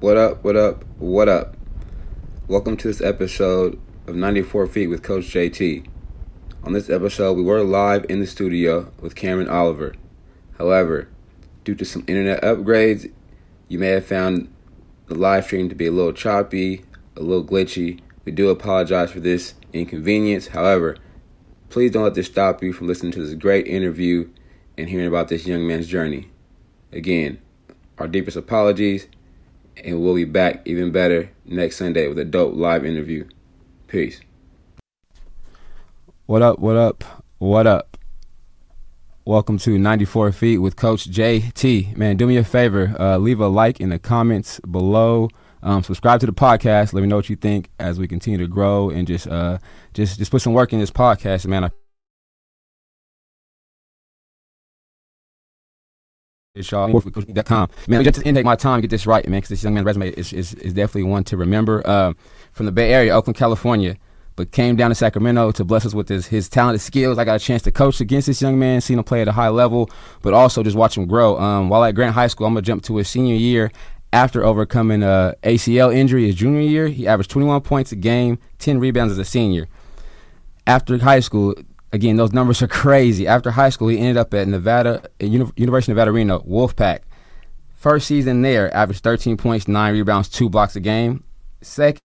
What 0.00 0.16
up, 0.16 0.44
what 0.44 0.54
up, 0.54 0.84
what 0.98 1.28
up? 1.28 1.56
Welcome 2.46 2.76
to 2.76 2.86
this 2.86 3.00
episode 3.00 3.80
of 4.06 4.14
94 4.14 4.68
Feet 4.68 4.86
with 4.86 5.02
Coach 5.02 5.24
JT. 5.24 5.88
On 6.62 6.72
this 6.72 6.88
episode, 6.88 7.32
we 7.32 7.42
were 7.42 7.64
live 7.64 8.06
in 8.08 8.20
the 8.20 8.26
studio 8.28 8.92
with 9.00 9.16
Cameron 9.16 9.48
Oliver. 9.48 9.96
However, 10.56 11.08
due 11.64 11.74
to 11.74 11.84
some 11.84 12.04
internet 12.06 12.44
upgrades, 12.44 13.10
you 13.66 13.80
may 13.80 13.88
have 13.88 14.06
found 14.06 14.54
the 15.06 15.16
live 15.16 15.46
stream 15.46 15.68
to 15.68 15.74
be 15.74 15.86
a 15.86 15.90
little 15.90 16.12
choppy, 16.12 16.84
a 17.16 17.20
little 17.20 17.44
glitchy. 17.44 17.98
We 18.24 18.30
do 18.30 18.50
apologize 18.50 19.10
for 19.10 19.18
this 19.18 19.54
inconvenience. 19.72 20.46
However, 20.46 20.96
please 21.70 21.90
don't 21.90 22.04
let 22.04 22.14
this 22.14 22.28
stop 22.28 22.62
you 22.62 22.72
from 22.72 22.86
listening 22.86 23.10
to 23.14 23.26
this 23.26 23.34
great 23.34 23.66
interview 23.66 24.30
and 24.76 24.88
hearing 24.88 25.08
about 25.08 25.26
this 25.26 25.44
young 25.44 25.66
man's 25.66 25.88
journey. 25.88 26.30
Again, 26.92 27.40
our 27.98 28.06
deepest 28.06 28.36
apologies, 28.36 29.08
and 29.84 30.00
we'll 30.00 30.14
be 30.14 30.24
back 30.24 30.62
even 30.64 30.90
better 30.90 31.30
next 31.44 31.76
Sunday 31.76 32.08
with 32.08 32.18
a 32.18 32.24
dope 32.24 32.54
live 32.54 32.84
interview. 32.84 33.26
Peace. 33.86 34.20
What 36.26 36.42
up, 36.42 36.58
what 36.58 36.76
up, 36.76 37.04
what 37.38 37.66
up? 37.66 37.96
Welcome 39.24 39.58
to 39.58 39.78
94 39.78 40.32
Feet 40.32 40.58
with 40.58 40.76
Coach 40.76 41.10
JT. 41.10 41.96
Man, 41.96 42.16
do 42.16 42.26
me 42.26 42.36
a 42.36 42.44
favor, 42.44 42.94
uh, 42.98 43.18
leave 43.18 43.40
a 43.40 43.48
like 43.48 43.80
in 43.80 43.90
the 43.90 43.98
comments 43.98 44.60
below. 44.60 45.28
Um, 45.62 45.82
subscribe 45.82 46.20
to 46.20 46.26
the 46.26 46.32
podcast. 46.32 46.92
Let 46.92 47.00
me 47.00 47.08
know 47.08 47.16
what 47.16 47.28
you 47.28 47.36
think 47.36 47.70
as 47.78 47.98
we 47.98 48.06
continue 48.06 48.38
to 48.38 48.46
grow 48.46 48.90
and 48.90 49.06
just 49.06 49.26
uh, 49.26 49.58
just 49.92 50.18
just 50.18 50.30
put 50.30 50.40
some 50.40 50.52
work 50.52 50.72
in 50.72 50.78
this 50.78 50.90
podcast, 50.90 51.46
man. 51.46 51.64
I 51.64 51.70
y'all 56.72 56.90
Man, 57.86 57.98
we 57.98 58.04
just 58.04 58.20
to 58.20 58.32
take 58.32 58.44
my 58.44 58.56
time 58.56 58.78
to 58.78 58.82
get 58.82 58.90
this 58.90 59.06
right, 59.06 59.26
man, 59.28 59.38
because 59.38 59.50
this 59.50 59.62
young 59.62 59.74
man's 59.74 59.86
resume 59.86 60.08
is, 60.10 60.32
is, 60.32 60.54
is 60.54 60.72
definitely 60.72 61.04
one 61.04 61.24
to 61.24 61.36
remember. 61.36 61.86
Uh, 61.86 62.14
from 62.52 62.66
the 62.66 62.72
Bay 62.72 62.92
Area, 62.92 63.14
Oakland, 63.14 63.36
California, 63.36 63.96
but 64.34 64.50
came 64.50 64.76
down 64.76 64.90
to 64.90 64.94
Sacramento 64.94 65.52
to 65.52 65.64
bless 65.64 65.86
us 65.86 65.94
with 65.94 66.08
his, 66.08 66.26
his 66.26 66.48
talented 66.48 66.80
skills. 66.80 67.18
I 67.18 67.24
got 67.24 67.36
a 67.36 67.44
chance 67.44 67.62
to 67.62 67.70
coach 67.70 68.00
against 68.00 68.26
this 68.26 68.42
young 68.42 68.58
man, 68.58 68.80
seen 68.80 68.98
him 68.98 69.04
play 69.04 69.22
at 69.22 69.28
a 69.28 69.32
high 69.32 69.48
level, 69.48 69.90
but 70.22 70.34
also 70.34 70.62
just 70.62 70.76
watch 70.76 70.96
him 70.96 71.06
grow. 71.06 71.38
Um, 71.38 71.68
while 71.68 71.84
at 71.84 71.94
Grant 71.94 72.14
High 72.14 72.26
School, 72.26 72.46
I'm 72.46 72.54
going 72.54 72.64
to 72.64 72.66
jump 72.66 72.82
to 72.84 72.96
his 72.96 73.08
senior 73.08 73.34
year. 73.34 73.70
After 74.10 74.42
overcoming 74.42 75.02
a 75.02 75.34
ACL 75.42 75.94
injury 75.94 76.26
his 76.26 76.34
junior 76.34 76.62
year, 76.62 76.88
he 76.88 77.06
averaged 77.06 77.30
21 77.30 77.60
points 77.60 77.92
a 77.92 77.96
game, 77.96 78.38
10 78.58 78.80
rebounds 78.80 79.12
as 79.12 79.18
a 79.18 79.24
senior. 79.24 79.68
After 80.66 80.96
high 80.98 81.20
school, 81.20 81.54
again, 81.92 82.16
those 82.16 82.32
numbers 82.32 82.62
are 82.62 82.68
crazy. 82.68 83.26
After 83.26 83.50
high 83.50 83.70
school, 83.70 83.88
he 83.88 83.98
ended 83.98 84.16
up 84.16 84.32
at 84.34 84.48
Nevada, 84.48 85.02
at 85.20 85.28
University 85.28 85.92
of 85.92 85.96
Nevada, 85.96 86.12
Reno, 86.12 86.40
Wolfpack. 86.40 87.00
First 87.74 88.08
season 88.08 88.42
there, 88.42 88.74
averaged 88.74 89.02
13 89.02 89.36
points, 89.36 89.68
nine 89.68 89.94
rebounds, 89.94 90.28
two 90.28 90.48
blocks 90.48 90.74
a 90.76 90.80
game. 90.80 91.22
Second. 91.60 92.00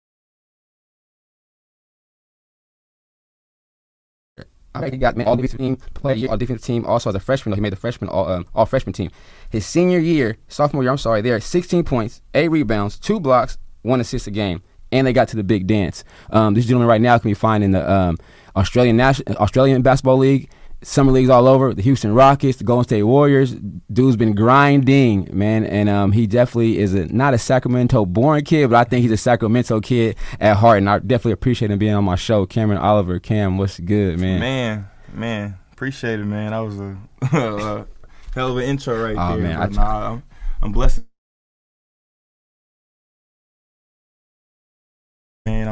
I 4.74 4.80
think 4.80 4.94
he 4.94 4.98
got 4.98 5.20
all 5.26 5.36
defensive 5.36 5.58
team 5.58 5.76
player, 5.94 6.30
all 6.30 6.36
defensive 6.36 6.64
team. 6.64 6.86
Also 6.86 7.10
as 7.10 7.16
a 7.16 7.20
freshman, 7.20 7.50
though, 7.50 7.56
he 7.56 7.60
made 7.60 7.72
the 7.72 7.76
freshman 7.76 8.08
all, 8.08 8.26
um, 8.28 8.46
all 8.54 8.64
freshman 8.64 8.94
team. 8.94 9.10
His 9.50 9.66
senior 9.66 9.98
year, 9.98 10.38
sophomore 10.48 10.82
year, 10.82 10.90
I'm 10.90 10.98
sorry, 10.98 11.20
there, 11.20 11.38
16 11.40 11.84
points, 11.84 12.22
eight 12.34 12.50
rebounds, 12.50 12.98
two 12.98 13.20
blocks, 13.20 13.58
one 13.82 14.00
assist 14.00 14.26
a 14.26 14.30
game, 14.30 14.62
and 14.90 15.06
they 15.06 15.12
got 15.12 15.28
to 15.28 15.36
the 15.36 15.44
big 15.44 15.66
dance. 15.66 16.04
Um, 16.30 16.54
this 16.54 16.64
gentleman 16.64 16.88
right 16.88 17.00
now 17.00 17.18
can 17.18 17.30
be 17.30 17.34
found 17.34 17.64
in 17.64 17.72
the 17.72 17.90
um, 17.90 18.16
Australian 18.56 18.96
National 18.96 19.36
Australian 19.36 19.82
Basketball 19.82 20.18
League, 20.18 20.50
summer 20.82 21.12
leagues 21.12 21.30
all 21.30 21.46
over. 21.48 21.72
The 21.74 21.82
Houston 21.82 22.14
Rockets, 22.14 22.58
the 22.58 22.64
Golden 22.64 22.84
State 22.84 23.02
Warriors. 23.04 23.54
Dude's 23.92 24.16
been 24.16 24.34
grinding, 24.34 25.28
man, 25.32 25.64
and 25.64 25.88
um, 25.88 26.12
he 26.12 26.26
definitely 26.26 26.78
is 26.78 26.94
a, 26.94 27.06
not 27.06 27.34
a 27.34 27.38
Sacramento-born 27.38 28.44
kid, 28.44 28.70
but 28.70 28.76
I 28.76 28.84
think 28.84 29.02
he's 29.02 29.12
a 29.12 29.16
Sacramento 29.16 29.80
kid 29.80 30.16
at 30.40 30.56
heart, 30.56 30.78
and 30.78 30.90
I 30.90 30.98
definitely 30.98 31.32
appreciate 31.32 31.70
him 31.70 31.78
being 31.78 31.94
on 31.94 32.04
my 32.04 32.16
show. 32.16 32.46
Cameron 32.46 32.78
Oliver, 32.78 33.18
Cam, 33.18 33.58
what's 33.58 33.78
good, 33.78 34.18
man? 34.18 34.40
Man, 34.40 34.90
man, 35.12 35.58
appreciate 35.72 36.20
it, 36.20 36.24
man. 36.24 36.50
That 36.50 36.58
was 36.58 36.80
a, 36.80 36.96
hell 38.34 38.50
of 38.50 38.56
an 38.56 38.64
intro 38.64 39.02
right 39.02 39.16
oh, 39.18 39.36
there. 39.36 39.48
Man, 39.48 39.60
I, 39.60 39.66
nah, 39.66 40.12
I'm, 40.12 40.22
I'm 40.62 40.72
blessed. 40.72 41.00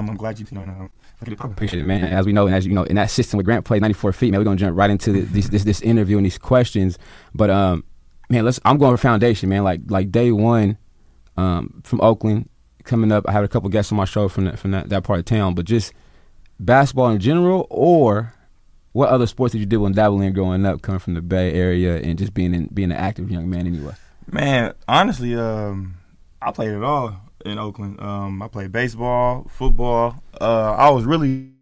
I'm, 0.09 0.17
glad 0.17 0.39
you, 0.39 0.47
you 0.51 0.59
know, 0.59 0.91
Appreciate 1.23 1.81
it, 1.81 1.87
man. 1.87 2.05
As 2.05 2.25
we 2.25 2.33
know, 2.33 2.47
and 2.47 2.55
as 2.55 2.67
you 2.67 2.73
know, 2.73 2.85
in 2.85 2.97
that 2.97 3.11
system 3.11 3.37
with 3.37 3.45
Grant 3.45 3.65
played 3.65 3.83
94 3.83 4.13
feet, 4.15 4.31
man, 4.31 4.41
we're 4.41 4.45
gonna 4.45 4.57
jump 4.57 4.77
right 4.77 4.89
into 4.89 5.13
this 5.13 5.49
this, 5.49 5.65
this 5.65 5.81
interview 5.83 6.17
and 6.17 6.25
these 6.25 6.39
questions. 6.39 6.99
But 7.35 7.51
um, 7.51 7.85
man, 8.31 8.45
let's. 8.45 8.59
I'm 8.65 8.79
going 8.79 8.97
for 8.97 9.01
foundation, 9.01 9.51
man. 9.51 9.63
Like 9.63 9.81
like 9.89 10.11
day 10.11 10.33
one, 10.33 10.79
um, 11.37 11.83
from 11.85 12.01
Oakland 12.01 12.49
coming 12.85 13.13
up. 13.13 13.29
I 13.29 13.33
had 13.33 13.45
a 13.45 13.49
couple 13.49 13.69
guests 13.69 13.93
on 13.93 13.97
my 13.97 14.05
show 14.05 14.29
from 14.29 14.47
that, 14.47 14.59
from 14.59 14.71
that, 14.71 14.89
that 14.89 15.05
part 15.05 15.19
of 15.19 15.25
town, 15.25 15.55
but 15.55 15.65
just 15.65 15.93
basketball 16.59 17.11
in 17.11 17.21
general, 17.21 17.67
or 17.71 18.35
what 18.93 19.09
other 19.09 19.27
sports 19.27 19.53
did 19.53 19.59
you 19.59 19.67
do 19.67 19.81
when 19.81 19.93
dabbling 19.93 20.33
growing 20.33 20.65
up, 20.67 20.83
coming 20.83 20.99
from 20.99 21.15
the 21.15 21.23
Bay 21.23 21.53
Area 21.53 21.99
and 21.99 22.19
just 22.19 22.35
being 22.35 22.55
in, 22.55 22.67
being 22.73 22.91
an 22.91 22.97
active 22.97 23.31
young 23.31 23.49
man 23.49 23.67
anyway? 23.67 23.95
Man, 24.31 24.75
honestly, 24.89 25.35
um, 25.35 25.97
I 26.41 26.53
played 26.53 26.71
it 26.71 26.83
all 26.83 27.17
in 27.45 27.59
Oakland. 27.59 28.01
Um, 28.01 28.43
I 28.43 28.49
played 28.49 28.73
baseball, 28.73 29.47
football. 29.51 30.23
Uh, 30.41 30.73
I 30.73 30.91
was 30.91 31.05
really 31.05 31.53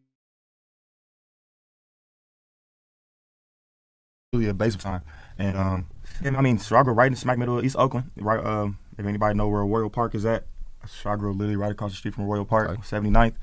really 4.32 4.48
a 4.48 4.54
baseball 4.54 4.92
time, 4.92 5.02
and 5.38 5.56
um, 5.56 5.86
and, 6.22 6.36
I 6.36 6.40
mean, 6.40 6.58
so 6.58 6.76
I 6.76 6.82
grew 6.82 6.92
right 6.92 7.10
in 7.10 7.16
smack 7.16 7.38
middle 7.38 7.58
of 7.58 7.64
East 7.64 7.76
Oakland. 7.78 8.10
Right, 8.16 8.44
um, 8.44 8.78
if 8.98 9.06
anybody 9.06 9.34
know 9.34 9.48
where 9.48 9.64
Royal 9.64 9.90
Park 9.90 10.14
is 10.14 10.26
at, 10.26 10.44
so 10.86 11.10
I 11.10 11.16
grew 11.16 11.32
literally 11.32 11.56
right 11.56 11.72
across 11.72 11.92
the 11.92 11.96
street 11.96 12.14
from 12.14 12.24
Royal 12.24 12.44
Park, 12.44 12.70
okay. 12.70 12.80
79th. 12.80 13.34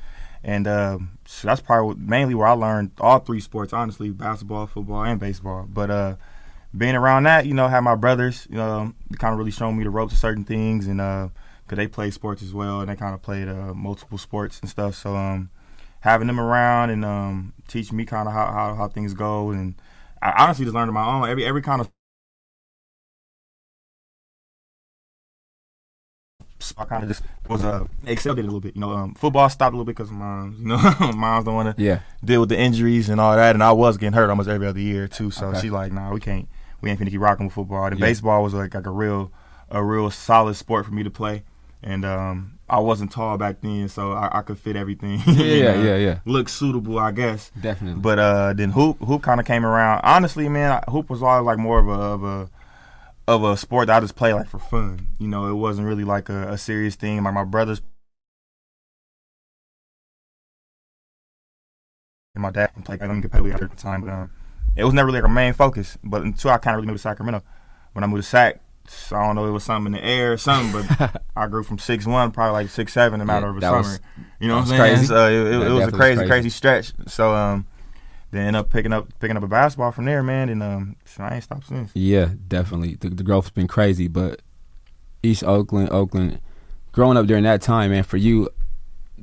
And 0.44 0.67
uh, 0.67 1.00
so 1.25 1.47
that's 1.47 1.62
probably 1.62 1.96
mainly 1.97 2.35
where 2.35 2.47
I 2.47 2.52
learned 2.52 2.91
all 3.00 3.17
three 3.17 3.40
sports, 3.40 3.73
honestly, 3.73 4.12
basketball, 4.12 4.67
football, 4.67 5.03
and 5.03 5.19
baseball. 5.19 5.66
But 5.67 5.90
uh, 5.90 6.16
being 6.78 6.96
around 6.96 7.23
that, 7.23 7.47
you 7.47 7.56
know, 7.56 7.67
had 7.67 7.79
my 7.79 7.96
brothers, 7.96 8.47
you 8.50 8.57
know, 8.57 8.94
kind 9.17 9.34
of 9.34 9.40
really 9.40 9.50
showing 9.50 9.75
me 9.75 9.84
the 9.84 9.90
ropes 9.90 10.13
of 10.13 10.19
certain 10.19 10.44
things, 10.44 10.85
and 10.85 11.02
uh, 11.02 11.29
because 11.66 11.78
they 11.78 11.88
play 11.88 12.12
sports 12.12 12.44
as 12.44 12.53
well, 12.53 12.81
and 12.81 12.90
they 12.90 12.96
kind 12.96 13.14
of 13.14 13.22
played 13.22 13.48
uh, 13.48 13.74
multiple 13.74 14.18
sports 14.18 14.59
and 14.59 14.70
stuff. 14.70 14.96
So 14.96 15.16
um, 15.16 15.50
having 16.02 16.28
them 16.28 16.40
around 16.40 16.92
and 16.92 17.03
um, 17.03 17.53
teaching 17.68 17.98
me 17.98 18.06
kind 18.06 18.28
of 18.28 18.34
how, 18.34 18.46
how, 18.52 18.76
how 18.76 18.88
things 18.88 19.14
go, 19.14 19.50
and 19.50 19.76
I 20.22 20.44
honestly 20.44 20.66
just 20.66 20.76
learned 20.76 20.90
on 20.90 20.94
my 20.94 21.06
own 21.06 21.30
every 21.30 21.46
every 21.46 21.62
kind 21.62 21.81
of. 21.81 21.90
I 26.78 26.86
kind 26.86 27.03
of 27.03 27.09
just 27.09 27.22
was 27.48 27.64
uh, 27.64 27.86
excelled 28.08 28.40
it 28.40 28.42
a 28.42 28.46
little 28.46 28.59
bit. 28.59 28.76
You 28.76 28.82
know, 28.82 28.92
um, 28.92 29.14
football 29.14 29.47
stopped 29.50 29.74
a 29.74 29.78
little 29.78 29.86
bit 29.86 29.96
because 29.96 30.12
moms. 30.12 30.59
You 30.59 30.66
know, 30.66 30.78
moms 31.16 31.46
don't 31.46 31.53
want 31.53 31.78
to 31.78 31.84
yeah. 31.84 32.00
deal 32.24 32.40
with 32.40 32.50
the 32.50 32.58
injuries 32.58 33.08
and 33.08 33.22
all 33.22 33.36
that. 33.36 33.56
And 33.56 33.64
I 33.64 33.72
was 33.72 33.97
getting 33.97 34.14
hurt 34.14 34.30
almost 34.30 34.50
every 34.50 34.66
other 34.66 34.80
year 34.80 35.08
too. 35.08 35.30
So 35.30 35.47
okay. 35.47 35.62
she's 35.62 35.72
like, 35.72 35.92
"Nah, 35.92 36.12
we 36.12 36.20
can't. 36.20 36.47
We 36.82 36.90
ain't 36.90 37.00
finna 37.00 37.12
keep 37.12 37.22
rocking 37.22 37.46
with 37.46 37.53
football." 37.53 37.86
And 37.86 38.00
yeah. 38.00 38.06
baseball 38.06 38.42
was 38.42 38.56
like 38.56 38.74
like 38.74 38.88
a 38.88 38.92
real 38.92 39.32
a 39.70 39.84
real 39.84 40.09
solid 40.09 40.56
sport 40.56 40.86
for 40.86 40.92
me 40.92 41.03
to 41.03 41.12
play 41.12 41.44
and 41.85 42.03
um, 42.03 42.59
I 42.68 42.79
wasn't 42.79 43.12
tall 43.12 43.38
back 43.38 43.62
then, 43.62 43.88
so 43.88 44.12
I, 44.12 44.40
I 44.40 44.41
could 44.41 44.57
fit 44.57 44.75
everything. 44.75 45.22
yeah, 45.28 45.81
yeah, 45.81 45.96
yeah. 45.96 46.19
Look 46.25 46.50
suitable, 46.50 46.97
I 46.97 47.12
guess. 47.12 47.51
Definitely. 47.62 48.01
But 48.01 48.19
uh, 48.19 48.53
then 48.53 48.72
hoop 48.72 48.97
hoop 49.00 49.22
kind 49.22 49.40
of 49.40 49.46
came 49.46 49.66
around. 49.66 50.01
Honestly, 50.03 50.50
man, 50.50 50.81
hoop 50.90 51.09
was 51.09 51.22
always 51.22 51.46
like 51.46 51.59
more 51.59 51.79
of 51.79 51.88
a 51.88 51.91
of 51.91 52.23
a 52.23 52.50
of 53.28 53.44
a 53.44 53.56
sport 53.56 53.88
that 53.88 53.97
I 53.97 54.00
just 54.00 54.16
play 54.16 54.34
like 54.34 54.50
for 54.50 54.59
fun. 54.59 55.07
You 55.19 55.28
know, 55.28 55.47
it 55.47 55.53
wasn't 55.53 55.88
really 55.88 56.03
like 56.03 56.28
a, 56.28 56.53
a 56.53 56.57
serious 56.57 56.96
thing. 56.96 57.23
Like 57.23 57.34
my 57.34 57.44
brothers 57.44 57.81
and 62.34 62.41
my 62.41 62.52
dad 62.52 62.72
played 62.84 63.00
like, 63.00 63.09
competitively 63.09 63.53
at 63.53 63.59
the 63.59 63.75
time, 63.78 64.02
but 64.02 64.09
um, 64.09 64.31
it 64.75 64.84
was 64.84 64.94
never 64.94 65.07
really 65.07 65.22
like 65.22 65.29
a 65.29 65.34
main 65.34 65.53
focus. 65.53 66.00
But 66.03 66.23
until 66.23 66.50
I 66.50 66.57
kind 66.57 66.75
of 66.75 66.79
really 66.79 66.88
moved 66.88 67.00
to 67.00 67.03
Sacramento, 67.03 67.44
when 67.94 68.03
I 68.03 68.07
moved 68.07 68.23
to 68.23 68.29
Sac, 68.29 68.59
I 69.12 69.25
don't 69.25 69.35
know, 69.35 69.46
it 69.46 69.51
was 69.51 69.63
something 69.63 69.94
in 69.94 70.01
the 70.01 70.06
air 70.06 70.34
or 70.34 70.38
something, 70.38 70.85
but 70.97 71.22
I 71.35 71.47
grew 71.47 71.63
from 71.63 71.79
six 71.79 72.06
one, 72.06 72.31
probably 72.31 72.53
like 72.53 72.70
six 72.70 72.93
seven, 72.93 73.22
a 73.22 73.26
matter 73.26 73.47
yeah, 73.47 73.52
of 73.52 73.58
a 73.58 73.61
summer. 73.61 73.78
Was, 73.78 73.99
you 74.40 74.47
know 74.47 74.55
what 74.55 74.61
I'm 74.61 74.67
saying? 74.67 74.79
Crazy. 74.79 75.05
So 75.05 75.29
it, 75.29 75.34
it, 75.34 75.67
it 75.67 75.72
was 75.72 75.87
a 75.87 75.91
crazy, 75.91 76.16
crazy, 76.16 76.29
crazy 76.29 76.49
stretch. 76.49 76.93
So 77.08 77.34
um, 77.34 77.66
then 78.32 78.47
end 78.47 78.55
up 78.55 78.70
picking 78.70 78.93
up 78.93 79.08
picking 79.20 79.37
up 79.37 79.43
a 79.43 79.47
basketball 79.47 79.91
from 79.91 80.05
there, 80.05 80.23
man, 80.23 80.49
and 80.49 80.61
um, 80.61 80.96
so 81.05 81.23
I 81.23 81.35
ain't 81.35 81.43
stopped 81.43 81.67
since. 81.67 81.91
Yeah, 81.93 82.29
definitely. 82.47 82.96
The, 82.96 83.09
the 83.09 83.23
growth's 83.23 83.49
been 83.49 83.67
crazy, 83.67 84.08
but 84.08 84.41
East 85.23 85.43
Oakland, 85.43 85.90
Oakland, 85.91 86.40
growing 86.91 87.17
up 87.17 87.26
during 87.26 87.43
that 87.43 87.61
time, 87.61 87.91
man, 87.91 88.03
for 88.03 88.17
you, 88.17 88.49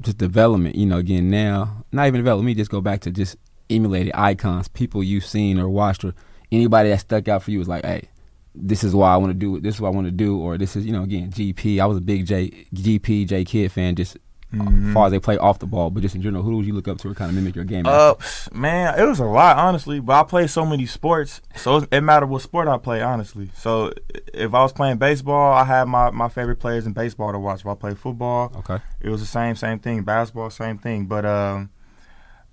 just 0.01 0.19
development. 0.19 0.77
You 0.77 0.87
know, 0.87 0.99
again 0.99 1.31
now, 1.31 1.85
not 1.93 2.07
even 2.07 2.21
development. 2.21 2.47
Let 2.47 2.53
Me 2.53 2.55
just 2.55 2.71
go 2.71 2.81
back 2.81 3.01
to 3.03 3.11
just 3.11 3.37
emulated 3.71 4.13
icons, 4.15 4.69
people 4.69 5.03
you've 5.03 5.25
seen 5.25 5.59
or 5.59 5.69
watched, 5.69 6.05
or 6.05 6.15
anybody 6.51 6.91
that 6.91 7.01
stuck 7.01 7.29
out 7.29 7.43
for 7.43 7.51
you 7.51 7.59
was 7.59 7.69
like, 7.69 7.85
hey 7.85 8.09
this 8.55 8.85
is 8.85 8.95
why 8.95 9.13
I 9.13 9.17
want 9.17 9.31
to 9.31 9.39
do 9.39 9.57
it. 9.57 9.63
This 9.63 9.77
is 9.77 9.81
what 9.81 9.89
I 9.89 9.93
want 9.93 10.07
to 10.07 10.13
do, 10.13 10.39
or 10.39 10.59
this 10.59 10.77
is 10.77 10.85
you 10.85 10.93
know 10.93 11.03
again 11.03 11.31
GP. 11.31 11.81
I 11.81 11.87
was 11.87 11.99
a 11.99 12.01
big 12.01 12.27
J 12.27 12.51
GP 12.75 13.27
J 13.27 13.45
Kidd 13.45 13.73
fan. 13.73 13.95
Just 13.97 14.17
as 14.55 14.93
far 14.93 15.07
as 15.07 15.13
they 15.13 15.19
play 15.19 15.39
off 15.39 15.59
the 15.61 15.67
ball, 15.67 15.89
but 15.91 16.03
just 16.03 16.15
in 16.15 16.21
general, 16.21 16.43
who 16.43 16.57
would 16.57 16.67
you 16.67 16.75
look 16.75 16.87
up 16.87 16.99
to 16.99 17.09
or 17.09 17.15
kind 17.15 17.31
of 17.31 17.35
mimic 17.35 17.55
your 17.55 17.65
game? 17.65 17.87
Uh, 17.87 18.15
man, 18.53 18.99
it 18.99 19.05
was 19.05 19.19
a 19.19 19.25
lot 19.25 19.57
honestly, 19.57 19.99
but 19.99 20.13
I 20.13 20.25
play 20.25 20.47
so 20.47 20.67
many 20.67 20.85
sports, 20.85 21.41
so 21.57 21.79
it, 21.79 21.89
it 21.91 22.01
mattered 22.03 22.27
what 22.27 22.43
sport 22.43 22.69
I 22.69 22.77
play 22.77 23.01
honestly. 23.01 23.51
So 23.57 23.93
if 24.35 24.53
I 24.53 24.63
was 24.63 24.73
playing 24.73 24.99
baseball, 24.99 25.55
I 25.55 25.65
had 25.65 25.89
my, 25.89 26.11
my 26.11 26.29
favorite 26.29 26.57
players 26.57 26.87
in 26.87 26.93
baseball 26.93 27.33
to 27.33 27.39
watch. 27.39 27.61
If 27.61 27.67
I 27.67 27.75
played 27.75 27.99
football, 27.99 28.53
okay, 28.59 28.83
it 29.01 29.09
was 29.09 29.21
the 29.21 29.27
same 29.27 29.57
same 29.57 29.79
thing. 29.79 30.03
Basketball, 30.03 30.51
same 30.51 30.77
thing. 30.77 31.07
But 31.07 31.25
um, 31.25 31.71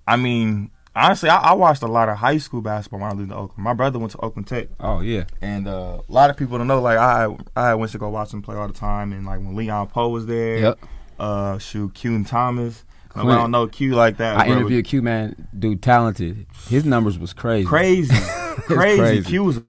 I 0.07 0.15
mean, 0.15 0.71
honestly, 0.95 1.29
I, 1.29 1.37
I, 1.37 1.53
watched 1.53 1.81
a 1.83 1.87
lot 1.87 2.09
of 2.09 2.17
high 2.17 2.37
school 2.37 2.61
basketball 2.61 2.99
when 2.99 3.11
I 3.11 3.13
lived 3.13 3.31
in 3.31 3.37
Oakland. 3.37 3.63
My 3.63 3.73
brother 3.73 3.99
went 3.99 4.11
to 4.11 4.19
Oakland 4.19 4.47
Tech. 4.47 4.67
Oh 4.79 5.01
yeah, 5.01 5.25
and 5.41 5.67
uh, 5.67 6.01
a 6.07 6.11
lot 6.11 6.29
of 6.29 6.37
people 6.37 6.57
don't 6.57 6.67
know. 6.67 6.81
Like 6.81 6.97
I, 6.97 7.27
I 7.55 7.75
went 7.75 7.91
to 7.91 7.97
go 7.97 8.09
watch 8.09 8.33
him 8.33 8.41
play 8.41 8.55
all 8.55 8.67
the 8.67 8.73
time, 8.73 9.13
and 9.13 9.25
like 9.25 9.39
when 9.39 9.55
Leon 9.55 9.89
Powe 9.89 10.11
was 10.11 10.25
there. 10.25 10.57
Yep. 10.59 10.79
Uh, 11.19 11.57
shoot, 11.57 11.93
Q 11.93 12.23
Thomas. 12.23 12.85
I 13.15 13.23
don't 13.23 13.51
know 13.51 13.67
Q 13.67 13.95
like 13.95 14.17
that. 14.17 14.37
I 14.37 14.45
bro. 14.45 14.57
interviewed 14.57 14.85
Q 14.85 15.01
man, 15.01 15.47
dude, 15.57 15.81
talented. 15.81 16.45
His 16.69 16.85
numbers 16.85 17.17
was 17.17 17.33
crazy. 17.33 17.67
Crazy, 17.67 18.15
crazy. 18.61 18.99
crazy. 18.99 19.29
Q 19.29 19.43
was 19.43 19.61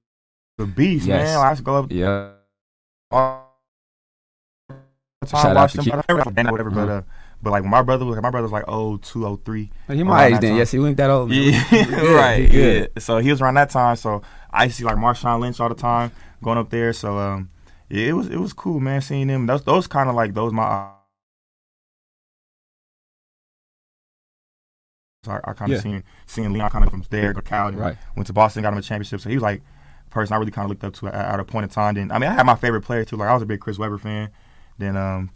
a 0.58 0.66
beast, 0.66 1.06
yes. 1.06 1.28
man. 1.28 1.38
I 1.38 1.50
used 1.50 1.60
to 1.60 1.64
go 1.64 1.76
up. 1.76 1.90
Yeah. 1.90 2.30
All 3.10 3.50
the 4.68 5.26
time, 5.26 5.42
Shout 5.42 5.56
watch 5.56 5.74
him. 5.74 5.84
Whatever, 5.86 6.30
mm-hmm. 6.30 6.74
but 6.74 6.88
uh, 6.88 7.02
but 7.42 7.50
like 7.50 7.64
my 7.64 7.82
brother 7.82 8.04
was, 8.04 8.20
my 8.20 8.30
brother 8.30 8.44
was 8.44 8.52
like 8.52 8.64
oh 8.68 8.98
two 8.98 9.26
oh 9.26 9.40
three. 9.44 9.70
He 9.88 10.02
my 10.02 10.26
age 10.26 10.40
then. 10.40 10.56
Yes, 10.56 10.70
he 10.70 10.78
wasn't 10.78 10.98
that 10.98 11.10
old. 11.10 11.30
Yeah, 11.30 11.62
right. 12.14 12.52
Yeah. 12.52 12.86
So 12.98 13.18
he 13.18 13.30
was 13.30 13.40
around 13.40 13.54
that 13.54 13.70
time. 13.70 13.96
So 13.96 14.22
I 14.50 14.64
used 14.64 14.76
to 14.76 14.82
see 14.82 14.86
like 14.86 14.96
Marshawn 14.96 15.40
Lynch 15.40 15.60
all 15.60 15.68
the 15.68 15.74
time 15.74 16.12
going 16.42 16.58
up 16.58 16.70
there. 16.70 16.92
So 16.92 17.18
um, 17.18 17.50
yeah, 17.88 18.08
it 18.08 18.12
was 18.12 18.28
it 18.28 18.38
was 18.38 18.52
cool, 18.52 18.80
man, 18.80 19.00
seeing 19.00 19.26
them. 19.26 19.46
Those 19.46 19.64
those 19.64 19.86
kind 19.86 20.08
of 20.08 20.14
like 20.14 20.34
those 20.34 20.52
my. 20.52 20.90
So 25.24 25.32
I, 25.32 25.50
I 25.50 25.52
kind 25.52 25.72
of 25.72 25.76
yeah. 25.76 25.82
seen 25.82 26.04
seen 26.26 26.52
Leon 26.52 26.70
kind 26.70 26.84
of 26.84 26.90
from 26.90 27.04
there 27.10 27.32
to 27.32 27.42
Cal, 27.42 27.72
right. 27.72 27.96
went 28.16 28.26
to 28.26 28.32
Boston, 28.32 28.62
got 28.62 28.72
him 28.72 28.78
a 28.78 28.82
championship. 28.82 29.20
So 29.20 29.28
he 29.28 29.36
was 29.36 29.42
like 29.42 29.62
person 30.10 30.34
I 30.34 30.38
really 30.38 30.50
kind 30.50 30.64
of 30.64 30.70
looked 30.70 30.84
up 30.84 30.94
to 30.94 31.08
at, 31.08 31.14
at, 31.14 31.40
a 31.40 31.44
point 31.44 31.64
in 31.64 31.70
time. 31.70 31.94
Then 31.94 32.12
I 32.12 32.18
mean, 32.18 32.30
I 32.30 32.34
had 32.34 32.44
my 32.44 32.56
favorite 32.56 32.82
player 32.82 33.04
too. 33.04 33.16
Like 33.16 33.28
I 33.28 33.34
was 33.34 33.42
a 33.42 33.46
big 33.46 33.60
Chris 33.60 33.78
Webber 33.78 33.98
fan. 33.98 34.30
Then 34.78 34.96
um, 34.96 35.30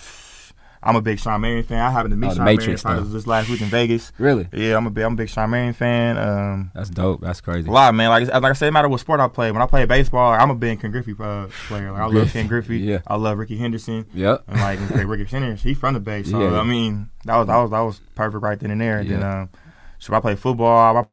I'm 0.84 0.96
a 0.96 1.00
big 1.00 1.18
Shawn 1.18 1.40
Marion 1.40 1.64
fan. 1.64 1.80
I 1.80 1.90
happened 1.90 2.12
to 2.12 2.16
meet 2.16 2.38
oh, 2.38 2.44
Matrix, 2.44 2.84
Marion 2.84 3.10
this 3.10 3.26
last 3.26 3.48
week 3.48 3.62
in 3.62 3.68
Vegas. 3.68 4.12
Really? 4.18 4.46
Yeah, 4.52 4.76
I'm 4.76 4.86
a 4.86 4.90
big 4.90 5.04
I'm 5.04 5.14
a 5.14 5.16
big 5.16 5.30
Shawn 5.30 5.50
Marion 5.50 5.72
fan. 5.72 6.18
Um, 6.18 6.70
That's 6.74 6.90
dope. 6.90 7.22
That's 7.22 7.40
crazy. 7.40 7.68
A 7.68 7.72
lot, 7.72 7.94
man. 7.94 8.10
Like 8.10 8.28
like 8.28 8.44
I 8.44 8.52
said, 8.52 8.66
no 8.66 8.72
matter 8.72 8.88
what 8.88 9.00
sport 9.00 9.18
I 9.18 9.28
play. 9.28 9.50
When 9.50 9.62
I 9.62 9.66
play 9.66 9.86
baseball, 9.86 10.32
I'm 10.32 10.50
a 10.50 10.54
big 10.54 10.80
Ken 10.80 10.90
Griffey 10.90 11.14
uh, 11.18 11.46
player. 11.68 11.90
Like 11.90 12.02
I 12.02 12.06
love 12.06 12.30
Ken 12.32 12.46
Griffey. 12.46 12.78
Yeah. 12.78 13.00
I 13.06 13.16
love 13.16 13.38
Rickey 13.38 13.56
Henderson. 13.56 14.06
Yep. 14.12 14.44
And 14.46 14.60
like 14.60 14.78
Rickey 15.08 15.24
Henderson, 15.24 15.56
he's 15.56 15.78
from 15.78 15.94
the 15.94 16.00
Bay. 16.00 16.22
So 16.22 16.40
yeah. 16.40 16.60
I 16.60 16.64
mean, 16.64 17.08
that 17.24 17.36
was 17.36 17.46
that 17.46 17.56
was 17.56 17.70
that 17.70 17.80
was 17.80 18.00
perfect 18.14 18.42
right 18.42 18.60
then 18.60 18.70
and 18.70 18.80
there. 18.80 18.98
And 18.98 19.08
yeah. 19.08 19.16
then 19.16 19.26
um, 19.26 19.50
so 19.98 20.12
I 20.12 20.20
play 20.20 20.36
football. 20.36 20.96
I 20.96 21.06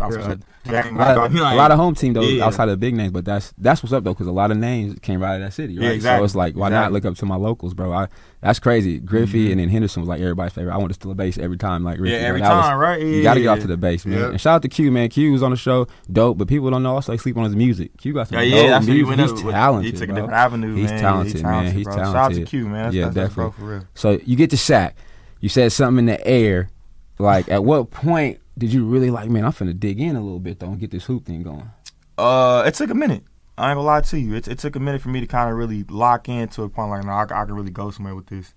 a, 0.00 0.02
lot 0.02 1.16
of, 1.16 1.34
a 1.34 1.54
lot 1.54 1.70
of 1.70 1.78
home 1.78 1.94
team 1.94 2.14
though 2.14 2.22
yeah. 2.22 2.44
outside 2.44 2.64
of 2.64 2.70
the 2.70 2.76
big 2.76 2.94
names, 2.94 3.12
but 3.12 3.24
that's 3.24 3.54
that's 3.58 3.82
what's 3.82 3.92
up 3.92 4.02
though 4.02 4.12
because 4.12 4.26
a 4.26 4.32
lot 4.32 4.50
of 4.50 4.56
names 4.56 4.98
came 5.00 5.20
right 5.20 5.30
out 5.30 5.34
of 5.36 5.42
that 5.42 5.52
city, 5.52 5.78
right? 5.78 5.84
Yeah, 5.84 5.90
exactly. 5.90 6.20
So 6.20 6.24
it's 6.24 6.34
like 6.34 6.56
why 6.56 6.68
exactly. 6.68 6.84
not 6.84 6.92
look 6.92 7.04
up 7.04 7.16
to 7.18 7.26
my 7.26 7.36
locals, 7.36 7.74
bro? 7.74 7.92
I, 7.92 8.08
that's 8.40 8.58
crazy. 8.58 8.98
Griffey 8.98 9.44
mm-hmm. 9.44 9.52
and 9.52 9.60
then 9.60 9.68
Henderson 9.68 10.02
was 10.02 10.08
like 10.08 10.20
everybody's 10.20 10.52
favorite. 10.52 10.74
I 10.74 10.76
went 10.78 10.88
to 10.88 10.94
steal 10.94 11.10
a 11.10 11.14
base 11.14 11.38
every 11.38 11.58
time, 11.58 11.84
like 11.84 11.98
Rickey. 11.98 12.14
Yeah, 12.14 12.22
every 12.22 12.40
time, 12.40 12.76
was, 12.76 12.80
right? 12.80 13.00
Yeah, 13.00 13.06
you 13.06 13.22
got 13.22 13.34
to 13.34 13.40
get 13.40 13.48
off 13.48 13.60
to 13.60 13.66
the 13.66 13.76
base, 13.76 14.04
man. 14.04 14.30
And 14.30 14.40
shout 14.40 14.56
out 14.56 14.62
to 14.62 14.68
Q, 14.68 14.90
man. 14.90 15.08
Q 15.10 15.32
was 15.32 15.42
on 15.42 15.50
the 15.50 15.56
show, 15.56 15.86
dope, 16.10 16.38
but 16.38 16.48
people 16.48 16.70
don't 16.70 16.82
know 16.82 16.94
also 16.94 17.12
they 17.12 17.18
sleep 17.18 17.36
on 17.36 17.44
his 17.44 17.54
music. 17.54 17.96
Q 17.96 18.14
got 18.14 18.28
some 18.28 18.38
yeah, 18.38 18.44
yeah, 18.44 18.78
dope 18.78 18.88
music. 18.88 19.18
He's 19.18 19.42
talented. 19.42 19.94
He 19.94 19.98
took 19.98 20.08
a 20.10 20.12
different 20.12 20.32
avenue. 20.32 20.74
He's 20.74 20.90
man. 20.90 21.00
talented, 21.00 21.32
he's 21.32 21.42
talented, 21.42 21.66
man. 21.66 21.76
He's 21.76 21.86
talented. 21.86 22.12
Shout 22.12 22.32
out 22.32 22.34
to 22.34 22.44
Q, 22.44 22.68
man. 22.68 22.92
Yeah, 22.92 23.10
definitely. 23.10 23.52
for 23.52 23.64
real. 23.64 23.88
So 23.94 24.18
you 24.24 24.36
get 24.36 24.50
to 24.50 24.58
Sac. 24.58 24.96
You 25.40 25.48
said 25.48 25.72
something 25.72 26.00
in 26.00 26.06
the 26.06 26.26
air. 26.26 26.70
Like, 27.18 27.48
at 27.48 27.62
what 27.62 27.90
point 27.90 28.40
did 28.56 28.72
you 28.72 28.84
really 28.84 29.10
like, 29.10 29.28
man, 29.30 29.44
I'm 29.44 29.52
finna 29.52 29.78
dig 29.78 30.00
in 30.00 30.16
a 30.16 30.20
little 30.20 30.40
bit 30.40 30.60
though 30.60 30.68
and 30.68 30.78
get 30.78 30.90
this 30.90 31.04
hoop 31.04 31.26
thing 31.26 31.42
going? 31.42 31.70
Uh, 32.16 32.64
it 32.66 32.74
took 32.74 32.90
a 32.90 32.94
minute. 32.94 33.24
I 33.56 33.70
ain't 33.70 33.76
gonna 33.76 33.86
lie 33.86 34.00
to 34.00 34.18
you. 34.18 34.34
It, 34.34 34.48
it 34.48 34.58
took 34.58 34.76
a 34.76 34.80
minute 34.80 35.00
for 35.00 35.08
me 35.08 35.20
to 35.20 35.26
kind 35.26 35.50
of 35.50 35.56
really 35.56 35.84
lock 35.84 36.28
into 36.28 36.62
a 36.62 36.68
point 36.68 36.90
like, 36.90 37.04
no, 37.04 37.12
I, 37.12 37.22
I, 37.22 37.44
can 37.44 37.54
really 37.54 37.70
go 37.70 37.90
somewhere 37.90 38.14
with 38.14 38.26
this. 38.26 38.52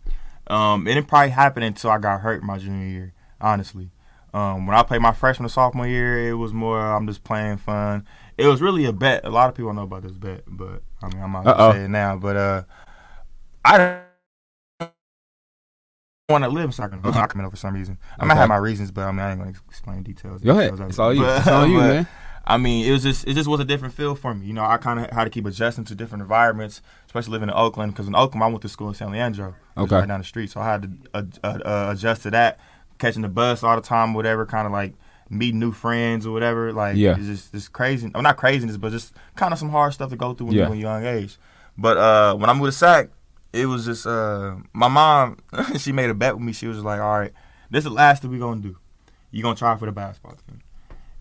Um, 0.48 0.88
it 0.88 0.96
didn't 0.96 1.08
probably 1.08 1.30
happen 1.30 1.64
until 1.64 1.92
I 1.92 2.00
got 2.00 2.22
hurt 2.22 2.44
my 2.44 2.58
junior 2.58 2.88
year, 2.88 3.14
honestly. 3.40 3.92
Um, 4.34 4.68
when 4.68 4.76
I 4.76 4.84
played 4.84 5.02
my 5.02 5.14
freshman 5.14 5.46
and 5.46 5.52
sophomore 5.52 5.88
year, 5.88 6.30
it 6.30 6.34
was 6.34 6.54
more 6.54 6.80
I'm 6.80 7.08
just 7.08 7.24
playing 7.24 7.58
fun. 7.58 8.06
It 8.38 8.48
was 8.48 8.62
really 8.62 8.86
a 8.86 8.94
bet. 8.94 9.26
A 9.26 9.30
lot 9.30 9.50
of 9.50 9.56
people 9.56 9.74
know 9.74 9.84
about 9.84 10.04
this 10.04 10.12
bet, 10.12 10.44
but 10.48 10.84
I 11.02 11.08
mean 11.08 11.24
I'm 11.24 11.32
not 11.32 11.44
gonna 11.44 11.74
say 11.74 11.86
it 11.86 11.90
now. 11.90 12.18
But 12.18 12.36
uh, 12.36 12.64
I 13.66 14.02
want 16.30 16.44
to 16.44 16.50
live 16.50 16.66
in 16.66 16.72
Sacramento. 16.74 17.10
Sacramento 17.14 17.50
for 17.50 17.56
some 17.56 17.74
reason. 17.74 17.98
I 18.20 18.26
might 18.26 18.36
have 18.36 18.50
my 18.50 18.58
reasons, 18.58 18.92
but 18.92 19.06
I 19.06 19.12
mean 19.12 19.22
I 19.22 19.32
ain't 19.32 19.40
gonna 19.40 19.54
explain 19.70 20.04
details. 20.04 20.42
Go 20.42 20.52
ahead. 20.52 20.72
Details 20.72 20.90
it's 20.90 21.00
all 21.00 21.14
you. 21.14 21.22
But, 21.22 21.38
it's 21.38 21.48
all 21.48 21.66
you, 21.66 21.78
but, 21.78 21.88
man. 21.88 22.08
I 22.46 22.58
mean, 22.58 22.86
it 22.86 22.92
was 22.92 23.04
just 23.04 23.26
it 23.26 23.34
just 23.34 23.48
was 23.48 23.62
a 23.62 23.66
different 23.66 23.94
feel 23.94 24.14
for 24.14 24.34
me. 24.34 24.46
You 24.46 24.54
know, 24.54 24.66
I 24.66 24.76
kind 24.76 25.00
of 25.00 25.10
had 25.10 25.24
to 25.24 25.30
keep 25.30 25.46
adjusting 25.46 25.86
to 25.86 25.96
different 25.96 26.22
environments, 26.22 26.82
especially 27.06 27.32
living 27.32 27.48
in 27.48 27.56
Oakland. 27.56 27.94
Because 27.94 28.08
in 28.08 28.16
Oakland, 28.16 28.44
I 28.44 28.48
went 28.48 28.62
to 28.64 28.70
school 28.70 28.90
in 28.90 28.94
San 28.94 29.12
Leandro, 29.12 29.56
okay, 29.78 29.96
right 29.96 30.08
down 30.08 30.20
the 30.20 30.26
street. 30.26 30.50
So 30.52 30.60
I 30.60 30.66
had 30.66 30.82
to 30.82 30.90
uh, 31.14 31.24
uh, 31.46 31.60
uh, 31.64 31.90
adjust 31.94 32.24
to 32.24 32.32
that, 32.32 32.60
catching 32.98 33.22
the 33.22 33.30
bus 33.30 33.64
all 33.64 33.78
the 33.78 33.82
time, 33.82 34.14
whatever. 34.14 34.46
Kind 34.46 34.66
of 34.66 34.74
like 34.74 34.96
meeting 35.30 35.62
new 35.62 35.72
friends 35.72 36.26
or 36.26 36.32
whatever. 36.34 36.74
Like, 36.74 36.98
yeah, 36.98 37.16
it's 37.18 37.26
just 37.26 37.54
it's 37.54 37.70
crazy. 37.70 38.12
I'm 38.14 38.24
not 38.24 38.36
craziness, 38.36 38.76
but 38.76 38.92
just 38.92 39.14
kind 39.38 39.54
of 39.54 39.60
some 39.60 39.70
hard 39.70 39.94
stuff 39.94 40.10
to 40.10 40.18
go 40.18 40.34
through 40.34 40.48
when 40.48 40.56
yeah. 40.58 40.68
you're 40.68 40.76
a 40.76 40.78
young 40.78 41.06
age. 41.06 41.38
But 41.78 41.98
uh, 41.98 42.36
when 42.36 42.50
I 42.50 42.54
moved 42.54 42.74
to 42.74 42.78
Sac, 42.78 43.10
it 43.58 43.66
was 43.66 43.86
just 43.86 44.06
uh, 44.06 44.56
my 44.74 44.88
mom. 44.88 45.38
she 45.78 45.92
made 45.92 46.10
a 46.10 46.14
bet 46.14 46.36
with 46.36 46.44
me. 46.44 46.54
She 46.54 46.68
was 46.68 46.84
like, 46.84 47.00
"All 47.00 47.20
right, 47.20 47.34
this 47.70 47.80
is 47.80 47.86
the 47.86 47.96
last 47.96 48.22
thing 48.22 48.32
we 48.32 48.40
gonna 48.40 48.62
do. 48.62 48.78
You 49.32 49.44
gonna 49.44 49.56
try 49.56 49.76
for 49.78 49.86
the 49.86 49.92
basketball 49.92 50.38
team." 50.48 50.62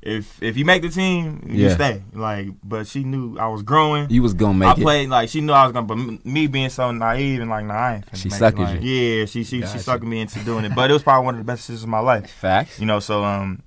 if 0.07 0.41
if 0.41 0.57
you 0.57 0.65
make 0.65 0.83
the 0.83 0.89
team, 0.89 1.43
you 1.47 1.67
yeah. 1.67 1.75
stay. 1.75 2.03
Like, 2.13 2.49
but 2.63 2.87
she 2.87 3.03
knew 3.03 3.37
I 3.39 3.49
was 3.49 3.63
growing. 3.63 4.09
You 4.09 4.23
was 4.23 4.35
gonna 4.35 4.55
make 4.55 4.69
I 4.69 4.73
it. 4.73 4.79
I 4.79 4.83
played 4.83 5.09
like 5.09 5.29
she 5.29 5.41
knew 5.41 5.53
I 5.53 5.65
was 5.65 5.73
gonna. 5.73 5.87
But 5.87 6.25
me 6.25 6.47
being 6.47 6.69
so 6.69 6.93
naive 6.93 7.41
and 7.41 7.51
like, 7.51 7.65
nah, 7.65 7.75
I 7.75 7.95
ain't. 7.97 8.17
She 8.17 8.31
sucking 8.31 8.63
like, 8.63 8.83
you. 8.83 8.91
Yeah, 8.91 9.25
she 9.27 9.43
she 9.43 9.61
gotcha. 9.61 9.73
she 9.73 9.79
sucked 9.81 10.05
me 10.05 10.21
into 10.21 10.39
doing 10.45 10.65
it. 10.65 10.75
But 10.75 10.91
it 10.91 10.93
was 10.93 11.03
probably 11.03 11.25
one 11.25 11.35
of 11.35 11.39
the 11.39 11.45
best 11.45 11.63
decisions 11.63 11.83
of 11.83 11.89
my 11.89 11.99
life. 11.99 12.31
Facts. 12.41 12.79
You 12.79 12.87
know, 12.87 13.01
so 13.01 13.25
um, 13.25 13.63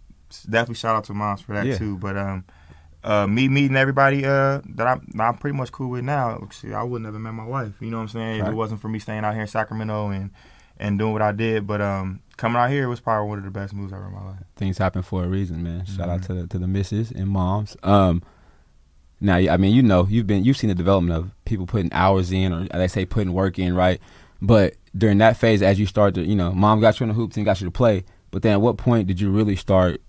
definitely 0.49 0.75
shout 0.75 0.95
out 0.95 1.03
to 1.05 1.13
moms 1.13 1.41
for 1.41 1.53
that 1.53 1.65
yeah. 1.65 1.77
too. 1.77 1.97
But 1.97 2.17
um, 2.17 2.45
uh, 3.03 3.27
me 3.27 3.47
meeting 3.47 3.77
everybody 3.77 4.25
uh 4.25 4.61
that 4.75 4.87
I'm 4.87 5.07
I'm 5.19 5.37
pretty 5.37 5.57
much 5.57 5.71
cool 5.71 5.89
with 5.89 6.03
now. 6.03 6.47
See, 6.51 6.73
I 6.73 6.83
would 6.83 7.01
never 7.01 7.19
met 7.19 7.33
my 7.33 7.45
wife. 7.45 7.73
You 7.79 7.89
know 7.91 7.97
what 7.97 8.03
I'm 8.03 8.09
saying? 8.09 8.41
Right. 8.41 8.47
If 8.47 8.53
it 8.53 8.55
wasn't 8.55 8.81
for 8.81 8.89
me 8.89 8.99
staying 8.99 9.23
out 9.23 9.33
here 9.33 9.43
in 9.43 9.47
Sacramento 9.47 10.09
and 10.09 10.31
and 10.77 10.97
doing 10.97 11.13
what 11.13 11.21
I 11.21 11.31
did, 11.31 11.65
but 11.67 11.81
um 11.81 12.21
coming 12.37 12.57
out 12.57 12.69
here 12.69 12.87
was 12.89 12.99
probably 12.99 13.29
one 13.29 13.37
of 13.37 13.45
the 13.45 13.51
best 13.51 13.73
moves 13.73 13.93
ever 13.93 14.07
in 14.07 14.13
my 14.13 14.25
life. 14.25 14.39
Things 14.55 14.77
happen 14.77 15.01
for 15.01 15.23
a 15.23 15.27
reason, 15.27 15.63
man. 15.63 15.85
Shout 15.85 16.07
mm-hmm. 16.07 16.09
out 16.09 16.23
to 16.23 16.33
the, 16.33 16.47
to 16.47 16.57
the 16.57 16.67
misses 16.67 17.11
and 17.11 17.27
moms. 17.27 17.75
Um, 17.83 18.23
now, 19.21 19.35
I 19.35 19.57
mean, 19.57 19.75
you 19.75 19.83
know, 19.83 20.07
you've 20.09 20.27
been 20.27 20.45
you've 20.45 20.57
seen 20.57 20.69
the 20.69 20.75
development 20.75 21.17
of 21.17 21.31
people 21.45 21.65
putting 21.65 21.91
hours 21.91 22.31
in, 22.31 22.53
or 22.53 22.65
they 22.67 22.87
say 22.87 23.05
putting 23.05 23.33
work 23.33 23.59
in, 23.59 23.75
right? 23.75 23.99
But 24.41 24.75
during 24.97 25.17
that 25.17 25.35
phase, 25.35 25.61
as 25.61 25.77
you 25.79 25.85
start 25.85 26.15
to, 26.15 26.21
you 26.21 26.35
know, 26.35 26.53
mom 26.53 26.79
got 26.79 26.99
you 26.99 27.03
in 27.03 27.09
the 27.09 27.13
hoops 27.13 27.35
and 27.35 27.45
got 27.45 27.59
you 27.59 27.65
to 27.65 27.71
play. 27.71 28.05
But 28.31 28.41
then, 28.43 28.53
at 28.53 28.61
what 28.61 28.77
point 28.77 29.07
did 29.07 29.19
you 29.19 29.29
really 29.29 29.57
start? 29.57 30.01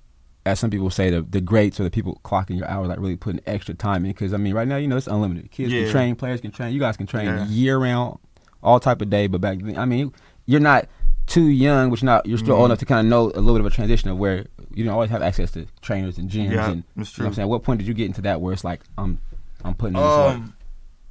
As 0.47 0.59
some 0.59 0.71
people 0.71 0.91
say, 0.91 1.11
the 1.11 1.23
the 1.23 1.41
greats 1.41 1.79
or 1.79 1.85
the 1.85 1.91
people 1.91 2.21
clocking 2.25 2.57
your 2.59 2.69
hours, 2.69 2.89
like 2.89 2.99
really 2.99 3.17
putting 3.17 3.41
extra 3.47 3.75
time 3.75 4.05
in. 4.05 4.13
Because 4.13 4.33
I 4.33 4.39
mean, 4.39 4.55
right 4.55 4.67
now, 4.67 4.77
you 4.77 4.89
know, 4.89 4.97
it's 4.97 5.07
unlimited. 5.07 5.51
Kids 5.51 5.73
yeah. 5.73 5.83
can 5.83 5.93
train, 5.93 6.17
players 6.17 6.41
can 6.41 6.51
train. 6.51 6.73
You 6.73 6.81
guys 6.81 6.97
can 6.97 7.07
train 7.07 7.27
yeah. 7.27 7.47
year 7.47 7.79
round, 7.79 8.19
all 8.63 8.81
type 8.81 9.03
of 9.03 9.11
day. 9.11 9.27
But 9.27 9.41
back 9.41 9.59
then, 9.61 9.77
I 9.77 9.85
mean, 9.85 10.13
you're 10.47 10.61
not 10.61 10.89
too 11.27 11.45
young, 11.45 11.91
which 11.91 12.03
not 12.03 12.27
you're 12.27 12.39
still 12.39 12.55
mm-hmm. 12.55 12.63
old 12.63 12.71
enough 12.71 12.79
to 12.79 12.87
kind 12.87 13.07
of 13.07 13.11
know 13.11 13.25
a 13.27 13.41
little 13.41 13.55
bit 13.55 13.61
of 13.61 13.67
a 13.67 13.71
transition 13.71 14.11
of 14.11 14.19
where 14.19 14.47
you 14.75 14.85
don't 14.85 14.93
always 14.93 15.11
have 15.11 15.23
access 15.23 15.51
to 15.53 15.67
trainers 15.81 16.19
and 16.19 16.31
gyms. 16.31 16.53
Yeah, 16.53 16.71
and, 16.71 16.85
that's 16.97 17.13
true. 17.13 17.23
You 17.23 17.27
know 17.27 17.29
I'm 17.29 17.35
saying, 17.35 17.49
what 17.49 17.63
point 17.63 17.79
did 17.79 17.89
you 17.89 17.95
get 17.95 18.07
into 18.07 18.23
that 18.23 18.41
where 18.41 18.53
it's 18.53 18.65
like 18.65 18.81
I'm 18.99 19.19
I'm 19.65 19.75
putting 19.75 19.97
in 19.97 20.03
um, 20.03 20.45
this 20.45 20.53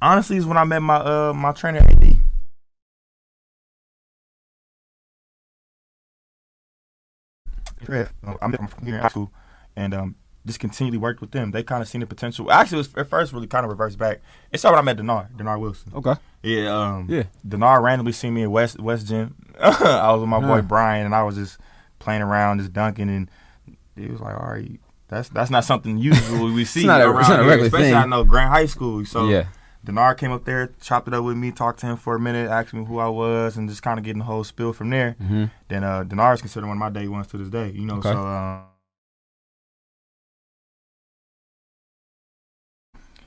Honestly, 0.02 0.36
is 0.36 0.46
when 0.46 0.56
I 0.56 0.64
met 0.64 0.82
my 0.82 0.96
uh 0.96 1.32
my 1.34 1.52
trainer 1.52 1.78
AD. 1.78 2.19
I'm 8.40 8.52
from 8.52 8.86
here 8.86 8.96
in 8.96 9.00
high 9.00 9.08
school, 9.08 9.32
and 9.76 9.94
um, 9.94 10.14
just 10.46 10.60
continually 10.60 10.98
worked 10.98 11.20
with 11.20 11.30
them. 11.32 11.50
They 11.50 11.62
kind 11.62 11.82
of 11.82 11.88
seen 11.88 12.00
the 12.00 12.06
potential. 12.06 12.50
Actually, 12.50 12.76
it 12.76 12.88
was 12.88 12.94
at 12.96 13.10
first 13.10 13.32
really 13.32 13.46
kind 13.46 13.64
of 13.64 13.70
reversed 13.70 13.98
back. 13.98 14.20
It's 14.52 14.64
when 14.64 14.74
I 14.74 14.82
met 14.82 14.96
Denard, 14.96 15.36
Denard 15.36 15.60
Wilson. 15.60 15.92
Okay. 15.94 16.14
Yeah. 16.42 16.74
Um, 16.74 17.06
yeah. 17.08 17.24
Denard 17.46 17.82
randomly 17.82 18.12
seen 18.12 18.34
me 18.34 18.44
at 18.44 18.50
West 18.50 18.80
West 18.80 19.06
Gym. 19.06 19.34
I 19.60 20.12
was 20.12 20.20
with 20.20 20.28
my 20.28 20.40
boy 20.40 20.62
Brian, 20.62 21.06
and 21.06 21.14
I 21.14 21.22
was 21.22 21.36
just 21.36 21.58
playing 21.98 22.22
around, 22.22 22.58
just 22.58 22.72
dunking, 22.72 23.08
and 23.10 23.30
he 23.96 24.06
was 24.06 24.20
like, 24.20 24.34
"All 24.34 24.50
right, 24.50 24.80
that's 25.08 25.28
that's 25.28 25.50
not 25.50 25.64
something 25.64 25.98
usual 25.98 26.52
we 26.52 26.64
see 26.66 26.80
it's 26.80 26.86
not 26.86 27.00
a, 27.02 27.08
around 27.08 27.20
it's 27.20 27.28
not 27.28 27.40
a 27.40 27.44
here, 27.44 27.52
especially 27.64 27.86
thing. 27.86 27.94
I 27.94 28.06
know 28.06 28.24
Grant 28.24 28.50
High 28.50 28.66
School." 28.66 29.04
So 29.04 29.28
yeah. 29.28 29.44
Denard 29.84 30.18
came 30.18 30.30
up 30.30 30.44
there, 30.44 30.72
chopped 30.80 31.08
it 31.08 31.14
up 31.14 31.24
with 31.24 31.36
me, 31.36 31.50
talked 31.52 31.80
to 31.80 31.86
him 31.86 31.96
for 31.96 32.14
a 32.14 32.20
minute, 32.20 32.50
asked 32.50 32.74
me 32.74 32.84
who 32.84 32.98
I 32.98 33.08
was, 33.08 33.56
and 33.56 33.68
just 33.68 33.82
kind 33.82 33.98
of 33.98 34.04
getting 34.04 34.18
the 34.18 34.26
whole 34.26 34.44
spill 34.44 34.72
from 34.72 34.90
there. 34.90 35.16
Mm-hmm. 35.20 35.44
Then 35.68 35.84
uh, 35.84 36.04
Denard 36.04 36.34
is 36.34 36.40
considered 36.40 36.66
one 36.66 36.76
of 36.76 36.80
my 36.80 36.90
day 36.90 37.08
ones 37.08 37.28
to 37.28 37.38
this 37.38 37.48
day. 37.48 37.70
You 37.70 37.86
know, 37.86 37.96
okay. 37.96 38.10
so. 38.12 38.18
Um, 38.18 38.64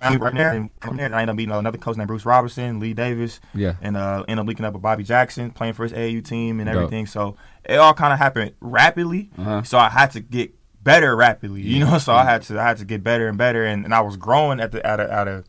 I 0.02 0.16
right 0.18 0.34
there, 0.34 0.52
and 0.52 0.70
from 0.82 0.98
there, 0.98 1.14
I 1.14 1.22
ended 1.22 1.30
up 1.30 1.38
meeting 1.38 1.56
another 1.56 1.78
coach 1.78 1.96
named 1.96 2.08
Bruce 2.08 2.26
Robertson, 2.26 2.80
Lee 2.80 2.94
Davis, 2.94 3.40
Yeah. 3.54 3.76
and 3.82 3.96
uh, 3.96 4.26
ended 4.28 4.42
up 4.42 4.48
linking 4.48 4.66
up 4.66 4.74
with 4.74 4.82
Bobby 4.82 5.04
Jackson, 5.04 5.50
playing 5.52 5.74
for 5.74 5.84
his 5.84 5.94
AAU 5.94 6.22
team 6.22 6.60
and 6.60 6.68
Dope. 6.68 6.76
everything. 6.76 7.06
So 7.06 7.38
it 7.64 7.78
all 7.78 7.94
kind 7.94 8.12
of 8.12 8.20
happened 8.20 8.54
rapidly. 8.60 9.30
Uh-huh. 9.38 9.64
So 9.64 9.78
I 9.78 9.90
had 9.90 10.12
to 10.12 10.20
get 10.20 10.54
better 10.84 11.16
rapidly, 11.16 11.62
you 11.62 11.80
know. 11.80 11.98
So 11.98 12.14
I 12.14 12.26
had 12.26 12.42
to 12.44 12.60
I 12.60 12.64
had 12.64 12.78
to 12.78 12.86
get 12.86 13.02
better 13.04 13.28
and 13.28 13.38
better, 13.38 13.66
and, 13.66 13.86
and 13.86 13.94
I 13.96 14.02
was 14.02 14.18
growing 14.18 14.60
at 14.60 14.74
the 14.74 14.86
at 14.86 15.00
a 15.00 15.12
at 15.12 15.28
a 15.28 15.44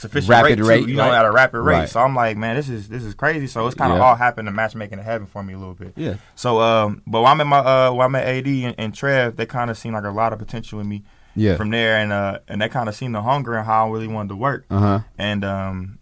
sufficient 0.00 0.30
Rapid 0.30 0.60
rate, 0.60 0.66
rate, 0.66 0.84
too, 0.86 0.90
you 0.90 0.96
know, 0.96 1.08
right. 1.08 1.18
at 1.18 1.26
a 1.26 1.30
rapid 1.30 1.60
rate. 1.60 1.74
Right. 1.80 1.88
So 1.88 2.00
I'm 2.00 2.14
like, 2.14 2.36
man, 2.36 2.56
this 2.56 2.68
is 2.70 2.88
this 2.88 3.04
is 3.04 3.14
crazy. 3.14 3.46
So 3.46 3.66
it's 3.66 3.74
kind 3.76 3.92
of 3.92 3.98
Yeah. 3.98 4.04
all 4.04 4.14
happened 4.16 4.46
to 4.48 4.52
matchmaking 4.52 4.98
in 4.98 5.04
heaven 5.04 5.26
for 5.26 5.42
me 5.42 5.52
a 5.52 5.58
little 5.58 5.74
bit. 5.74 5.92
Yeah. 5.96 6.14
So 6.34 6.60
um, 6.60 7.02
but 7.06 7.20
when 7.20 7.30
I'm 7.30 7.40
at 7.40 7.46
my 7.46 7.58
uh, 7.58 7.92
when 7.92 8.06
I'm 8.06 8.14
at 8.14 8.26
AD 8.26 8.46
and, 8.46 8.74
and 8.78 8.94
Trev, 8.94 9.36
they 9.36 9.44
kind 9.46 9.70
of 9.70 9.76
seen 9.76 9.92
like 9.92 10.04
a 10.04 10.10
lot 10.10 10.32
of 10.32 10.38
potential 10.38 10.80
in 10.80 10.88
me 10.88 11.04
Yeah. 11.36 11.56
from 11.56 11.70
there, 11.70 11.96
and 11.98 12.12
uh, 12.12 12.38
and 12.48 12.62
they 12.62 12.68
kind 12.70 12.88
of 12.88 12.94
seen 12.94 13.12
the 13.12 13.20
hunger 13.22 13.54
and 13.56 13.66
how 13.66 13.88
I 13.88 13.90
really 13.90 14.08
wanted 14.08 14.30
to 14.30 14.36
work, 14.36 14.64
Uh 14.70 14.78
huh. 14.80 15.00
and 15.18 15.44
um. 15.44 15.98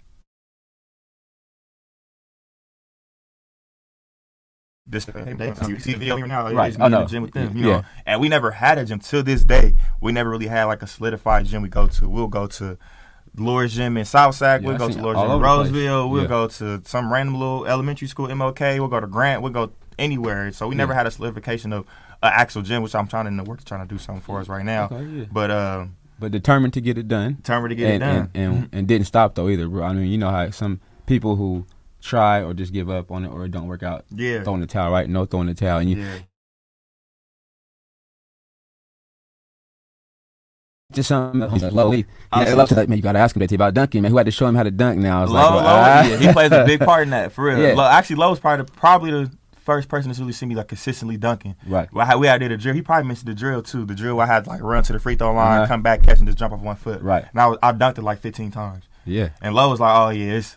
This, 4.90 5.07
you 5.07 5.78
see 5.81 5.93
the 5.93 5.99
video 5.99 6.17
now, 6.25 6.50
Right. 6.50 6.75
Oh, 6.81 6.88
no. 6.88 7.02
the 7.02 7.09
gym 7.11 7.23
with 7.23 7.33
them, 7.35 7.55
you 7.59 7.67
Yeah. 7.67 7.73
know. 7.76 7.83
And 8.07 8.23
we 8.23 8.31
never 8.31 8.50
had 8.50 8.78
a 8.78 8.87
gym 8.87 9.00
till 9.00 9.23
this 9.23 9.45
day. 9.45 9.75
We 10.00 10.12
never 10.12 10.31
really 10.31 10.47
had 10.47 10.64
like 10.64 10.81
a 10.83 10.87
solidified 10.87 11.45
gym 11.45 11.61
we 11.61 11.69
go 11.69 11.88
to. 11.88 12.09
We'll 12.09 12.26
go 12.28 12.47
to 12.47 12.78
Laura's 13.40 13.75
Gym 13.75 13.97
in 13.97 14.04
South 14.04 14.35
Sac. 14.35 14.61
Yeah, 14.61 14.68
we'll 14.68 14.78
go 14.78 14.88
to 14.88 15.00
Laura's 15.00 15.21
Gym 15.21 15.30
in. 15.33 15.40
Roseville. 15.40 16.11
We'll 16.11 16.23
Yeah. 16.23 16.28
go 16.28 16.49
to 16.49 16.83
some 16.85 17.12
random 17.12 17.37
little 17.38 17.66
elementary 17.66 18.09
school, 18.09 18.28
MLK. 18.28 18.78
We'll 18.78 18.88
go 18.88 19.00
to 19.00 19.07
Grant. 19.07 19.42
We'll 19.42 19.52
go 19.52 19.71
anywhere. 19.99 20.52
So 20.52 20.68
we 20.68 20.75
never 20.75 20.95
had 20.95 21.07
a 21.07 21.11
solidification 21.11 21.73
of 21.73 21.85
an 22.23 22.33
actual 22.35 22.62
gym, 22.62 22.83
which 22.83 22.95
I'm 22.95 23.07
trying 23.07 23.25
to 23.25 23.28
in 23.28 23.37
the 23.37 23.45
works 23.45 23.64
trying 23.64 23.87
to 23.87 23.92
do 23.95 23.99
something 23.99 24.23
for 24.23 24.40
us 24.40 24.49
right 24.49 24.64
now. 24.64 24.87
Okay, 24.87 25.04
yeah. 25.04 25.25
But 25.30 25.50
uh, 25.50 25.87
But 26.18 26.33
determined 26.33 26.73
to 26.75 26.80
get 26.80 26.99
it 26.99 27.09
done. 27.09 27.35
determined 27.37 27.71
to 27.71 27.76
get 27.76 27.87
and, 27.92 27.95
it 28.02 28.07
done. 28.07 28.30
And, 28.35 28.54
and, 28.54 28.68
and 28.73 28.88
didn't 28.88 29.07
stop 29.07 29.35
though 29.35 29.49
either. 29.49 29.83
I 29.83 29.92
mean, 29.92 30.07
you 30.11 30.18
know 30.18 30.30
how 30.30 30.50
some 30.50 30.80
people 31.07 31.37
who 31.37 31.66
try 32.00 32.42
or 32.42 32.54
just 32.54 32.73
give 32.73 32.88
up 32.90 33.11
on 33.11 33.25
it 33.25 33.28
or 33.28 33.45
it 33.45 33.50
don't 33.50 33.66
work 33.66 33.83
out, 33.83 34.04
yeah. 34.14 34.42
throwing 34.45 34.61
the 34.61 34.66
towel, 34.66 34.92
right? 34.92 35.09
No 35.09 35.25
throwing 35.25 35.47
the 35.49 35.54
towel. 35.54 35.78
And 35.80 35.90
you 35.90 36.07
just 40.99 41.09
something 41.09 41.43
else. 41.43 41.62
Low 41.73 41.88
leaf. 41.88 42.07
I 42.31 42.43
Yeah, 42.43 42.49
see. 42.49 42.55
love 42.55 42.69
to, 42.71 42.87
man, 42.87 42.97
you 42.99 43.02
gotta 43.02 43.19
ask 43.19 43.35
him 43.37 43.40
that 43.40 43.52
about 43.52 43.75
dunking, 43.75 44.02
man. 44.02 44.11
Who 44.11 44.17
had 44.19 44.26
to 44.26 44.33
show 44.33 44.47
him 44.47 44.55
how 44.55 44.62
to 44.64 44.71
dunk 44.71 44.99
now? 44.99 45.21
I 45.21 45.23
was 45.23 45.31
Low, 45.31 45.40
like, 45.40 45.50
Low, 45.50 45.57
well, 45.57 45.67
ah. 45.67 46.02
yeah, 46.07 46.17
he 46.19 46.33
plays 46.33 46.52
a 46.52 46.64
big 46.64 46.81
part 46.81 47.02
in 47.05 47.11
that 47.11 47.33
for 47.33 47.45
real. 47.45 47.59
Yeah. 47.69 47.75
Low, 47.75 47.85
actually, 47.87 48.17
Low 48.17 48.31
was 48.31 48.38
probably 48.40 48.64
the, 48.67 48.73
probably 48.73 49.11
the 49.11 49.31
first 49.55 49.88
person 49.88 50.11
to 50.12 50.21
really 50.21 50.33
see 50.33 50.47
me 50.47 50.55
like 50.55 50.69
consistently 50.69 51.17
dunking. 51.19 51.55
Right. 51.67 51.93
Well, 51.93 52.19
we 52.19 52.26
had 52.26 52.38
did 52.38 52.50
a 52.52 52.57
drill. 52.57 52.75
He 52.75 52.81
probably 52.83 53.07
mentioned 53.07 53.28
the 53.28 53.35
drill 53.35 53.62
too. 53.62 53.85
The 53.85 53.95
drill 53.95 54.19
I 54.21 54.26
had 54.26 54.45
to, 54.45 54.50
like 54.50 54.62
run 54.62 54.83
to 54.85 54.93
the 54.95 54.99
free 54.99 55.14
throw 55.14 55.33
line, 55.35 55.59
Uh-huh. 55.59 55.67
come 55.69 55.83
back, 55.83 56.02
catch 56.02 56.19
and 56.19 56.26
just 56.26 56.38
jump 56.38 56.55
off 56.55 56.61
one 56.61 56.76
foot. 56.76 57.02
Right. 57.02 57.25
And 57.31 57.40
I 57.40 57.47
was 57.49 57.59
I 57.62 57.73
dunked 57.73 57.99
it 57.99 58.02
like 58.02 58.21
15 58.21 58.50
times. 58.50 58.85
Yeah. 59.08 59.30
And 59.40 59.54
Low 59.54 59.70
was 59.70 59.80
like, 59.80 59.96
"Oh 59.96 60.10
yeah, 60.10 60.34
it's 60.34 60.56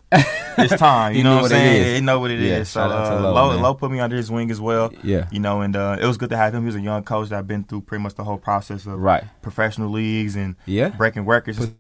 it's 0.58 0.76
time." 0.78 1.16
You 1.16 1.24
know 1.24 1.36
what 1.38 1.44
I'm 1.46 1.50
saying? 1.50 1.84
is. 1.88 2.00
He 2.00 2.02
know 2.06 2.20
what 2.20 2.32
it 2.32 2.40
is. 2.42 2.50
Yeah, 2.50 2.64
So 2.64 2.80
shout 2.82 2.92
out 2.92 3.10
to 3.10 3.18
uh, 3.18 3.32
Low, 3.32 3.50
Low. 3.50 3.58
Low 3.62 3.74
put 3.74 3.92
me 3.92 4.00
under 4.00 4.16
his 4.16 4.30
wing 4.30 4.52
as 4.52 4.60
well. 4.62 4.92
Yeah. 5.04 5.28
You 5.32 5.40
know, 5.40 5.62
and 5.62 5.76
uh, 5.76 5.98
it 6.00 6.06
was 6.06 6.18
good 6.18 6.30
to 6.32 6.38
have 6.38 6.54
him. 6.54 6.62
He 6.64 6.66
was 6.68 6.76
a 6.76 6.82
young 6.82 7.04
coach 7.04 7.30
that 7.30 7.40
I've 7.40 7.48
been 7.48 7.64
through 7.64 7.82
pretty 7.82 8.04
much 8.04 8.16
the 8.16 8.24
whole 8.24 8.38
process 8.38 8.86
of 8.86 9.00
Right. 9.00 9.24
professional 9.42 9.90
leagues 9.90 10.36
and 10.36 10.56
Yeah. 10.66 10.90
breaking 10.90 11.26
records. 11.26 11.72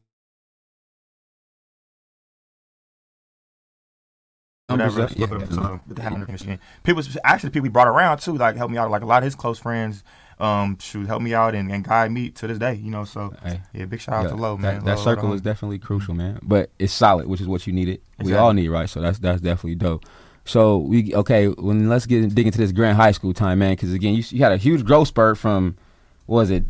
Numbers 4.69 4.95
whatever. 4.95 5.39
Yeah. 5.39 5.45
So, 5.49 5.79
good 5.87 5.97
to 5.97 6.01
have 6.03 6.13
him 6.13 6.21
in 6.23 6.27
the. 6.33 6.59
People, 6.83 7.03
actually, 7.23 7.49
people 7.49 7.63
we 7.63 7.69
brought 7.69 7.87
around 7.87 8.19
too, 8.19 8.37
like 8.37 8.55
helped 8.55 8.71
me 8.71 8.77
out. 8.77 8.89
Like 8.89 9.01
a 9.01 9.05
lot 9.05 9.17
of 9.17 9.25
his 9.25 9.35
close 9.35 9.59
friends, 9.59 10.03
um, 10.41 10.77
should 10.79 11.05
help 11.07 11.21
me 11.21 11.33
out 11.33 11.53
and, 11.55 11.71
and 11.71 11.83
guide 11.83 12.11
me 12.11 12.29
to 12.31 12.47
this 12.47 12.57
day. 12.57 12.73
You 12.73 12.89
know, 12.91 13.03
so 13.05 13.33
Hey. 13.43 13.61
yeah, 13.73 13.85
big 13.85 14.01
shout 14.01 14.15
out 14.15 14.23
Yeah, 14.23 14.29
to 14.29 14.35
Low, 14.35 14.55
that, 14.57 14.61
man. 14.61 14.85
That 14.85 14.97
Low, 14.97 15.03
circle 15.03 15.29
Low. 15.29 15.35
is 15.35 15.41
definitely 15.41 15.79
crucial, 15.79 16.13
man. 16.15 16.39
But 16.41 16.71
it's 16.79 16.91
solid, 16.93 17.27
which 17.27 17.39
is 17.41 17.47
what 17.47 17.65
you 17.67 17.73
needed. 17.73 18.01
We 18.23 18.33
all 18.33 18.53
need, 18.53 18.69
right? 18.69 18.89
So 18.89 19.01
that's 19.01 19.19
that's 19.19 19.41
definitely 19.41 19.75
dope. 19.75 20.05
So 20.45 20.77
we 20.79 21.13
okay. 21.15 21.47
When 21.47 21.87
let's 21.89 22.05
get 22.07 22.33
dig 22.33 22.45
into 22.47 22.57
this 22.57 22.71
Grant 22.71 22.97
High 22.97 23.11
School 23.11 23.33
time, 23.33 23.59
man. 23.59 23.73
Because 23.73 23.93
again, 23.93 24.15
you, 24.15 24.23
you 24.29 24.41
had 24.43 24.51
a 24.51 24.57
huge 24.57 24.83
growth 24.83 25.07
spurt 25.09 25.37
from 25.37 25.77
what 26.25 26.37
was 26.37 26.49
it 26.49 26.65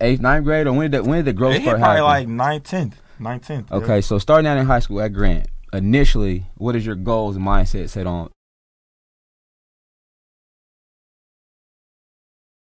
eighth, 0.00 0.20
ninth 0.20 0.44
grade, 0.44 0.66
or 0.66 0.72
when 0.72 0.90
did 0.90 1.02
the, 1.02 1.08
when 1.08 1.18
did 1.18 1.24
the 1.26 1.32
growth 1.32 1.54
It 1.56 1.62
spurt 1.62 1.78
probably 1.78 2.02
happen? 2.02 2.36
like 2.36 2.62
9th, 2.62 2.90
10th, 2.90 2.92
9th, 3.20 3.46
10th. 3.46 3.70
yeah. 3.70 3.76
okay, 3.76 4.00
so 4.00 4.18
starting 4.18 4.46
out 4.46 4.58
in 4.58 4.66
high 4.66 4.80
school 4.80 5.00
at 5.00 5.12
Grant, 5.12 5.46
initially, 5.72 6.46
what 6.56 6.74
is 6.76 6.84
your 6.84 6.96
goals 6.96 7.36
and 7.36 7.44
mindset 7.46 7.88
set 7.88 8.06
on? 8.06 8.30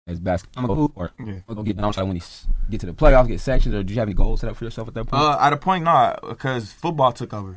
As 0.08 0.20
basketball, 0.20 0.92
or 0.94 1.10
Yeah. 1.18 1.34
or 1.48 1.64
get 1.64 1.76
down 1.78 1.92
when 2.06 2.14
you 2.14 2.22
s- 2.22 2.46
get 2.70 2.78
to 2.78 2.86
the 2.86 2.92
playoffs, 2.92 3.26
get 3.26 3.40
sections, 3.40 3.74
or 3.74 3.82
do 3.82 3.92
you 3.92 3.98
have 3.98 4.06
any 4.06 4.14
goals 4.14 4.38
set 4.40 4.48
up 4.48 4.54
for 4.56 4.62
yourself 4.62 4.86
at 4.86 4.94
that 4.94 5.06
point? 5.08 5.20
Uh, 5.20 5.36
at 5.40 5.52
a 5.52 5.56
point, 5.56 5.82
not 5.82 6.20
because 6.28 6.72
football 6.72 7.10
took 7.10 7.34
over. 7.34 7.56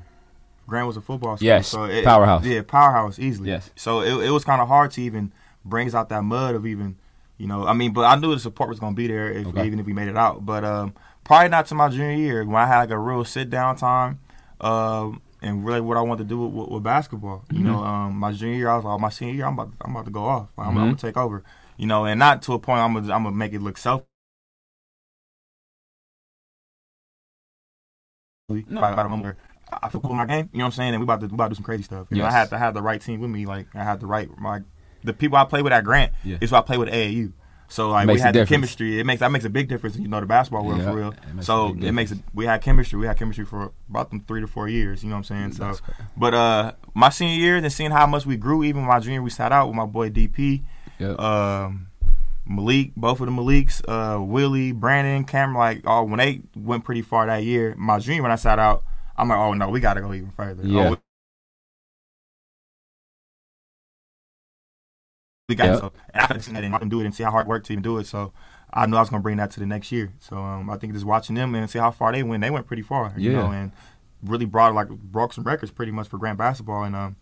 Grant 0.66 0.88
was 0.88 0.98
a 0.98 1.02
football 1.02 1.38
school. 1.38 1.46
Yes, 1.46 1.68
so 1.68 1.84
it, 1.84 2.04
powerhouse. 2.04 2.44
Yeah, 2.44 2.64
powerhouse 2.64 3.20
easily. 3.20 3.50
Yes. 3.50 3.70
So 3.76 4.02
it, 4.02 4.26
it 4.30 4.32
was 4.32 4.44
kind 4.46 4.64
of 4.64 4.68
hard 4.68 4.90
to 4.92 5.02
even 5.04 5.32
bring 5.64 5.88
us 5.88 5.94
out 5.94 6.10
that 6.10 6.24
mud 6.24 6.56
of 6.56 6.66
even, 6.66 6.96
you 7.38 7.46
know, 7.46 7.68
I 7.68 7.74
mean, 7.74 7.94
but 7.94 8.06
I 8.06 8.16
knew 8.16 8.34
the 8.34 8.40
support 8.40 8.68
was 8.68 8.80
gonna 8.80 8.96
be 8.96 9.06
there 9.06 9.32
if, 9.32 9.46
Okay. 9.46 9.68
even 9.68 9.78
if 9.80 9.86
we 9.86 9.94
made 9.94 10.08
it 10.08 10.18
out. 10.18 10.44
But 10.44 10.64
um, 10.66 10.96
probably 11.24 11.50
not 11.50 11.68
to 11.68 11.76
my 11.76 11.90
junior 11.90 12.14
year 12.18 12.44
when 12.46 12.56
I 12.56 12.66
had 12.66 12.80
like 12.80 12.90
a 12.90 12.98
real 12.98 13.24
sit 13.26 13.52
down 13.52 13.76
time, 13.76 14.18
um, 14.60 15.22
and 15.44 15.64
really 15.64 15.82
what 15.82 15.98
I 15.98 16.02
wanted 16.02 16.24
to 16.24 16.30
do 16.30 16.40
with, 16.48 16.52
with, 16.54 16.70
with 16.70 16.84
basketball. 16.84 17.46
You 17.52 17.58
Mm-hmm. 17.60 17.68
know, 17.68 17.84
um, 17.84 18.16
my 18.16 18.32
junior 18.32 18.56
year, 18.56 18.70
I 18.70 18.76
was 18.76 18.86
like, 18.86 19.00
my 19.00 19.10
senior 19.10 19.36
year, 19.36 19.46
I'm 19.46 19.54
about, 19.54 19.72
I'm 19.82 19.92
about 19.92 20.06
to 20.06 20.12
go 20.12 20.24
off. 20.26 20.48
Like, 20.58 20.68
I'm, 20.68 20.76
I'm 20.78 20.84
Mhm. 20.86 20.88
gonna 20.88 20.96
take 21.14 21.16
over. 21.18 21.44
You 21.80 21.88
know, 21.88 22.04
and 22.04 22.20
not 22.20 22.42
to 22.44 22.54
a 22.54 22.60
point 22.60 22.82
I'm 22.82 22.94
gonna, 22.94 23.14
I'm 23.14 23.24
gonna 23.24 23.36
make 23.36 23.54
it 23.54 23.62
look 23.62 23.78
self. 23.78 24.04
No. 28.50 28.82
I, 28.82 28.92
I 28.92 28.96
don't 28.98 29.06
remember. 29.06 29.38
I 29.72 29.88
feel 29.88 30.02
cool 30.02 30.12
in 30.12 30.18
my 30.18 30.26
game. 30.26 30.50
You 30.52 30.60
know 30.60 30.66
what 30.66 30.68
I'm 30.68 30.72
saying? 30.74 30.94
And 30.96 31.00
we 31.00 31.04
about 31.06 31.22
to 31.22 31.28
we 31.28 31.34
about 31.36 31.46
to 31.46 31.50
do 31.52 31.56
some 31.56 31.64
crazy 31.64 31.84
stuff. 31.84 32.08
You 32.10 32.18
know, 32.18 32.24
I 32.24 32.28
Yes. 32.28 32.34
had 32.34 32.50
to 32.50 32.58
have 32.58 32.74
the 32.74 32.82
right 32.82 33.00
team 33.00 33.22
with 33.22 33.30
me. 33.30 33.46
Like 33.46 33.68
I 33.74 33.84
had 33.84 34.02
the 34.02 34.08
right 34.08 34.30
my 34.38 34.62
the 35.06 35.14
people 35.14 35.38
I 35.38 35.46
play 35.46 35.62
with 35.62 35.72
at 35.72 35.86
Grant 35.86 36.12
Yeah. 36.26 36.38
is 36.42 36.50
who 36.50 36.58
I 36.58 36.62
play 36.62 36.78
with 36.78 36.90
at 36.90 36.94
AAU. 36.96 37.32
So 37.70 37.92
like 37.92 38.08
we 38.08 38.20
had 38.20 38.34
the 38.34 38.46
chemistry. 38.46 39.00
It 39.00 39.06
makes 39.06 39.22
that 39.22 39.32
makes 39.32 39.46
a 39.46 39.50
big 39.50 39.70
difference. 39.70 39.96
You 39.96 40.08
know 40.10 40.20
the 40.20 40.26
basketball 40.26 40.66
world 40.66 40.80
Yeah, 40.80 40.92
for 40.92 40.98
real. 40.98 41.14
it 41.40 41.46
So 41.46 41.70
it 41.80 41.92
makes 41.94 42.12
it. 42.12 42.18
We 42.34 42.46
had 42.46 42.62
chemistry. 42.62 43.00
We 43.00 43.06
had 43.06 43.18
chemistry 43.18 43.46
for 43.46 43.72
about 43.90 44.10
them 44.10 44.26
three 44.28 44.42
to 44.42 44.48
four 44.48 44.68
years. 44.68 45.04
You 45.04 45.10
know 45.10 45.16
what 45.16 45.30
I'm 45.32 45.52
saying? 45.52 45.52
So, 45.54 45.64
That's 45.66 45.82
but 46.18 46.34
uh, 46.34 46.72
my 46.96 47.10
senior 47.10 47.40
year, 47.40 47.62
then 47.62 47.70
seeing 47.70 47.92
how 47.92 48.08
much 48.08 48.26
we 48.26 48.36
grew. 48.36 48.64
Even 48.64 48.84
my 48.84 49.00
junior, 49.00 49.22
we 49.22 49.30
sat 49.30 49.52
out 49.52 49.68
with 49.68 49.76
my 49.76 49.86
boy 49.86 50.10
DP, 50.10 50.64
Yep. 51.00 51.20
um, 51.20 51.88
Malik, 52.46 52.96
both 52.96 53.20
of 53.20 53.28
the 53.28 53.32
Maliks, 53.32 53.82
uh, 53.88 54.22
Willie, 54.22 54.72
Brandon, 54.72 55.24
Cameron. 55.24 55.58
Like 55.58 55.82
oh, 55.86 56.04
when 56.04 56.18
they 56.18 56.42
went 56.56 56.84
pretty 56.84 57.02
far 57.02 57.26
that 57.28 57.44
year, 57.44 57.76
my 57.78 58.00
dream 58.00 58.24
when 58.24 58.32
I 58.32 58.36
sat 58.36 58.60
out, 58.60 58.84
I'm 59.18 59.30
like, 59.30 59.38
oh 59.38 59.54
no, 59.54 59.70
we 59.70 59.80
got 59.80 59.96
to 59.96 60.02
go 60.02 60.14
even 60.14 60.32
further. 60.32 60.66
Yeah. 60.66 60.88
Oh, 60.88 60.90
we- 60.92 60.98
got 65.56 65.66
Yep. 65.66 65.80
so 65.80 65.92
after 66.14 66.40
seeing 66.40 66.54
that 66.56 66.64
and 66.64 66.76
I 66.76 66.80
can 66.80 66.90
do 66.90 67.02
it 67.02 67.06
and 67.06 67.16
see 67.16 67.24
how 67.24 67.32
hard 67.32 67.48
it 67.48 67.50
worked 67.50 67.66
to 67.68 67.74
even 67.74 67.82
do 67.82 67.98
it. 67.98 68.06
So 68.06 68.34
I 68.72 68.86
knew 68.86 68.98
I 68.98 69.00
was 69.00 69.10
gonna 69.10 69.24
bring 69.24 69.38
that 69.38 69.50
to 69.52 69.60
the 69.60 69.66
next 69.66 69.92
year. 69.92 70.14
So 70.20 70.38
um, 70.38 70.70
I 70.70 70.78
think 70.78 70.94
just 70.94 71.06
watching 71.06 71.36
them 71.36 71.56
and 71.56 71.68
see 71.70 71.80
how 71.80 71.90
far 71.92 72.12
they 72.12 72.22
went, 72.22 72.42
they 72.42 72.52
went 72.52 72.68
pretty 72.68 72.84
far. 72.84 73.14
You 73.18 73.34
know, 73.34 73.52
and 73.52 73.72
really 74.24 74.46
brought 74.46 74.76
like 74.76 74.90
broke 74.90 75.34
some 75.34 75.44
records 75.44 75.72
pretty 75.72 75.92
much 75.92 76.08
for 76.08 76.18
Grant 76.20 76.38
basketball 76.38 76.84
and 76.84 76.96
um, 76.96 77.16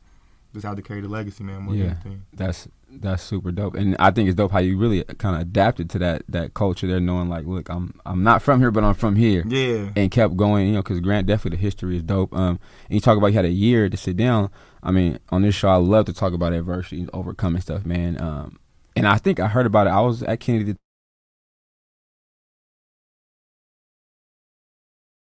just 0.54 0.66
had 0.66 0.77
to 0.77 0.82
carry 0.82 1.01
the 1.01 1.08
legacy, 1.08 1.44
man. 1.44 1.63
More 1.63 1.75
Yeah. 1.75 1.84
than 1.84 1.92
anything. 1.94 2.25
That's 2.34 2.68
that's 2.89 3.22
super 3.22 3.51
dope, 3.51 3.75
and 3.75 3.96
I 4.00 4.12
think 4.12 4.30
it's 4.30 4.36
dope 4.36 4.51
how 4.51 4.60
you 4.60 4.77
really 4.77 5.04
kind 5.04 5.36
of 5.36 5.42
adapted 5.42 5.89
to 5.92 6.00
that 6.00 6.24
that 6.30 6.54
culture 6.54 6.88
there, 6.88 7.00
knowing 7.01 7.27
like, 7.30 7.46
look, 7.46 7.70
I'm 7.70 8.00
I'm 8.06 8.24
not 8.24 8.42
from 8.42 8.60
here, 8.62 8.72
but 8.72 8.84
I'm 8.84 8.94
from 8.94 9.16
here, 9.18 9.44
Yeah. 9.46 9.89
and 9.96 10.10
kept 10.10 10.38
going. 10.38 10.68
You 10.68 10.74
know, 10.74 10.82
because 10.82 11.00
Grant 11.01 11.27
definitely 11.27 11.58
the 11.58 11.62
history 11.62 11.98
is 11.98 12.04
dope. 12.04 12.34
Um, 12.34 12.60
and 12.88 12.96
you 12.96 13.00
talk 13.01 13.18
about 13.18 13.27
you 13.27 13.34
had 13.34 13.46
a 13.46 13.50
year 13.50 13.89
to 13.89 13.98
sit 13.98 14.16
down. 14.18 14.50
I 14.82 14.92
mean, 14.92 15.20
on 15.30 15.42
this 15.42 15.54
show, 15.54 15.68
I 15.70 15.75
love 15.75 16.06
to 16.06 16.13
talk 16.13 16.34
about 16.34 16.54
adversity, 16.54 17.01
and 17.01 17.10
overcoming 17.13 17.62
stuff, 17.62 17.86
man. 17.86 18.20
Um, 18.22 18.58
and 18.96 19.06
I 19.08 19.18
think 19.18 19.39
I 19.39 19.48
heard 19.48 19.66
about 19.66 19.88
it. 19.88 19.92
I 19.92 20.00
was 20.01 20.24
at 20.24 20.39
Kennedy. 20.39 20.75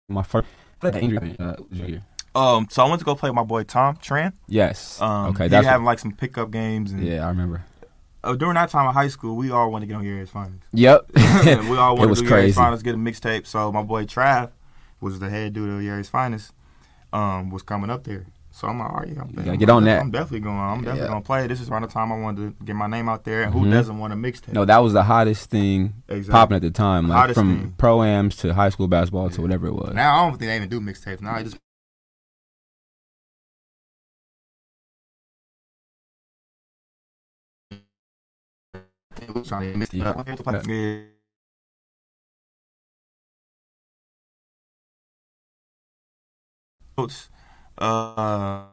My 0.08 0.22
first 0.24 0.48
injury 0.84 1.36
uh, 1.40 1.56
year. 1.72 2.04
Um, 2.36 2.68
so 2.70 2.84
I 2.84 2.90
went 2.90 3.00
to 3.00 3.06
go 3.06 3.16
play 3.16 3.30
with 3.30 3.36
my 3.36 3.44
boy 3.44 3.64
Tom 3.64 3.96
Tran. 3.98 4.34
Yes. 4.48 5.00
Um, 5.02 5.28
okay. 5.28 5.48
That's 5.48 5.66
having 5.66 5.86
like 5.86 6.00
some 6.00 6.12
pickup 6.12 6.52
games, 6.52 6.92
and 6.92 7.02
yeah. 7.04 7.26
I 7.26 7.30
remember. 7.30 7.64
uh, 8.24 8.36
during 8.36 8.56
that 8.56 8.70
time 8.70 8.88
of 8.88 8.94
high 8.94 9.08
school, 9.08 9.36
we 9.38 9.52
all 9.52 9.72
wanted 9.72 9.86
to 9.86 9.88
get 9.88 9.98
on 9.98 10.04
Year's 10.04 10.30
Finals. 10.30 10.62
Yep. 10.74 11.12
we 11.16 11.78
all 11.78 11.96
wanted 11.98 12.16
to 12.16 12.22
do 12.24 12.28
crazy. 12.28 12.54
Finals, 12.54 12.84
get 12.84 12.96
a 12.96 12.98
mixtape. 12.98 13.46
So 13.48 13.72
my 13.72 13.84
boy 13.84 14.04
Trav, 14.06 14.52
was 15.02 15.20
the 15.20 15.30
head 15.30 15.54
dude 15.54 15.70
of 15.70 15.82
Ya 15.82 16.02
Finest, 16.04 16.52
um, 17.14 17.50
was 17.52 17.64
coming 17.64 17.90
up 17.90 18.04
there. 18.04 18.26
So 18.52 18.70
I'm 18.70 18.80
like, 18.80 18.90
all 18.90 18.98
right, 19.00 19.08
yeah, 19.10 19.22
I'm, 19.22 19.32
gotta 19.32 19.50
I'm- 19.50 19.60
get 19.60 19.70
on 19.70 19.84
that. 19.84 20.00
I'm 20.02 20.12
definitely 20.12 20.40
going. 20.40 20.56
I'm 20.58 20.78
definitely 20.78 21.02
Yeah. 21.02 21.08
going 21.10 21.22
to 21.22 21.26
play. 21.28 21.48
This 21.48 21.60
is 21.60 21.70
around 21.70 21.82
the 21.82 21.88
time 21.90 22.12
I 22.14 22.18
wanted 22.18 22.58
to 22.58 22.66
get 22.66 22.74
my 22.76 22.88
name 22.88 23.10
out 23.10 23.26
there. 23.26 23.44
And 23.44 23.52
who 23.54 23.66
Mhm. 23.66 23.72
doesn't 23.72 23.98
want 23.98 24.14
a 24.14 24.16
mixtape? 24.16 24.54
No, 24.54 24.64
that 24.64 24.78
was 24.78 24.94
the 24.94 25.04
hottest 25.04 25.50
thing 25.50 25.94
Exactly. 26.08 26.32
popping 26.32 26.56
at 26.56 26.62
the 26.62 26.72
time, 26.72 27.10
like 27.10 27.18
Hottest 27.20 27.38
from 27.40 27.74
pro 27.78 28.02
ams 28.02 28.38
to 28.38 28.54
high 28.54 28.70
school 28.70 28.88
basketball 28.88 29.30
to 29.32 29.42
whatever 29.42 29.68
it 29.68 29.74
was. 29.74 29.94
Now 29.94 30.16
I 30.16 30.30
don't 30.30 30.38
think 30.40 30.50
they 30.50 30.56
even 30.56 30.70
do 30.70 30.80
mixtapes. 30.80 31.22
Now 31.22 31.36
I 31.36 31.44
just 31.44 31.58
trying 39.44 39.72
to 39.72 39.78
mix 39.78 39.94
it 39.94 40.02
up. 40.02 40.28
Yeah. 40.68 41.02
uh, 47.78 48.66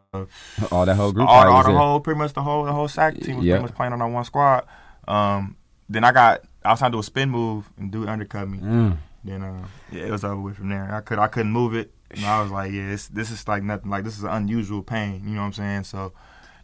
all 0.71 0.87
that 0.87 0.95
whole 0.97 1.13
group. 1.13 1.29
all, 1.29 1.49
all 1.49 1.63
the 1.65 1.73
whole 1.73 2.01
pretty 2.01 2.19
much 2.19 2.33
the 2.33 2.43
whole 2.43 2.65
the 2.65 2.73
whole 2.73 2.89
Sac 2.89 3.19
team 3.19 3.37
was 3.37 3.45
Yeah. 3.45 3.55
pretty 3.55 3.63
much 3.67 3.75
playing 3.75 3.93
on 3.93 3.99
that 3.99 4.07
one 4.07 4.25
squad. 4.25 4.67
Um, 5.09 5.57
then 5.89 6.05
I 6.05 6.13
got 6.13 6.43
I 6.65 6.71
was 6.71 6.79
trying 6.79 6.93
to 6.93 6.97
do 6.97 7.01
a 7.01 7.05
spin 7.05 7.31
move 7.31 7.71
and 7.79 7.91
dude 7.91 8.09
undercut 8.09 8.49
me. 8.49 8.59
Mm. 8.59 8.99
Then 9.25 9.43
uh, 9.43 9.67
yeah, 9.91 10.05
it 10.05 10.11
was 10.11 10.25
over 10.25 10.41
with 10.41 10.57
from 10.57 10.69
there. 10.69 10.93
I 10.93 11.01
could 11.01 11.19
I 11.19 11.29
couldn't 11.29 11.53
move 11.53 11.75
it. 11.75 11.93
And 12.11 12.25
I 12.27 12.43
was 12.43 12.51
like, 12.51 12.73
yeah, 12.73 12.89
this, 12.91 13.09
this 13.09 13.31
is 13.31 13.49
like 13.49 13.63
nothing. 13.63 13.91
Like 13.91 14.05
this 14.05 14.19
is 14.19 14.25
an 14.25 14.31
unusual 14.31 14.83
pain. 14.83 15.23
You 15.25 15.31
know 15.35 15.41
what 15.41 15.47
I'm 15.47 15.53
saying? 15.55 15.85
So 15.85 16.13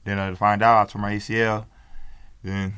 then 0.04 0.18
uh, 0.18 0.30
to 0.30 0.36
find 0.36 0.62
out, 0.62 0.82
I 0.82 0.90
tore 0.90 1.00
my 1.00 1.14
ACL. 1.14 1.64
Then 2.42 2.74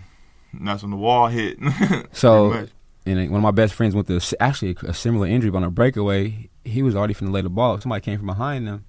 that's 0.53 0.83
when 0.83 0.91
the 0.91 0.97
wall 0.97 1.29
hit. 1.29 1.59
So, 2.13 2.67
and 3.07 3.31
one 3.31 3.37
of 3.39 3.43
my 3.43 3.51
best 3.51 3.75
friends 3.75 3.95
went 3.95 4.07
through 4.07 4.21
actually 4.41 4.77
a 4.83 4.93
similar 4.93 5.27
injury, 5.27 5.51
but 5.51 5.59
on 5.59 5.65
a 5.65 5.71
breakaway, 5.71 6.49
he 6.65 6.83
was 6.83 6.95
already 6.95 7.15
finna 7.15 7.33
lay 7.33 7.41
the 7.41 7.49
ball. 7.49 7.81
Somebody 7.81 8.03
came 8.03 8.19
from 8.19 8.27
behind 8.27 8.67
him. 8.69 8.85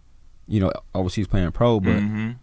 You 0.48 0.60
know, 0.60 0.72
overseas 0.94 1.28
playing 1.28 1.52
pro, 1.54 1.80
but 1.80 2.02
Mhm. 2.02 2.36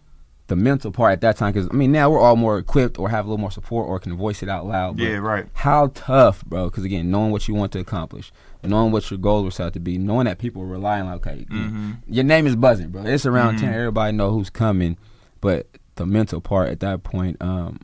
the 0.47 0.55
mental 0.55 0.91
part 0.91 1.11
at 1.13 1.21
that 1.21 1.37
time, 1.37 1.53
because 1.53 1.69
I 1.71 1.75
mean, 1.75 1.91
now 1.91 2.09
we're 2.09 2.19
all 2.19 2.35
more 2.35 2.57
equipped 2.57 2.97
or 2.97 3.09
have 3.09 3.25
a 3.25 3.27
little 3.27 3.39
more 3.39 3.51
support 3.51 3.87
or 3.87 3.99
can 3.99 4.15
voice 4.17 4.41
it 4.41 4.49
out 4.49 4.65
loud. 4.65 4.97
but 4.97 5.03
yeah, 5.03 5.17
right. 5.17 5.45
How 5.53 5.91
tough, 5.93 6.43
bro? 6.45 6.65
Because 6.65 6.85
again, 6.85 7.11
knowing 7.11 7.31
what 7.31 7.47
you 7.47 7.53
want 7.53 7.71
to 7.73 7.79
accomplish, 7.79 8.31
knowing 8.63 8.91
what 8.91 9.11
your 9.11 9.19
goals 9.19 9.43
were 9.43 9.51
set 9.51 9.73
to 9.73 9.79
be, 9.79 9.99
knowing 9.99 10.25
that 10.25 10.39
people 10.39 10.63
are 10.63 10.67
relying 10.67 11.05
on, 11.05 11.13
okay, 11.15 11.45
Mhm. 11.51 11.97
your 12.07 12.23
name 12.23 12.47
is 12.47 12.55
buzzing, 12.55 12.89
bro. 12.89 13.03
It's 13.03 13.27
around 13.27 13.57
Mhm. 13.57 13.59
ten. 13.59 13.73
Everybody 13.75 14.17
know 14.17 14.31
who's 14.31 14.49
coming, 14.49 14.97
but 15.39 15.67
the 15.95 16.05
mental 16.07 16.41
part 16.41 16.69
at 16.69 16.79
that 16.79 17.03
point, 17.03 17.37
um, 17.41 17.79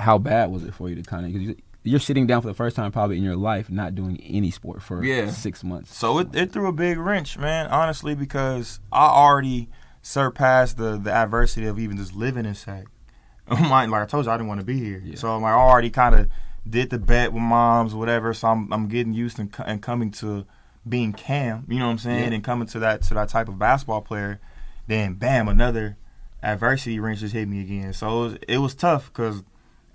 how 0.00 0.18
bad 0.18 0.50
was 0.50 0.64
it 0.64 0.74
for 0.74 0.88
you 0.88 0.96
to 0.96 1.02
kind 1.02 1.26
of? 1.26 1.32
Because 1.32 1.56
you're 1.82 2.00
sitting 2.00 2.26
down 2.26 2.42
for 2.42 2.48
the 2.48 2.54
first 2.54 2.76
time 2.76 2.92
probably 2.92 3.16
in 3.16 3.22
your 3.22 3.36
life, 3.36 3.70
not 3.70 3.94
doing 3.94 4.20
any 4.22 4.50
sport 4.50 4.82
for 4.82 5.02
Yeah. 5.04 5.30
six 5.30 5.64
months. 5.64 5.96
So 5.96 6.18
it, 6.18 6.34
it 6.34 6.52
threw 6.52 6.66
a 6.68 6.72
big 6.72 6.98
wrench, 6.98 7.38
man. 7.38 7.68
Honestly, 7.68 8.14
because 8.14 8.80
I 8.92 9.06
already 9.06 9.68
surpassed 10.02 10.76
the 10.78 10.96
the 10.98 11.12
adversity 11.12 11.66
of 11.66 11.78
even 11.78 11.96
just 11.96 12.14
living 12.14 12.44
in 12.46 12.54
Sac. 12.54 12.86
My, 13.50 13.84
like 13.86 14.02
I 14.02 14.06
told 14.06 14.26
you, 14.26 14.30
I 14.30 14.36
didn't 14.36 14.48
want 14.48 14.60
to 14.60 14.66
be 14.66 14.78
here. 14.78 15.02
Yeah. 15.04 15.16
So 15.16 15.30
I'm 15.34 15.42
like 15.42 15.52
I 15.52 15.56
already 15.56 15.90
kind 15.90 16.14
of 16.14 16.28
did 16.68 16.90
the 16.90 16.98
bet 16.98 17.32
with 17.32 17.42
moms, 17.42 17.94
whatever. 17.94 18.32
So 18.34 18.48
I'm 18.48 18.72
I'm 18.72 18.88
getting 18.88 19.12
used 19.12 19.38
and, 19.38 19.54
and 19.66 19.80
coming 19.82 20.10
to 20.12 20.46
being 20.88 21.12
Cam. 21.12 21.64
You 21.68 21.78
know 21.78 21.86
what 21.86 21.92
I'm 21.92 21.98
saying? 21.98 22.28
Yeah. 22.28 22.34
And 22.34 22.44
coming 22.44 22.68
to 22.68 22.78
that 22.80 23.02
to 23.04 23.14
that 23.14 23.28
type 23.28 23.48
of 23.48 23.58
basketball 23.58 24.02
player. 24.02 24.40
Then 24.86 25.14
bam, 25.14 25.46
another 25.48 25.96
adversity 26.42 26.98
wrench 26.98 27.20
just 27.20 27.32
hit 27.34 27.48
me 27.48 27.60
again. 27.60 27.92
So 27.92 28.08
it 28.08 28.22
was, 28.24 28.38
it 28.48 28.58
was 28.58 28.74
tough 28.74 29.06
because 29.12 29.42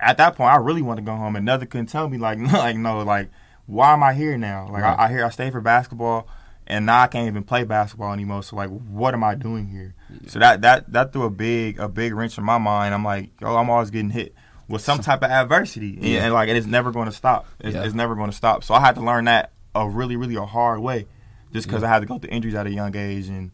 at 0.06 0.18
that 0.18 0.36
point 0.36 0.54
I 0.54 0.58
really 0.58 0.82
wanted 0.82 1.02
to 1.02 1.06
go 1.06 1.16
home, 1.16 1.36
and 1.36 1.46
nothing 1.46 1.68
couldn't 1.68 1.88
tell 1.88 2.08
me 2.08 2.18
like 2.18 2.38
like 2.54 2.78
no 2.78 3.00
like 3.04 3.30
why 3.66 3.94
am 3.94 4.04
I 4.04 4.14
here 4.14 4.38
now? 4.38 4.68
Like 4.72 4.84
Right. 4.84 5.00
I, 5.00 5.06
I 5.06 5.10
hear 5.10 5.26
I 5.26 5.30
stay 5.30 5.50
for 5.50 5.60
basketball, 5.62 6.28
and 6.68 6.86
now 6.86 7.02
I 7.02 7.08
can't 7.08 7.28
even 7.28 7.44
play 7.44 7.64
basketball 7.64 8.14
anymore. 8.14 8.44
So 8.44 8.56
like, 8.56 8.70
what 8.70 9.14
am 9.14 9.24
I 9.24 9.34
doing 9.36 9.68
here? 9.68 9.96
So 10.28 10.40
that 10.40 10.62
that 10.62 10.92
that 10.94 11.12
threw 11.14 11.24
a 11.24 11.30
big 11.30 11.80
a 11.80 11.90
big 11.90 12.14
wrench 12.14 12.38
in 12.38 12.44
my 12.44 12.58
mind. 12.60 12.94
I'm 12.94 13.04
like, 13.04 13.32
oh, 13.42 13.56
I'm 13.58 13.70
always 13.70 13.90
getting 13.90 14.12
hit 14.12 14.36
with 14.68 14.82
some 14.82 15.00
type 15.00 15.24
of 15.24 15.30
adversity, 15.32 15.96
and, 15.96 16.06
Yeah. 16.06 16.24
and, 16.26 16.34
like, 16.34 16.50
and 16.50 16.58
it's 16.58 16.66
never 16.68 16.92
going 16.92 17.06
to 17.06 17.12
stop. 17.12 17.46
It's, 17.60 17.76
Yeah. 17.76 17.84
it's 17.84 17.94
never 17.94 18.16
going 18.16 18.30
to 18.32 18.36
stop. 18.36 18.64
So 18.64 18.74
I 18.74 18.80
had 18.80 18.96
to 18.96 19.02
learn 19.02 19.26
that 19.26 19.52
a 19.76 19.88
really 19.90 20.16
really 20.16 20.36
a 20.36 20.46
hard 20.46 20.80
way, 20.80 21.06
just 21.54 21.68
because 21.68 21.84
I 21.84 21.88
had 21.88 22.00
to 22.00 22.06
go 22.06 22.18
through 22.20 22.30
injuries 22.32 22.56
at 22.56 22.66
a 22.68 22.72
young 22.72 22.96
age, 22.96 23.28
and 23.28 23.52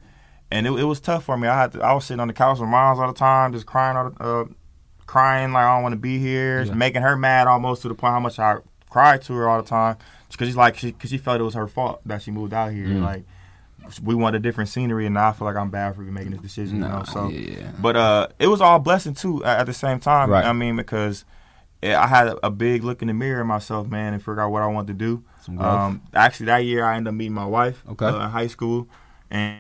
and 0.52 0.68
it, 0.68 0.72
it 0.74 0.84
was 0.84 1.00
tough 1.00 1.24
for 1.24 1.38
me. 1.38 1.48
I 1.48 1.58
had 1.62 1.72
to, 1.74 1.82
I 1.82 1.94
was 1.94 2.04
sitting 2.06 2.20
on 2.20 2.28
the 2.28 2.34
couch 2.34 2.60
with 2.60 2.68
moms 2.68 3.00
all 3.00 3.08
the 3.08 3.14
time, 3.18 3.54
just 3.54 3.66
crying 3.66 3.96
all 3.96 4.10
the, 4.10 4.24
uh, 4.24 4.46
crying 5.12 5.52
like 5.52 5.66
I 5.66 5.76
don't 5.76 5.84
want 5.84 5.92
to 5.94 6.00
be 6.00 6.20
here, 6.20 6.62
Yeah. 6.64 6.74
making 6.74 7.02
her 7.02 7.18
mad 7.18 7.46
almost 7.48 7.82
to 7.82 7.90
the 7.90 7.94
point 7.96 8.14
how 8.14 8.22
much 8.22 8.40
I 8.40 8.60
cried 8.90 9.22
to 9.24 9.34
her 9.34 9.50
all 9.50 9.62
the 9.62 9.68
time 9.68 9.98
because 10.30 10.48
she's 10.48 10.56
like 10.56 10.80
because 10.82 11.10
she, 11.10 11.18
felt 11.18 11.42
it 11.42 11.44
was 11.44 11.54
her 11.54 11.68
fault 11.68 12.00
that 12.06 12.22
she 12.22 12.32
moved 12.32 12.54
out 12.54 12.72
here. 12.72 12.88
Mm. 12.88 13.04
Like 13.04 13.24
we 14.02 14.16
want 14.16 14.38
a 14.38 14.40
different 14.40 14.70
scenery, 14.70 15.06
and 15.06 15.16
now 15.16 15.28
I 15.28 15.34
feel 15.34 15.46
like 15.48 15.58
I'm 15.58 15.70
bad 15.70 15.96
for 15.96 16.02
making 16.02 16.32
this 16.32 16.40
decision. 16.42 16.78
you 16.78 16.84
know, 16.88 17.04
so 17.04 17.28
yeah. 17.28 17.72
but 17.82 17.98
uh, 17.98 18.28
it 18.40 18.48
was 18.48 18.62
all 18.62 18.80
blessing 18.80 19.14
too 19.14 19.44
at, 19.44 19.60
at 19.60 19.66
the 19.66 19.74
same 19.74 20.00
time. 20.00 20.30
Right. 20.30 20.46
I 20.46 20.54
mean 20.54 20.76
because. 20.78 21.26
I 21.84 22.06
had 22.06 22.36
a 22.44 22.52
big 22.52 22.84
look 22.84 23.02
in 23.02 23.08
the 23.08 23.14
mirror 23.16 23.40
at 23.42 23.48
myself, 23.48 23.88
man, 23.88 24.14
and 24.14 24.22
figure 24.22 24.40
out 24.40 24.52
what 24.52 24.62
I 24.62 24.68
wanted 24.68 25.00
to 25.00 25.04
do. 25.04 25.24
Um, 25.60 26.04
actually, 26.14 26.46
that 26.46 26.60
year 26.60 26.86
I 26.86 26.96
ended 26.96 27.10
up 27.12 27.16
meeting 27.16 27.34
my 27.34 27.48
wife 27.48 27.82
Okay. 27.90 28.06
uh, 28.06 28.26
in 28.26 28.30
high 28.30 28.46
school, 28.46 28.88
and 29.32 29.58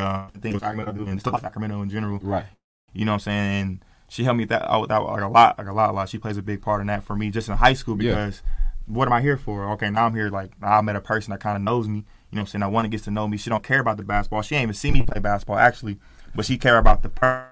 uh, 0.00 0.26
I 0.34 0.38
think 0.40 0.46
it 0.46 0.54
was 0.54 0.62
Sacramento 0.62 1.06
and 1.06 1.20
still 1.20 1.38
Sacramento 1.38 1.82
in 1.82 1.90
general. 1.90 2.18
Right. 2.22 2.46
You 2.92 3.04
know 3.04 3.12
what 3.12 3.16
I'm 3.16 3.20
saying? 3.20 3.62
And 3.62 3.84
she 4.08 4.24
helped 4.24 4.38
me 4.38 4.42
with 4.42 4.50
that 4.50 4.68
out 4.70 4.88
that 4.88 4.98
like 4.98 5.22
a 5.22 5.28
lot, 5.28 5.58
like 5.58 5.68
a 5.68 5.72
lot, 5.72 5.90
a 5.90 5.92
lot. 5.92 6.08
She 6.08 6.18
plays 6.18 6.36
a 6.36 6.42
big 6.42 6.62
part 6.62 6.80
in 6.80 6.88
that 6.88 7.04
for 7.04 7.14
me 7.14 7.30
just 7.30 7.48
in 7.48 7.56
high 7.56 7.74
school 7.74 8.00
Yeah. 8.02 8.10
because 8.14 8.42
what 8.86 9.06
am 9.06 9.12
I 9.12 9.20
here 9.20 9.36
for? 9.36 9.70
Okay, 9.72 9.88
now 9.90 10.06
I'm 10.06 10.14
here 10.14 10.30
like 10.30 10.50
I 10.62 10.80
met 10.80 10.96
a 10.96 11.00
person 11.00 11.30
that 11.30 11.40
kind 11.40 11.56
of 11.56 11.62
knows 11.62 11.86
me. 11.86 11.98
You 11.98 12.02
know 12.02 12.06
what 12.32 12.40
I'm 12.40 12.46
saying? 12.46 12.62
I 12.62 12.66
want 12.66 12.84
to 12.86 12.88
get 12.88 13.02
to 13.04 13.10
know 13.10 13.28
me. 13.28 13.36
She 13.36 13.50
don't 13.50 13.62
care 13.62 13.80
about 13.80 13.96
the 13.96 14.02
basketball. 14.02 14.42
She 14.42 14.54
ain't 14.56 14.64
even 14.64 14.74
see 14.74 14.90
me 14.90 15.02
play 15.02 15.20
basketball 15.20 15.58
actually, 15.58 15.98
but 16.34 16.44
she 16.44 16.58
care 16.58 16.78
about 16.78 17.02
the 17.02 17.08
person. 17.08 17.46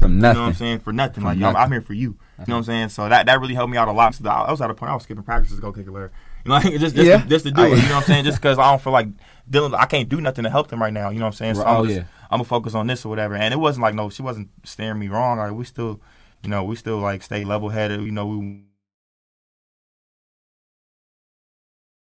From 0.00 0.16
You 0.16 0.20
know 0.22 0.28
what 0.28 0.36
I'm 0.38 0.54
saying? 0.54 0.78
For 0.80 0.92
nothing. 0.92 1.22
For 1.22 1.28
Like, 1.30 1.38
yo, 1.38 1.48
I'm. 1.48 1.56
I'm 1.56 1.72
here 1.72 1.80
for 1.80 1.92
you. 1.94 2.16
You 2.38 2.44
know 2.46 2.54
what 2.54 2.58
I'm 2.58 2.64
saying? 2.64 2.88
So 2.90 3.08
that, 3.08 3.26
that 3.26 3.40
really 3.40 3.54
helped 3.54 3.72
me 3.72 3.76
out 3.78 3.88
a 3.88 3.92
lot. 3.92 4.14
So 4.14 4.28
I 4.28 4.50
was 4.50 4.60
at 4.60 4.70
a 4.70 4.74
point 4.74 4.90
I 4.92 4.94
was 4.94 5.02
skipping 5.02 5.24
practices 5.24 5.56
to 5.56 5.62
go 5.62 5.72
kick 5.72 5.88
a 5.88 5.90
layer. 5.90 6.12
Like, 6.54 6.64
just, 6.78 6.94
just, 6.94 7.06
Yeah. 7.06 7.22
to, 7.22 7.28
just 7.28 7.44
to 7.44 7.50
do 7.50 7.62
I- 7.62 7.66
it. 7.66 7.70
You 7.70 7.76
know 7.76 7.82
what 7.82 7.94
I'm 7.96 8.02
saying? 8.04 8.24
Just 8.28 8.38
because 8.38 8.58
I 8.58 8.70
don't 8.70 8.80
feel 8.82 8.92
like 8.92 9.08
dealing, 9.48 9.74
I 9.74 9.84
can't 9.86 10.08
do 10.08 10.20
nothing 10.20 10.44
to 10.44 10.50
help 10.50 10.68
them 10.68 10.80
right 10.80 10.92
now. 10.92 11.10
You 11.10 11.18
know 11.18 11.24
what 11.26 11.28
I'm 11.28 11.32
saying? 11.34 11.54
So 11.56 11.62
Right. 11.64 11.70
I'm, 11.70 11.80
Oh, 11.80 11.84
just, 11.86 11.96
yeah. 11.98 12.04
I'm 12.30 12.38
gonna 12.38 12.44
focus 12.44 12.74
on 12.74 12.86
this 12.86 13.04
or 13.04 13.08
whatever. 13.10 13.34
And 13.36 13.52
it 13.54 13.58
wasn't 13.58 13.82
like 13.82 13.94
no, 13.94 14.10
she 14.10 14.22
wasn't 14.22 14.48
staring 14.64 14.98
me 14.98 15.08
wrong. 15.08 15.38
Like 15.38 15.52
we 15.52 15.64
still, 15.64 16.00
you 16.42 16.50
know, 16.50 16.64
we 16.64 16.76
still 16.76 16.98
like 16.98 17.22
stay 17.22 17.44
level 17.44 17.68
headed. 17.70 18.00
You 18.02 18.10
know, 18.12 18.26
we 18.26 18.62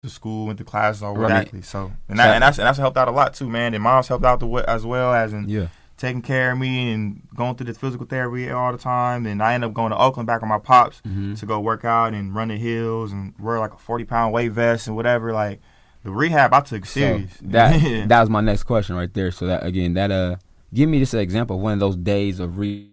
to 0.03 0.09
school, 0.09 0.47
went 0.47 0.59
to 0.59 0.65
class, 0.65 1.03
all 1.03 1.15
Right. 1.15 1.31
exactly. 1.31 1.63
So 1.63 1.93
and 2.09 2.19
that, 2.19 2.35
and 2.35 2.43
that's 2.43 2.59
and 2.59 2.67
that's 2.67 2.79
helped 2.79 2.97
out 2.97 3.09
a 3.09 3.11
lot 3.11 3.35
too, 3.35 3.49
man. 3.49 3.75
And 3.75 3.83
mom's 3.83 4.09
helped 4.09 4.25
out 4.25 4.41
the, 4.41 4.49
as 4.69 4.85
well 4.87 5.13
as 5.13 5.33
in 5.33 5.49
Yeah. 5.49 5.67
Taking 6.01 6.23
care 6.23 6.53
of 6.53 6.59
me 6.59 6.93
and 6.93 7.21
going 7.37 7.55
through 7.55 7.67
this 7.67 7.77
physical 7.77 8.07
therapy 8.07 8.51
all 8.51 8.73
the 8.73 8.79
time. 8.79 9.27
And 9.27 9.43
I 9.43 9.53
ended 9.53 9.69
up 9.69 9.75
going 9.75 9.91
to 9.91 9.99
Oakland 9.99 10.27
back 10.27 10.41
with 10.41 10.49
my 10.49 10.59
pops 10.59 11.03
Mhm. 11.07 11.39
to 11.39 11.45
go 11.47 11.61
work 11.61 11.85
out 11.85 12.15
and 12.15 12.35
run 12.35 12.49
the 12.49 12.57
hills 12.57 13.13
and 13.13 13.35
wear 13.39 13.59
like 13.59 13.75
a 13.75 13.77
40 13.77 14.05
pound 14.05 14.33
weight 14.33 14.51
vest 14.53 14.87
and 14.87 14.97
whatever. 14.97 15.33
Like 15.35 15.61
the 16.03 16.11
rehab, 16.11 16.55
I 16.55 16.61
took 16.63 16.87
serious. 16.87 17.33
So 17.35 17.45
that 17.49 17.81
Yeah. 17.83 18.07
that 18.09 18.21
was 18.21 18.31
my 18.31 18.41
next 18.41 18.63
question 18.63 18.97
right 18.97 19.13
there. 19.13 19.31
So 19.31 19.47
that 19.47 19.65
again, 19.65 19.93
that 19.95 20.11
uh, 20.11 20.37
give 20.73 20.89
me 20.89 21.01
just 21.01 21.13
an 21.13 21.21
example 21.21 21.57
of 21.57 21.63
one 21.63 21.75
of 21.75 21.81
those 21.81 21.97
days 21.97 22.41
of 22.41 22.57
re. 22.57 22.87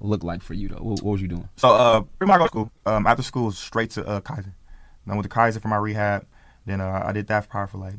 Look 0.00 0.22
like 0.22 0.42
for 0.42 0.52
you 0.52 0.68
though. 0.68 0.76
What, 0.82 1.02
what 1.02 1.12
was 1.12 1.22
you 1.22 1.28
doing? 1.28 1.48
So 1.56 1.70
uh, 1.70 2.00
pretty 2.18 2.28
much 2.30 2.38
go 2.40 2.44
to 2.44 2.48
school. 2.48 2.70
Um, 2.84 3.06
after 3.06 3.22
school, 3.22 3.50
straight 3.52 3.88
to 3.92 4.06
uh, 4.06 4.20
Kaiser. 4.20 4.54
Then 5.06 5.12
I 5.12 5.14
went 5.14 5.22
to 5.22 5.28
Kaiser 5.30 5.60
for 5.60 5.68
my 5.68 5.76
rehab. 5.76 6.26
Then 6.66 6.82
uh, 6.82 7.02
I 7.06 7.12
did 7.12 7.26
that 7.28 7.44
for 7.44 7.48
probably 7.48 7.70
for 7.70 7.78
like 7.78 7.94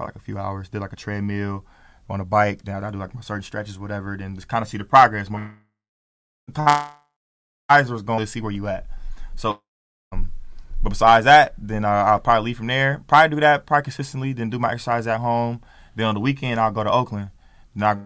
probably 0.00 0.14
like 0.14 0.22
a 0.22 0.24
few 0.24 0.38
hours. 0.38 0.68
Did 0.68 0.80
like 0.80 0.92
a 0.92 0.96
treadmill 0.96 1.64
on 2.08 2.20
a 2.20 2.24
bike. 2.24 2.64
Then 2.64 2.82
I 2.82 2.90
do 2.90 2.98
like 2.98 3.14
my 3.14 3.20
certain 3.20 3.42
stretches, 3.42 3.78
whatever. 3.78 4.16
Then 4.16 4.34
just 4.34 4.48
kind 4.48 4.62
of 4.62 4.68
see 4.68 4.78
the 4.78 4.84
progress. 4.84 5.28
When 5.28 5.52
Kaiser 6.54 7.92
was 7.92 8.02
going 8.02 8.20
to 8.20 8.26
see 8.26 8.40
where 8.40 8.50
you 8.50 8.66
at. 8.66 8.86
So, 9.36 9.60
um, 10.12 10.32
but 10.82 10.90
besides 10.90 11.24
that, 11.26 11.54
then 11.58 11.84
uh, 11.84 11.88
I'll 11.88 12.20
probably 12.20 12.46
leave 12.46 12.56
from 12.56 12.68
there. 12.68 13.02
Probably 13.06 13.36
do 13.36 13.40
that 13.40 13.66
probably 13.66 13.84
consistently. 13.84 14.32
Then 14.32 14.50
do 14.50 14.58
my 14.58 14.72
exercise 14.72 15.06
at 15.06 15.20
home. 15.20 15.60
Then 15.94 16.06
on 16.06 16.14
the 16.14 16.20
weekend 16.20 16.58
I'll 16.58 16.70
go 16.70 16.82
to 16.82 16.90
Oakland. 16.90 17.30
Then 17.74 17.84
I 17.84 18.00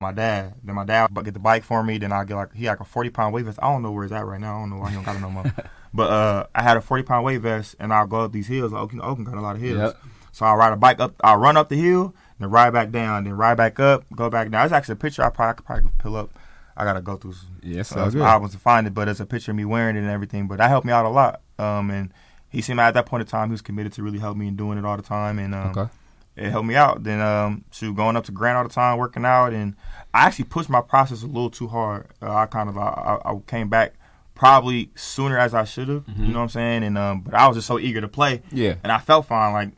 my 0.00 0.12
dad. 0.12 0.54
Then 0.62 0.74
my 0.74 0.84
dad 0.84 1.14
will 1.14 1.22
get 1.22 1.34
the 1.34 1.40
bike 1.40 1.64
for 1.64 1.82
me. 1.82 1.98
Then 1.98 2.12
I 2.12 2.24
get 2.24 2.34
like 2.34 2.54
he 2.54 2.64
had 2.64 2.72
like 2.72 2.80
a 2.80 2.84
forty 2.84 3.10
pound 3.10 3.34
weight 3.34 3.44
vest. 3.44 3.58
I 3.62 3.70
don't 3.70 3.82
know 3.82 3.92
where 3.92 4.04
it's 4.04 4.12
at 4.12 4.26
right 4.26 4.40
now. 4.40 4.56
I 4.56 4.60
don't 4.60 4.70
know 4.70 4.78
why 4.78 4.90
he 4.90 4.94
don't 4.94 5.04
got 5.04 5.16
it 5.16 5.20
no 5.20 5.30
more. 5.30 5.44
but 5.94 6.10
uh, 6.10 6.46
I 6.54 6.62
had 6.62 6.76
a 6.76 6.80
forty 6.80 7.02
pound 7.02 7.24
weight 7.24 7.40
vest, 7.40 7.76
and 7.78 7.92
I'll 7.92 8.06
go 8.06 8.20
up 8.20 8.32
these 8.32 8.46
hills. 8.46 8.72
Like 8.72 8.82
Oakland, 8.82 9.02
Oakland 9.02 9.26
got 9.26 9.36
a 9.36 9.40
lot 9.40 9.56
of 9.56 9.62
hills. 9.62 9.78
Yep. 9.78 9.96
So 10.36 10.44
I'll 10.44 10.56
ride 10.56 10.74
a 10.74 10.76
bike 10.76 11.00
up. 11.00 11.14
I'll 11.24 11.38
run 11.38 11.56
up 11.56 11.70
the 11.70 11.76
hill, 11.76 12.14
then 12.38 12.50
ride 12.50 12.70
back 12.74 12.90
down, 12.90 13.24
then 13.24 13.32
ride 13.32 13.56
back 13.56 13.80
up, 13.80 14.04
go 14.14 14.28
back 14.28 14.50
down. 14.50 14.64
It's 14.66 14.72
actually 14.74 14.92
a 14.92 14.96
picture 14.96 15.22
I 15.24 15.30
probably 15.30 15.50
I 15.50 15.52
could 15.54 15.64
probably 15.64 15.90
pull 15.96 16.14
up. 16.16 16.30
I 16.76 16.84
gotta 16.84 17.00
go 17.00 17.16
through 17.16 17.32
some, 17.32 17.56
Yes, 17.62 17.90
uh, 17.96 18.10
some 18.10 18.20
albums 18.20 18.52
to 18.52 18.58
find 18.58 18.86
it, 18.86 18.92
but 18.92 19.08
it's 19.08 19.18
a 19.20 19.24
picture 19.24 19.52
of 19.52 19.56
me 19.56 19.64
wearing 19.64 19.96
it 19.96 20.00
and 20.00 20.10
everything. 20.10 20.46
But 20.46 20.58
that 20.58 20.68
helped 20.68 20.86
me 20.86 20.92
out 20.92 21.06
a 21.06 21.08
lot. 21.08 21.40
Um, 21.58 21.90
and 21.90 22.12
he 22.50 22.60
seemed 22.60 22.80
at 22.80 22.92
that 22.92 23.06
point 23.06 23.22
in 23.22 23.26
time 23.26 23.48
he 23.48 23.52
was 23.52 23.62
committed 23.62 23.94
to 23.94 24.02
really 24.02 24.18
help 24.18 24.36
me 24.36 24.46
in 24.48 24.56
doing 24.56 24.76
it 24.76 24.84
all 24.84 24.98
the 24.98 25.02
time. 25.02 25.38
And 25.38 25.54
um, 25.54 25.70
Okay. 25.70 25.90
it 26.36 26.50
helped 26.50 26.68
me 26.68 26.74
out. 26.74 27.02
Then 27.02 27.22
um, 27.22 27.64
shoot, 27.70 27.96
going 27.96 28.14
up 28.14 28.24
to 28.24 28.32
Grant 28.32 28.58
all 28.58 28.64
the 28.64 28.68
time, 28.68 28.98
working 28.98 29.24
out, 29.24 29.54
and 29.54 29.74
I 30.12 30.26
actually 30.26 30.44
pushed 30.44 30.68
my 30.68 30.82
process 30.82 31.22
a 31.22 31.26
little 31.26 31.48
too 31.48 31.68
hard. 31.68 32.08
Uh, 32.20 32.34
I 32.34 32.44
kind 32.44 32.68
of 32.68 32.76
I, 32.76 33.20
I 33.24 33.34
came 33.46 33.70
back 33.70 33.94
probably 34.34 34.90
sooner 34.96 35.38
as 35.38 35.54
I 35.54 35.64
should 35.64 35.88
have. 35.88 36.04
You 36.18 36.26
know 36.28 36.34
what 36.40 36.42
I'm 36.42 36.48
saying? 36.50 36.82
And 36.84 36.98
um, 36.98 37.22
but 37.22 37.32
I 37.32 37.46
was 37.48 37.56
just 37.56 37.66
so 37.66 37.78
eager 37.78 38.02
to 38.02 38.08
play, 38.08 38.42
Yeah. 38.52 38.74
and 38.82 38.92
I 38.92 38.98
felt 38.98 39.24
fine. 39.24 39.54
Like 39.54 39.70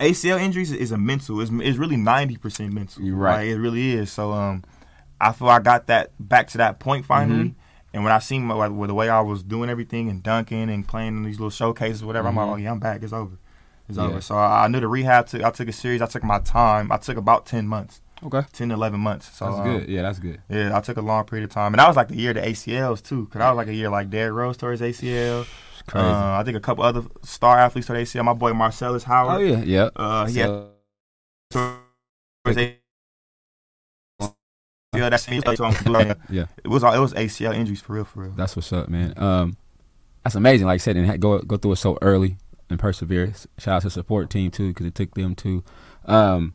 ACL 0.00 0.40
injuries 0.40 0.72
is 0.72 0.92
a 0.92 0.98
mental. 0.98 1.40
It's, 1.40 1.50
it's 1.52 1.78
really 1.78 1.96
ninety 1.96 2.36
percent 2.36 2.72
mental. 2.72 3.02
You're 3.02 3.16
right. 3.16 3.38
Like, 3.38 3.48
it 3.48 3.58
really 3.58 3.92
is. 3.92 4.12
So 4.12 4.32
um, 4.32 4.64
I 5.20 5.32
feel 5.32 5.48
I 5.48 5.58
got 5.58 5.86
that 5.88 6.12
back 6.20 6.48
to 6.48 6.58
that 6.58 6.78
point 6.78 7.04
finally. 7.04 7.50
Mm-hmm. 7.50 7.60
And 7.94 8.04
when 8.04 8.12
I 8.12 8.18
seen 8.18 8.44
my, 8.44 8.54
like, 8.54 8.86
the 8.86 8.94
way 8.94 9.08
I 9.08 9.20
was 9.20 9.42
doing 9.42 9.70
everything 9.70 10.10
and 10.10 10.22
dunking 10.22 10.68
and 10.68 10.86
playing 10.86 11.16
in 11.16 11.22
these 11.24 11.38
little 11.40 11.50
showcases, 11.50 12.04
whatever, 12.04 12.28
I'm 12.28 12.36
like, 12.36 12.48
oh 12.48 12.56
yeah, 12.56 12.70
I'm 12.70 12.78
back. 12.78 13.02
It's 13.02 13.12
over. 13.12 13.38
It's 13.88 13.96
Mm-hmm. 13.96 14.06
Yeah. 14.08 14.12
over. 14.12 14.20
So 14.20 14.36
I, 14.36 14.64
I 14.64 14.68
knew 14.68 14.80
the 14.80 14.88
rehab. 14.88 15.26
Took, 15.26 15.42
I 15.42 15.50
took 15.50 15.68
it 15.68 15.72
serious. 15.74 16.02
I 16.02 16.06
took 16.06 16.22
my 16.22 16.38
time. 16.40 16.92
I 16.92 16.98
took 16.98 17.16
about 17.16 17.46
ten 17.46 17.66
months. 17.66 18.00
Okay. 18.24 18.42
10 18.52 18.68
to 18.70 18.74
11 18.74 18.98
months. 18.98 19.36
So 19.36 19.46
That's 19.46 19.58
um, 19.58 19.64
good. 19.64 19.88
Yeah, 19.88 20.02
that's 20.02 20.18
good. 20.18 20.40
Yeah, 20.50 20.76
I 20.76 20.80
took 20.80 20.96
a 20.96 21.00
long 21.02 21.24
period 21.24 21.44
of 21.44 21.50
time, 21.50 21.72
and 21.72 21.78
that 21.80 21.86
was 21.86 21.96
like 21.96 22.08
the 22.08 22.16
year 22.16 22.32
the 22.34 22.40
ACLs 22.40 23.02
too, 23.02 23.24
because 23.26 23.40
I 23.40 23.50
was 23.50 23.56
like 23.56 23.68
a 23.68 23.74
year 23.74 23.90
like 23.90 24.10
Derrick 24.10 24.34
Rose 24.34 24.56
tore 24.56 24.72
his 24.72 24.80
ACL. 24.80 25.46
Crazy. 25.86 26.06
Uh, 26.06 26.38
I 26.38 26.42
think 26.44 26.56
a 26.56 26.60
couple 26.60 26.84
other 26.84 27.02
star 27.22 27.58
athletes 27.58 27.86
tore 27.86 27.96
their 27.96 28.04
ACL. 28.04 28.24
My 28.24 28.32
boy 28.32 28.52
Marcellus 28.52 29.04
Howard. 29.04 29.40
oh 29.40 29.46
Howard. 29.54 29.68
yeah, 29.68 29.82
yeah. 29.82 29.90
Uh, 29.96 30.26
he 30.26 30.38
had 30.40 30.48
So- 30.48 30.70
tore 31.50 31.78
ACL 32.46 32.74
that 34.92 35.20
same 35.20 35.40
year, 35.44 35.56
so 35.56 35.64
I'm- 35.64 36.14
yeah. 36.28 36.46
It 36.64 36.68
was 36.68 36.82
all 36.82 36.92
it 36.92 36.98
was 36.98 37.14
ACL 37.14 37.54
injuries 37.54 37.80
for 37.80 37.92
real, 37.94 38.04
for 38.04 38.24
real. 38.24 38.32
That's 38.32 38.56
what's 38.56 38.72
up, 38.72 38.88
man. 38.88 39.14
Um, 39.16 39.56
that's 40.24 40.34
amazing. 40.34 40.66
Like 40.66 40.74
I 40.74 40.78
said, 40.78 40.96
and 40.96 41.20
go 41.20 41.38
go 41.38 41.56
through 41.56 41.72
it 41.72 41.76
so 41.76 41.98
early 42.02 42.36
and 42.68 42.78
persevere. 42.78 43.32
Shout 43.58 43.76
out 43.76 43.82
to 43.82 43.90
support 43.90 44.28
team 44.28 44.50
too, 44.50 44.68
because 44.68 44.86
it 44.86 44.94
took 44.94 45.14
them 45.14 45.34
to. 45.36 45.62
Um, 46.04 46.54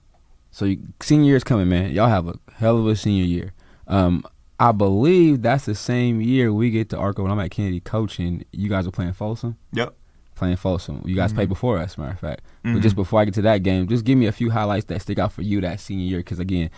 so 0.54 0.66
you, 0.66 0.80
senior 1.02 1.26
year 1.26 1.36
is 1.36 1.44
coming, 1.44 1.68
man. 1.68 1.92
Y'all 1.92 2.08
have 2.08 2.28
a 2.30 2.36
hell 2.54 2.78
of 2.78 2.88
a 2.88 2.96
senior 2.96 3.26
year. 3.26 3.52
Um, 3.88 4.24
I 4.60 4.72
believe 4.72 5.42
that's 5.42 5.66
the 5.66 5.76
same 5.76 6.22
year 6.22 6.54
we 6.54 6.70
get 6.72 6.88
to 6.92 6.98
Arco 6.98 7.24
when 7.24 7.32
I'm 7.32 7.40
at 7.40 7.52
Kennedy 7.52 7.82
coaching. 7.82 8.46
You 8.54 8.70
guys 8.70 8.88
are 8.88 8.92
playing 8.92 9.14
Folsom. 9.14 9.58
Yep. 9.74 9.94
Playing 10.36 10.56
Folsom. 10.56 11.02
You 11.06 11.16
guys 11.16 11.34
played 11.34 11.50
before 11.50 11.78
us, 11.80 11.98
matter 11.98 12.12
of 12.12 12.20
fact. 12.20 12.44
But 12.64 12.70
Mhm. 12.70 12.82
just 12.82 12.96
before 12.96 13.20
I 13.20 13.26
get 13.26 13.34
to 13.34 13.42
that 13.42 13.64
game, 13.64 13.88
just 13.88 14.06
give 14.06 14.18
me 14.18 14.28
a 14.28 14.32
few 14.32 14.52
highlights 14.52 14.86
that 14.86 15.02
stick 15.02 15.20
out 15.20 15.32
for 15.34 15.42
you 15.42 15.60
that 15.62 15.80
senior 15.82 16.06
year, 16.06 16.20
because 16.20 16.40
again. 16.40 16.70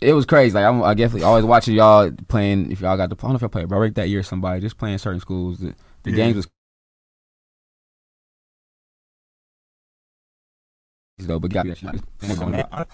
It 0.00 0.14
was 0.14 0.24
crazy. 0.24 0.54
Like 0.54 0.64
I'm, 0.64 0.82
I 0.82 0.94
definitely 0.94 1.24
always 1.24 1.44
watching 1.44 1.74
y'all 1.74 2.10
playing. 2.28 2.72
If 2.72 2.80
y'all 2.80 2.96
got 2.96 3.10
the, 3.10 3.16
I 3.16 3.20
don't 3.20 3.30
know 3.32 3.36
if 3.36 3.42
y'all 3.42 3.50
played 3.50 3.68
break 3.68 3.94
that 3.96 4.08
year. 4.08 4.22
Somebody 4.22 4.60
just 4.62 4.78
playing 4.78 4.96
certain 4.96 5.20
schools. 5.20 5.58
The, 5.58 5.74
the 6.04 6.10
Yeah. 6.10 6.16
games 6.16 6.36
was 6.36 6.48
though, 11.26 11.38
but 11.38 11.50
got 11.50 11.66
Man, 11.82 12.86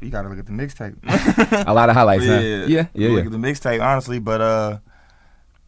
you 0.00 0.10
gotta 0.10 0.28
look 0.28 0.38
at 0.38 0.46
the 0.46 0.52
mixtape. 0.52 0.96
a 1.66 1.72
lot 1.72 1.88
of 1.88 1.96
highlights. 1.96 2.26
huh? 2.26 2.32
Yeah, 2.32 2.66
yeah, 2.66 2.86
yeah, 2.94 3.08
Look 3.08 3.18
yeah. 3.20 3.24
at 3.26 3.30
the 3.32 3.38
mixtape, 3.38 3.82
honestly, 3.82 4.18
but 4.18 4.40
uh, 4.40 4.78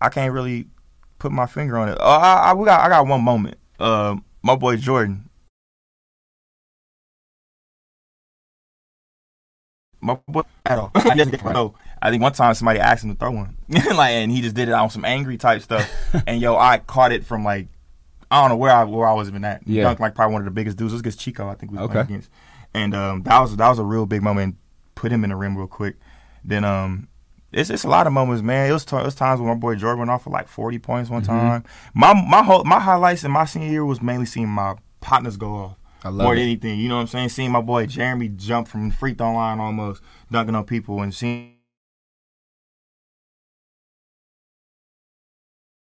I 0.00 0.08
can't 0.08 0.32
really 0.32 0.66
put 1.18 1.32
my 1.32 1.46
finger 1.46 1.78
on 1.78 1.88
it. 1.88 1.98
Uh, 1.98 2.04
I, 2.04 2.50
I, 2.50 2.54
we 2.54 2.64
got, 2.66 2.80
I 2.80 2.88
got 2.88 3.06
one 3.06 3.22
moment. 3.22 3.56
Uh, 3.78 4.16
my 4.42 4.54
boy 4.56 4.76
Jordan. 4.76 5.28
My 10.00 10.18
boy, 10.28 10.42
at 10.64 10.78
all. 10.78 10.90
I 10.94 11.16
just 11.16 11.34
throw. 11.36 11.74
I 12.02 12.10
think 12.10 12.22
one 12.22 12.32
time 12.32 12.54
somebody 12.54 12.78
asked 12.78 13.02
him 13.02 13.10
to 13.10 13.16
throw 13.16 13.30
one, 13.30 13.56
like, 13.68 14.10
and 14.10 14.30
he 14.30 14.42
just 14.42 14.54
did 14.54 14.68
it 14.68 14.72
on 14.72 14.90
some 14.90 15.04
angry 15.04 15.38
type 15.38 15.62
stuff. 15.62 15.90
and 16.26 16.40
yo, 16.40 16.56
I 16.56 16.78
caught 16.78 17.10
it 17.10 17.24
from 17.24 17.42
like, 17.42 17.68
I 18.30 18.40
don't 18.40 18.50
know 18.50 18.56
where 18.56 18.72
I 18.72 18.84
where 18.84 19.06
I 19.06 19.12
was 19.12 19.28
even 19.28 19.44
at. 19.44 19.66
Yeah. 19.66 19.84
Dunked 19.84 20.00
like 20.00 20.14
probably 20.14 20.32
one 20.34 20.42
of 20.42 20.46
the 20.46 20.50
biggest 20.50 20.76
dudes. 20.76 20.92
It 20.92 20.96
was 20.96 21.00
against 21.00 21.20
Chico, 21.20 21.48
I 21.48 21.54
think 21.54 21.72
we 21.72 21.78
Okay. 21.78 21.92
playing 21.92 22.06
against. 22.06 22.30
And 22.74 22.94
um, 22.94 23.22
that 23.22 23.38
was 23.40 23.56
that 23.56 23.68
was 23.68 23.78
a 23.78 23.84
real 23.84 24.06
big 24.06 24.22
moment. 24.22 24.56
Put 24.94 25.12
him 25.12 25.24
in 25.24 25.30
the 25.30 25.36
rim 25.36 25.56
real 25.56 25.66
quick. 25.66 25.96
Then 26.44 26.64
um, 26.64 27.08
it's 27.52 27.70
it's 27.70 27.84
a 27.84 27.88
lot 27.88 28.06
of 28.06 28.12
moments, 28.12 28.42
man. 28.42 28.68
It 28.68 28.72
was 28.72 28.84
t- 28.84 28.96
it 28.96 29.04
was 29.04 29.14
times 29.14 29.40
when 29.40 29.48
my 29.48 29.54
boy 29.54 29.74
Jordan 29.76 30.00
went 30.00 30.10
off 30.10 30.24
for 30.24 30.30
like 30.30 30.48
forty 30.48 30.78
points 30.78 31.08
one 31.10 31.22
time. 31.22 31.64
My 31.94 32.12
my 32.14 32.42
whole 32.42 32.64
my 32.64 32.80
highlights 32.80 33.24
in 33.24 33.30
my 33.30 33.44
senior 33.44 33.68
year 33.68 33.84
was 33.84 34.02
mainly 34.02 34.26
seeing 34.26 34.48
my 34.48 34.74
partners 35.00 35.36
go 35.36 35.54
off 35.54 35.76
I 36.02 36.08
love 36.08 36.24
more 36.24 36.32
it. 36.34 36.36
than 36.36 36.44
anything. 36.44 36.78
You 36.80 36.88
know 36.88 36.96
what 36.96 37.02
I'm 37.02 37.06
saying? 37.08 37.28
Seeing 37.30 37.52
my 37.52 37.60
boy 37.60 37.86
Jeremy 37.86 38.28
jump 38.28 38.68
from 38.68 38.88
the 38.88 38.94
free 38.94 39.14
throw 39.14 39.32
line 39.34 39.60
almost 39.60 40.02
dunking 40.30 40.54
on 40.54 40.64
people 40.64 41.00
and 41.02 41.14
seeing 41.14 41.52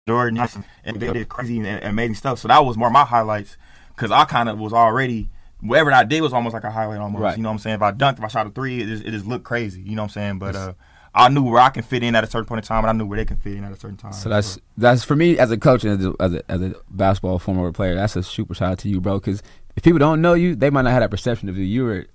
Jordan 0.06 0.38
and 0.84 1.00
they 1.00 1.12
did 1.14 1.30
crazy 1.30 1.56
and 1.58 1.66
and 1.66 1.84
amazing 1.84 2.14
stuff. 2.14 2.38
So 2.38 2.48
that 2.48 2.62
was 2.62 2.76
more 2.76 2.90
my 2.90 3.04
highlights 3.04 3.56
because 3.96 4.10
I 4.10 4.26
kind 4.26 4.50
of 4.50 4.58
was 4.58 4.74
already 4.74 5.30
whatever 5.62 5.92
I 5.92 6.04
did 6.04 6.20
was 6.20 6.34
almost 6.34 6.52
like 6.52 6.64
a 6.64 6.70
highlight 6.70 7.00
almost. 7.00 7.22
Right. 7.22 7.36
You 7.38 7.42
know 7.42 7.48
what 7.48 7.54
I'm 7.54 7.58
saying? 7.60 7.76
If 7.76 7.82
I 7.82 7.92
dunked, 7.92 8.18
if 8.18 8.24
I 8.24 8.28
shot 8.28 8.46
a 8.46 8.50
three, 8.50 8.82
it 8.82 8.86
just, 8.86 9.02
it 9.02 9.12
just 9.12 9.24
looked 9.24 9.44
crazy. 9.44 9.80
You 9.80 9.96
know 9.96 10.02
what 10.02 10.08
I'm 10.08 10.10
saying? 10.10 10.38
But 10.40 10.56
uh, 10.56 10.72
I 11.14 11.30
knew 11.30 11.42
where 11.42 11.62
I 11.62 11.70
can 11.70 11.82
fit 11.84 12.02
in 12.02 12.14
at 12.14 12.22
a 12.22 12.26
certain 12.26 12.44
point 12.44 12.62
in 12.62 12.68
time, 12.68 12.84
and 12.84 12.90
I 12.90 12.92
knew 12.92 13.06
where 13.06 13.16
they 13.16 13.24
can 13.24 13.38
fit 13.38 13.54
in 13.54 13.64
at 13.64 13.72
a 13.72 13.76
certain 13.80 13.96
time. 13.96 14.12
So 14.12 14.28
that's 14.28 14.58
that's 14.76 15.04
for 15.04 15.16
me 15.16 15.38
as 15.38 15.50
a 15.50 15.56
coach 15.56 15.84
and 15.84 15.98
as 15.98 16.06
a, 16.06 16.14
as 16.20 16.34
a, 16.34 16.50
as 16.52 16.60
a 16.60 16.74
basketball 16.90 17.38
former 17.38 17.72
player. 17.72 17.94
That's 17.94 18.14
a 18.14 18.22
super 18.22 18.54
shout 18.54 18.72
out 18.72 18.78
to 18.80 18.90
you, 18.90 19.00
bro. 19.00 19.20
Because 19.20 19.42
if 19.74 19.82
people 19.82 20.00
don't 20.00 20.20
know 20.20 20.34
you, 20.34 20.54
they 20.54 20.68
might 20.68 20.82
not 20.82 20.90
have 20.90 21.00
that 21.00 21.10
perception 21.10 21.48
of 21.48 21.56
you. 21.56 21.64
You 21.64 21.84
were 21.84 22.06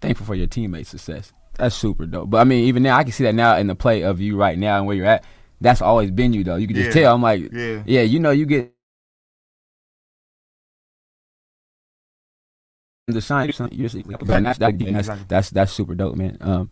thankful 0.00 0.24
for 0.24 0.34
your 0.34 0.46
teammates' 0.46 0.88
success. 0.88 1.34
That's 1.58 1.74
super 1.74 2.06
dope. 2.06 2.30
But 2.30 2.38
I 2.38 2.44
mean, 2.44 2.64
even 2.64 2.82
now, 2.82 2.96
I 2.96 3.02
can 3.02 3.12
see 3.12 3.24
that 3.24 3.34
now 3.34 3.58
in 3.58 3.66
the 3.66 3.74
play 3.74 4.04
of 4.04 4.22
you 4.22 4.38
right 4.38 4.58
now 4.58 4.78
and 4.78 4.86
where 4.86 4.96
you're 4.96 5.04
at. 5.04 5.22
That's 5.60 5.82
always 5.82 6.10
been 6.10 6.32
you, 6.32 6.44
though. 6.44 6.56
You 6.56 6.66
can 6.66 6.76
just 6.76 6.88
Yeah. 6.88 7.02
tell. 7.02 7.14
I'm 7.14 7.22
like, 7.22 7.52
yeah. 7.52 7.82
yeah, 7.86 8.02
you 8.02 8.18
know, 8.18 8.30
you 8.30 8.46
get 8.46 8.72
the 13.08 13.20
shine. 13.20 13.50
You're 13.72 13.88
that's, 13.88 14.58
that, 14.58 14.78
that's, 14.78 15.08
that's 15.28 15.50
that's 15.50 15.72
super 15.72 15.94
dope, 15.94 16.16
man. 16.16 16.38
Um, 16.40 16.70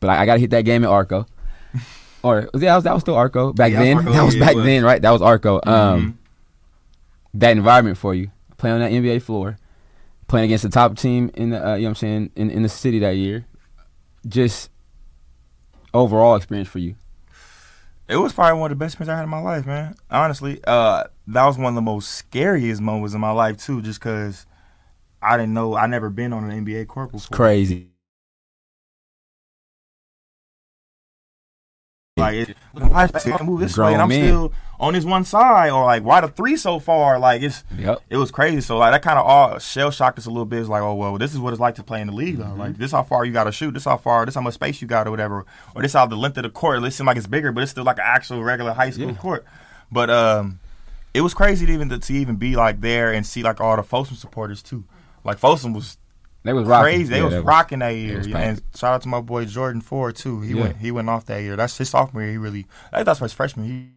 but 0.00 0.10
I, 0.10 0.22
I 0.22 0.26
got 0.26 0.34
to 0.34 0.40
hit 0.40 0.50
that 0.50 0.62
game 0.62 0.84
at 0.84 0.90
Arco, 0.90 1.26
or 2.22 2.48
yeah, 2.54 2.60
that 2.70 2.74
was, 2.76 2.84
that 2.84 2.92
was 2.94 3.02
still 3.02 3.14
Arco 3.16 3.52
back 3.52 3.72
Yeah, 3.72 3.80
then. 3.80 3.96
Arco, 3.98 4.12
that 4.12 4.24
was 4.24 4.34
yeah, 4.34 4.44
back 4.44 4.54
was. 4.56 4.64
then, 4.64 4.84
right? 4.84 5.00
That 5.00 5.10
was 5.10 5.22
Arco. 5.22 5.60
Um, 5.64 6.18
that 7.34 7.50
environment 7.56 7.98
for 7.98 8.14
you, 8.14 8.30
playing 8.56 8.74
on 8.74 8.80
that 8.80 8.92
NBA 8.92 9.20
floor, 9.20 9.58
playing 10.28 10.46
against 10.46 10.64
the 10.64 10.70
top 10.70 10.96
team 10.96 11.30
in 11.34 11.50
the, 11.50 11.56
uh, 11.68 11.74
you 11.74 11.82
know 11.82 11.86
what 11.86 11.90
I'm 11.90 11.94
saying, 11.96 12.30
in, 12.36 12.50
in 12.50 12.62
the 12.62 12.68
city 12.68 12.98
that 13.00 13.16
year, 13.16 13.46
just 14.26 14.70
overall 15.92 16.36
experience 16.36 16.68
for 16.68 16.78
you. 16.78 16.94
It 18.06 18.16
was 18.16 18.34
probably 18.34 18.60
one 18.60 18.70
of 18.70 18.78
the 18.78 18.84
best 18.84 18.94
experiences 18.94 19.12
I 19.12 19.16
had 19.16 19.22
in 19.24 19.30
my 19.30 19.40
life, 19.40 19.64
man. 19.64 19.94
Honestly, 20.10 20.60
uh, 20.66 21.04
that 21.28 21.46
was 21.46 21.56
one 21.56 21.68
of 21.68 21.74
the 21.74 21.80
most 21.80 22.10
scariest 22.10 22.82
moments 22.82 23.14
in 23.14 23.20
my 23.20 23.30
life 23.30 23.56
too, 23.56 23.80
just 23.80 23.98
because 23.98 24.44
I 25.22 25.38
didn't 25.38 25.54
know 25.54 25.74
I 25.74 25.86
never 25.86 26.10
been 26.10 26.32
on 26.34 26.50
an 26.50 26.66
NBA 26.66 26.86
court 26.86 27.12
before. 27.12 27.18
It's 27.18 27.28
Crazy. 27.28 27.93
Like, 32.16 32.34
it, 32.50 32.56
why 32.72 33.06
is 33.06 33.26
I 33.26 33.42
move 33.42 33.58
this 33.58 33.76
way 33.76 33.92
and 33.92 34.00
I'm 34.00 34.08
still 34.08 34.52
on 34.78 34.92
this 34.92 35.04
one 35.04 35.24
side, 35.24 35.70
or 35.70 35.84
like, 35.84 36.04
why 36.04 36.20
the 36.20 36.28
three 36.28 36.56
so 36.56 36.78
far? 36.78 37.18
Like, 37.18 37.42
it's 37.42 37.64
Yep. 37.76 38.02
it 38.08 38.16
was 38.16 38.30
crazy. 38.30 38.60
So 38.60 38.78
like 38.78 38.92
that 38.92 39.02
kind 39.02 39.18
of 39.18 39.26
all 39.26 39.58
shell 39.58 39.90
shocked 39.90 40.18
us 40.20 40.26
a 40.26 40.30
little 40.30 40.44
bit. 40.44 40.60
It's 40.60 40.68
like, 40.68 40.82
oh 40.82 40.94
well, 40.94 41.18
this 41.18 41.32
is 41.32 41.40
what 41.40 41.52
it's 41.52 41.58
like 41.60 41.74
to 41.74 41.82
play 41.82 42.00
in 42.00 42.06
the 42.06 42.12
league 42.12 42.36
though. 42.36 42.54
Like 42.56 42.76
this 42.78 42.92
how 42.92 43.02
far 43.02 43.24
you 43.24 43.32
got 43.32 43.44
to 43.44 43.52
shoot. 43.52 43.74
This 43.74 43.84
how 43.84 43.96
far. 43.96 44.24
This 44.26 44.36
how 44.36 44.42
much 44.42 44.54
space 44.54 44.80
you 44.80 44.86
got 44.86 45.08
or 45.08 45.10
whatever. 45.10 45.44
Or 45.74 45.82
this 45.82 45.94
how 45.94 46.06
the 46.06 46.14
length 46.14 46.36
of 46.36 46.44
the 46.44 46.50
court. 46.50 46.84
It 46.84 46.90
seems 46.92 47.04
like 47.08 47.16
it's 47.16 47.26
bigger, 47.26 47.50
but 47.50 47.62
it's 47.64 47.72
still 47.72 47.82
like 47.84 47.98
an 47.98 48.04
actual 48.06 48.44
regular 48.44 48.74
high 48.74 48.90
school 48.90 49.08
Yeah. 49.08 49.14
court. 49.16 49.44
But 49.90 50.08
um, 50.08 50.60
it 51.14 51.22
was 51.22 51.34
crazy 51.34 51.66
to 51.66 51.72
even 51.72 51.88
to, 51.88 51.98
to 51.98 52.12
even 52.14 52.36
be 52.36 52.54
like 52.54 52.80
there 52.80 53.12
and 53.12 53.26
see 53.26 53.42
like 53.42 53.60
all 53.60 53.74
the 53.74 53.82
Folsom 53.82 54.16
supporters 54.16 54.62
too. 54.62 54.84
Like 55.24 55.38
Folsom 55.38 55.72
was 55.74 55.98
They 56.44 56.52
was 56.52 56.66
rocking. 56.68 56.84
crazy. 56.84 57.04
They 57.10 57.16
Yeah, 57.18 57.24
was 57.24 57.32
that 57.34 57.42
rocking 57.42 57.78
that 57.80 57.88
year. 57.90 58.20
Yeah, 58.20 58.38
and 58.38 58.62
shout 58.76 58.94
out 58.94 59.02
to 59.02 59.08
my 59.08 59.20
boy 59.20 59.46
Jordan 59.46 59.80
Ford 59.80 60.14
too. 60.14 60.42
He 60.42 60.52
Yeah. 60.54 60.62
went 60.62 60.76
he 60.76 60.90
went 60.90 61.08
off 61.08 61.24
that 61.26 61.40
year. 61.40 61.56
That's 61.56 61.76
his 61.78 61.88
sophomore 61.88 62.22
year. 62.22 62.32
He 62.32 62.38
really 62.38 62.66
I 62.92 62.96
think 62.98 63.06
that's 63.06 63.18
his 63.20 63.32
freshman. 63.32 63.66
He 63.66 63.88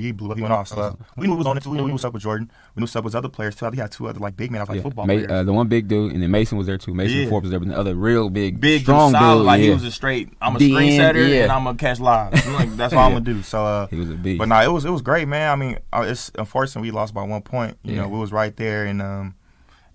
he 0.00 0.12
blew 0.12 0.30
up. 0.30 0.36
He 0.36 0.42
went 0.42 0.52
off. 0.52 0.68
So 0.68 0.76
uh, 0.80 0.94
we 1.16 1.26
knew 1.26 1.34
it 1.34 1.36
was 1.38 1.46
on 1.46 1.56
it 1.56 1.62
too. 1.62 1.70
We 1.70 1.76
knew 1.76 1.86
he 1.86 1.92
was 1.92 2.04
up 2.04 2.12
with 2.12 2.22
Jordan. 2.22 2.50
We 2.74 2.80
knew 2.80 2.86
stuff 2.86 3.04
with 3.04 3.14
other 3.14 3.28
players 3.28 3.54
too. 3.56 3.66
I 3.66 3.68
think 3.68 3.76
he 3.76 3.80
had 3.80 3.92
two 3.92 4.08
other 4.08 4.18
like 4.20 4.36
big 4.36 4.50
men. 4.50 4.60
I 4.60 4.62
was 4.64 4.68
like 4.70 4.76
Yeah. 4.76 4.82
football 4.82 5.06
Ma- 5.06 5.14
uh, 5.14 5.42
the 5.42 5.52
one 5.52 5.68
big 5.68 5.88
dude, 5.88 6.12
and 6.12 6.22
then 6.22 6.30
Mason 6.30 6.56
was 6.58 6.66
there 6.66 6.78
too. 6.78 6.94
Mason 6.94 7.18
Yeah. 7.20 7.28
Forbes 7.28 7.44
was 7.44 7.50
there, 7.50 7.60
but 7.60 7.68
the 7.68 7.76
other 7.78 7.94
real 7.94 8.30
big, 8.30 8.60
big, 8.60 8.82
strong 8.82 9.12
solid, 9.12 9.38
dude. 9.38 9.46
Like 9.46 9.58
yeah. 9.60 9.64
he 9.66 9.70
was 9.72 9.84
a 9.84 9.90
straight. 9.90 10.30
I'm 10.40 10.56
a 10.56 10.58
screen 10.58 10.96
setter 10.98 11.26
yeah. 11.26 11.42
and 11.44 11.52
I'm 11.52 11.64
gonna 11.64 11.76
catch 11.78 12.00
live. 12.00 12.32
like 12.54 12.76
that's 12.76 12.92
all 12.94 13.00
I'm 13.06 13.12
gonna 13.12 13.24
do. 13.24 13.42
So 13.42 13.64
uh, 13.64 13.86
He 13.88 13.96
was 13.96 14.10
a 14.10 14.14
beast. 14.14 14.38
But 14.38 14.48
no, 14.48 14.60
it 14.60 14.72
was 14.72 14.84
it 14.84 14.90
was 14.90 15.02
great, 15.02 15.28
man. 15.28 15.50
I 15.50 15.56
mean, 15.56 15.78
uh, 15.92 16.04
it's 16.08 16.30
unfortunate 16.36 16.82
we 16.82 16.90
lost 16.90 17.14
by 17.14 17.22
one 17.22 17.42
point. 17.42 17.76
You 17.82 17.96
know, 17.96 18.08
we 18.08 18.18
was 18.18 18.32
right 18.32 18.54
there, 18.56 18.84
and 18.86 19.00
um, 19.02 19.34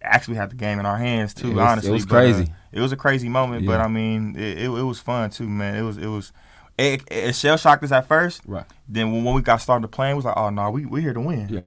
actually 0.01 0.37
had 0.37 0.51
the 0.51 0.55
game 0.55 0.79
in 0.79 0.85
our 0.85 0.97
hands 0.97 1.33
too. 1.33 1.51
It 1.51 1.53
was- 1.55 1.57
it 1.63 1.67
honestly, 1.67 1.91
was 1.91 2.05
But, 2.05 2.15
uh, 2.15 2.19
crazy. 2.33 2.53
it 2.71 2.79
was 2.79 2.91
a 2.91 2.97
crazy 2.97 3.27
moment, 3.29 3.65
but 3.65 3.81
I 3.81 3.87
mean, 3.87 4.35
it, 4.35 4.59
it, 4.59 4.65
it 4.69 4.83
was 4.83 4.99
fun 4.99 5.29
too, 5.31 5.47
man. 5.49 5.75
It 5.75 5.81
was 5.81 5.97
it 5.97 6.07
was. 6.07 6.31
It, 6.77 7.03
it 7.11 7.35
shell 7.35 7.57
shocked 7.57 7.83
us 7.83 7.91
at 7.91 8.07
first. 8.07 8.41
Right. 8.45 8.65
Then 8.87 9.11
when, 9.13 9.23
when 9.23 9.35
we 9.35 9.41
got 9.41 9.57
started 9.61 9.87
playing, 9.89 10.13
it 10.13 10.15
was 10.17 10.25
like, 10.25 10.37
oh 10.37 10.49
no, 10.49 10.71
we 10.71 10.85
we 10.85 11.01
here 11.01 11.13
to 11.13 11.21
win. 11.21 11.47
Yeah. 11.49 11.61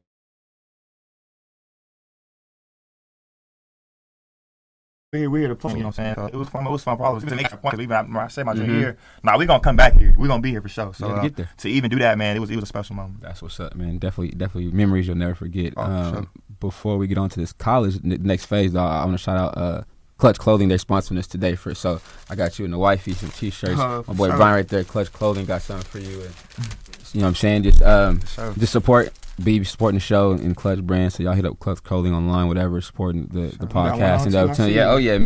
We 5.13 5.21
here, 5.21 5.31
we 5.31 5.41
here 5.41 5.49
to 5.49 5.57
play. 5.57 5.73
You 5.73 5.79
know 5.79 5.87
what 5.87 5.99
I'm 6.01 6.17
saying? 6.17 6.17
So 6.17 6.27
it 6.27 6.35
was 6.37 6.51
fun. 6.51 6.67
It 6.67 6.71
was 6.71 6.85
fun. 6.85 6.99
Probably 6.99 7.27
to 7.29 7.35
make 7.37 7.49
that 7.51 7.63
point. 7.63 7.81
Even 7.81 7.93
after 7.93 8.19
I 8.19 8.29
said 8.29 8.45
my 8.47 8.55
junior 8.55 8.75
Mhm. 8.75 8.79
year, 8.81 8.99
nah, 9.23 9.39
we 9.39 9.47
gonna 9.47 9.61
come 9.61 9.77
back 9.77 9.95
here. 9.95 10.15
We 10.19 10.29
gonna 10.29 10.43
be 10.43 10.51
here 10.51 10.61
for 10.63 10.69
sure. 10.69 10.93
So 10.93 11.07
Yeah, 11.07 11.15
to 11.15 11.19
uh, 11.19 11.23
get 11.23 11.37
there. 11.37 11.51
to 11.59 11.69
even 11.71 11.91
do 11.91 11.99
that, 12.01 12.19
man, 12.19 12.37
it 12.37 12.41
was 12.41 12.51
it 12.51 12.57
was 12.57 12.65
a 12.65 12.67
special 12.69 12.97
moment. 12.97 13.23
That's 13.23 13.41
what's 13.41 13.59
up, 13.59 13.75
man. 13.75 13.99
Definitely, 13.99 14.37
definitely 14.37 14.71
memories 14.73 15.07
you'll 15.09 15.17
never 15.17 15.35
forget. 15.35 15.73
Oh, 15.79 15.83
um, 15.85 16.11
sure. 16.13 16.27
Before 16.61 16.99
we 16.99 17.07
get 17.07 17.17
on 17.19 17.31
to 17.31 17.41
this 17.41 17.55
college 17.55 17.97
n- 18.05 18.19
next 18.23 18.47
phase, 18.47 18.75
though, 18.75 18.85
I 18.85 19.05
want 19.07 19.19
to 19.19 19.23
shout 19.25 19.39
out 19.39 19.57
uh, 19.57 19.83
Clutch 20.19 20.39
Clothing. 20.39 20.69
They're 20.69 20.79
sponsoring 20.79 21.19
us 21.19 21.27
today 21.27 21.55
for 21.55 21.75
so 21.75 22.01
I 22.29 22.35
got 22.35 22.59
you 22.59 22.65
and 22.65 22.75
the 22.75 22.79
wifey 22.79 23.15
some 23.15 23.31
t-shirts. 23.31 23.81
Oh, 23.81 24.05
My 24.07 24.15
boy 24.15 24.29
sure. 24.29 24.37
Brian 24.37 24.55
right 24.57 24.69
there, 24.69 24.85
Clutch 24.85 25.13
Clothing, 25.13 25.47
got 25.47 25.63
something 25.63 25.87
for 25.89 25.99
you. 25.99 26.21
And, 26.23 26.35
you 27.13 27.21
know 27.21 27.27
what 27.27 27.29
I'm 27.29 27.35
saying? 27.37 27.63
Just 27.63 27.83
um, 27.83 28.21
sure. 28.27 28.53
just 28.59 28.73
support, 28.73 29.13
be 29.43 29.65
supporting 29.65 29.97
the 29.97 30.05
show 30.05 30.33
and 30.33 30.57
Clutch 30.57 30.81
Brand. 30.81 31.13
So 31.13 31.23
y'all 31.23 31.33
hit 31.33 31.47
up 31.47 31.59
Clutch 31.59 31.83
Clothing 31.83 32.13
online, 32.13 32.49
whatever, 32.49 32.81
supporting 32.81 33.27
the, 33.29 33.57
the 33.57 33.69
Sure. 33.71 33.83
One 33.83 33.99
podcast 33.99 34.25
and 34.27 34.35
the 34.35 34.71
Yeah, 34.71 34.91
oh 34.91 34.97
yeah. 34.97 35.19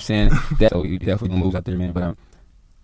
saying 0.00 0.30
that 0.58 0.70
so 0.70 0.84
you 0.84 0.98
definitely 0.98 1.28
gonna 1.28 1.44
move 1.44 1.54
out 1.54 1.64
there, 1.64 1.76
man. 1.76 1.92
But 1.92 2.02
um, 2.02 2.16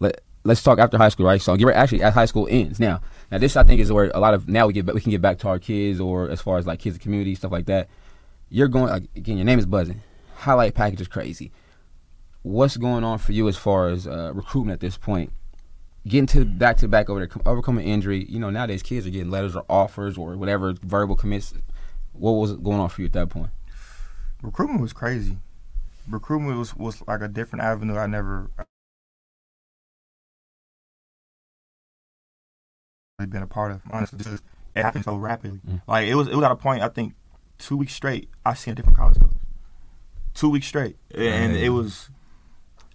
let 0.01 0.21
let's 0.45 0.63
talk 0.63 0.79
after 0.79 0.99
high 0.99 1.09
school, 1.09 1.27
right? 1.27 1.41
So 1.41 1.57
get 1.57 1.67
ready, 1.67 1.79
actually 1.79 2.03
as 2.03 2.15
high 2.15 2.27
school 2.27 2.47
ends 2.51 2.79
now. 2.79 3.01
Now 3.35 3.41
this 3.41 3.57
I 3.57 3.65
think 3.65 3.81
is 3.81 3.91
where 3.91 4.13
a 4.15 4.21
lot 4.21 4.33
of 4.33 4.49
now 4.49 4.69
we 4.69 4.73
get 4.73 4.87
we 4.95 5.01
can 5.01 5.11
get 5.11 5.21
back 5.21 5.39
to 5.39 5.49
our 5.49 5.59
kids 5.59 5.99
or 5.99 6.31
as 6.31 6.41
far 6.41 6.57
as 6.57 6.69
like 6.69 6.79
kids, 6.79 6.99
community 6.99 7.35
stuff 7.35 7.51
like 7.51 7.67
that. 7.67 7.89
You're 8.49 8.69
going 8.69 8.85
like, 8.85 9.09
again. 9.17 9.39
Your 9.39 9.45
name 9.45 9.59
is 9.59 9.67
buzzing. 9.67 10.05
Highlight 10.37 10.75
package 10.75 11.01
is 11.01 11.09
crazy. 11.09 11.51
What's 12.43 12.77
going 12.77 13.03
on 13.03 13.19
for 13.19 13.33
you 13.33 13.49
as 13.49 13.57
far 13.57 13.89
as 13.89 14.07
uh, 14.07 14.31
recruitment 14.33 14.75
at 14.75 14.81
this 14.81 14.97
point? 14.97 15.33
Getting 16.07 16.29
to 16.29 16.45
back 16.45 16.77
to 16.77 16.87
back 16.87 17.11
over 17.11 17.27
there, 17.27 17.43
overcoming 17.45 17.89
injury. 17.89 18.25
You 18.29 18.39
know 18.39 18.51
nowadays 18.51 18.85
kids 18.85 19.05
are 19.05 19.11
getting 19.11 19.33
letters 19.33 19.57
or 19.57 19.65
offers 19.69 20.17
or 20.17 20.37
whatever 20.37 20.73
verbal 20.85 21.17
commits. 21.17 21.55
What 22.13 22.35
was 22.35 22.53
going 22.53 22.79
on 22.79 22.89
for 22.89 23.01
you 23.01 23.07
at 23.07 23.15
that 23.15 23.31
point? 23.31 23.51
Recruitment 24.43 24.81
was 24.81 24.93
crazy. 24.93 25.39
Recruitment 26.09 26.57
was 26.57 26.77
was 26.77 27.03
like 27.09 27.21
a 27.21 27.27
different 27.27 27.65
avenue 27.65 27.97
I 27.97 28.07
never 28.07 28.53
been 33.31 33.43
a 33.43 33.47
part 33.47 33.73
of. 33.73 33.83
Honestly, 33.91 34.19
just, 34.23 34.43
it 34.75 34.83
happened 34.83 35.05
so 35.05 35.17
rapidly. 35.17 35.61
Mm. 35.69 35.83
Like 35.87 36.09
it 36.09 36.15
was, 36.15 36.29
it 36.29 36.35
was 36.35 36.45
at 36.45 36.51
a 36.51 36.57
point. 36.57 36.83
I 36.83 36.89
think 36.89 37.15
two 37.59 37.77
weeks 37.77 37.95
straight, 37.95 38.29
I 38.45 38.55
seen 38.55 38.73
a 38.73 38.75
different 38.75 38.99
college 38.99 39.19
coach. 39.19 39.33
Two 40.35 40.51
weeks 40.51 40.67
straight, 40.67 40.97
and 41.15 41.55
mm. 41.55 41.63
it 41.63 41.71
was. 41.71 42.11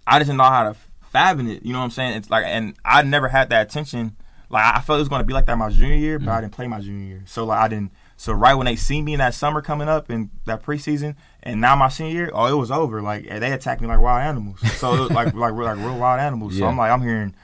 I 0.06 0.18
just 0.18 0.28
didn't 0.28 0.38
know 0.38 0.44
how 0.44 0.64
to 0.64 0.76
fathom 1.10 1.48
it. 1.48 1.64
You 1.64 1.72
know 1.72 1.78
what 1.78 1.86
I'm 1.86 1.90
saying? 1.90 2.16
It's 2.16 2.30
like, 2.30 2.44
and 2.46 2.74
I 2.84 3.02
never 3.02 3.28
had 3.28 3.50
that 3.50 3.68
attention. 3.68 4.16
Like 4.50 4.64
I 4.64 4.80
felt 4.80 4.98
it 4.98 5.02
was 5.02 5.08
going 5.08 5.20
to 5.20 5.26
be 5.26 5.32
like 5.32 5.46
that 5.46 5.56
my 5.56 5.70
junior 5.70 5.96
year, 5.96 6.18
but 6.18 6.26
mm. 6.26 6.32
I 6.32 6.40
didn't 6.40 6.52
play 6.52 6.66
my 6.66 6.80
junior 6.80 7.06
year. 7.06 7.22
So 7.26 7.44
like 7.44 7.58
I 7.58 7.68
didn't. 7.68 7.92
So 8.16 8.32
right 8.32 8.54
when 8.54 8.66
they 8.66 8.76
see 8.76 9.00
me 9.00 9.14
in 9.14 9.18
that 9.18 9.32
summer 9.32 9.62
coming 9.62 9.88
up 9.88 10.10
in 10.10 10.30
that 10.44 10.62
preseason, 10.62 11.14
and 11.42 11.60
now 11.60 11.76
my 11.76 11.88
senior 11.88 12.12
year, 12.12 12.30
oh, 12.34 12.46
it 12.46 12.56
was 12.56 12.70
over. 12.70 13.00
Like 13.00 13.28
they 13.28 13.52
attacked 13.52 13.80
me 13.80 13.86
like 13.86 14.00
wild 14.00 14.22
animals. 14.22 14.60
So 14.78 14.94
it 14.94 15.00
was 15.00 15.10
like 15.10 15.34
like 15.34 15.52
like 15.54 15.76
real 15.78 15.98
wild 15.98 16.20
animals. 16.20 16.54
Yeah. 16.54 16.60
So 16.60 16.66
I'm 16.66 16.76
like 16.76 16.90
I'm 16.90 17.00
hearing 17.00 17.34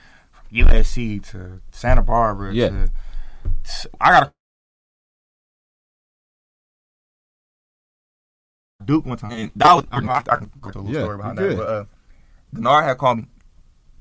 USC 0.53 1.23
to 1.31 1.61
Santa 1.71 2.03
Barbara 2.03 2.55
yeah. 2.55 2.69
to 2.69 2.91
I 4.01 4.11
got 4.11 4.33
Duke 8.85 9.07
one 9.07 9.17
time. 9.19 9.33
And 9.33 9.51
that 9.57 9.75
was 9.75 9.85
I, 9.91 9.99
I, 9.99 10.19
I 10.19 10.37
can 10.37 10.51
go 10.61 10.71
to 10.71 10.79
a 10.79 10.81
little 10.81 10.95
yeah, 10.95 11.03
story 11.03 11.17
behind 11.17 11.39
that. 11.39 11.57
But 11.57 11.69
uh, 11.69 11.85
Denard 12.55 12.85
had 12.85 12.99
called 12.99 13.19
me, 13.19 13.27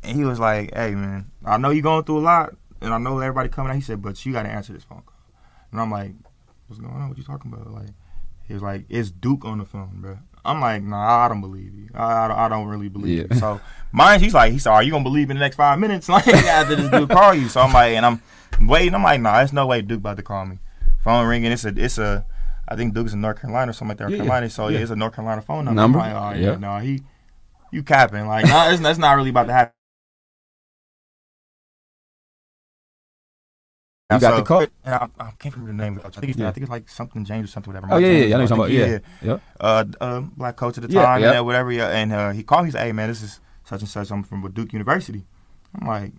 and 0.03 0.17
he 0.17 0.23
was 0.23 0.39
like, 0.39 0.73
"Hey 0.73 0.95
man, 0.95 1.31
I 1.43 1.57
know 1.57 1.71
you're 1.71 1.81
going 1.81 2.03
through 2.03 2.19
a 2.19 2.21
lot, 2.21 2.55
and 2.81 2.93
I 2.93 2.97
know 2.97 3.19
everybody 3.19 3.49
coming 3.49 3.71
out." 3.71 3.75
He 3.75 3.81
said, 3.81 4.01
"But 4.01 4.23
you 4.25 4.33
got 4.33 4.43
to 4.43 4.49
answer 4.49 4.73
this 4.73 4.83
phone 4.83 5.01
call." 5.05 5.15
And 5.71 5.81
I'm 5.81 5.91
like, 5.91 6.13
"What's 6.67 6.79
going 6.79 6.93
on? 6.93 7.09
What 7.09 7.17
you 7.17 7.23
talking 7.23 7.51
about?" 7.51 7.71
Like, 7.71 7.89
he 8.47 8.53
was 8.53 8.61
like, 8.61 8.85
"It's 8.89 9.11
Duke 9.11 9.45
on 9.45 9.57
the 9.57 9.65
phone, 9.65 10.01
bro." 10.01 10.19
I'm 10.45 10.61
like, 10.61 10.83
nah, 10.83 11.25
I 11.25 11.27
don't 11.27 11.41
believe 11.41 11.73
you. 11.75 11.89
I, 11.93 12.27
I, 12.27 12.45
I 12.45 12.49
don't 12.49 12.67
really 12.67 12.89
believe 12.89 13.17
yeah. 13.17 13.33
you. 13.33 13.39
So 13.39 13.59
mine, 13.91 14.19
he's 14.19 14.33
like, 14.33 14.51
he 14.51 14.59
said, 14.59 14.71
are 14.71 14.83
you 14.83 14.91
gonna 14.91 15.03
believe 15.03 15.29
in 15.29 15.37
the 15.37 15.41
next 15.41 15.55
five 15.55 15.79
minutes? 15.79 16.09
Like 16.15 16.27
after 16.27 16.75
this 16.75 16.89
dude 16.89 17.09
call 17.09 17.33
you. 17.33 17.49
So 17.49 17.61
I'm 17.61 17.73
like, 17.73 17.93
and 17.93 18.05
I'm 18.05 18.21
waiting. 18.67 18.93
I'm 18.93 19.03
like, 19.03 19.21
nah, 19.21 19.37
there's 19.37 19.53
no 19.53 19.65
way 19.65 19.81
Duke 19.81 19.99
about 19.99 20.17
to 20.17 20.23
call 20.23 20.45
me. 20.45 20.59
Phone 21.03 21.27
ringing. 21.27 21.51
It's 21.51 21.65
a, 21.65 21.73
it's 21.75 21.97
a. 21.97 22.25
I 22.67 22.75
think 22.75 22.93
Duke's 22.93 23.13
in 23.13 23.21
North 23.21 23.41
Carolina 23.41 23.71
or 23.71 23.73
something 23.73 23.97
like 23.97 23.97
that. 23.97 24.11
Yeah, 24.11 24.17
Carolina. 24.17 24.49
So 24.49 24.67
yeah. 24.67 24.77
yeah. 24.77 24.83
it's 24.83 24.91
a 24.91 24.95
North 24.95 25.13
Carolina 25.13 25.41
phone 25.41 25.65
number. 25.65 25.81
number? 25.81 25.99
I'm 25.99 26.13
like, 26.13 26.37
oh 26.37 26.39
yeah, 26.39 26.57
no, 26.57 26.77
he, 26.79 27.01
you 27.71 27.83
capping. 27.83 28.27
Like, 28.27 28.45
no, 28.45 28.69
it's, 28.71 28.81
that's 28.81 28.99
not 28.99 29.13
really 29.13 29.29
about 29.29 29.47
to 29.47 29.53
happen. 29.53 29.73
You 34.15 34.21
got 34.21 34.31
so, 34.31 34.37
the 34.37 34.43
call. 34.43 34.59
And 34.61 34.71
I, 34.85 35.07
I 35.19 35.31
can't 35.39 35.55
remember 35.55 35.71
the 35.71 35.83
name 35.83 35.97
of 35.97 36.03
the 36.03 36.09
coach. 36.09 36.17
I 36.17 36.19
think 36.21 36.29
it's, 36.31 36.39
yeah. 36.39 36.47
I 36.47 36.51
think 36.51 36.63
it's 36.63 36.71
like 36.71 36.89
something 36.89 37.25
James 37.25 37.49
or 37.49 37.51
something 37.51 37.73
whatever. 37.73 37.93
Oh 37.93 37.97
yeah, 37.97 38.07
yeah, 38.07 38.13
yeah. 38.13 38.25
I 38.25 38.27
know 38.27 38.37
you're 38.37 38.47
talking 38.47 38.63
about. 38.63 38.71
Yeah, 38.71 38.99
yeah. 39.21 39.37
Uh, 39.59 39.85
uh, 40.01 40.19
black 40.21 40.55
coach 40.55 40.77
at 40.77 40.87
the 40.87 40.93
time, 40.93 41.21
yeah, 41.21 41.33
yeah. 41.33 41.39
whatever. 41.41 41.71
Yeah, 41.71 41.89
and 41.89 42.11
uh, 42.11 42.31
he 42.31 42.43
called. 42.43 42.63
me, 42.63 42.67
He 42.67 42.71
said, 42.71 42.85
"Hey 42.85 42.91
man, 42.91 43.09
this 43.09 43.21
is 43.21 43.39
such 43.63 43.81
and 43.81 43.89
such. 43.89 44.11
I'm 44.11 44.23
from 44.23 44.49
Duke 44.51 44.73
University." 44.73 45.25
I'm 45.79 45.87
like, 45.87 46.13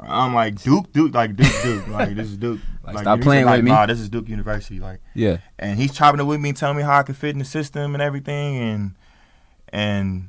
I'm 0.00 0.34
like 0.34 0.60
Duke, 0.62 0.92
Duke, 0.92 1.14
like 1.14 1.36
Duke, 1.36 1.52
Duke, 1.62 1.88
like 1.88 2.14
this 2.14 2.28
is 2.28 2.36
Duke. 2.36 2.60
like, 2.84 2.96
like 2.96 3.04
stop 3.04 3.20
playing 3.20 3.46
like, 3.46 3.58
with 3.58 3.64
me. 3.64 3.70
Nah, 3.70 3.86
this 3.86 4.00
is 4.00 4.08
Duke 4.08 4.28
University. 4.28 4.80
Like, 4.80 5.00
yeah. 5.14 5.38
And 5.58 5.78
he's 5.78 5.92
chopping 5.92 6.20
it 6.20 6.24
with 6.24 6.40
me, 6.40 6.52
telling 6.52 6.76
me 6.76 6.82
how 6.82 6.98
I 6.98 7.02
could 7.02 7.16
fit 7.16 7.30
in 7.30 7.38
the 7.38 7.44
system 7.44 7.94
and 7.94 8.02
everything, 8.02 8.56
and 8.56 8.94
and 9.68 10.28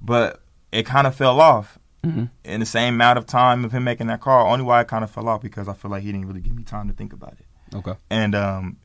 but 0.00 0.42
it 0.70 0.86
kind 0.86 1.06
of 1.06 1.14
fell 1.14 1.40
off. 1.40 1.78
Mm-hmm. 2.04 2.24
In 2.44 2.60
the 2.60 2.66
same 2.66 2.94
amount 2.94 3.18
of 3.18 3.26
time 3.26 3.64
of 3.64 3.72
him 3.72 3.84
making 3.84 4.08
that 4.08 4.20
call, 4.20 4.52
only 4.52 4.64
why 4.64 4.80
it 4.80 4.88
kind 4.88 5.04
of 5.04 5.10
fell 5.10 5.28
off 5.28 5.40
because 5.40 5.68
I 5.68 5.72
feel 5.72 5.90
like 5.90 6.02
he 6.02 6.10
didn't 6.10 6.26
really 6.26 6.40
give 6.40 6.54
me 6.54 6.64
time 6.64 6.88
to 6.88 6.94
think 6.94 7.12
about 7.12 7.34
it. 7.34 7.76
Okay. 7.76 7.94
And 8.10 8.34
um, 8.34 8.78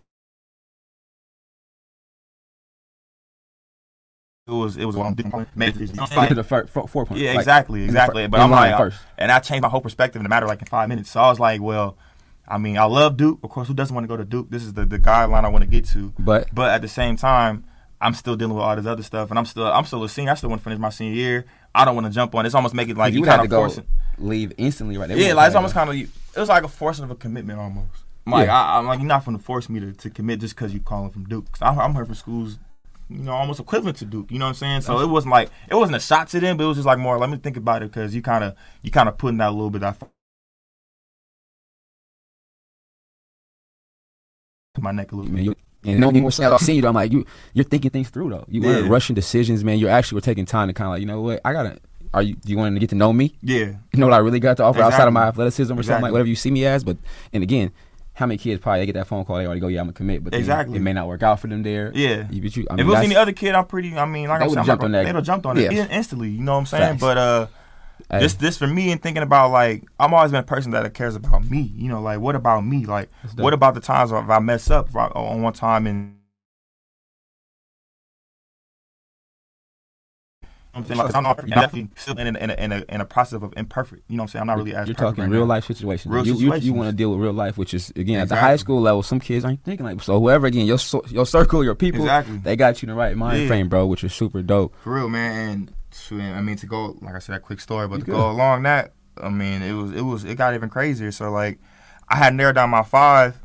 it 4.47 4.51
was 4.51 4.77
it 4.77 4.85
was 4.85 4.95
long 4.95 5.15
made 5.55 5.75
the 5.75 6.43
first, 6.43 6.69
four 6.71 7.05
points. 7.05 7.21
Yeah, 7.21 7.33
exactly, 7.33 7.83
exactly. 7.83 8.27
but 8.27 8.39
I'm 8.39 8.51
like, 8.51 8.77
first. 8.77 8.99
and 9.17 9.31
I 9.31 9.39
changed 9.39 9.63
my 9.63 9.69
whole 9.69 9.81
perspective 9.81 10.19
in 10.19 10.25
a 10.25 10.29
matter 10.29 10.45
of 10.45 10.49
like 10.49 10.61
in 10.61 10.67
five 10.67 10.87
minutes. 10.87 11.11
So 11.11 11.19
I 11.19 11.29
was 11.29 11.39
like, 11.39 11.61
well, 11.61 11.97
I 12.47 12.57
mean, 12.57 12.77
I 12.77 12.85
love 12.85 13.17
Duke. 13.17 13.39
Of 13.43 13.49
course, 13.49 13.67
who 13.67 13.73
doesn't 13.73 13.93
want 13.93 14.05
to 14.05 14.07
go 14.07 14.15
to 14.15 14.23
Duke? 14.23 14.49
This 14.49 14.63
is 14.63 14.73
the 14.73 14.85
the 14.85 14.99
guideline 14.99 15.43
I 15.43 15.49
want 15.49 15.63
to 15.63 15.69
get 15.69 15.85
to. 15.89 16.13
But 16.17 16.47
but 16.53 16.71
at 16.71 16.81
the 16.81 16.87
same 16.87 17.17
time, 17.17 17.65
I'm 17.99 18.13
still 18.13 18.35
dealing 18.35 18.55
with 18.55 18.63
all 18.63 18.75
this 18.75 18.85
other 18.85 19.03
stuff, 19.03 19.29
and 19.31 19.37
I'm 19.37 19.45
still 19.45 19.67
I'm 19.67 19.85
still 19.85 20.03
a 20.03 20.09
senior. 20.09 20.31
I 20.31 20.35
still 20.35 20.49
want 20.49 20.61
to 20.61 20.63
finish 20.63 20.79
my 20.79 20.89
senior 20.89 21.15
year. 21.15 21.45
I 21.77 21.85
don't 21.85 21.95
want 21.95 22.07
to 22.07 22.13
jump 22.13 22.33
on. 22.33 22.45
It's 22.45 22.55
almost 22.55 22.73
make 22.73 22.89
it 22.89 22.97
like 22.97 23.13
you, 23.13 23.21
kind 23.21 23.41
of 23.41 23.49
forcing. 23.49 23.85
leave 24.17 24.51
instantly, 24.57 24.97
right? 24.97 25.09
yeah, 25.11 25.33
like 25.33 25.47
it's 25.47 25.55
almost 25.55 25.75
kind 25.75 25.89
of 25.89 25.95
it 25.95 26.09
was 26.39 26.49
like 26.49 26.63
a 26.63 26.67
forcing 26.67 27.03
of 27.03 27.11
a 27.11 27.15
commitment 27.15 27.59
almost. 27.59 28.03
I'm 28.25 28.31
like 28.31 28.47
yeah. 28.47 28.59
I, 28.59 28.79
am 28.79 28.87
like 28.87 28.99
you're 28.99 29.07
not 29.07 29.23
going 29.23 29.37
to 29.37 29.43
force 29.43 29.69
me 29.69 29.79
to, 29.79 29.93
to 29.93 30.09
commit 30.09 30.39
just 30.39 30.55
because 30.55 30.73
you 30.73 30.79
calling 30.79 31.11
from 31.11 31.25
Duke. 31.25 31.45
i 31.61 31.69
I'm, 31.69 31.93
here 31.93 32.03
for 32.03 32.15
schools, 32.15 32.57
you 33.09 33.19
know, 33.19 33.31
almost 33.31 33.59
equivalent 33.59 33.97
to 33.97 34.05
Duke. 34.05 34.31
You 34.31 34.39
know 34.39 34.45
what 34.45 34.49
I'm 34.49 34.55
saying? 34.55 34.81
So 34.81 34.99
it 34.99 35.07
wasn't 35.07 35.33
like 35.33 35.51
it 35.69 35.75
wasn't 35.75 35.97
a 35.97 35.99
shot 35.99 36.29
to 36.29 36.39
them, 36.39 36.57
but 36.57 36.63
it 36.63 36.67
was 36.67 36.77
just 36.77 36.87
like 36.87 36.97
more. 36.97 37.19
Let 37.19 37.29
me 37.29 37.37
think 37.37 37.57
about 37.57 37.83
it 37.83 37.91
because 37.91 38.15
you 38.15 38.23
kind 38.23 38.43
of 38.43 38.55
you 38.81 38.89
kind 38.89 39.07
of 39.07 39.17
putting 39.17 39.39
out 39.39 39.51
a 39.51 39.55
little 39.55 39.69
bit. 39.69 39.83
of 39.83 40.01
my 44.81 44.91
neck 44.91 45.11
a 45.11 45.15
little 45.15 45.31
bit. 45.31 45.57
And 45.83 45.99
no 45.99 46.11
more 46.11 46.31
I've 46.41 46.59
seen 46.59 46.81
you, 46.81 46.87
I'm 46.87 46.95
like, 46.95 47.11
you 47.11 47.25
you're 47.53 47.63
thinking 47.63 47.91
things 47.91 48.09
through 48.09 48.29
though. 48.29 48.45
You 48.47 48.61
weren't 48.61 48.89
rushing 48.89 49.15
decisions, 49.15 49.63
man. 49.63 49.79
You 49.79 49.87
actually 49.87 50.17
were 50.17 50.21
taking 50.21 50.45
time 50.45 50.67
to 50.67 50.73
kind 50.73 50.87
of 50.87 50.93
like, 50.93 51.01
you 51.01 51.05
know 51.05 51.21
what, 51.21 51.41
I 51.45 51.53
gotta. 51.53 51.79
Are 52.13 52.21
you? 52.21 52.35
Do 52.35 52.51
you 52.51 52.57
want 52.57 52.73
to 52.73 52.79
get 52.79 52.89
to 52.89 52.95
know 52.95 53.11
me? 53.11 53.35
Yeah. 53.41 53.65
You 53.65 53.99
know 53.99 54.07
what 54.07 54.13
I 54.13 54.19
really 54.19 54.39
got 54.39 54.57
to 54.57 54.63
offer 54.63 54.79
exactly. 54.79 54.93
outside 54.93 55.07
of 55.07 55.13
my 55.13 55.27
athleticism 55.27 55.73
or 55.73 55.79
exactly. 55.79 55.83
something 55.83 56.03
like 56.03 56.11
whatever 56.13 56.29
you 56.29 56.37
see 56.37 56.49
me 56.49 56.65
as. 56.65 56.83
But 56.83 56.97
and 57.33 57.43
again, 57.43 57.71
how 58.13 58.25
many 58.25 58.37
kids 58.37 58.61
probably 58.61 58.79
they 58.79 58.85
get 58.87 58.93
that 58.93 59.07
phone 59.07 59.25
call 59.25 59.37
they 59.37 59.45
already 59.45 59.59
go 59.59 59.67
yeah 59.67 59.81
I'm 59.81 59.87
gonna 59.87 59.93
commit, 59.93 60.23
but 60.23 60.33
exactly 60.33 60.77
it 60.77 60.81
may 60.81 60.93
not 60.93 61.07
work 61.07 61.21
out 61.21 61.39
for 61.39 61.47
them 61.47 61.63
there. 61.63 61.91
Yeah. 61.93 62.25
You, 62.31 62.41
you, 62.41 62.65
I 62.69 62.75
mean, 62.75 62.79
if 62.79 62.87
it 62.87 62.89
was 62.89 63.03
any 63.03 63.15
other 63.15 63.33
kid, 63.33 63.53
I'm 63.55 63.65
pretty. 63.65 63.95
I 63.95 64.05
mean, 64.05 64.29
like 64.29 64.41
I 64.41 64.47
said, 64.47 64.65
jumped 64.65 64.83
on 64.85 64.93
that. 64.93 65.05
They'd 65.05 65.15
have 65.15 65.23
jumped 65.23 65.45
on 65.45 65.57
yeah. 65.57 65.71
it 65.71 65.91
instantly. 65.91 66.29
You 66.29 66.41
know 66.41 66.53
what 66.53 66.59
I'm 66.59 66.65
saying? 66.65 66.83
Facts. 66.83 67.01
But 67.01 67.17
uh, 67.17 67.47
Hey. 68.09 68.19
This 68.19 68.35
this 68.35 68.57
for 68.57 68.67
me 68.67 68.91
and 68.91 69.01
thinking 69.01 69.23
about 69.23 69.51
like 69.51 69.83
I'm 69.99 70.13
always 70.13 70.31
been 70.31 70.39
a 70.39 70.43
person 70.43 70.71
that 70.71 70.93
cares 70.93 71.15
about 71.15 71.49
me. 71.49 71.71
You 71.75 71.89
know, 71.89 72.01
like 72.01 72.19
what 72.19 72.35
about 72.35 72.65
me? 72.65 72.85
Like 72.85 73.09
what 73.35 73.53
about 73.53 73.73
the 73.73 73.81
times 73.81 74.11
if 74.11 74.29
I 74.29 74.39
mess 74.39 74.69
up 74.69 74.95
on 74.95 75.41
one 75.41 75.53
time 75.53 75.87
and 75.87 76.17
I'm 80.77 80.85
saying 80.85 80.99
like 80.99 81.15
I'm 81.15 81.23
not, 81.23 81.47
definitely 81.47 81.89
still 81.95 82.19
in 82.19 82.35
a, 82.35 82.39
in, 82.39 82.49
a, 82.51 82.53
in, 82.53 82.71
a, 82.71 82.85
in 82.89 83.01
a 83.01 83.05
process 83.05 83.41
of 83.41 83.51
imperfect. 83.57 84.03
You 84.07 84.17
know 84.17 84.23
what 84.23 84.25
I'm 84.25 84.31
saying? 84.31 84.41
I'm 84.41 84.47
not 84.47 84.57
really 84.57 84.75
as 84.75 84.87
You're 84.87 84.93
talking 84.93 85.23
right 85.23 85.31
real 85.31 85.41
now. 85.41 85.47
life 85.47 85.65
situations. 85.65 86.13
Real 86.13 86.27
you, 86.27 86.33
situations. 86.35 86.65
You, 86.65 86.71
you 86.71 86.77
want 86.77 86.89
to 86.91 86.95
deal 86.95 87.09
with 87.09 87.19
real 87.19 87.33
life, 87.33 87.57
which 87.57 87.73
is 87.73 87.89
again 87.91 88.21
exactly. 88.21 88.21
at 88.21 88.29
the 88.29 88.35
high 88.35 88.55
school 88.57 88.79
level. 88.79 89.01
Some 89.01 89.19
kids 89.19 89.43
aren't 89.43 89.63
thinking 89.63 89.85
like 89.85 90.01
so. 90.03 90.19
Whoever 90.19 90.45
again, 90.45 90.67
your 90.67 90.77
your 91.07 91.25
circle, 91.25 91.63
your 91.63 91.73
people, 91.73 92.01
exactly. 92.01 92.37
they 92.37 92.55
got 92.55 92.81
you 92.81 92.87
in 92.87 92.89
the 92.91 92.95
right 92.95 93.17
mind 93.17 93.41
yeah. 93.41 93.47
frame, 93.47 93.69
bro, 93.69 93.87
which 93.87 94.03
is 94.03 94.13
super 94.13 94.43
dope. 94.43 94.75
For 94.83 94.93
real, 94.93 95.09
man. 95.09 95.49
And 95.49 95.73
I 96.11 96.41
mean 96.41 96.57
to 96.57 96.65
go 96.65 96.97
like 97.01 97.15
I 97.15 97.19
said 97.19 97.35
that 97.35 97.43
quick 97.43 97.59
story, 97.59 97.87
but 97.87 97.95
you 97.95 98.05
to 98.05 98.05
good. 98.05 98.17
go 98.17 98.29
along 98.29 98.63
that, 98.63 98.93
I 99.21 99.29
mean 99.29 99.61
it 99.61 99.73
was 99.73 99.91
it 99.91 100.01
was 100.01 100.23
it 100.25 100.35
got 100.35 100.53
even 100.53 100.69
crazier. 100.69 101.11
So 101.11 101.31
like 101.31 101.59
I 102.07 102.15
had 102.15 102.33
narrowed 102.33 102.55
down 102.55 102.69
my 102.69 102.83
five 102.83 103.39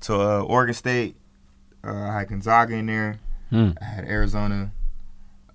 to 0.00 0.14
uh, 0.14 0.40
Oregon 0.42 0.74
State. 0.74 1.16
Uh, 1.84 1.94
I 1.94 2.18
had 2.18 2.28
Gonzaga 2.28 2.74
in 2.74 2.86
there. 2.86 3.20
Hmm. 3.50 3.70
I 3.80 3.84
had 3.84 4.04
Arizona. 4.04 4.72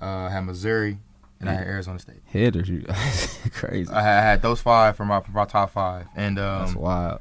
Uh, 0.01 0.05
I 0.05 0.29
had 0.29 0.41
Missouri 0.41 0.99
and 1.39 1.49
I 1.49 1.53
had 1.59 1.67
Arizona 1.67 1.99
State. 1.99 2.21
Hitters, 2.25 2.69
you 2.69 2.83
crazy. 3.51 3.91
I 3.91 4.01
had, 4.01 4.17
I 4.17 4.21
had, 4.21 4.41
those 4.41 4.61
five 4.61 4.95
from 4.95 5.09
my 5.09 5.19
from 5.21 5.33
my 5.33 5.45
top 5.45 5.71
five, 5.71 6.07
and 6.15 6.39
um, 6.39 6.59
that's 6.59 6.75
wild. 6.75 7.19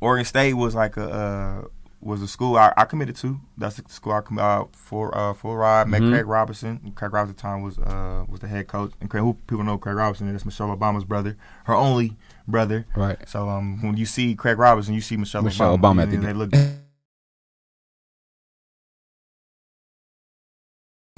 Oregon 0.00 0.24
State 0.24 0.54
was 0.54 0.74
like 0.74 0.96
a 0.96 1.10
uh, 1.10 1.68
was 2.06 2.22
a 2.22 2.28
school 2.28 2.56
I, 2.56 2.72
I, 2.76 2.84
committed 2.84 3.16
to. 3.16 3.40
That's 3.58 3.76
the 3.76 3.90
school 3.90 4.12
I 4.12 4.20
committed 4.20 4.46
uh, 4.46 4.64
for 4.72 5.16
uh, 5.16 5.34
full 5.34 5.56
ride. 5.56 5.88
Met 5.88 6.00
mm-hmm. 6.00 6.12
Craig 6.12 6.26
Robinson. 6.26 6.92
Craig 6.94 7.12
Robinson 7.12 7.32
at 7.32 7.36
the 7.36 7.42
time 7.42 7.62
was 7.62 7.78
uh, 7.78 8.24
was 8.28 8.40
the 8.40 8.48
head 8.48 8.68
coach. 8.68 8.92
And 9.00 9.10
Craig, 9.10 9.22
who 9.22 9.34
people 9.34 9.64
know 9.64 9.76
Craig 9.76 9.96
Robinson? 9.96 10.30
That's 10.30 10.44
Michelle 10.44 10.74
Obama's 10.74 11.04
brother, 11.04 11.36
her 11.64 11.74
only 11.74 12.16
brother. 12.46 12.86
Right. 12.96 13.28
So 13.28 13.48
um, 13.48 13.82
when 13.82 13.96
you 13.96 14.06
see 14.06 14.34
Craig 14.34 14.58
Robinson, 14.58 14.94
you 14.94 15.00
see 15.00 15.16
Michelle, 15.16 15.42
Obama. 15.42 15.44
Michelle 15.44 15.78
Obama. 15.78 15.80
Obama 15.80 16.02
at 16.02 16.10
the 16.10 16.16
they 16.18 16.32
look. 16.32 16.52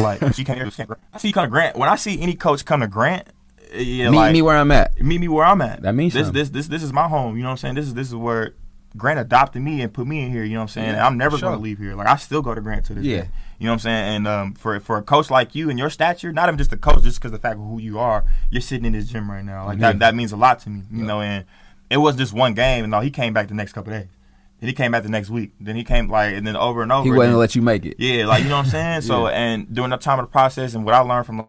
Like 0.00 0.34
she 0.34 0.44
came 0.44 0.56
here. 0.56 0.70
I 1.12 1.18
see 1.18 1.28
you 1.28 1.34
come 1.34 1.44
to 1.44 1.50
Grant. 1.50 1.76
When 1.76 1.88
I 1.88 1.96
see 1.96 2.20
any 2.20 2.34
coach 2.34 2.64
come 2.64 2.80
to 2.80 2.86
Grant, 2.86 3.26
yeah, 3.74 4.10
meet 4.10 4.16
like, 4.16 4.32
me 4.32 4.42
where 4.42 4.56
I'm 4.56 4.70
at. 4.70 5.02
Meet 5.02 5.20
me 5.20 5.26
where 5.26 5.44
I'm 5.44 5.60
at. 5.60 5.82
That 5.82 5.94
means 5.96 6.14
this. 6.14 6.26
Something. 6.26 6.40
This 6.40 6.50
this 6.50 6.68
this 6.68 6.82
is 6.84 6.92
my 6.92 7.08
home. 7.08 7.36
You 7.36 7.42
know 7.42 7.48
what 7.48 7.52
I'm 7.52 7.56
saying? 7.58 7.74
This 7.74 7.86
is 7.86 7.94
this 7.94 8.06
is 8.06 8.14
where 8.14 8.54
Grant 8.96 9.20
adopted 9.20 9.62
me 9.62 9.82
and 9.82 9.92
put 9.92 10.06
me 10.06 10.22
in 10.22 10.32
here. 10.32 10.44
You 10.44 10.54
know 10.54 10.60
what 10.60 10.62
I'm 10.62 10.68
saying? 10.68 10.94
Yeah, 10.94 11.06
I'm 11.06 11.18
never 11.18 11.36
sure. 11.36 11.50
gonna 11.50 11.62
leave 11.62 11.78
here. 11.78 11.94
Like 11.94 12.06
I 12.06 12.16
still 12.16 12.42
go 12.42 12.54
to 12.54 12.60
Grant 12.60 12.86
to 12.86 12.94
this 12.94 13.04
yeah. 13.04 13.22
day. 13.22 13.28
You 13.58 13.66
know 13.66 13.72
what 13.72 13.74
I'm 13.74 13.78
saying? 13.80 14.16
And 14.16 14.28
um, 14.28 14.54
for 14.54 14.78
for 14.80 14.96
a 14.96 15.02
coach 15.02 15.30
like 15.30 15.54
you 15.54 15.68
and 15.68 15.78
your 15.78 15.90
stature, 15.90 16.32
not 16.32 16.48
even 16.48 16.58
just 16.58 16.72
a 16.72 16.76
coach, 16.76 17.02
just 17.02 17.18
because 17.18 17.32
the 17.32 17.38
fact 17.38 17.56
of 17.56 17.66
who 17.66 17.78
you 17.78 17.98
are, 17.98 18.24
you're 18.50 18.62
sitting 18.62 18.86
in 18.86 18.92
this 18.92 19.08
gym 19.08 19.30
right 19.30 19.44
now. 19.44 19.66
Like 19.66 19.78
yeah. 19.78 19.92
that 19.92 19.98
that 19.98 20.14
means 20.14 20.32
a 20.32 20.36
lot 20.36 20.60
to 20.60 20.70
me. 20.70 20.82
You 20.90 21.00
yeah. 21.00 21.06
know, 21.06 21.20
and 21.20 21.44
it 21.90 21.98
was 21.98 22.16
just 22.16 22.32
one 22.32 22.54
game, 22.54 22.84
and 22.84 22.90
no, 22.90 23.00
he 23.00 23.10
came 23.10 23.32
back 23.32 23.48
the 23.48 23.54
next 23.54 23.72
couple 23.72 23.92
days. 23.92 24.08
Then 24.60 24.68
he 24.68 24.74
came 24.74 24.90
back 24.90 25.04
the 25.04 25.08
next 25.08 25.30
week. 25.30 25.52
Then 25.60 25.76
he 25.76 25.84
came 25.84 26.08
like, 26.08 26.34
and 26.34 26.46
then 26.46 26.56
over 26.56 26.82
and 26.82 26.90
over. 26.90 27.04
He 27.04 27.10
and 27.10 27.18
wasn't 27.18 27.36
let 27.36 27.54
you 27.54 27.62
make 27.62 27.84
it. 27.84 27.96
yeah, 27.98 28.26
like 28.26 28.42
you 28.42 28.48
know 28.48 28.56
what 28.56 28.66
I'm 28.66 28.70
saying. 28.70 29.02
So 29.02 29.28
and 29.28 29.72
during 29.72 29.90
the 29.90 29.96
time 29.96 30.18
of 30.18 30.26
the 30.26 30.30
process, 30.30 30.74
and 30.74 30.84
what 30.84 30.94
I 30.94 31.00
learned 31.00 31.26
from 31.26 31.48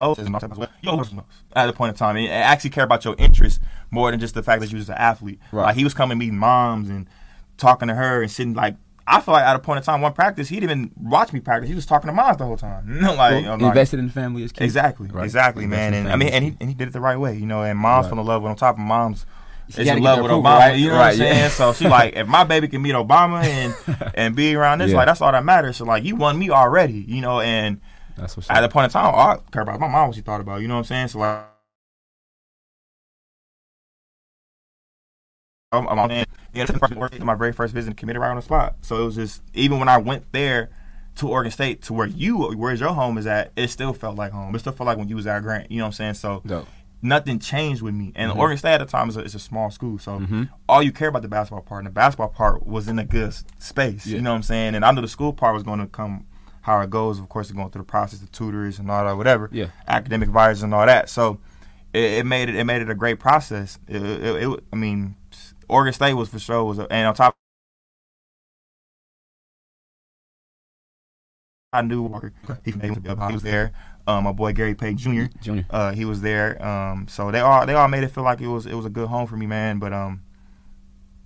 oh, 0.00 0.12
at 0.12 1.66
the 1.66 1.72
point 1.72 1.90
in 1.90 1.94
time, 1.96 2.16
and 2.16 2.28
actually 2.28 2.70
care 2.70 2.84
about 2.84 3.04
your 3.04 3.14
interests 3.18 3.60
more 3.90 4.10
than 4.10 4.20
just 4.20 4.34
the 4.34 4.42
fact 4.42 4.60
that 4.62 4.70
you 4.72 4.78
was 4.78 4.88
an 4.88 4.96
athlete. 4.96 5.38
Right. 5.52 5.64
Like 5.64 5.76
he 5.76 5.84
was 5.84 5.94
coming 5.94 6.18
meeting 6.18 6.38
moms 6.38 6.88
and 6.88 7.08
talking 7.58 7.88
to 7.88 7.94
her 7.94 8.22
and 8.22 8.30
sitting 8.30 8.54
like. 8.54 8.76
I 9.06 9.20
feel 9.20 9.32
like 9.32 9.42
at 9.44 9.56
a 9.56 9.58
point 9.58 9.78
in 9.78 9.82
time, 9.82 10.02
one 10.02 10.12
practice, 10.12 10.48
he 10.48 10.60
didn't 10.60 10.70
even 10.70 10.92
watch 11.10 11.32
me 11.32 11.40
practice. 11.40 11.68
He 11.68 11.74
was 11.74 11.84
talking 11.84 12.06
to 12.06 12.12
moms 12.14 12.36
the 12.36 12.44
whole 12.44 12.56
time. 12.56 13.00
like, 13.02 13.44
like- 13.44 13.60
Invested 13.60 13.98
in 13.98 14.06
the 14.06 14.12
family 14.12 14.44
is 14.44 14.52
key. 14.52 14.62
Exactly, 14.62 15.08
Right. 15.08 15.24
exactly, 15.24 15.64
Invest 15.64 15.90
man. 15.90 15.94
And 15.94 16.12
I 16.12 16.14
mean, 16.16 16.28
and 16.28 16.44
he, 16.44 16.56
and 16.60 16.68
he 16.68 16.76
did 16.76 16.86
it 16.86 16.92
the 16.92 17.00
right 17.00 17.16
way, 17.16 17.34
you 17.36 17.44
know. 17.46 17.62
And 17.64 17.76
moms 17.76 18.04
Right. 18.04 18.10
fell 18.10 18.20
in 18.20 18.26
love 18.26 18.42
with 18.42 18.50
on 18.50 18.56
top 18.56 18.76
of 18.76 18.80
moms. 18.80 19.26
She 19.68 19.84
gotta 19.84 19.96
in 19.96 20.02
love 20.04 20.22
with 20.22 20.30
Obama, 20.30 20.44
right? 20.58 20.78
you 20.78 20.88
know 20.90 20.92
Right, 20.94 21.00
what 21.06 21.10
I'm 21.12 21.16
saying? 21.16 21.36
yeah. 21.38 21.48
So 21.48 21.72
she 21.72 21.88
like, 21.88 22.14
if 22.14 22.28
my 22.28 22.44
baby 22.44 22.68
can 22.68 22.82
meet 22.82 22.94
Obama 22.94 23.42
and 23.42 24.12
and 24.14 24.36
be 24.36 24.54
around 24.54 24.78
this, 24.80 24.92
Yeah. 24.92 24.98
like 24.98 25.06
that's 25.06 25.20
all 25.20 25.32
that 25.32 25.44
matters. 25.44 25.78
So 25.78 25.86
like, 25.86 26.04
you 26.04 26.14
won 26.14 26.38
me 26.38 26.50
already, 26.50 27.04
you 27.08 27.20
know. 27.20 27.40
And 27.40 27.80
That's 28.20 28.36
what's 28.36 28.50
at 28.50 28.60
the 28.60 28.68
point 28.68 28.84
in 28.84 28.90
time, 28.90 29.06
all 29.14 29.30
I 29.30 29.38
care 29.50 29.62
about 29.62 29.80
my 29.80 29.88
mom 29.88 30.08
what 30.08 30.14
she 30.16 30.20
thought 30.20 30.40
about, 30.40 30.60
you 30.60 30.68
know 30.68 30.74
what 30.74 30.80
I'm 30.80 30.84
saying? 30.84 31.08
So 31.08 31.18
like. 31.20 31.46
I'm, 35.72 35.86
I'm 35.88 35.98
on 36.00 36.10
my 37.20 37.34
very 37.36 37.52
first 37.52 37.72
visit 37.72 37.96
committed 37.96 38.20
right 38.20 38.30
on 38.30 38.36
the 38.36 38.42
spot. 38.42 38.74
So 38.82 39.00
it 39.02 39.04
was 39.04 39.14
just 39.14 39.40
even 39.54 39.78
when 39.78 39.88
I 39.88 39.98
went 39.98 40.24
there 40.32 40.68
to 41.16 41.28
Oregon 41.28 41.52
State 41.52 41.82
to 41.82 41.92
where 41.92 42.08
you 42.08 42.38
where's 42.56 42.80
your 42.80 42.92
home 42.92 43.16
is 43.18 43.26
at, 43.26 43.52
it 43.56 43.68
still 43.68 43.92
felt 43.92 44.16
like 44.16 44.32
home. 44.32 44.52
It 44.54 44.58
still 44.58 44.72
felt 44.72 44.86
like 44.88 44.98
when 44.98 45.08
you 45.08 45.14
was 45.16 45.28
at 45.28 45.40
Grant. 45.42 45.70
You 45.70 45.78
know 45.78 45.84
what 45.84 45.88
I'm 45.88 45.92
saying? 45.92 46.14
So 46.14 46.42
Dope. 46.44 46.66
nothing 47.02 47.38
changed 47.38 47.82
with 47.82 47.94
me. 47.94 48.10
And 48.16 48.32
Mhm. 48.32 48.36
Oregon 48.36 48.58
State 48.58 48.74
at 48.74 48.78
the 48.78 48.86
time 48.86 49.08
is 49.10 49.16
a, 49.16 49.20
is 49.20 49.36
a 49.36 49.38
small 49.38 49.70
school, 49.70 49.98
so 50.00 50.18
Mhm. 50.18 50.48
all 50.68 50.82
you 50.82 50.90
care 50.90 51.08
about 51.08 51.22
the 51.22 51.28
basketball 51.28 51.62
part, 51.62 51.78
and 51.80 51.86
the 51.86 51.92
basketball 51.92 52.28
part 52.30 52.66
was 52.66 52.88
in 52.88 52.98
a 52.98 53.04
good 53.04 53.32
space. 53.58 54.06
Yeah. 54.06 54.16
You 54.16 54.22
know 54.22 54.30
what 54.30 54.36
I'm 54.36 54.42
saying? 54.42 54.74
And 54.74 54.84
I 54.84 54.90
knew 54.90 55.02
the 55.02 55.08
school 55.08 55.32
part 55.32 55.54
was 55.54 55.62
going 55.62 55.78
to 55.78 55.86
come 55.86 56.26
how 56.78 56.80
it 56.82 56.90
goes. 56.90 57.18
Of 57.18 57.28
course, 57.28 57.50
going 57.50 57.70
through 57.70 57.82
the 57.82 57.86
process, 57.86 58.20
the 58.20 58.26
tutors 58.28 58.78
and 58.78 58.90
all 58.90 59.04
that, 59.04 59.16
whatever. 59.16 59.48
Yeah. 59.52 59.66
Academic 59.88 60.28
advisors 60.28 60.62
and 60.62 60.72
all 60.74 60.86
that. 60.86 61.08
So 61.08 61.38
it, 61.92 62.02
it 62.20 62.26
made 62.26 62.48
it 62.48 62.54
it 62.56 62.64
made 62.64 62.82
it 62.82 62.90
a 62.90 62.94
great 62.94 63.18
process. 63.18 63.78
It, 63.88 64.02
it, 64.02 64.42
it- 64.48 64.64
I 64.72 64.76
mean, 64.76 65.16
Oregon 65.68 65.92
State 65.92 66.14
was 66.14 66.28
for 66.28 66.38
sure 66.38 66.64
was, 66.64 66.78
a, 66.78 66.86
and 66.92 67.06
on 67.08 67.14
top. 67.14 67.34
I 71.72 71.82
knew 71.82 72.02
Walker. 72.02 72.32
He 72.64 72.72
He 72.72 73.32
was 73.34 73.42
there. 73.42 73.72
Um, 74.06 74.24
my 74.24 74.32
boy 74.32 74.52
Gary 74.52 74.74
Payton 74.74 74.96
Jr. 74.98 75.24
Junior. 75.40 75.66
Uh, 75.70 75.92
he 75.92 76.04
was 76.04 76.20
there. 76.20 76.60
Um, 76.64 77.06
so 77.08 77.30
they 77.30 77.38
all 77.40 77.64
they 77.64 77.74
all 77.74 77.86
made 77.86 78.02
it 78.02 78.08
feel 78.10 78.24
like 78.24 78.40
it 78.40 78.48
was 78.48 78.66
it 78.66 78.74
was 78.74 78.86
a 78.86 78.90
good 78.90 79.08
home 79.08 79.26
for 79.28 79.36
me, 79.36 79.46
man. 79.46 79.78
But 79.78 79.92
um, 79.92 80.22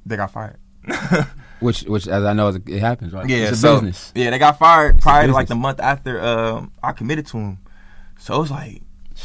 they 0.04 0.16
got 0.16 0.30
fired. 0.32 0.58
Which, 1.64 1.82
which, 1.82 2.06
as 2.06 2.24
I 2.24 2.32
know, 2.32 2.48
it 2.48 2.80
happens, 2.80 3.12
right? 3.12 3.28
Yeah, 3.28 3.44
it's 3.48 3.52
a 3.52 3.56
so- 3.56 3.74
business. 3.76 4.12
Yeah, 4.14 4.30
they 4.30 4.38
got 4.38 4.58
fired 4.58 5.00
prior 5.00 5.26
to 5.26 5.32
like 5.32 5.48
the 5.48 5.54
month 5.54 5.80
after 5.80 6.20
um 6.22 6.72
I 6.82 6.92
committed 6.92 7.26
to 7.28 7.38
him. 7.38 7.58
So 8.18 8.40
it's 8.42 8.50
like 8.50 8.82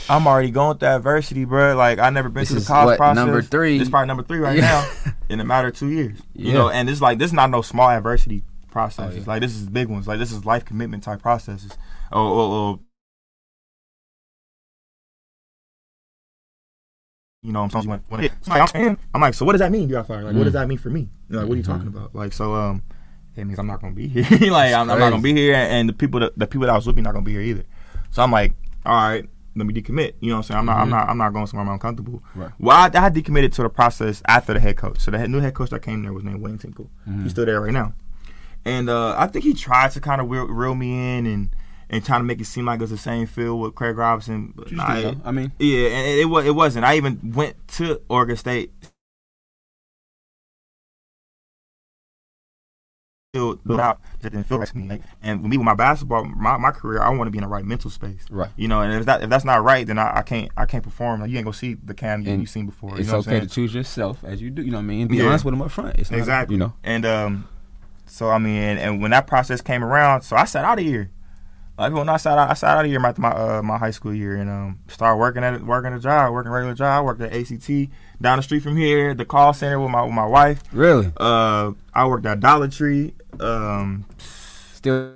I'm 0.08 0.28
already 0.28 0.52
going 0.52 0.78
through 0.78 0.90
adversity, 0.90 1.46
bro. 1.46 1.76
Like 1.76 2.00
I 2.00 2.10
never 2.10 2.30
been 2.30 2.42
This 2.42 2.50
through 2.52 2.60
the 2.62 2.66
college 2.66 2.86
what, 2.94 2.98
process. 2.98 3.16
number 3.16 3.42
three? 3.42 3.78
This 3.78 3.88
is 3.88 3.90
probably 3.92 4.08
number 4.08 4.24
three 4.24 4.40
right 4.40 4.58
Yeah. 4.58 4.86
now 5.06 5.12
in 5.30 5.40
a 5.40 5.46
matter 5.46 5.70
of 5.70 5.76
two 5.76 5.90
years. 5.90 6.20
You 6.34 6.54
know, 6.54 6.70
and 6.70 6.90
it's 6.90 7.02
like 7.02 7.18
this 7.18 7.28
is 7.28 7.34
not 7.34 7.50
no 7.50 7.62
small 7.62 7.90
adversity 7.90 8.44
processes. 8.72 9.16
Oh, 9.16 9.20
yeah. 9.22 9.24
Like 9.28 9.42
this 9.42 9.56
is 9.56 9.68
big 9.68 9.88
ones. 9.88 10.08
Like 10.08 10.20
this 10.20 10.32
is 10.32 10.46
life 10.46 10.64
commitment 10.66 11.04
type 11.04 11.22
processes. 11.22 11.72
Oh, 12.12 12.20
oh, 12.40 12.52
oh. 12.52 12.80
You 17.42 17.54
know, 17.54 17.62
I'm 17.64 17.70
when, 17.88 18.04
when 18.10 18.24
it, 18.26 18.34
it's 18.38 18.50
like, 18.50 18.76
I'm, 18.76 18.98
I'm 19.14 19.22
like, 19.22 19.34
so 19.34 19.46
what 19.46 19.54
does 19.54 19.60
that 19.60 19.72
mean? 19.72 19.84
You 19.88 19.96
got 19.96 20.08
fired? 20.08 20.26
Like, 20.26 20.36
what 20.36 20.44
does 20.44 20.52
Mm. 20.52 20.60
that 20.62 20.68
mean 20.68 20.78
for 20.78 20.90
me? 20.90 21.10
You 21.30 21.38
like, 21.38 21.48
what 21.48 21.54
are 21.54 21.58
you 21.58 21.64
Mhm. 21.64 21.68
talking 21.68 21.88
about? 21.88 22.14
Like, 22.14 22.34
so 22.34 22.54
um, 22.54 22.84
it 23.38 23.46
means 23.46 23.58
I'm 23.60 23.68
not 23.68 23.80
gonna 23.82 23.94
be 23.96 24.08
here. 24.08 24.24
like, 24.52 24.74
I'm, 24.74 24.90
I'm 24.92 25.00
not 25.00 25.10
gonna 25.10 25.22
be 25.22 25.34
here, 25.34 25.56
and 25.56 25.88
the 25.88 25.94
people 25.94 26.20
that 26.20 26.38
the 26.38 26.48
people 26.48 26.66
that 26.68 26.74
I 26.74 26.76
was 26.76 26.86
with 26.86 26.98
me 26.98 27.02
not 27.02 27.14
gonna 27.14 27.24
be 27.24 27.32
here 27.32 27.42
either. 27.42 27.64
So 28.12 28.22
I'm 28.24 28.32
like, 28.32 28.54
all 28.86 28.94
right, 28.94 29.26
let 29.56 29.66
me 29.66 29.74
decommit. 29.74 30.16
You 30.20 30.30
know 30.32 30.36
what 30.36 30.38
I'm 30.40 30.44
saying? 30.44 30.60
I'm 30.60 30.66
not, 30.66 30.78
I'm 30.80 30.88
Mhm. 30.88 30.92
not, 30.92 31.10
I'm 31.10 31.18
not 31.18 31.32
going 31.32 31.48
somewhere 31.48 31.66
I'm 31.66 31.72
uncomfortable. 31.74 32.22
Right. 32.36 32.52
Well, 32.60 32.76
I, 32.76 32.86
I 32.88 33.10
decommitted 33.10 33.54
to 33.54 33.64
the 33.64 33.70
process 33.70 34.22
after 34.28 34.54
the 34.54 34.60
head 34.60 34.76
coach. 34.76 35.00
So 35.00 35.12
the 35.12 35.18
head, 35.18 35.30
new 35.30 35.40
head 35.40 35.54
coach 35.54 35.70
that 35.70 35.82
came 35.82 36.02
there 36.04 36.12
was 36.12 36.26
named 36.26 36.42
Wayne 36.42 36.58
Tinkle. 36.58 36.90
Mhm. 37.08 37.24
He's 37.24 37.32
still 37.32 37.46
there 37.46 37.62
right 37.62 37.72
now, 37.72 37.94
and 38.66 38.90
uh, 38.90 39.16
I 39.18 39.28
think 39.28 39.46
he 39.46 39.54
tried 39.54 39.92
to 39.92 40.02
kind 40.02 40.20
of 40.20 40.30
reel, 40.30 40.46
reel 40.46 40.76
me 40.76 41.18
in 41.18 41.26
and 41.26 41.50
and 41.90 42.06
trying 42.06 42.20
to 42.22 42.26
make 42.26 42.40
it 42.40 42.46
seem 42.46 42.66
like 42.66 42.82
it's 42.82 42.92
the 42.92 42.98
same 42.98 43.26
feel 43.28 43.58
with 43.60 43.76
Craig 43.76 43.98
Robinson. 43.98 44.54
But 44.56 44.72
nah, 44.72 44.96
it- 44.98 45.18
I 45.26 45.32
mean, 45.32 45.52
yeah, 45.60 45.88
and 45.90 46.08
it, 46.08 46.20
it 46.20 46.26
was. 46.26 46.46
It 46.46 46.56
wasn't. 46.56 46.86
I 46.86 46.98
even 46.98 47.34
went 47.36 47.56
to 47.70 48.02
Oregon 48.10 48.38
State. 48.38 48.72
Still, 53.36 53.60
but 53.64 53.80
I 53.80 53.94
didn't 54.24 54.46
feel 54.46 54.58
right 54.58 54.68
to 54.68 54.76
me. 54.78 55.02
And 55.22 55.44
with 55.44 55.52
me 55.52 55.58
with 55.58 55.66
my 55.66 55.76
basketball, 55.76 56.26
my, 56.26 56.58
my 56.58 56.72
career, 56.72 57.00
I 57.00 57.10
want 57.10 57.28
to 57.28 57.32
be 57.32 57.38
in 57.38 57.44
the 57.44 57.48
right 57.48 57.64
mental 57.64 57.92
space. 57.92 58.26
right. 58.32 58.50
You 58.58 58.68
know, 58.68 58.82
and 58.82 58.92
if 58.92 59.06
that 59.06 59.22
if 59.22 59.30
that's 59.30 59.46
not 59.46 59.64
right, 59.64 59.86
then 59.86 60.00
I, 60.00 60.18
I 60.18 60.22
can't 60.24 60.50
I 60.58 60.66
can't 60.66 60.84
perform. 60.84 61.22
Like, 61.22 61.30
you 61.30 61.38
ain't 61.38 61.46
gonna 61.46 61.54
see 61.54 61.76
the 61.76 61.94
Cam 61.94 62.24
you, 62.24 62.34
you've 62.38 62.50
seen 62.50 62.66
before. 62.66 62.98
It's 62.98 63.02
you 63.02 63.12
know 63.12 63.20
what 63.20 63.28
I'm 63.28 63.34
okay 63.36 63.46
to 63.46 63.54
choose 63.54 63.72
yourself 63.76 64.24
as 64.24 64.42
you 64.42 64.50
do. 64.50 64.64
You 64.64 64.72
know 64.72 64.78
what 64.78 64.84
I 64.84 64.88
mean? 64.88 65.08
Be 65.10 65.18
Yeah. 65.18 65.26
honest 65.26 65.46
with 65.46 65.52
them 65.54 65.62
up 65.62 65.70
front. 65.70 66.00
It's 66.00 66.10
not, 66.10 66.18
Exactly. 66.18 66.56
You 66.56 66.60
know. 66.60 66.74
And 66.84 67.06
um, 67.06 67.48
so 68.08 68.32
I 68.32 68.40
mean, 68.40 68.56
and, 68.64 68.80
and 68.80 69.00
when 69.02 69.12
that 69.12 69.28
process 69.28 69.62
came 69.62 69.84
around, 69.84 70.24
so 70.24 70.36
I 70.36 70.46
sat 70.46 70.66
out 70.66 70.80
a 70.80 70.84
year. 70.84 71.12
When 71.80 72.10
I 72.10 72.18
sat 72.18 72.38
out, 72.38 72.50
I 72.50 72.56
sat 72.56 72.78
out 72.78 72.84
a 72.84 72.90
year 72.90 73.04
after 73.06 73.22
my 73.22 73.30
uh, 73.30 73.62
my 73.64 73.78
high 73.78 73.92
school 73.92 74.14
year, 74.14 74.36
and 74.36 74.50
um, 74.50 74.80
started 74.90 75.16
working 75.16 75.46
at 75.46 75.62
working 75.64 75.94
a 75.94 76.00
job, 76.00 76.34
working 76.34 76.50
a 76.50 76.54
regular 76.54 76.76
job. 76.76 77.00
I 77.00 77.02
worked 77.02 77.22
at 77.22 77.34
ACT 77.34 77.70
down 78.22 78.38
the 78.38 78.44
street 78.44 78.64
from 78.64 78.76
here, 78.76 79.14
the 79.14 79.24
call 79.24 79.54
center 79.54 79.80
with 79.80 79.90
my 79.90 80.04
with 80.04 80.14
my 80.14 80.26
wife. 80.26 80.62
Really? 80.74 81.12
Uh, 81.16 81.72
I 81.94 82.06
worked 82.06 82.26
at 82.26 82.42
Dollar 82.42 82.68
Tree. 82.68 83.14
Um, 83.40 84.06
Still 84.74 85.16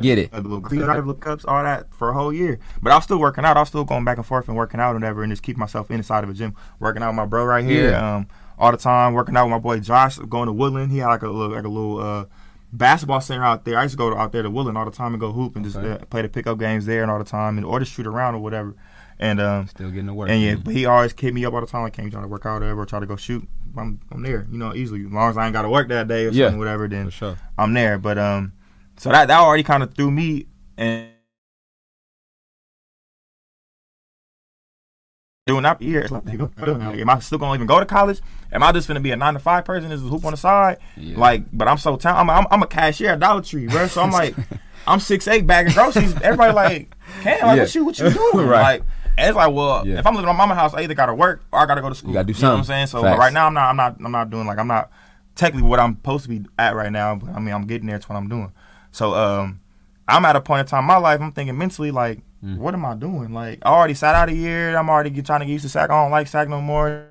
get 0.00 0.18
it. 0.18 0.30
the 0.30 0.40
little 0.40 0.60
green 0.60 0.86
little 0.86 1.14
cups, 1.14 1.44
all 1.44 1.62
that 1.62 1.92
for 1.92 2.10
a 2.10 2.14
whole 2.14 2.32
year. 2.32 2.60
But 2.80 2.92
I 2.92 2.96
was 2.96 3.04
still 3.04 3.18
working 3.18 3.44
out. 3.44 3.56
I 3.56 3.60
was 3.60 3.68
still 3.68 3.84
going 3.84 4.04
back 4.04 4.16
and 4.16 4.26
forth 4.26 4.46
and 4.46 4.56
working 4.56 4.78
out 4.78 4.94
and 4.94 5.02
whatever, 5.02 5.24
and 5.24 5.32
just 5.32 5.42
keep 5.42 5.56
myself 5.56 5.90
inside 5.90 6.22
of 6.22 6.30
a 6.30 6.34
gym, 6.34 6.54
working 6.78 7.02
out 7.02 7.08
with 7.08 7.16
my 7.16 7.26
bro 7.26 7.44
right 7.44 7.64
here. 7.64 7.90
Yeah. 7.90 8.16
Um, 8.16 8.28
all 8.58 8.70
the 8.72 8.76
time, 8.78 9.14
working 9.14 9.36
out 9.36 9.44
with 9.44 9.52
my 9.52 9.58
boy 9.58 9.80
Josh, 9.80 10.18
going 10.18 10.46
to 10.46 10.52
Woodland. 10.52 10.90
He 10.92 10.98
had 10.98 11.06
like 11.08 11.22
a 11.22 11.28
little, 11.28 11.54
like 11.54 11.64
a 11.64 11.68
little 11.68 11.98
uh, 12.00 12.24
basketball 12.72 13.20
center 13.20 13.44
out 13.44 13.64
there. 13.64 13.78
I 13.78 13.82
used 13.84 13.94
to 13.94 13.98
go 13.98 14.14
out 14.16 14.32
there 14.32 14.42
to 14.42 14.50
Woodland 14.50 14.76
all 14.76 14.84
the 14.84 14.90
time 14.90 15.14
and 15.14 15.20
go 15.20 15.32
hoop 15.32 15.56
and 15.56 15.64
just 15.64 15.76
uh, 15.76 15.98
play 16.10 16.22
the 16.22 16.28
pickup 16.28 16.58
games 16.58 16.86
there 16.86 17.02
and 17.02 17.10
all 17.10 17.18
the 17.18 17.24
time, 17.24 17.56
and 17.56 17.64
or 17.66 17.78
just 17.80 17.92
shoot 17.92 18.06
around 18.06 18.34
or 18.34 18.38
whatever. 18.40 18.74
And 19.20 19.40
um, 19.40 19.66
Still 19.66 19.90
getting 19.90 20.06
to 20.06 20.14
work. 20.14 20.28
and 20.30 20.40
yeah, 20.40 20.54
man. 20.54 20.62
but 20.64 20.74
he 20.74 20.86
always 20.86 21.12
kept 21.12 21.34
me 21.34 21.44
up 21.44 21.52
all 21.52 21.60
the 21.60 21.66
time. 21.66 21.82
Like, 21.82 21.92
came 21.92 22.08
trying 22.10 22.22
to 22.22 22.28
work 22.28 22.46
out 22.46 22.62
or 22.62 22.78
or 22.78 22.86
try 22.86 23.00
to 23.00 23.06
go 23.06 23.16
shoot. 23.16 23.46
I'm, 23.76 24.00
I'm 24.12 24.22
there, 24.22 24.46
you 24.50 24.58
know, 24.58 24.74
easily. 24.74 25.04
As 25.04 25.10
long 25.12 25.30
as 25.30 25.36
I 25.36 25.44
ain't 25.46 25.52
got 25.52 25.62
to 25.62 25.68
work 25.70 25.88
that 25.88 26.06
day 26.08 26.26
or 26.26 26.30
Yeah. 26.30 26.54
whatever, 26.54 26.86
then 26.88 27.10
sure. 27.10 27.36
I'm 27.58 27.74
there. 27.74 27.98
But 27.98 28.16
um, 28.18 28.52
so 28.96 29.10
that 29.10 29.26
that 29.28 29.38
already 29.40 29.62
kind 29.64 29.82
of 29.82 29.92
threw 29.94 30.10
me 30.12 30.46
and 30.76 31.08
doing 35.48 35.64
that 35.64 35.82
year. 35.82 36.02
it's 36.02 36.12
like, 36.12 36.22
Am 36.28 37.10
I 37.10 37.18
still 37.18 37.38
gonna 37.38 37.54
even 37.54 37.66
go 37.66 37.80
to 37.80 37.86
college? 37.86 38.20
Am 38.52 38.62
I 38.62 38.70
just 38.72 38.86
gonna 38.86 39.00
be 39.00 39.10
a 39.10 39.16
nine 39.16 39.34
to 39.34 39.40
five 39.40 39.64
person? 39.64 39.90
Is 39.90 40.02
a 40.02 40.06
hoop 40.06 40.24
on 40.24 40.30
the 40.30 40.36
side? 40.36 40.78
Yeah. 40.96 41.18
Like, 41.18 41.42
but 41.52 41.66
I'm 41.66 41.78
so 41.78 41.96
talented. 41.96 42.30
I'm, 42.30 42.30
I'm 42.30 42.46
I'm 42.50 42.62
a 42.62 42.66
cashier 42.66 43.10
at 43.10 43.18
Dollar 43.20 43.42
Tree, 43.42 43.66
bro. 43.66 43.86
So 43.88 44.00
I'm 44.02 44.10
like, 44.12 44.34
I'm 44.86 45.00
six 45.00 45.26
eight 45.26 45.46
bagging 45.46 45.72
groceries. 45.72 46.14
Everybody 46.22 46.52
like, 46.54 46.94
Cam, 47.22 47.46
like, 47.46 47.56
Yeah. 47.56 47.62
what 47.64 47.74
you 47.74 47.84
what 47.84 47.98
you 47.98 48.10
doing? 48.10 48.46
Right. 48.48 48.62
Like, 48.80 48.82
and 49.18 49.26
it's 49.28 49.36
like, 49.36 49.52
well, 49.52 49.84
Yeah. 49.86 49.98
if 49.98 50.06
I'm 50.06 50.14
living 50.14 50.30
in 50.30 50.36
my 50.36 50.44
mama's 50.46 50.56
house, 50.58 50.74
I 50.74 50.82
either 50.82 50.94
gotta 50.94 51.14
work 51.14 51.42
or 51.52 51.58
I 51.58 51.66
gotta 51.66 51.80
go 51.80 51.88
to 51.88 51.94
school. 51.94 52.12
gotta 52.12 52.32
do 52.32 52.38
You 52.38 52.42
know 52.42 52.50
what 52.52 52.58
I'm 52.58 52.64
saying? 52.64 52.86
So 52.86 53.02
Facts. 53.02 53.18
right 53.18 53.32
now, 53.32 53.46
I'm 53.48 53.54
not 53.54 53.68
I'm 53.70 53.76
not 53.76 53.96
I'm 54.04 54.12
not 54.12 54.30
doing 54.30 54.46
like 54.46 54.58
I'm 54.58 54.68
not 54.68 54.90
technically 55.34 55.68
what 55.68 55.80
I'm 55.80 55.96
supposed 55.96 56.22
to 56.24 56.28
be 56.30 56.44
at 56.58 56.74
right 56.76 56.92
now. 56.92 57.16
But 57.16 57.30
I 57.34 57.40
mean, 57.40 57.52
I'm 57.54 57.66
getting 57.66 57.86
there. 57.88 57.96
It's 57.96 58.08
what 58.08 58.16
I'm 58.16 58.28
doing. 58.28 58.52
So 58.92 59.14
um, 59.14 59.60
I'm 60.06 60.24
at 60.24 60.36
a 60.36 60.40
point 60.40 60.60
in 60.60 60.66
time 60.66 60.84
in 60.84 60.86
my 60.86 60.96
life. 60.96 61.20
I'm 61.20 61.32
thinking 61.32 61.58
mentally 61.58 61.90
like, 61.90 62.20
Mm. 62.44 62.58
what 62.58 62.74
am 62.74 62.84
I 62.84 62.94
doing? 62.94 63.32
Like, 63.32 63.58
I 63.62 63.70
already 63.70 63.94
sat 63.94 64.14
out 64.14 64.28
a 64.28 64.34
year. 64.34 64.76
I'm 64.76 64.88
already 64.88 65.10
get, 65.10 65.26
trying 65.26 65.40
to 65.40 65.46
get 65.46 65.52
used 65.52 65.64
to 65.64 65.68
Sac. 65.68 65.90
I 65.90 66.02
don't 66.02 66.10
like 66.10 66.28
Sac 66.28 66.48
no 66.48 66.60
more. 66.60 67.08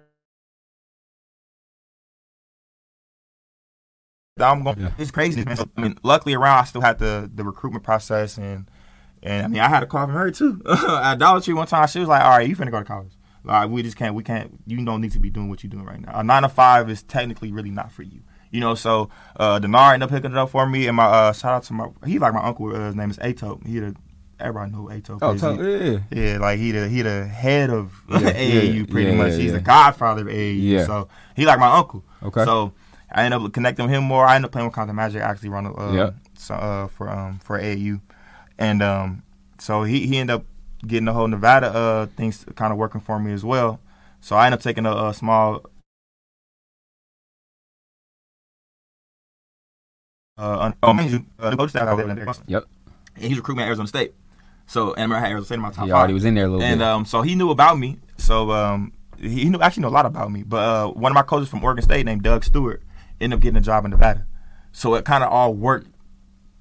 I'm 4.40 4.64
going. 4.64 4.80
Yeah. 4.80 4.92
It's 4.98 5.12
crazy, 5.12 5.44
man. 5.44 5.58
So, 5.58 5.70
I 5.76 5.82
mean, 5.82 5.98
luckily 6.04 6.34
around, 6.34 6.60
I 6.60 6.64
still 6.66 6.82
had 6.82 7.00
the 7.00 7.30
the 7.34 7.44
recruitment 7.44 7.84
process, 7.84 8.38
and 8.38 8.70
and 9.24 9.46
I 9.46 9.48
mean, 9.48 9.62
I 9.62 9.68
had 9.68 9.84
a 9.84 9.88
call 9.88 10.06
from 10.06 10.16
her 10.16 10.32
too 10.32 10.62
at 10.70 11.16
Dollar 11.16 11.42
Tree 11.42 11.54
one 11.54 11.68
time. 11.68 11.88
She 11.88 12.00
was 12.00 12.08
like, 12.08 12.24
"All 12.24 12.30
right, 12.30 12.48
you 12.48 12.56
finna 12.56 12.72
go 12.72 12.80
to 12.80 12.86
college. 12.86 13.14
Like, 13.44 13.70
we 13.70 13.82
just 13.82 13.98
can't. 13.98 14.14
We 14.14 14.24
can't. 14.24 14.60
You 14.66 14.84
don't 14.86 15.02
need 15.02 15.14
to 15.14 15.20
be 15.20 15.30
doing 15.30 15.50
what 15.50 15.64
you're 15.64 15.72
doing 15.72 15.86
right 15.86 16.00
now. 16.00 16.12
A 16.20 16.24
nine 16.24 16.44
to 16.44 16.50
five 16.50 16.90
is 16.90 17.04
technically 17.04 17.52
really 17.52 17.72
not 17.72 17.92
for 17.92 18.04
you." 18.04 18.22
You 18.52 18.62
know, 18.62 18.76
so 18.76 19.10
uh 19.36 19.60
Denar 19.60 19.94
ended 19.94 20.08
up 20.08 20.10
picking 20.12 20.32
it 20.32 20.38
up 20.38 20.52
for 20.52 20.66
me, 20.66 20.88
and 20.88 20.96
my 20.96 21.06
uh 21.06 21.34
shout 21.34 21.54
out 21.54 21.64
to 21.64 21.74
my 21.74 21.90
he 22.06 22.20
like 22.20 22.34
my 22.34 22.44
uncle. 22.44 22.74
Uh, 22.74 22.88
his 22.88 22.96
name 22.96 23.10
is 23.10 23.20
Ato. 23.20 23.60
He 23.66 23.80
the 23.80 23.96
everybody 24.40 24.72
know 24.72 24.90
Ato. 24.90 25.18
Oh, 25.22 25.38
tell, 25.38 25.62
yeah. 25.64 26.00
Yeah, 26.12 26.38
like 26.40 26.60
he 26.60 26.72
the 26.72 26.88
he 26.88 27.02
the 27.02 27.26
head 27.26 27.70
of 27.70 27.94
Yeah, 28.10 28.18
AAU 28.20 28.76
yeah, 28.80 28.86
pretty 28.86 29.10
yeah, 29.12 29.16
much. 29.16 29.32
yeah, 29.34 29.38
He's 29.38 29.52
the 29.54 29.60
godfather 29.60 30.22
of 30.22 30.28
AAU. 30.28 30.62
Yeah. 30.62 30.86
So 30.86 31.08
he 31.36 31.46
like 31.46 31.60
my 31.60 31.76
uncle. 31.78 32.04
Okay. 32.24 32.44
So 32.46 32.74
I 33.12 33.24
ended 33.26 33.42
up 33.42 33.54
connecting 33.54 33.86
with 33.86 33.94
him 33.96 34.04
more. 34.04 34.26
I 34.26 34.36
ended 34.36 34.48
up 34.50 34.52
playing 34.52 34.68
with 34.68 34.76
Content 34.76 34.96
Magic 34.96 35.22
actually 35.22 35.50
run 35.50 35.66
uh 35.68 35.92
Yeah. 35.94 36.12
so, 36.38 36.56
uh 36.56 36.88
for 36.88 37.10
um 37.10 37.40
for 37.40 37.60
AAU. 37.60 38.02
and 38.58 38.82
um, 38.82 39.24
so 39.60 39.84
he 39.84 40.06
he 40.08 40.18
ended 40.18 40.36
up 40.36 40.44
getting 40.86 41.06
the 41.06 41.14
whole 41.14 41.28
Nevada 41.28 41.68
uh 41.68 42.06
things 42.18 42.46
kind 42.56 42.72
of 42.72 42.78
working 42.78 43.02
for 43.02 43.20
me 43.20 43.34
as 43.34 43.44
well. 43.44 43.80
So 44.22 44.36
I 44.36 44.46
ended 44.46 44.60
up 44.60 44.64
taking 44.64 44.86
a, 44.86 44.92
a 45.08 45.14
small 45.14 45.64
uh, 50.38 50.72
oh, 50.84 50.92
uh, 51.40 51.50
the 51.50 51.58
coach 51.58 51.72
staff 51.72 51.88
out 51.88 51.98
there 51.98 52.10
in. 52.10 52.28
Yep. 52.48 52.66
And 53.16 53.26
he's 53.26 53.38
recruiting 53.38 53.64
at 53.64 53.68
Arizona 53.68 53.88
State. 53.88 54.14
So 54.68 54.92
and 54.94 55.00
I 55.00 55.04
remember 55.04 55.16
I 55.16 55.20
had 55.22 55.32
Arizona 55.32 55.46
State 55.46 55.56
in 55.56 55.62
my 55.62 55.72
top 55.72 55.86
He 55.86 55.92
five. 55.92 55.98
already 55.98 56.14
was 56.14 56.26
in 56.26 56.36
there 56.36 56.46
a 56.46 56.48
little 56.48 56.62
and 56.62 56.80
bit. 56.80 56.84
And 56.86 56.96
um, 56.96 57.06
so 57.06 57.22
he 57.22 57.36
knew 57.36 57.50
about 57.52 57.80
me. 57.80 57.98
So 58.18 58.52
um, 58.52 58.92
he 59.18 59.30
he 59.30 59.50
knew 59.50 59.60
actually 59.62 59.82
knew 59.82 59.88
a 59.88 59.90
lot 59.90 60.06
about 60.06 60.32
me. 60.32 60.44
But 60.44 60.58
uh, 60.58 60.88
one 60.92 61.12
of 61.12 61.16
my 61.16 61.22
coaches 61.24 61.50
from 61.50 61.64
Oregon 61.64 61.84
State 61.84 62.06
named 62.06 62.24
Doug 62.24 62.44
Stewart 62.44 62.84
ended 63.20 63.38
up 63.38 63.42
getting 63.42 63.58
a 63.58 63.62
job 63.62 63.86
in 63.86 63.92
Nevada. 63.92 64.26
So 64.74 64.94
it 64.96 65.06
kind 65.06 65.24
of 65.24 65.32
all 65.32 65.54
worked 65.54 65.88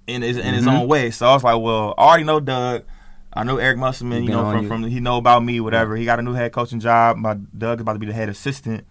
in 0.07 0.23
his 0.23 0.37
in 0.39 0.55
his 0.55 0.65
Mhm. 0.65 0.81
own 0.83 0.89
way. 0.89 1.11
So 1.11 1.27
I 1.27 1.35
was 1.35 1.43
like, 1.45 1.61
well, 1.61 1.95
I 1.99 2.03
already 2.03 2.25
know 2.25 2.41
Doug. 2.41 2.85
I 3.33 3.43
know 3.45 3.59
Eric 3.59 3.77
Musselman. 3.79 4.23
You 4.25 4.31
know 4.31 4.51
from 4.51 4.63
you. 4.63 4.69
from 4.69 4.83
he 4.85 5.01
know 5.01 5.17
about 5.19 5.45
me. 5.45 5.61
Whatever. 5.61 5.97
He 5.97 6.05
got 6.05 6.19
a 6.19 6.23
new 6.23 6.33
head 6.33 6.53
coaching 6.53 6.81
job. 6.81 7.17
My 7.19 7.35
Doug 7.35 7.79
is 7.79 7.83
about 7.83 7.95
to 7.95 7.99
be 7.99 8.07
the 8.07 8.13
head 8.15 8.29
assistant. 8.29 8.87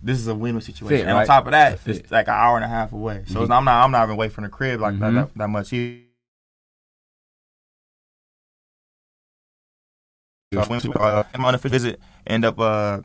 This 0.00 0.18
is 0.18 0.28
a 0.28 0.34
win-win 0.34 0.60
situation. 0.60 0.98
Fit, 0.98 1.08
and 1.08 1.16
on 1.18 1.26
top 1.26 1.46
of 1.46 1.50
that, 1.52 1.80
it's 1.86 2.08
like 2.12 2.28
an 2.28 2.34
hour 2.34 2.54
and 2.54 2.64
a 2.64 2.68
half 2.68 2.92
away. 2.92 3.24
So 3.26 3.42
it's- 3.42 3.48
Mhm. 3.48 3.56
I'm 3.56 3.64
not 3.64 3.84
I'm 3.84 3.90
not 3.90 4.04
even 4.04 4.14
away 4.14 4.28
from 4.28 4.44
the 4.44 4.50
crib 4.50 4.80
like 4.80 4.96
that, 5.00 5.10
Mhm. 5.10 5.14
that 5.14 5.28
that 5.38 5.48
much. 5.48 5.72
Either. 5.72 6.02
I 10.56 10.66
went 10.66 10.82
to 10.84 10.92
uh, 10.94 11.24
an 11.34 11.44
unofficial 11.44 11.72
visit, 11.72 12.00
end 12.26 12.44
up 12.44 12.58
uh, 12.58 13.00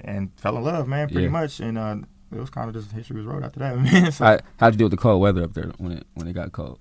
and 0.00 0.32
fell 0.36 0.56
in 0.56 0.64
love, 0.64 0.88
man, 0.88 1.06
pretty 1.08 1.24
Yeah. 1.24 1.28
much, 1.30 1.60
and 1.60 1.78
uh, 1.78 1.96
it 2.34 2.40
was 2.40 2.50
kind 2.50 2.68
of 2.68 2.74
just 2.74 2.90
history 2.92 3.18
was 3.18 3.26
wrote 3.26 3.44
after 3.44 3.60
that, 3.60 3.78
man. 3.80 4.10
So, 4.10 4.24
How, 4.24 4.38
how'd 4.58 4.74
you 4.74 4.78
deal 4.78 4.84
with 4.86 4.92
the 4.92 4.96
cold 4.96 5.22
weather 5.22 5.44
up 5.44 5.54
there 5.54 5.70
when 5.78 5.92
it 5.92 6.06
when 6.14 6.26
it 6.26 6.32
got 6.32 6.50
cold? 6.50 6.80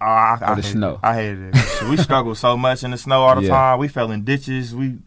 Oh, 0.00 0.06
I, 0.06 0.38
I 0.40 0.52
Or 0.52 0.56
the 0.56 0.62
hated 0.62 0.72
snow. 0.72 0.94
It. 0.94 1.00
I 1.04 1.14
hated 1.14 1.54
it. 1.56 1.88
We 1.88 1.96
struggled 1.98 2.36
so 2.36 2.56
much 2.56 2.82
in 2.82 2.90
the 2.90 2.98
snow 2.98 3.22
all 3.22 3.36
the 3.36 3.42
Yeah. 3.42 3.50
time. 3.50 3.78
We 3.78 3.86
fell 3.86 4.10
in 4.10 4.24
ditches. 4.24 4.74
We 4.74 4.98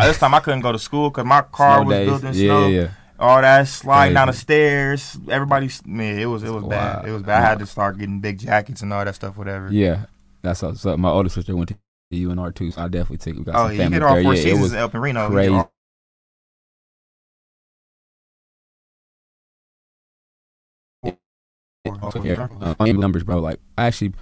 this 0.00 0.18
time 0.18 0.34
I 0.34 0.40
couldn't 0.40 0.60
go 0.62 0.72
to 0.72 0.80
school 0.80 1.08
because 1.10 1.24
my 1.24 1.42
car 1.42 1.78
Snow 1.78 1.86
was 1.86 1.94
days. 1.96 2.08
built 2.08 2.24
in 2.24 2.34
yeah, 2.34 2.46
snow. 2.48 2.68
yeah. 2.68 2.88
All 3.20 3.40
that 3.40 3.68
sliding 3.68 4.14
down 4.14 4.26
the 4.26 4.32
stairs. 4.32 5.16
Everybody, 5.30 5.70
man, 5.86 6.18
it 6.18 6.26
was 6.26 6.42
it 6.42 6.50
was 6.52 6.64
Wow. 6.64 6.70
bad. 6.70 7.08
It 7.08 7.12
was 7.12 7.22
bad. 7.22 7.40
I 7.40 7.48
had 7.48 7.58
to 7.60 7.66
start 7.66 7.98
getting 7.98 8.18
big 8.18 8.40
jackets 8.40 8.82
and 8.82 8.92
all 8.92 9.04
that 9.04 9.14
stuff. 9.14 9.36
Whatever. 9.36 9.68
Yeah, 9.72 10.06
that's 10.42 10.60
all. 10.64 10.74
So 10.74 10.96
my 10.96 11.08
older 11.10 11.28
sister 11.28 11.54
went 11.54 11.68
to 11.68 11.76
UNR 12.16 12.52
too, 12.54 12.70
so 12.70 12.82
I 12.82 12.88
definitely 12.88 13.18
take 13.18 13.36
we 13.36 13.44
got 13.44 13.56
Oh, 13.56 13.62
some 13.62 13.70
you 13.70 13.78
family 13.78 13.94
hit 13.94 14.02
all 14.02 14.14
there. 14.14 14.22
four 14.22 14.34
Yeah, 14.34 14.42
seasons 14.42 14.62
was 14.62 14.74
up 14.74 14.94
in 14.94 15.00
Reno. 15.00 15.28
You 15.30 15.30
crazy. 15.30 15.50
Yeah. 22.22 22.48
Uh, 22.60 22.74
numbers, 23.00 23.24
bro. 23.24 23.40
Like, 23.40 23.60
I 23.78 23.86
actually, 23.86 24.12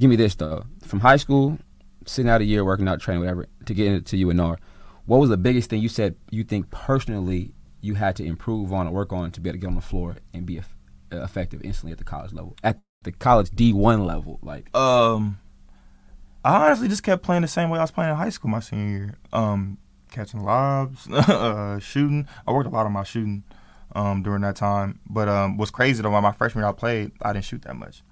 give 0.00 0.10
me 0.10 0.16
this 0.16 0.34
though. 0.34 0.64
From 0.84 1.00
high 1.00 1.16
school, 1.16 1.58
sitting 2.06 2.30
out 2.30 2.40
a 2.40 2.44
year 2.44 2.64
working 2.64 2.88
out, 2.88 3.00
training, 3.00 3.20
whatever, 3.22 3.46
to 3.66 3.74
get 3.74 3.88
into 3.92 4.16
UNR, 4.16 4.58
what 5.06 5.18
was 5.18 5.30
the 5.30 5.36
biggest 5.36 5.70
thing 5.70 5.82
you 5.82 5.88
said 5.88 6.16
you 6.30 6.44
think 6.44 6.70
personally 6.70 7.54
you 7.80 7.94
had 7.94 8.16
to 8.16 8.24
improve 8.24 8.72
on 8.72 8.86
or 8.88 8.92
work 8.92 9.12
on 9.12 9.30
to 9.32 9.40
be 9.40 9.50
able 9.50 9.56
to 9.56 9.60
get 9.60 9.66
on 9.68 9.74
the 9.74 9.80
floor 9.82 10.16
and 10.34 10.46
be 10.46 10.58
eff- 10.58 10.76
effective 11.12 11.60
instantly 11.64 11.92
at 11.92 11.98
the 11.98 12.04
college 12.04 12.32
level, 12.32 12.56
at 12.64 12.80
the 13.02 13.12
college 13.12 13.50
D 13.50 13.72
one 13.72 14.06
level? 14.06 14.38
Like, 14.42 14.70
Um, 14.74 15.38
I 16.44 16.66
honestly 16.66 16.88
just 16.88 17.02
kept 17.02 17.22
playing 17.22 17.42
the 17.42 17.48
same 17.48 17.70
way 17.70 17.78
I 17.78 17.82
was 17.82 17.90
playing 17.90 18.10
in 18.10 18.16
high 18.16 18.30
school 18.30 18.50
my 18.50 18.60
senior 18.60 18.88
year. 18.88 19.18
Um, 19.32 19.78
catching 20.10 20.44
lobs, 20.44 21.08
uh, 21.12 21.78
shooting. 21.78 22.26
I 22.46 22.52
worked 22.52 22.66
a 22.66 22.70
lot 22.70 22.86
on 22.86 22.92
my 22.92 23.04
shooting 23.04 23.44
um, 23.94 24.22
during 24.22 24.42
that 24.42 24.56
time. 24.56 25.00
But 25.08 25.28
um, 25.28 25.56
what's 25.56 25.70
crazy 25.70 26.02
though, 26.02 26.20
my 26.20 26.32
freshman 26.32 26.62
year 26.62 26.68
I 26.68 26.72
played, 26.72 27.12
I 27.22 27.32
didn't 27.32 27.44
shoot 27.44 27.62
that 27.62 27.76
much. 27.76 28.02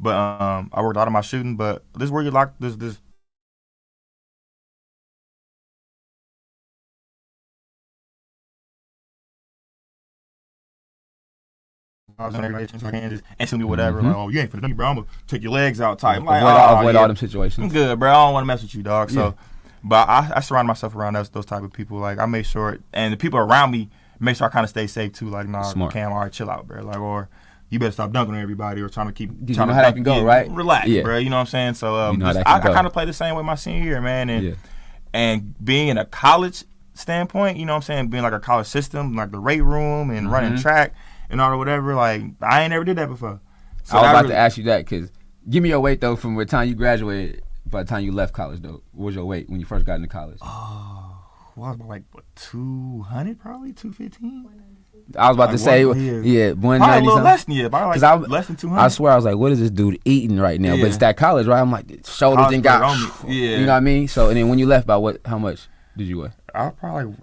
But 0.00 0.14
um, 0.14 0.70
I 0.72 0.82
worked 0.82 0.96
a 0.96 0.98
lot 0.98 1.08
on 1.08 1.12
my 1.12 1.20
shooting. 1.20 1.56
But 1.56 1.84
this 1.94 2.06
is 2.06 2.10
where 2.10 2.22
you 2.22 2.30
lock 2.30 2.54
this 2.58 2.76
this. 2.76 3.00
I 12.18 12.26
was 12.26 12.34
on 12.36 12.44
everybody 12.44 12.78
so 12.78 12.86
I 12.86 12.90
can't 12.92 13.10
just 13.10 13.24
instantly 13.40 13.64
whatever. 13.68 14.00
Mhm. 14.00 14.04
Like, 14.06 14.16
oh, 14.16 14.28
you 14.28 14.40
ain't 14.40 14.50
finna 14.52 14.62
do 14.62 14.68
me, 14.68 14.74
bro. 14.74 14.86
I'm 14.88 14.94
gonna 14.96 15.06
take 15.26 15.42
your 15.42 15.52
legs 15.52 15.80
out 15.80 15.98
tight. 15.98 16.16
I'm 16.16 16.22
avoid, 16.22 16.32
like, 16.34 16.42
all, 16.44 16.76
oh, 16.76 16.78
avoid 16.80 16.94
yeah. 16.94 17.00
all 17.00 17.08
them 17.08 17.50
I'm 17.58 17.68
good, 17.68 17.98
bro. 17.98 18.10
I 18.10 18.14
don't 18.26 18.32
want 18.34 18.44
to 18.44 18.46
mess 18.46 18.62
with 18.62 18.74
you, 18.74 18.82
dog. 18.82 19.10
So, 19.10 19.24
Yeah. 19.26 19.32
but 19.82 20.08
I, 20.08 20.32
I 20.36 20.40
surround 20.40 20.68
myself 20.68 20.94
around 20.94 21.14
those 21.14 21.28
those 21.30 21.46
type 21.46 21.62
of 21.62 21.72
people. 21.72 21.98
Like 21.98 22.18
I 22.20 22.26
make 22.26 22.46
sure, 22.46 22.78
and 22.92 23.12
the 23.12 23.16
people 23.16 23.38
around 23.38 23.72
me 23.72 23.90
make 24.20 24.36
sure 24.36 24.46
I 24.46 24.50
kind 24.50 24.62
of 24.64 24.70
stay 24.70 24.86
safe 24.86 25.12
too. 25.12 25.28
Like, 25.28 25.48
nah, 25.48 25.62
Smart. 25.62 25.92
Cam, 25.92 26.12
all 26.12 26.20
right, 26.20 26.30
chill 26.32 26.48
out, 26.50 26.68
bro. 26.68 26.82
Like, 26.84 26.98
or 26.98 27.28
you 27.70 27.78
better 27.80 27.90
stop 27.90 28.12
dunking 28.12 28.34
on 28.36 28.40
everybody, 28.40 28.80
or 28.80 28.88
trying 28.88 29.08
to 29.08 29.12
keep 29.12 29.30
You 29.46 29.54
trying 29.54 29.66
know 29.66 29.72
to 29.72 29.76
how 29.76 29.82
that 29.82 29.94
can 29.94 30.04
go, 30.04 30.16
yeah, 30.18 30.22
right? 30.22 30.50
Relax, 30.50 30.86
Yeah. 30.86 31.02
bro. 31.02 31.18
You 31.18 31.30
know 31.30 31.36
what 31.36 31.40
I'm 31.40 31.46
saying? 31.46 31.74
So, 31.74 31.96
um, 31.96 32.12
You 32.14 32.18
know 32.20 32.32
just- 32.32 32.46
I, 32.46 32.58
I 32.58 32.60
kind 32.60 32.86
of 32.86 32.92
played 32.92 33.08
the 33.08 33.12
same 33.12 33.34
way 33.34 33.42
my 33.42 33.56
senior 33.56 33.82
year, 33.82 34.00
man, 34.00 34.30
and 34.30 34.56
and 35.12 35.54
being 35.64 35.88
in 35.88 35.98
a 35.98 36.04
college 36.04 36.64
standpoint, 36.94 37.56
you 37.58 37.66
know 37.66 37.72
what 37.72 37.76
I'm 37.78 37.82
saying, 37.82 38.08
being 38.08 38.22
like 38.22 38.32
a 38.32 38.38
college 38.40 38.68
system, 38.68 39.14
like 39.16 39.32
the 39.32 39.40
weight 39.40 39.62
room 39.64 40.10
and 40.10 40.30
running 40.30 40.52
Mhm. 40.52 40.62
track 40.62 40.94
and 41.30 41.40
all 41.40 41.52
or 41.52 41.56
whatever. 41.56 41.94
Like 41.94 42.22
I 42.40 42.62
ain't 42.62 42.70
never 42.70 42.84
did 42.84 42.96
that 42.98 43.08
before. 43.08 43.40
So 43.82 43.98
I 43.98 44.00
was 44.02 44.10
about 44.10 44.22
really- 44.24 44.34
to 44.34 44.38
ask 44.38 44.56
you 44.58 44.64
that 44.64 44.84
because 44.84 45.10
give 45.48 45.62
me 45.62 45.68
your 45.70 45.80
weight 45.80 46.00
though 46.00 46.16
from 46.16 46.34
the 46.36 46.44
time 46.46 46.68
you 46.68 46.74
graduated, 46.74 47.42
by 47.66 47.82
the 47.82 47.88
time 47.88 48.04
you 48.04 48.12
left 48.12 48.32
college 48.34 48.60
though. 48.60 48.82
What 48.92 49.06
was 49.06 49.14
your 49.14 49.24
weight 49.26 49.48
when 49.50 49.60
you 49.60 49.66
first 49.66 49.84
got 49.86 49.96
into 49.96 50.08
college? 50.08 50.38
Oh, 50.42 51.16
what 51.54 51.66
was 51.68 51.76
about 51.76 51.88
like 51.88 52.02
what, 52.12 52.24
200 52.36 53.38
probably 53.38 53.72
215 53.72 54.48
I 55.18 55.28
was 55.28 55.36
about 55.36 55.48
Like 55.48 55.50
to 55.50 55.58
say, 55.58 55.84
what- 55.84 55.98
yeah, 55.98 56.20
yeah. 56.20 56.52
one 56.52 56.80
a 56.80 56.86
little 56.94 57.08
something. 57.10 57.24
less 57.24 57.44
than 57.44 57.54
yeah 57.56 57.68
probably 57.68 58.00
like 58.00 58.02
I- 58.02 58.14
less 58.16 58.46
than 58.46 58.56
200 58.56 58.80
I 58.80 58.88
swear, 58.88 59.12
I 59.12 59.16
was 59.16 59.26
like, 59.26 59.36
what 59.36 59.52
is 59.52 59.60
this 59.60 59.70
dude 59.70 60.00
eating 60.06 60.38
right 60.40 60.58
now? 60.58 60.76
But 60.76 60.86
it's 60.86 60.96
that 60.98 61.18
college, 61.18 61.46
right? 61.46 61.60
I'm 61.60 61.70
like, 61.70 61.84
shoulders 62.06 62.52
and 62.52 62.62
got, 62.62 62.80
weight 62.80 62.88
on 62.88 63.28
me. 63.28 63.34
Yeah. 63.36 63.58
you 63.58 63.66
know 63.66 63.72
what 63.72 63.76
I 63.76 63.80
mean? 63.80 64.08
So, 64.08 64.28
and 64.28 64.36
then 64.38 64.48
when 64.48 64.58
you 64.58 64.66
left, 64.66 64.86
by 64.86 64.96
what? 64.96 65.20
How 65.26 65.38
much 65.38 65.68
did 65.94 66.06
you 66.06 66.20
weigh? 66.20 66.30
I 66.54 66.64
was 66.66 66.74
probably 66.80 67.14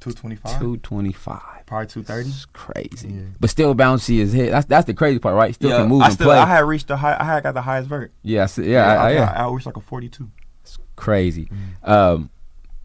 225 0.00 0.58
Two 0.60 0.76
twenty 0.78 1.12
five. 1.12 1.57
Probably 1.68 1.86
230 1.86 2.28
It's 2.28 2.44
crazy, 2.46 3.08
Yeah. 3.08 3.20
but 3.38 3.50
still 3.50 3.74
bouncy 3.74 4.20
as 4.22 4.32
hell. 4.32 4.50
That's 4.50 4.66
that's 4.66 4.86
the 4.86 4.94
crazy 4.94 5.18
part, 5.18 5.34
right? 5.36 5.54
Still 5.54 5.70
yeah, 5.70 5.78
can 5.78 5.88
move 5.88 6.02
I 6.02 6.06
and 6.06 6.14
still 6.14 6.26
play. 6.26 6.38
I 6.38 6.46
had 6.46 6.64
reached 6.64 6.88
the 6.88 6.96
high 6.96 7.16
I 7.18 7.24
had 7.24 7.42
got 7.42 7.54
the 7.54 7.62
highest 7.62 7.88
vert 7.88 8.12
yeah, 8.22 8.42
I 8.44 8.46
see- 8.46 8.70
yeah, 8.70 8.86
I, 8.86 8.94
I, 8.94 9.08
I, 9.08 9.12
yeah. 9.12 9.32
I, 9.36 9.44
I 9.46 9.50
reached 9.52 9.66
like 9.66 9.76
a 9.76 9.80
42 9.80 10.30
It's 10.62 10.78
crazy. 10.96 11.50
Mm. 11.84 11.88
Um, 11.88 12.30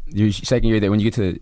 your 0.08 0.32
second 0.32 0.70
year 0.70 0.80
there, 0.80 0.92
when 0.92 1.00
you 1.00 1.10
get 1.10 1.16
to 1.16 1.40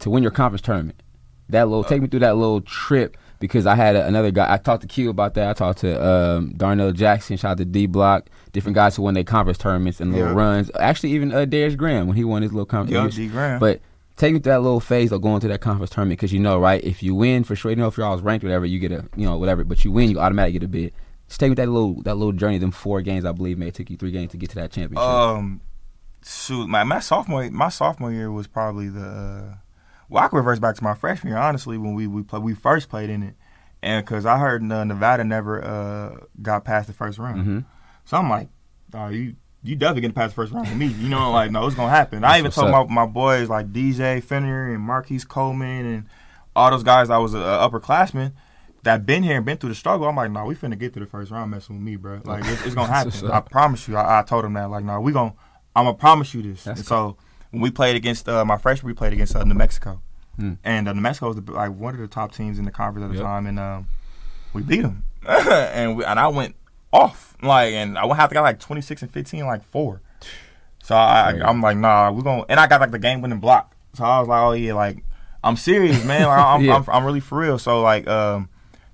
to 0.00 0.10
win 0.10 0.22
your 0.22 0.32
conference 0.32 0.60
tournament, 0.62 1.02
that 1.48 1.68
little 1.68 1.84
take 1.84 2.02
me 2.02 2.08
through 2.08 2.20
that 2.20 2.36
little 2.36 2.60
trip 2.60 3.16
because 3.38 3.66
I 3.66 3.74
had 3.74 3.96
a, 3.96 4.06
another 4.06 4.30
guy. 4.30 4.52
I 4.52 4.56
talked 4.56 4.82
to 4.82 4.88
Q 4.88 5.10
about 5.10 5.34
that. 5.34 5.48
I 5.48 5.52
talked 5.52 5.78
to 5.80 6.04
um, 6.06 6.52
Darnell 6.56 6.92
Jackson. 6.92 7.36
Shout 7.36 7.52
out 7.52 7.58
to 7.58 7.64
D 7.64 7.86
Block. 7.86 8.28
Different 8.52 8.74
guys 8.74 8.96
who 8.96 9.02
won 9.02 9.14
their 9.14 9.24
conference 9.24 9.58
tournaments 9.58 10.00
and 10.00 10.12
little 10.12 10.28
Yeah. 10.28 10.34
runs. 10.34 10.70
Actually, 10.78 11.12
even 11.12 11.32
uh, 11.32 11.44
Darius 11.44 11.74
Graham 11.74 12.06
when 12.06 12.16
he 12.16 12.24
won 12.24 12.42
his 12.42 12.52
little 12.52 12.66
conference. 12.66 13.16
yeah. 13.16 13.24
D 13.26 13.30
Graham 13.30 13.58
But 13.60 13.80
take 14.16 14.32
me 14.34 14.40
through 14.40 14.52
that 14.52 14.60
little 14.62 14.80
phase 14.80 15.12
of 15.12 15.22
going 15.22 15.40
to 15.40 15.48
that 15.48 15.60
conference 15.60 15.90
tournament 15.90 16.18
because 16.18 16.32
you 16.32 16.38
know, 16.40 16.58
right? 16.58 16.82
If 16.84 17.02
you 17.02 17.14
win 17.14 17.44
for 17.44 17.56
sure, 17.56 17.70
you 17.70 17.76
know 17.76 17.88
if 17.88 17.96
you're 17.96 18.06
always 18.06 18.22
ranked, 18.22 18.44
or 18.44 18.48
whatever, 18.48 18.66
you 18.66 18.78
get 18.78 18.92
a 18.92 19.08
you 19.16 19.26
know 19.26 19.38
whatever. 19.38 19.64
But 19.64 19.84
you 19.84 19.92
win, 19.92 20.10
you 20.10 20.18
automatically 20.18 20.58
get 20.58 20.64
a 20.64 20.68
bid. 20.68 20.92
Just 21.28 21.40
take 21.40 21.50
me 21.50 21.54
that 21.56 21.68
little 21.68 22.02
that 22.02 22.16
little 22.16 22.32
journey. 22.32 22.58
Them 22.58 22.70
four 22.72 23.00
games, 23.02 23.24
I 23.24 23.32
believe, 23.32 23.58
may 23.58 23.70
took 23.70 23.90
you 23.90 23.96
three 23.96 24.10
games 24.10 24.32
to 24.32 24.36
get 24.36 24.50
to 24.50 24.56
that 24.56 24.70
championship. 24.72 25.08
um 25.08 25.60
shoot 26.24 26.68
my 26.68 26.84
my 26.84 27.00
sophomore 27.00 27.50
my 27.50 27.68
sophomore 27.68 28.12
year 28.12 28.30
was 28.30 28.46
probably 28.46 28.88
the 28.88 29.04
uh, 29.04 29.54
well 30.08 30.22
I 30.24 30.28
could 30.28 30.36
reverse 30.36 30.60
back 30.60 30.76
to 30.76 30.84
my 30.84 30.94
freshman 30.94 31.32
year 31.32 31.42
honestly 31.42 31.78
when 31.78 31.94
we 31.94 32.06
we 32.06 32.22
play, 32.22 32.38
we 32.38 32.54
first 32.54 32.88
played 32.88 33.10
in 33.10 33.24
it 33.24 33.34
and 33.82 34.04
because 34.04 34.24
I 34.24 34.38
heard 34.38 34.62
uh, 34.70 34.84
Nevada 34.84 35.24
never 35.24 35.64
uh, 35.64 36.16
got 36.40 36.64
past 36.64 36.86
the 36.86 36.92
first 36.92 37.18
round 37.18 37.42
hmm 37.42 37.58
So 38.04 38.16
I'm 38.18 38.30
like, 38.30 38.50
oh, 38.94 39.08
you 39.08 39.34
you 39.64 39.76
definitely 39.76 40.02
getting 40.02 40.14
past 40.14 40.30
the 40.30 40.34
first 40.34 40.52
round 40.52 40.68
with 40.68 40.76
me. 40.76 40.86
You 40.86 41.08
know, 41.08 41.30
like 41.30 41.50
no, 41.50 41.66
it's 41.66 41.76
gonna 41.76 41.90
happen. 41.90 42.24
I 42.24 42.38
even 42.38 42.50
told 42.50 42.70
my, 42.70 42.84
my 42.84 43.06
boys 43.06 43.48
like 43.48 43.72
DJ 43.72 44.22
Fenner 44.22 44.72
and 44.74 44.82
Marqueze 44.82 45.24
Coleman 45.24 45.86
and 45.86 46.06
all 46.56 46.70
those 46.70 46.82
guys 46.82 47.10
I 47.10 47.18
was 47.18 47.34
uh, 47.34 47.68
upperclassmen 47.68 48.32
that 48.82 49.06
been 49.06 49.22
here 49.22 49.36
and 49.36 49.46
been 49.46 49.56
through 49.58 49.68
the 49.70 49.74
struggle. 49.76 50.08
I'm 50.08 50.16
like, 50.16 50.30
no, 50.30 50.44
we 50.44 50.54
finna 50.56 50.76
get 50.78 50.92
to 50.94 51.00
the 51.00 51.06
first 51.06 51.30
round 51.30 51.50
messing 51.52 51.76
with 51.76 51.84
me, 51.84 51.96
bro. 51.96 52.20
Like 52.24 52.44
it's, 52.46 52.66
it's 52.66 52.74
gonna 52.74 52.92
happen. 52.92 53.30
I 53.30 53.40
promise 53.40 53.86
you. 53.88 53.96
I, 53.96 54.20
I 54.20 54.22
told 54.22 54.44
him 54.44 54.54
that. 54.54 54.70
Like, 54.70 54.84
no, 54.84 55.00
we 55.00 55.12
gonna. 55.12 55.34
I'm 55.74 55.84
gonna 55.86 55.96
promise 55.96 56.34
you 56.34 56.42
this. 56.42 56.66
So 56.84 57.16
when 57.50 57.62
we 57.62 57.70
played 57.70 57.96
against 57.96 58.28
uh, 58.28 58.44
my 58.44 58.58
freshman, 58.58 58.88
we 58.88 58.94
played 58.94 59.12
against 59.12 59.34
uh, 59.36 59.44
New 59.44 59.54
Mexico, 59.54 60.00
Hmm. 60.36 60.54
and 60.64 60.88
uh, 60.88 60.92
New 60.92 61.00
Mexico 61.02 61.28
was 61.28 61.36
the, 61.36 61.52
like 61.52 61.70
one 61.72 61.94
of 61.94 62.00
the 62.00 62.08
top 62.08 62.34
teams 62.34 62.58
in 62.58 62.64
the 62.64 62.70
conference 62.70 63.04
at 63.04 63.10
the 63.10 63.16
Yep. 63.18 63.24
time, 63.24 63.46
and 63.46 63.58
um, 63.58 63.86
we 64.52 64.62
beat 64.62 64.80
them, 64.82 65.04
and 65.28 65.96
we, 65.96 66.04
and 66.04 66.18
I 66.18 66.28
went 66.28 66.54
off 66.92 67.32
like, 67.42 67.72
and 67.74 67.98
I 67.98 68.04
would 68.04 68.16
have 68.16 68.28
to 68.30 68.34
got 68.34 68.42
like 68.42 68.60
26 68.60 69.02
and 69.02 69.10
15, 69.10 69.46
like 69.46 69.64
four. 69.64 70.00
So 70.82 70.94
I, 70.94 71.30
I, 71.30 71.48
I'm 71.48 71.60
like, 71.60 71.76
nah, 71.76 72.10
we're 72.10 72.22
gonna, 72.22 72.44
and 72.48 72.58
I 72.58 72.66
got 72.66 72.80
like 72.80 72.90
the 72.90 72.98
game 72.98 73.20
winning 73.20 73.40
block. 73.40 73.74
So 73.94 74.04
I 74.04 74.20
was 74.20 74.28
like, 74.28 74.42
oh 74.42 74.52
yeah, 74.52 74.74
like 74.74 75.04
I'm 75.44 75.56
serious, 75.56 76.04
man. 76.04 76.26
Like, 76.26 76.38
I'm, 76.38 76.62
Yeah. 76.64 76.76
I'm 76.76 76.84
I'm 76.88 77.04
really 77.04 77.20
for 77.20 77.38
real. 77.38 77.58
So 77.58 77.82
like, 77.82 78.06
um, 78.06 78.48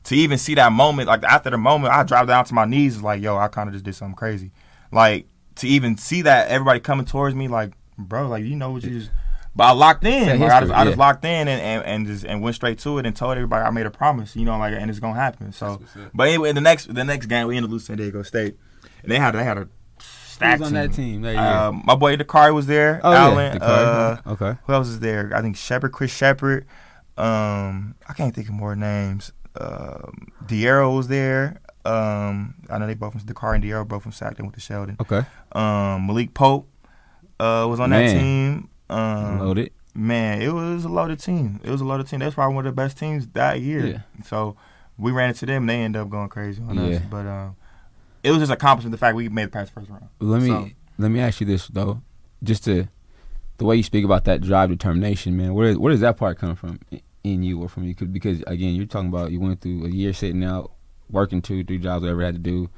to 0.04 0.16
even 0.16 0.38
see 0.38 0.54
that 0.54 0.72
moment, 0.72 1.08
like 1.08 1.22
after 1.24 1.50
the 1.50 1.58
moment, 1.58 1.92
I 1.94 2.02
dropped 2.02 2.28
down 2.28 2.44
to 2.46 2.54
my 2.54 2.64
knees, 2.64 3.00
like, 3.02 3.22
yo, 3.22 3.36
I 3.36 3.48
kind 3.48 3.68
of 3.68 3.74
just 3.74 3.84
did 3.84 3.94
something 3.94 4.16
crazy. 4.16 4.50
Like 4.90 5.26
to 5.56 5.68
even 5.68 5.96
see 5.96 6.22
that 6.22 6.48
everybody 6.48 6.80
coming 6.80 7.04
towards 7.04 7.34
me, 7.34 7.48
like, 7.48 7.72
bro, 7.96 8.28
like 8.28 8.44
you 8.44 8.56
know 8.56 8.70
what 8.70 8.82
you 8.84 9.00
just. 9.00 9.10
But 9.58 9.64
I 9.64 9.70
locked 9.72 10.04
in. 10.04 10.24
Set 10.24 10.38
Like, 10.38 10.50
I 10.50 10.60
just, 10.60 10.60
history, 10.62 10.74
I 10.76 10.84
just 10.84 10.96
yeah. 10.96 11.04
locked 11.04 11.24
in 11.24 11.48
and, 11.48 11.60
and, 11.60 11.84
and 11.84 12.06
just 12.06 12.24
and 12.24 12.40
went 12.40 12.54
straight 12.56 12.78
to 12.78 12.98
it 12.98 13.06
and 13.06 13.14
told 13.14 13.32
everybody 13.36 13.64
I 13.66 13.70
made 13.70 13.86
a 13.86 13.90
promise, 13.90 14.36
you 14.36 14.44
know, 14.44 14.56
like 14.56 14.72
and 14.72 14.88
it's 14.88 15.00
gonna 15.00 15.14
happen. 15.18 15.52
So, 15.52 15.66
That's 15.70 15.80
what's 15.80 15.96
up. 16.06 16.12
but 16.14 16.28
anyway, 16.28 16.52
the 16.52 16.60
next 16.60 16.94
the 16.94 17.04
next 17.04 17.26
game 17.26 17.48
we 17.48 17.56
ended 17.56 17.68
up 17.68 17.72
losing 17.72 17.86
San 17.86 17.96
Diego 17.98 18.22
State, 18.22 18.56
and 19.02 19.10
they 19.12 19.18
had 19.18 19.32
they 19.34 19.42
had 19.44 19.58
a 19.58 19.68
stacked 20.00 20.62
on 20.62 20.72
that 20.74 20.92
team 20.92 21.22
that 21.22 21.32
year? 21.32 21.40
Um, 21.42 21.82
my 21.84 21.96
boy 21.96 22.16
Dakarai 22.16 22.54
was 22.54 22.66
there. 22.68 23.00
oh 23.02 23.12
Allen. 23.12 23.58
yeah, 23.60 23.64
Uh, 23.66 24.16
okay. 24.28 24.54
who 24.64 24.72
else 24.72 24.86
is 24.88 25.00
there? 25.00 25.32
I 25.34 25.42
think 25.42 25.56
Shepard, 25.56 25.90
Chris 25.92 26.12
Shepard. 26.14 26.64
Um, 27.16 27.96
I 28.08 28.12
can't 28.12 28.32
think 28.34 28.48
of 28.48 28.54
more 28.54 28.76
names. 28.76 29.32
Um, 29.60 30.28
Diero 30.46 30.96
was 30.96 31.08
there. 31.08 31.60
Um, 31.84 32.54
I 32.70 32.78
know 32.78 32.86
they 32.86 32.94
both 32.94 33.12
from 33.14 33.22
Dakar 33.22 33.54
and 33.54 33.64
Diero 33.64 33.86
both 33.86 34.02
from 34.04 34.12
Sackton 34.12 34.44
with 34.46 34.54
the 34.54 34.60
Sheldon. 34.60 34.96
Okay. 35.00 35.22
Um, 35.52 36.06
Malik 36.06 36.34
Pope 36.34 36.68
uh, 37.40 37.66
was 37.68 37.80
on 37.80 37.90
that 37.90 38.12
team. 38.12 38.68
Um, 38.90 39.40
Loaded. 39.40 39.72
Man, 39.94 40.40
it 40.42 40.52
was 40.52 40.84
a 40.84 40.88
loaded 40.88 41.18
team. 41.18 41.60
It 41.64 41.70
was 41.70 41.80
a 41.80 41.84
loaded 41.84 42.06
team. 42.06 42.20
That's 42.20 42.34
probably 42.34 42.54
one 42.54 42.66
of 42.66 42.72
the 42.72 42.76
best 42.76 42.98
teams 42.98 43.26
that 43.28 43.60
year. 43.60 43.84
Yeah. 43.86 43.98
So 44.24 44.56
we 44.96 45.10
ran 45.10 45.30
into 45.30 45.44
them. 45.46 45.66
They 45.66 45.76
ended 45.80 46.00
up 46.00 46.08
going 46.08 46.28
crazy 46.28 46.62
on 46.62 46.78
us. 46.78 47.00
But 47.10 47.26
um, 47.26 47.56
it 48.22 48.30
was 48.30 48.38
just 48.40 48.52
accomplishing 48.52 48.90
the 48.92 48.96
fact 48.98 49.16
we 49.16 49.28
made 49.28 49.44
it 49.44 49.52
past 49.52 49.74
the 49.74 49.80
first 49.80 49.90
round. 49.90 50.06
Let 50.20 50.40
me 50.42 50.48
So- 50.48 50.70
let 50.98 51.10
me 51.10 51.20
ask 51.20 51.40
you 51.40 51.46
this 51.46 51.66
though, 51.68 52.02
just 52.44 52.64
to 52.64 52.86
the 53.56 53.64
way 53.64 53.76
you 53.76 53.82
speak 53.82 54.04
about 54.04 54.24
that 54.26 54.40
drive, 54.40 54.68
determination, 54.68 55.36
man. 55.36 55.54
Where 55.54 55.74
where 55.74 55.90
does 55.90 56.00
that 56.00 56.16
part 56.16 56.38
come 56.38 56.54
from 56.54 56.78
in 57.24 57.42
you 57.42 57.60
or 57.60 57.68
from 57.68 57.82
you? 57.84 57.94
Because 57.94 58.42
again, 58.46 58.74
you're 58.76 58.86
talking 58.86 59.08
about 59.08 59.32
you 59.32 59.40
went 59.40 59.60
through 59.60 59.84
a 59.86 59.88
year 59.88 60.12
sitting 60.12 60.44
out, 60.44 60.70
working 61.10 61.42
two, 61.42 61.64
three 61.64 61.78
jobs, 61.78 62.02
whatever 62.02 62.20
you 62.20 62.26
had 62.26 62.34
to 62.36 62.40
do, 62.40 62.68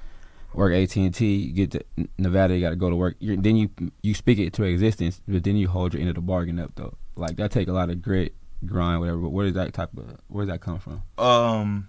work 0.55 0.72
AT 0.72 0.96
and 0.96 1.14
T, 1.14 1.34
you 1.36 1.53
get 1.53 1.70
to 1.72 1.84
Nevada, 2.18 2.55
you 2.55 2.61
got 2.61 2.70
to 2.70 2.76
go 2.76 2.90
to 2.90 2.96
work. 2.96 3.16
You're, 3.20 3.36
then 3.36 3.57
you 3.57 3.70
you 4.03 4.14
speak 4.14 4.38
it 4.38 4.53
to 4.55 4.64
existence, 4.64 5.20
but 5.28 5.44
then 5.44 5.57
you 5.57 5.68
hold 5.68 5.94
your 5.94 6.01
end 6.01 6.09
of 6.11 6.14
the 6.16 6.20
bargain 6.20 6.59
up 6.59 6.72
though. 6.76 6.94
Like 7.16 7.36
that 7.36 7.51
take 7.51 7.68
a 7.68 7.72
lot 7.72 7.90
of 7.90 8.01
grit, 8.03 8.34
grind, 8.66 9.01
whatever. 9.01 9.18
But 9.18 9.30
where 9.30 9.46
does 9.46 9.55
that 9.55 9.72
type 9.72 9.90
of 9.96 10.16
where 10.28 10.44
does 10.44 10.53
that 10.53 10.61
come 10.61 10.78
from? 10.78 11.03
Um, 11.18 11.88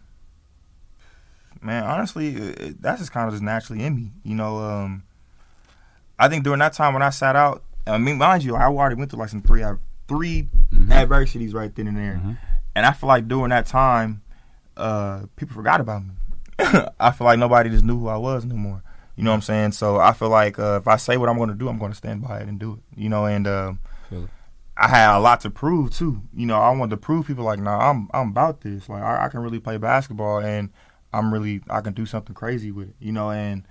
man, 1.62 1.84
honestly, 1.84 2.36
it, 2.36 2.82
that's 2.82 3.00
just 3.00 3.12
kind 3.12 3.28
of 3.28 3.34
just 3.34 3.44
naturally 3.44 3.84
in 3.84 3.96
me. 3.96 4.12
You 4.24 4.36
know, 4.36 4.58
um, 4.60 5.04
I 6.20 6.28
think 6.28 6.44
during 6.44 6.60
that 6.60 6.74
time 6.74 6.94
when 6.94 7.04
I 7.04 7.10
sat 7.10 7.36
out, 7.36 7.64
I 7.88 7.98
mean, 7.98 8.18
mind 8.18 8.44
you, 8.44 8.56
I 8.56 8.64
already 8.66 8.96
went 8.96 9.10
through 9.12 9.20
like 9.20 9.30
some 9.30 9.42
three, 9.42 9.64
3 10.08 10.48
Mhm. 10.72 10.92
adversities 10.92 11.54
right 11.54 11.74
then 11.76 11.88
and 11.88 11.98
there, 11.98 12.22
Mhm. 12.24 12.38
and 12.76 12.86
I 12.86 12.92
feel 12.94 13.08
like 13.08 13.28
during 13.28 13.50
that 13.50 13.66
time, 13.66 14.22
uh, 14.78 15.24
people 15.36 15.54
forgot 15.56 15.82
about 15.82 16.04
me. 16.04 16.12
I 17.00 17.12
feel 17.12 17.26
like 17.26 17.40
nobody 17.40 17.70
just 17.70 17.84
knew 17.84 17.98
who 18.00 18.08
I 18.08 18.18
was 18.18 18.46
no 18.46 18.56
more. 18.56 18.84
You 19.16 19.24
know 19.24 19.32
what 19.32 19.36
I'm 19.36 19.42
saying? 19.42 19.72
So 19.74 19.98
I 19.98 20.14
feel 20.14 20.30
like 20.30 20.58
uh, 20.58 20.80
if 20.82 20.88
I 20.88 20.96
say 20.96 21.18
what 21.18 21.30
I'm 21.30 21.38
going 21.38 21.50
to 21.50 21.56
do, 21.56 21.68
I'm 21.70 21.78
going 21.78 21.92
to 21.92 21.98
stand 21.98 22.22
by 22.22 22.40
it 22.40 22.48
and 22.48 22.60
do 22.60 22.74
it. 22.74 23.00
You 23.00 23.10
know, 23.10 23.26
and 23.26 23.48
um, 23.48 23.80
I 24.78 24.88
had 24.88 25.18
a 25.18 25.20
lot 25.20 25.42
to 25.42 25.50
prove 25.50 25.92
too. 25.92 26.22
You 26.34 26.46
know, 26.46 26.60
I 26.60 26.72
wanted 26.72 26.92
to 26.92 26.98
prove 26.98 27.28
people 27.28 27.44
like, 27.44 27.60
nah, 27.60 27.90
I'm 27.90 28.10
I'm 28.14 28.30
about 28.30 28.62
this. 28.62 28.90
Like, 28.90 29.04
I, 29.04 29.26
I 29.26 29.30
can 29.30 29.42
really 29.42 29.60
play 29.60 29.78
basketball, 29.78 30.40
and 30.40 30.72
I'm 31.14 31.32
really 31.34 31.62
I 31.70 31.82
can 31.82 31.94
do 31.94 32.06
something 32.06 32.34
crazy 32.34 32.72
with 32.72 32.90
it. 32.90 32.96
You 33.00 33.12
know, 33.12 33.32
and 33.32 33.68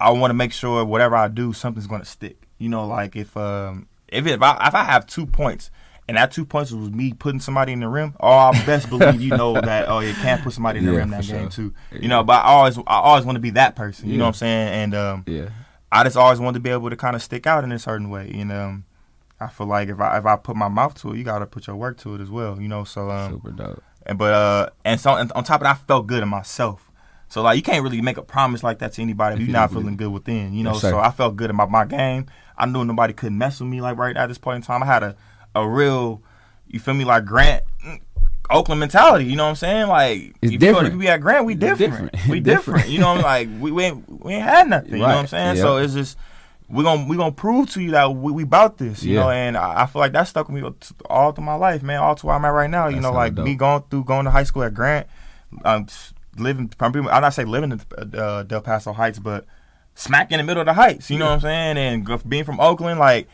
I 0.00 0.10
want 0.10 0.30
to 0.30 0.34
make 0.34 0.52
sure 0.52 0.84
whatever 0.84 1.16
I 1.16 1.28
do, 1.28 1.52
something's 1.52 1.86
going 1.86 2.02
to 2.02 2.06
stick. 2.06 2.46
You 2.58 2.68
know, 2.68 2.86
like 2.86 3.16
if 3.16 3.36
um 3.36 3.88
if 4.08 4.26
it, 4.26 4.32
if 4.32 4.42
I 4.42 4.68
if 4.68 4.74
I 4.74 4.84
have 4.84 5.06
two 5.06 5.26
points. 5.26 5.70
And 6.08 6.16
that 6.16 6.32
two 6.32 6.44
points 6.44 6.72
was 6.72 6.90
me 6.90 7.12
putting 7.12 7.40
somebody 7.40 7.72
in 7.72 7.80
the 7.80 7.88
rim. 7.88 8.14
Oh, 8.20 8.28
I 8.28 8.50
best 8.66 8.90
believe 8.90 9.20
you 9.20 9.30
know 9.30 9.54
that. 9.60 9.88
Oh, 9.88 10.00
you 10.00 10.12
can't 10.14 10.42
put 10.42 10.52
somebody 10.52 10.80
in 10.80 10.84
the 10.86 10.92
Yeah, 10.92 10.98
rim 10.98 11.10
that 11.10 11.24
for 11.24 11.32
game 11.32 11.42
sure. 11.50 11.70
too. 11.70 11.74
Yeah. 11.92 11.98
You 12.00 12.08
know, 12.08 12.24
but 12.24 12.44
I 12.44 12.48
always 12.48 12.76
I 12.78 12.82
always 12.86 13.24
want 13.24 13.36
to 13.36 13.40
be 13.40 13.50
that 13.50 13.76
person. 13.76 14.08
You 14.10 14.18
know 14.18 14.24
what 14.24 14.28
I'm 14.28 14.34
saying? 14.34 14.68
And 14.68 14.94
um, 14.94 15.24
Yeah, 15.26 15.48
I 15.92 16.02
just 16.04 16.16
always 16.16 16.40
wanted 16.40 16.54
to 16.58 16.60
be 16.60 16.70
able 16.70 16.90
to 16.90 16.96
kind 16.96 17.14
of 17.14 17.22
stick 17.22 17.46
out 17.46 17.62
in 17.64 17.70
a 17.72 17.78
certain 17.78 18.10
way. 18.10 18.30
You 18.34 18.50
um, 18.52 18.84
I 19.40 19.46
feel 19.48 19.66
like 19.68 19.88
if 19.88 20.00
I 20.00 20.18
if 20.18 20.26
I 20.26 20.36
put 20.36 20.56
my 20.56 20.68
mouth 20.68 20.94
to 21.02 21.12
it, 21.12 21.18
you 21.18 21.24
got 21.24 21.38
to 21.38 21.46
put 21.46 21.66
your 21.68 21.76
work 21.76 21.98
to 21.98 22.14
it 22.16 22.20
as 22.20 22.30
well. 22.30 22.60
You 22.60 22.68
know, 22.68 22.82
so 22.84 23.08
um, 23.10 23.32
super 23.32 23.50
dope. 23.52 23.82
and 24.04 24.18
but 24.18 24.34
uh, 24.34 24.70
and 24.84 25.00
so 25.00 25.14
and 25.16 25.30
on 25.32 25.44
top 25.44 25.60
of 25.60 25.64
that, 25.66 25.76
I 25.76 25.78
felt 25.86 26.08
good 26.08 26.22
in 26.22 26.28
myself. 26.28 26.90
So 27.28 27.40
like, 27.42 27.56
you 27.56 27.62
can't 27.62 27.82
really 27.82 28.02
make 28.02 28.18
a 28.18 28.22
promise 28.22 28.62
like 28.62 28.80
that 28.80 28.92
to 28.94 29.02
anybody 29.02 29.36
if 29.36 29.40
If 29.42 29.46
you're 29.48 29.52
not 29.54 29.72
feeling 29.72 29.96
good 29.96 30.10
within. 30.12 30.52
You 30.52 30.64
know, 30.64 30.72
Yes, 30.72 30.82
so 30.82 30.98
I 30.98 31.10
felt 31.10 31.36
good 31.36 31.48
about 31.48 31.70
my 31.70 31.86
game. 31.86 32.26
I 32.58 32.66
knew 32.66 32.84
nobody 32.84 33.14
could 33.14 33.32
mess 33.32 33.58
with 33.60 33.70
me 33.70 33.80
like 33.80 33.96
right 33.96 34.14
at 34.14 34.26
this 34.26 34.36
point 34.36 34.56
in 34.56 34.62
time. 34.62 34.82
I 34.82 34.86
had 34.86 35.02
a 35.02 35.16
a 35.54 35.68
real, 35.68 36.22
you 36.68 36.80
feel 36.80 36.94
me, 36.94 37.04
like 37.04 37.24
Grant. 37.24 37.64
mm, 37.84 38.00
Oakland 38.50 38.80
mentality, 38.80 39.24
you 39.26 39.36
know 39.36 39.44
what 39.44 39.50
I'm 39.50 39.56
saying? 39.56 39.86
Like, 39.88 40.18
It's 40.20 40.36
if 40.42 40.52
you 40.52 40.58
different. 40.58 40.88
if 40.94 40.98
we 40.98 41.08
at 41.08 41.20
Grant, 41.20 41.46
we 41.46 41.54
different. 41.54 42.12
different. 42.12 42.16
We 42.28 42.40
Different. 42.40 42.88
You 42.88 42.98
know, 43.00 43.08
what 43.14 43.18
I'm 43.18 43.22
like 43.22 43.48
we 43.60 43.70
we 43.72 43.84
ain't, 43.84 44.24
we 44.24 44.34
ain't 44.34 44.42
had 44.44 44.68
nothing. 44.68 44.92
You 44.92 44.98
know 44.98 45.06
what 45.06 45.14
I'm 45.16 45.26
saying? 45.26 45.56
Yep. 45.56 45.62
So 45.62 45.76
it's 45.78 45.94
just 45.94 46.18
we 46.68 46.82
gonna 46.84 47.06
we 47.06 47.16
gonna 47.16 47.32
prove 47.32 47.70
to 47.70 47.80
you 47.82 47.92
that 47.92 48.06
we, 48.14 48.32
we 48.32 48.42
about 48.42 48.78
this. 48.78 49.02
You 49.02 49.14
Yeah. 49.14 49.20
know, 49.20 49.30
and 49.30 49.56
I, 49.56 49.82
I 49.82 49.86
feel 49.86 50.00
like 50.00 50.12
that 50.12 50.24
stuck 50.24 50.48
with 50.48 50.62
me 50.62 50.70
all 51.08 51.32
through 51.32 51.44
my 51.44 51.54
life, 51.54 51.82
man. 51.82 52.00
All 52.00 52.14
to 52.14 52.26
where 52.26 52.34
I'm 52.34 52.44
at 52.44 52.48
right 52.48 52.68
now. 52.70 52.88
You 52.88 53.00
know, 53.00 53.12
like 53.12 53.34
dope. 53.34 53.44
me 53.46 53.54
going 53.54 53.84
through 53.90 54.04
going 54.04 54.24
to 54.26 54.30
high 54.30 54.44
school 54.44 54.64
at 54.64 54.74
Grant, 54.74 55.06
um, 55.64 55.86
living. 56.36 56.70
I'm 56.80 56.92
not 57.06 57.30
say 57.34 57.44
living 57.44 57.72
in 57.72 57.80
uh, 58.18 58.42
Del 58.42 58.60
Paso 58.60 58.92
Heights, 58.92 59.18
but 59.18 59.46
smack 59.94 60.30
in 60.32 60.38
the 60.38 60.44
middle 60.44 60.60
of 60.60 60.66
the 60.66 60.72
Heights. 60.74 61.10
You 61.10 61.18
know 61.18 61.26
what 61.26 61.32
I'm 61.34 61.40
saying? 61.40 61.78
And 61.78 62.28
being 62.28 62.44
from 62.44 62.60
Oakland, 62.60 62.98
like. 62.98 63.28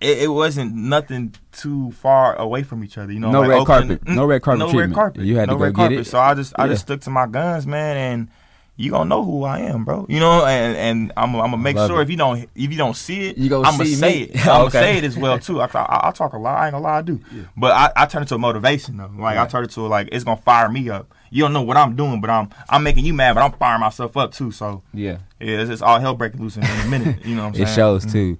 It, 0.00 0.22
it 0.22 0.28
wasn't 0.28 0.74
nothing 0.74 1.34
too 1.52 1.90
far 1.92 2.34
away 2.36 2.62
from 2.62 2.82
each 2.82 2.96
other, 2.96 3.12
you 3.12 3.20
know. 3.20 3.30
No 3.30 3.40
like 3.40 3.50
red 3.50 3.58
Oakland- 3.60 3.88
carpet. 3.90 4.08
No 4.08 4.24
red 4.24 4.42
carpet 4.42 4.58
No 4.58 4.72
red 4.78 4.94
carpet. 4.94 5.22
You 5.24 5.36
had 5.36 5.48
no 5.48 5.54
to 5.54 5.58
go 5.58 5.64
red 5.64 5.74
get 5.74 5.76
carpet. 5.82 5.98
it. 5.98 6.06
So 6.06 6.18
I 6.18 6.34
just, 6.34 6.54
I 6.58 6.64
Yeah. 6.64 6.72
just 6.72 6.82
stuck 6.82 7.00
to 7.02 7.10
my 7.10 7.26
guns, 7.26 7.66
man, 7.66 7.96
and 7.96 8.28
you 8.76 8.90
gonna 8.92 9.04
know 9.10 9.22
who 9.22 9.44
I 9.44 9.58
am, 9.58 9.84
bro. 9.84 10.06
You 10.08 10.20
know, 10.20 10.46
and 10.46 10.74
and 10.74 11.12
I'm, 11.18 11.34
I'm 11.34 11.50
gonna 11.50 11.58
make 11.58 11.76
Love 11.76 11.90
sure 11.90 12.00
it. 12.00 12.04
if 12.04 12.10
you 12.10 12.16
don't 12.16 12.38
if 12.54 12.70
you 12.72 12.78
don't 12.78 12.96
see 12.96 13.28
it, 13.28 13.36
You 13.36 13.50
gonna 13.50 13.68
I'm 13.68 13.76
gonna 13.76 13.90
say 13.90 14.14
me. 14.14 14.22
it. 14.22 14.38
I'm 14.46 14.60
gonna 14.60 14.70
say 14.70 14.96
it 14.96 15.04
as 15.04 15.18
well 15.18 15.38
too. 15.38 15.60
I, 15.60 15.66
I, 15.74 16.08
I 16.08 16.10
talk 16.12 16.32
a 16.32 16.38
lot. 16.38 16.56
I 16.58 16.66
ain't 16.68 16.72
gonna 16.72 16.84
lie, 16.84 16.98
I 16.98 17.02
do. 17.02 17.20
But 17.58 17.72
I, 17.72 17.92
I 17.94 18.06
turn 18.06 18.22
it 18.22 18.28
to 18.28 18.36
a 18.36 18.38
motivation 18.38 18.96
though. 18.96 19.10
Like 19.18 19.36
I 19.36 19.46
turn 19.46 19.64
it 19.64 19.70
to 19.72 19.82
like 19.82 20.08
it's 20.12 20.24
gonna 20.24 20.40
fire 20.40 20.70
me 20.70 20.88
up. 20.88 21.12
You 21.28 21.42
don't 21.42 21.52
know 21.52 21.60
what 21.60 21.76
I'm 21.76 21.94
doing, 21.94 22.22
but 22.22 22.30
I'm 22.30 22.48
I'm 22.70 22.82
making 22.82 23.04
you 23.04 23.12
mad, 23.12 23.34
but 23.34 23.42
I'm 23.42 23.52
firing 23.52 23.80
myself 23.82 24.16
up 24.16 24.32
too. 24.32 24.50
So 24.50 24.80
Yeah. 24.94 25.18
yeah, 25.40 25.58
it's, 25.60 25.68
it's 25.70 25.82
all 25.82 26.00
hell 26.00 26.14
breaking 26.14 26.40
loose 26.40 26.56
in, 26.56 26.64
in 26.64 26.70
a 26.80 26.86
minute. 26.88 27.26
You 27.26 27.36
know 27.36 27.42
what 27.42 27.48
I'm 27.48 27.54
saying? 27.56 27.68
It 27.68 27.74
shows 27.74 28.06
Mhm. 28.06 28.12
too. 28.12 28.38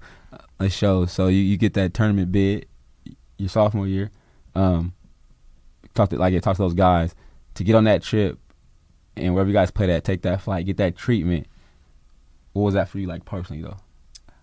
It 0.61 0.71
shows. 0.71 1.11
So 1.11 1.27
you, 1.27 1.39
you 1.39 1.57
get 1.57 1.73
that 1.73 1.93
tournament 1.93 2.31
bid 2.31 2.67
your 3.37 3.49
sophomore 3.49 3.87
year. 3.87 4.11
Um, 4.55 4.93
talk 5.93 6.09
to 6.09 6.17
like 6.17 6.33
yeah, 6.33 6.39
talk 6.39 6.55
to 6.57 6.61
those 6.61 6.73
guys 6.73 7.15
to 7.55 7.63
get 7.63 7.75
on 7.75 7.85
that 7.85 8.01
trip 8.03 8.37
and 9.17 9.33
wherever 9.33 9.49
you 9.49 9.53
guys 9.53 9.71
play 9.71 9.87
that, 9.87 10.03
take 10.03 10.21
that 10.21 10.41
flight, 10.41 10.65
get 10.65 10.77
that 10.77 10.95
treatment. 10.95 11.47
What 12.53 12.63
was 12.63 12.73
that 12.75 12.89
for 12.89 12.99
you 12.99 13.07
like 13.07 13.25
personally 13.25 13.61
though? 13.61 13.77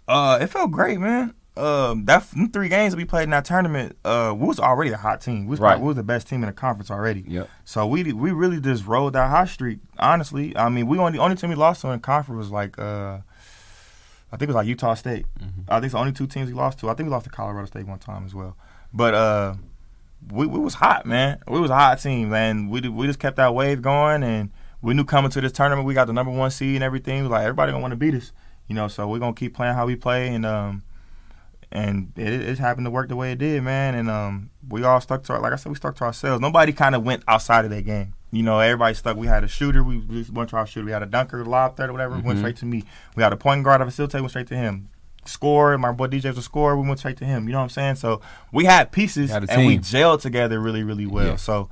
Uh, 0.06 0.38
it 0.40 0.46
felt 0.48 0.70
great, 0.70 0.98
man. 0.98 1.34
Um, 1.56 2.04
that 2.04 2.22
three 2.52 2.68
games 2.68 2.94
we 2.94 3.04
played 3.04 3.24
in 3.24 3.30
that 3.30 3.44
tournament, 3.44 3.96
uh, 4.04 4.32
we 4.36 4.46
was 4.46 4.60
already 4.60 4.92
a 4.92 4.96
hot 4.96 5.20
team. 5.20 5.44
We 5.46 5.50
was, 5.50 5.60
Right. 5.60 5.70
probably- 5.70 5.82
we 5.82 5.88
was 5.88 5.96
the 5.96 6.02
best 6.04 6.28
team 6.28 6.42
in 6.42 6.46
the 6.46 6.52
conference 6.52 6.90
already. 6.90 7.24
Yep. 7.26 7.48
So 7.64 7.86
we 7.86 8.12
we 8.12 8.30
really 8.30 8.60
just 8.60 8.86
rode 8.86 9.14
that 9.14 9.28
hot 9.28 9.48
streak. 9.48 9.80
Honestly, 9.98 10.56
I 10.56 10.68
mean, 10.68 10.86
we 10.86 10.98
only 10.98 11.12
the 11.12 11.18
only 11.24 11.36
team 11.36 11.50
we 11.50 11.56
lost 11.56 11.80
to 11.82 11.90
in 11.90 12.00
conference 12.00 12.38
was 12.38 12.50
like 12.50 12.78
uh, 12.78 13.18
I 14.30 14.36
think 14.36 14.42
it 14.42 14.48
was 14.48 14.56
like 14.56 14.66
Utah 14.66 14.94
State. 14.94 15.26
Mm-hmm. 15.40 15.62
I 15.68 15.76
think 15.76 15.84
it's 15.84 15.92
the 15.92 15.98
only 15.98 16.12
two 16.12 16.26
teams 16.26 16.48
we 16.48 16.54
lost 16.54 16.78
to. 16.80 16.88
I 16.88 16.94
think 16.94 17.08
we 17.08 17.12
lost 17.12 17.24
to 17.24 17.30
Colorado 17.30 17.66
State 17.66 17.86
one 17.86 17.98
time 17.98 18.24
as 18.26 18.34
well. 18.34 18.56
But 18.92 19.14
uh, 19.14 19.54
we 20.30 20.46
we 20.46 20.58
was 20.58 20.74
hot, 20.74 21.06
man. 21.06 21.40
We 21.46 21.60
was 21.60 21.70
a 21.70 21.74
hot 21.74 22.00
team, 22.00 22.32
and 22.34 22.70
we 22.70 22.80
we 22.88 23.06
just 23.06 23.18
kept 23.18 23.36
that 23.36 23.54
wave 23.54 23.82
going, 23.82 24.22
and 24.22 24.50
we 24.82 24.94
knew 24.94 25.04
coming 25.04 25.30
to 25.30 25.40
this 25.40 25.52
tournament 25.52 25.86
we 25.86 25.94
got 25.94 26.06
the 26.06 26.12
number 26.12 26.32
one 26.32 26.50
seed 26.50 26.76
and 26.76 26.84
everything. 26.84 27.28
Like 27.28 27.42
everybody 27.42 27.72
gonna 27.72 27.82
want 27.82 27.92
to 27.92 27.96
beat 27.96 28.14
us, 28.14 28.32
you 28.66 28.74
know. 28.74 28.88
So 28.88 29.08
we're 29.08 29.18
gonna 29.18 29.34
keep 29.34 29.54
playing 29.54 29.74
how 29.74 29.86
we 29.86 29.96
play, 29.96 30.28
and 30.34 30.44
um, 30.44 30.82
and 31.70 32.12
it, 32.16 32.32
it 32.32 32.58
happened 32.58 32.86
to 32.86 32.90
work 32.90 33.08
the 33.08 33.16
way 33.16 33.32
it 33.32 33.38
did, 33.38 33.62
man. 33.62 33.94
And 33.94 34.10
um, 34.10 34.50
we 34.68 34.84
all 34.84 35.00
stuck 35.00 35.22
to 35.24 35.34
our, 35.34 35.40
like 35.40 35.52
I 35.52 35.56
said, 35.56 35.70
we 35.70 35.76
stuck 35.76 35.96
to 35.96 36.04
ourselves. 36.04 36.40
Nobody 36.40 36.72
kind 36.72 36.94
of 36.94 37.04
went 37.04 37.22
outside 37.28 37.64
of 37.64 37.70
that 37.70 37.84
game. 37.84 38.14
You 38.30 38.42
know, 38.42 38.58
everybody 38.58 38.94
stuck. 38.94 39.16
We 39.16 39.26
had 39.26 39.42
a 39.44 39.48
shooter. 39.48 39.82
We, 39.82 40.02
went 40.32 40.50
to 40.50 40.56
our 40.56 40.66
shooter. 40.66 40.84
We 40.84 40.92
had 40.92 41.02
a 41.02 41.06
dunker, 41.06 41.44
lob 41.44 41.76
third, 41.76 41.88
or 41.88 41.92
whatever. 41.92 42.14
Went 42.18 42.36
Mhm. 42.38 42.38
straight 42.38 42.56
to 42.58 42.66
me. 42.66 42.84
We 43.16 43.22
had 43.22 43.32
a 43.32 43.36
point 43.36 43.64
guard. 43.64 43.80
I 43.80 43.84
facilitated. 43.86 44.20
Went 44.22 44.30
straight 44.30 44.46
to 44.48 44.56
him. 44.56 44.88
Score. 45.24 45.76
My 45.78 45.92
boy 45.92 46.08
DJ 46.08 46.28
was 46.28 46.38
a 46.38 46.42
scorer. 46.42 46.76
We 46.76 46.86
went 46.86 46.98
straight 46.98 47.16
to 47.18 47.24
him. 47.24 47.46
You 47.46 47.52
know 47.52 47.58
what 47.58 47.64
I'm 47.64 47.68
saying? 47.70 47.94
So 47.96 48.20
we 48.52 48.64
had 48.66 48.92
pieces, 48.92 49.30
Had 49.30 49.48
and 49.50 49.66
we 49.66 49.78
gelled 49.78 50.20
together 50.20 50.60
really, 50.60 50.82
really 50.82 51.06
well. 51.06 51.26
Yeah. 51.26 51.36
So 51.36 51.68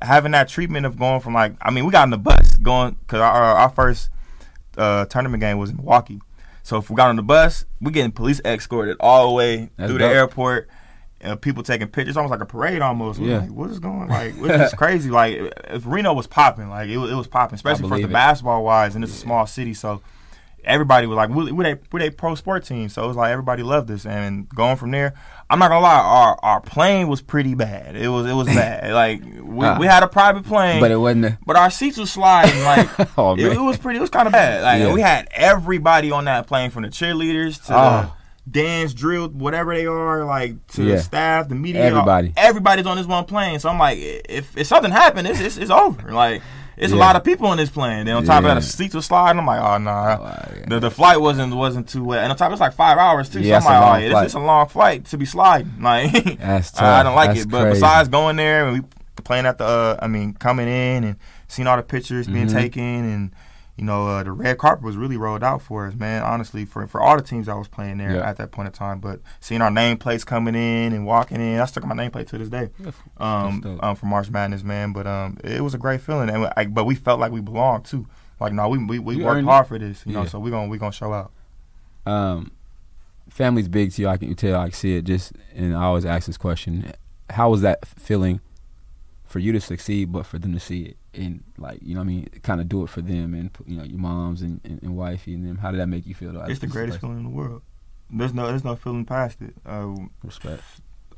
having 0.00 0.32
that 0.32 0.48
treatment 0.48 0.86
of 0.86 0.98
going 0.98 1.20
from 1.20 1.34
like, 1.34 1.54
I 1.60 1.70
mean, 1.70 1.84
we 1.84 1.92
got 1.92 2.02
on 2.02 2.10
the 2.10 2.18
bus 2.18 2.56
going 2.56 2.96
because 3.00 3.20
our, 3.20 3.32
our 3.56 3.68
first 3.70 4.10
uh, 4.78 5.04
tournament 5.06 5.40
game 5.40 5.58
was 5.58 5.70
in 5.70 5.76
Milwaukee. 5.76 6.20
So 6.62 6.76
if 6.78 6.88
we 6.90 6.96
got 6.96 7.08
on 7.08 7.16
the 7.16 7.22
bus, 7.22 7.64
we 7.80 7.90
getting 7.92 8.12
police 8.12 8.40
escorted 8.44 8.96
all 9.00 9.28
the 9.28 9.34
way 9.34 9.70
That's 9.76 9.88
through 9.90 9.98
dope. 9.98 10.10
the 10.10 10.14
airport. 10.16 10.68
Uh, 11.22 11.34
people 11.34 11.62
taking 11.64 11.88
pictures, 11.88 12.16
almost 12.16 12.30
like 12.30 12.40
a 12.40 12.46
parade, 12.46 12.80
almost. 12.80 13.18
Yeah. 13.20 13.38
Like, 13.40 13.50
what 13.50 13.70
is 13.70 13.80
going? 13.80 14.08
Like, 14.08 14.34
is 14.38 14.72
crazy. 14.74 15.10
Like, 15.10 15.34
if 15.68 15.84
Reno 15.84 16.12
was 16.12 16.28
popping, 16.28 16.68
like 16.70 16.88
it 16.88 16.96
was, 16.96 17.10
it 17.10 17.14
was 17.14 17.26
popping, 17.26 17.56
especially 17.56 17.88
for 17.88 17.98
the 18.00 18.06
basketball 18.08 18.62
wise, 18.62 18.94
and 18.94 19.02
it's 19.02 19.12
a 19.12 19.16
small 19.16 19.44
city, 19.46 19.74
so 19.74 20.00
everybody 20.64 21.06
was 21.06 21.16
like, 21.16 21.30
we 21.30 21.50
we 21.50 21.64
they 21.64 21.76
we 21.92 21.98
they 22.00 22.10
pro 22.10 22.34
sport 22.36 22.64
team, 22.64 22.88
so 22.88 23.02
it 23.04 23.06
was 23.08 23.16
like 23.16 23.30
everybody 23.32 23.62
loved 23.64 23.88
this. 23.88 24.06
And 24.06 24.48
going 24.50 24.76
from 24.76 24.90
there, 24.92 25.14
I'm 25.50 25.58
not 25.58 25.70
gonna 25.70 25.80
lie, 25.80 25.98
our 26.00 26.38
our 26.42 26.60
plane 26.60 27.08
was 27.08 27.20
pretty 27.20 27.54
bad. 27.56 27.96
It 27.96 28.08
was 28.08 28.26
it 28.26 28.34
was 28.34 28.46
bad. 28.54 28.92
like 28.92 29.20
we, 29.42 29.66
Ah. 29.66 29.76
we 29.78 29.86
had 29.86 30.02
a 30.04 30.08
private 30.08 30.44
plane, 30.44 30.78
But 30.80 30.90
it 30.92 30.96
wasn't. 30.96 31.24
A, 31.24 31.38
but 31.44 31.56
our 31.56 31.70
seats 31.70 31.98
were 31.98 32.06
sliding 32.06 32.62
like 32.62 32.88
oh 33.18 33.34
it, 33.34 33.40
it 33.54 33.60
was 33.60 33.76
pretty. 33.78 33.98
It 33.98 34.02
was 34.02 34.10
kind 34.10 34.26
of 34.28 34.32
bad. 34.32 34.62
Like 34.62 34.80
Yeah. 34.86 34.92
we 34.94 35.00
had 35.00 35.28
everybody 35.32 36.10
on 36.12 36.26
that 36.26 36.46
plane, 36.46 36.70
from 36.70 36.84
the 36.84 36.90
cheerleaders 36.90 37.64
to 37.66 37.74
Ah. 37.74 38.02
the 38.02 38.17
dance 38.50 38.94
drill, 38.94 39.28
whatever 39.28 39.74
they 39.74 39.86
are, 39.86 40.24
like 40.24 40.66
to 40.68 40.84
Yeah. 40.84 40.94
the 40.96 41.02
staff, 41.02 41.48
the 41.48 41.54
media. 41.54 41.82
Everybody. 41.84 42.32
everybody's 42.36 42.86
on 42.86 42.96
this 42.96 43.06
one 43.06 43.24
plane. 43.24 43.58
So 43.58 43.68
I'm 43.68 43.78
like, 43.78 43.98
if 43.98 44.56
if 44.56 44.66
something 44.66 44.90
happened, 44.90 45.28
it's 45.28 45.40
it's, 45.40 45.56
it's 45.56 45.70
over. 45.70 46.12
Like 46.12 46.42
it's 46.76 46.92
a 46.92 46.96
lot 46.96 47.16
of 47.16 47.24
people 47.24 47.48
on 47.48 47.56
this 47.56 47.70
plane. 47.70 48.06
Then 48.06 48.14
on 48.14 48.24
top 48.24 48.38
of 48.38 48.44
that, 48.44 48.48
Yeah. 48.50 48.54
the 48.54 48.62
seats 48.62 48.94
were 48.94 49.02
sliding. 49.02 49.40
I'm 49.40 49.46
like, 49.46 49.60
oh 49.60 49.78
nah. 49.78 50.18
Oh, 50.20 50.52
yeah. 50.56 50.64
The 50.68 50.78
the 50.80 50.90
flight 50.90 51.20
wasn't 51.20 51.54
wasn't 51.54 51.88
too 51.88 52.04
wet, 52.04 52.22
and 52.22 52.30
on 52.30 52.38
top 52.38 52.52
it's 52.52 52.60
like 52.60 52.74
five 52.74 52.98
hours 52.98 53.28
too. 53.28 53.40
Yeah, 53.40 53.58
so 53.58 53.68
I'm 53.68 53.80
like, 53.82 54.04
oh, 54.04 54.06
yeah, 54.18 54.24
is 54.24 54.34
a 54.34 54.38
long 54.38 54.68
flight 54.68 55.04
to 55.06 55.18
be 55.18 55.24
sliding. 55.24 55.72
Like, 55.80 56.38
That's 56.38 56.78
I, 56.80 57.00
I 57.00 57.02
don't 57.02 57.16
like 57.16 57.30
That's 57.30 57.42
it. 57.42 57.50
But 57.50 57.62
crazy. 57.62 57.74
besides 57.80 58.08
going 58.08 58.36
there 58.36 58.66
and 58.68 58.80
we 58.80 58.88
playing 59.24 59.46
at 59.46 59.58
the, 59.58 59.64
uh, 59.64 59.96
I 60.00 60.06
mean, 60.06 60.32
coming 60.34 60.68
in 60.68 61.02
and 61.04 61.16
seeing 61.48 61.66
all 61.66 61.76
the 61.76 61.82
pictures 61.82 62.28
being 62.28 62.46
Mhm. 62.46 62.52
taken, 62.52 62.82
and 62.84 63.30
you 63.78 63.84
know, 63.84 64.08
uh, 64.08 64.22
the 64.24 64.32
red 64.32 64.58
carpet 64.58 64.84
was 64.84 64.96
really 64.96 65.16
rolled 65.16 65.44
out 65.44 65.62
for 65.62 65.86
us, 65.86 65.94
man. 65.94 66.22
Honestly, 66.22 66.64
for 66.64 66.86
for 66.88 67.00
all 67.00 67.16
the 67.16 67.22
teams 67.22 67.48
I 67.48 67.54
was 67.54 67.68
playing 67.68 67.98
there 67.98 68.16
Yeah. 68.16 68.28
at 68.28 68.36
that 68.38 68.50
point 68.50 68.66
in 68.66 68.72
time, 68.72 68.98
but 68.98 69.20
seeing 69.40 69.62
our 69.62 69.70
nameplates 69.70 70.26
coming 70.26 70.54
in 70.56 70.92
and 70.92 71.06
walking 71.06 71.40
in, 71.40 71.60
I 71.60 71.64
stuck 71.66 71.86
my 71.86 71.94
nameplate 71.94 72.26
to 72.28 72.38
this 72.38 72.48
day. 72.48 72.70
Um, 73.18 73.78
um, 73.80 73.94
for 73.96 74.06
March 74.06 74.30
Madness, 74.30 74.62
man. 74.64 74.92
But 74.92 75.06
um, 75.06 75.38
it 75.44 75.62
was 75.62 75.74
a 75.74 75.78
great 75.78 76.00
feeling, 76.00 76.28
and 76.28 76.52
I, 76.56 76.66
but 76.66 76.84
we 76.84 76.94
felt 76.96 77.20
like 77.20 77.30
we 77.32 77.40
belonged 77.40 77.84
too. 77.84 78.06
Like, 78.40 78.52
no, 78.52 78.68
we 78.68 78.78
we, 78.78 78.98
we 78.98 79.16
You 79.16 79.24
worked 79.24 79.44
hard 79.44 79.66
for 79.68 79.78
this, 79.78 80.04
you 80.04 80.12
know. 80.12 80.24
So 80.26 80.38
we 80.40 80.50
gonna 80.50 80.68
we 80.68 80.76
gonna 80.78 80.92
show 80.92 81.12
out. 81.12 81.30
um, 82.06 82.50
family's 83.30 83.68
big 83.68 83.92
to 83.92 84.02
you. 84.02 84.08
I 84.08 84.16
can 84.16 84.34
tell. 84.34 84.60
I 84.60 84.64
can 84.64 84.72
see 84.72 84.96
it. 84.96 85.02
Just 85.04 85.32
and 85.54 85.76
I 85.76 85.84
always 85.84 86.04
ask 86.04 86.26
this 86.26 86.36
question: 86.36 86.92
How 87.30 87.50
was 87.50 87.60
that 87.62 87.86
feeling 87.86 88.40
for 89.24 89.38
you 89.38 89.52
to 89.52 89.60
succeed, 89.60 90.10
but 90.12 90.24
for 90.26 90.38
them 90.38 90.52
to 90.54 90.60
see 90.60 90.82
it 90.82 90.96
and 91.18 91.42
like 91.58 91.80
you 91.82 91.94
know, 91.94 92.00
what 92.00 92.04
I 92.04 92.08
mean, 92.08 92.28
kind 92.42 92.60
of 92.60 92.68
do 92.68 92.82
it 92.84 92.88
for 92.90 93.00
them 93.02 93.34
and 93.34 93.50
you 93.66 93.76
know 93.76 93.84
your 93.84 93.98
moms 93.98 94.40
and, 94.42 94.60
and, 94.64 94.82
and 94.82 94.96
wifey 94.96 95.34
and 95.34 95.44
them. 95.44 95.58
How 95.58 95.70
did 95.70 95.80
that 95.80 95.86
make 95.88 96.06
you 96.06 96.14
feel? 96.14 96.32
Though, 96.32 96.42
It's 96.44 96.60
the 96.60 96.66
greatest 96.66 97.00
feeling 97.00 97.18
in 97.18 97.24
the 97.24 97.30
world. 97.30 97.62
There's 98.10 98.32
no 98.32 98.46
there's 98.46 98.64
no 98.64 98.76
feeling 98.76 99.04
past 99.04 99.42
it. 99.42 99.54
Uh, 99.66 99.94
Respect. 100.24 100.62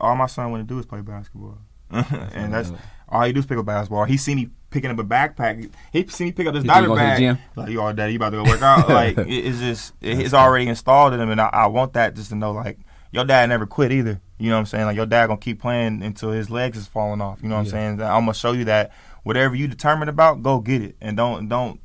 all 0.00 0.16
my 0.16 0.26
son 0.26 0.50
want 0.50 0.66
to 0.66 0.74
do 0.74 0.78
is 0.80 0.86
play 0.86 1.00
basketball, 1.02 1.58
and 1.90 2.52
that's 2.52 2.72
all 3.08 3.22
he 3.22 3.32
do 3.32 3.40
is 3.40 3.46
pick 3.46 3.58
up 3.58 3.66
basketball. 3.66 4.04
He 4.04 4.16
see 4.16 4.34
me 4.34 4.50
picking 4.70 4.90
up 4.90 4.98
a 4.98 5.04
backpack. 5.04 5.70
He 5.92 6.06
see 6.08 6.24
me 6.24 6.32
pick 6.32 6.46
up 6.46 6.54
this 6.54 6.62
He 6.62 6.68
think 6.68 6.86
diamond 6.86 7.00
he 7.00 7.26
gonna 7.26 7.34
bag. 7.34 7.38
Like, 7.56 7.70
you 7.70 7.80
all 7.80 7.92
daddy, 7.92 8.12
you 8.12 8.16
about 8.18 8.30
to 8.30 8.36
go 8.38 8.44
work 8.44 8.62
out? 8.62 8.88
like, 8.88 9.18
it, 9.18 9.28
it's 9.28 9.58
just 9.58 9.94
it, 10.00 10.18
it's 10.20 10.34
already 10.34 10.66
installed 10.68 11.12
in 11.14 11.20
him, 11.20 11.30
and 11.30 11.40
I, 11.40 11.48
I 11.52 11.66
want 11.66 11.92
that 11.92 12.14
just 12.14 12.30
to 12.30 12.34
know 12.36 12.52
like 12.52 12.78
your 13.12 13.24
dad 13.24 13.48
never 13.48 13.66
quit 13.66 13.92
either. 13.92 14.20
You 14.38 14.48
know 14.48 14.54
what 14.56 14.60
I'm 14.60 14.66
saying? 14.66 14.86
Like 14.86 14.96
your 14.96 15.06
dad 15.06 15.26
gonna 15.26 15.38
keep 15.38 15.60
playing 15.60 16.02
until 16.02 16.30
his 16.30 16.48
legs 16.50 16.78
is 16.78 16.86
falling 16.86 17.20
off. 17.20 17.40
You 17.42 17.48
know 17.50 17.56
what 17.58 17.66
Yeah. 17.66 17.78
I'm 17.78 17.98
saying? 17.98 18.02
I'm 18.02 18.22
gonna 18.22 18.34
show 18.34 18.52
you 18.52 18.64
that 18.64 18.92
whatever 19.22 19.54
you 19.54 19.68
determined 19.68 20.08
about, 20.10 20.42
go 20.42 20.60
get 20.60 20.82
it, 20.82 20.96
and 21.00 21.16
don't 21.16 21.48
don't 21.48 21.80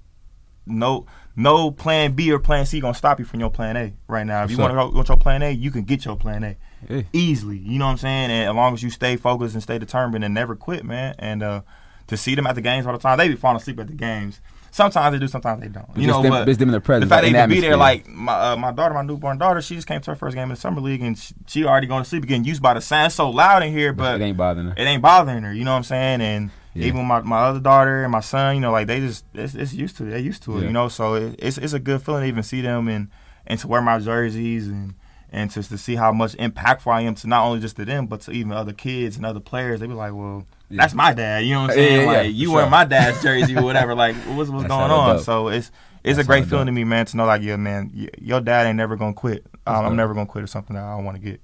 no 0.65 1.05
no 1.35 1.69
plan 1.71 2.13
B 2.13 2.31
or 2.31 2.39
plan 2.39 2.65
C 2.65 2.79
gonna 2.79 2.93
stop 2.93 3.19
you 3.19 3.25
from 3.25 3.39
your 3.39 3.49
plan 3.49 3.75
A 3.77 3.93
right 4.07 4.25
now. 4.25 4.43
If 4.43 4.51
you 4.51 4.57
want 4.57 4.71
to 4.71 4.75
go 4.75 4.89
with 4.97 5.09
your 5.09 5.17
plan 5.17 5.41
A, 5.43 5.51
you 5.51 5.69
can 5.71 5.83
get 5.83 6.05
your 6.05 6.15
plan 6.15 6.43
A 6.43 6.55
Yeah. 6.89 7.01
easily. 7.13 7.57
You 7.57 7.77
know 7.79 7.85
what 7.85 7.91
I'm 7.91 7.97
saying? 7.97 8.31
And 8.31 8.49
as 8.49 8.55
long 8.55 8.73
as 8.73 8.81
you 8.81 8.89
stay 8.89 9.15
focused 9.17 9.53
and 9.53 9.61
stay 9.61 9.77
determined 9.77 10.23
and 10.23 10.33
never 10.33 10.55
quit, 10.55 10.83
man. 10.85 11.13
And 11.19 11.43
uh, 11.43 11.61
to 12.07 12.17
see 12.17 12.35
them 12.35 12.47
at 12.47 12.55
the 12.55 12.61
games 12.61 12.85
all 12.87 12.93
the 12.93 12.99
time, 12.99 13.17
they 13.17 13.27
be 13.27 13.35
falling 13.35 13.57
asleep 13.57 13.79
at 13.79 13.87
the 13.87 13.93
games. 13.93 14.39
Sometimes 14.71 15.13
they 15.13 15.19
do, 15.19 15.27
sometimes 15.27 15.61
they 15.61 15.67
don't. 15.69 15.87
You 15.95 16.07
Just 16.07 16.17
know, 16.17 16.21
them- 16.23 16.31
but 16.45 16.57
them 16.59 16.69
in 16.69 16.73
the 16.73 16.81
presence, 16.81 17.09
the 17.09 17.15
fact 17.15 17.23
like, 17.25 17.33
they 17.33 17.55
be 17.55 17.61
there, 17.61 17.77
like 17.77 18.07
my 18.07 18.33
uh, 18.51 18.55
my 18.57 18.71
daughter, 18.71 18.93
my 18.93 19.03
newborn 19.03 19.37
daughter, 19.37 19.61
she 19.61 19.75
just 19.75 19.87
came 19.87 20.01
to 20.01 20.11
her 20.11 20.15
first 20.15 20.35
game 20.35 20.43
in 20.43 20.49
the 20.49 20.55
summer 20.55 20.81
league, 20.81 21.01
and 21.01 21.17
she, 21.17 21.33
she 21.47 21.63
already 21.65 21.87
going 21.87 22.03
to 22.03 22.09
sleep 22.09 22.23
again. 22.23 22.43
Used 22.43 22.61
by 22.61 22.73
the 22.73 22.81
sound 22.81 23.13
so 23.13 23.29
loud 23.29 23.61
in 23.63 23.71
here, 23.71 23.93
but 23.93 24.19
it 24.19 24.23
ain't 24.23 24.35
bothering 24.37 24.67
her. 24.67 24.73
it 24.77 24.81
ain't 24.83 25.01
bothering 25.01 25.43
her. 25.43 25.53
You 25.53 25.63
know 25.63 25.71
what 25.71 25.77
I'm 25.77 25.83
saying? 25.83 26.21
And 26.21 26.51
Yeah. 26.75 26.87
even 26.87 27.05
my, 27.05 27.21
my 27.21 27.39
other 27.39 27.59
daughter 27.59 28.03
and 28.03 28.11
my 28.11 28.19
son, 28.19 28.55
you 28.55 28.61
know, 28.61 28.71
like 28.71 28.87
they 28.87 28.99
just 28.99 29.23
it's, 29.33 29.55
it's 29.55 29.73
used 29.73 29.97
to 29.97 30.05
it. 30.05 30.09
They're 30.11 30.19
used 30.19 30.43
to 30.43 30.57
it. 30.57 30.61
Yeah. 30.61 30.67
You 30.67 30.73
know, 30.73 30.89
so 30.89 31.15
it, 31.15 31.35
it's 31.39 31.57
it's 31.57 31.73
a 31.73 31.79
good 31.79 32.01
feeling 32.03 32.23
to 32.23 32.27
even 32.27 32.43
see 32.43 32.61
them 32.61 32.87
and 32.87 33.07
and 33.47 33.59
to 33.59 33.67
wear 33.67 33.81
my 33.81 33.97
jerseys 33.99 34.67
and 34.67 34.93
and 35.31 35.49
just 35.51 35.69
to 35.69 35.77
see 35.77 35.95
how 35.95 36.11
much 36.11 36.33
impactful 36.33 36.91
I 36.93 37.01
am 37.01 37.15
to 37.15 37.27
not 37.27 37.45
only 37.45 37.59
just 37.59 37.75
to 37.77 37.85
them 37.85 38.07
but 38.07 38.21
to 38.21 38.31
even 38.31 38.51
other 38.51 38.73
kids 38.73 39.17
and 39.17 39.25
other 39.25 39.39
players. 39.39 39.79
They 39.79 39.87
be 39.87 39.93
like, 39.93 40.13
well. 40.13 40.45
Yeah. 40.69 40.81
That's 40.81 40.95
my 40.95 41.13
dad, 41.13 41.45
you 41.45 41.53
know 41.53 41.61
what 41.61 41.71
I'm 41.71 41.75
saying? 41.75 42.07
like 42.07 42.33
you 42.33 42.49
for 42.49 42.55
wear 42.55 42.69
my 42.69 42.85
dad's 42.85 43.21
jersey 43.21 43.55
or 43.55 43.61
whatever. 43.63 43.93
Like 43.93 44.15
what's 44.15 44.49
what's 44.49 44.63
That's 44.63 44.67
going 44.67 44.91
on? 44.91 45.19
So 45.19 45.49
it's 45.49 45.71
it's 46.03 46.17
That's 46.17 46.25
a 46.25 46.27
great 46.27 46.45
feeling 46.45 46.65
to 46.65 46.71
me, 46.71 46.83
man, 46.83 47.05
to 47.05 47.17
know 47.17 47.25
like 47.25 47.43
yeah, 47.43 47.55
man, 47.55 47.91
y- 47.95 48.09
your 48.19 48.41
dad 48.41 48.65
ain't 48.65 48.75
never 48.75 48.95
gonna 48.95 49.13
quit. 49.13 49.45
Um, 49.67 49.85
I'm 49.85 49.95
never 49.95 50.13
gonna 50.13 50.25
quit 50.25 50.43
or 50.43 50.47
something 50.47 50.75
that 50.75 50.83
I 50.83 50.95
want 50.95 51.17
to 51.17 51.21
get. 51.21 51.39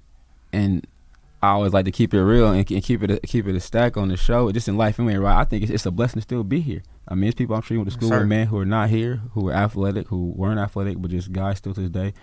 and 0.52 0.84
I 1.42 1.48
always 1.50 1.72
like 1.72 1.84
to 1.86 1.90
keep 1.90 2.14
it 2.14 2.22
real 2.22 2.46
and, 2.52 2.70
and 2.70 2.82
keep 2.84 3.02
it 3.02 3.10
a, 3.10 3.18
keep 3.20 3.46
it 3.48 3.56
a 3.56 3.60
stack 3.60 3.96
on 3.96 4.08
the 4.08 4.16
show, 4.16 4.50
just 4.52 4.68
in 4.68 4.76
life 4.76 5.00
anyway. 5.00 5.16
Right? 5.16 5.40
I 5.40 5.44
think 5.44 5.64
it's, 5.64 5.72
it's 5.72 5.86
a 5.86 5.90
blessing 5.90 6.20
to 6.20 6.22
still 6.22 6.44
be 6.44 6.60
here. 6.60 6.82
I 7.08 7.14
mean, 7.16 7.28
it's 7.28 7.34
people 7.34 7.56
I'm 7.56 7.62
sure 7.62 7.76
went 7.76 7.88
to 7.88 7.94
school 7.94 8.10
with, 8.10 8.28
man, 8.28 8.46
who 8.46 8.58
are 8.58 8.64
not 8.64 8.90
here, 8.90 9.20
who 9.32 9.48
are 9.48 9.52
athletic, 9.52 10.06
who 10.08 10.32
weren't 10.36 10.60
athletic, 10.60 11.00
but 11.02 11.10
just 11.10 11.32
guys 11.32 11.58
still 11.58 11.74
to 11.74 11.80
this 11.80 11.90
day. 11.90 12.14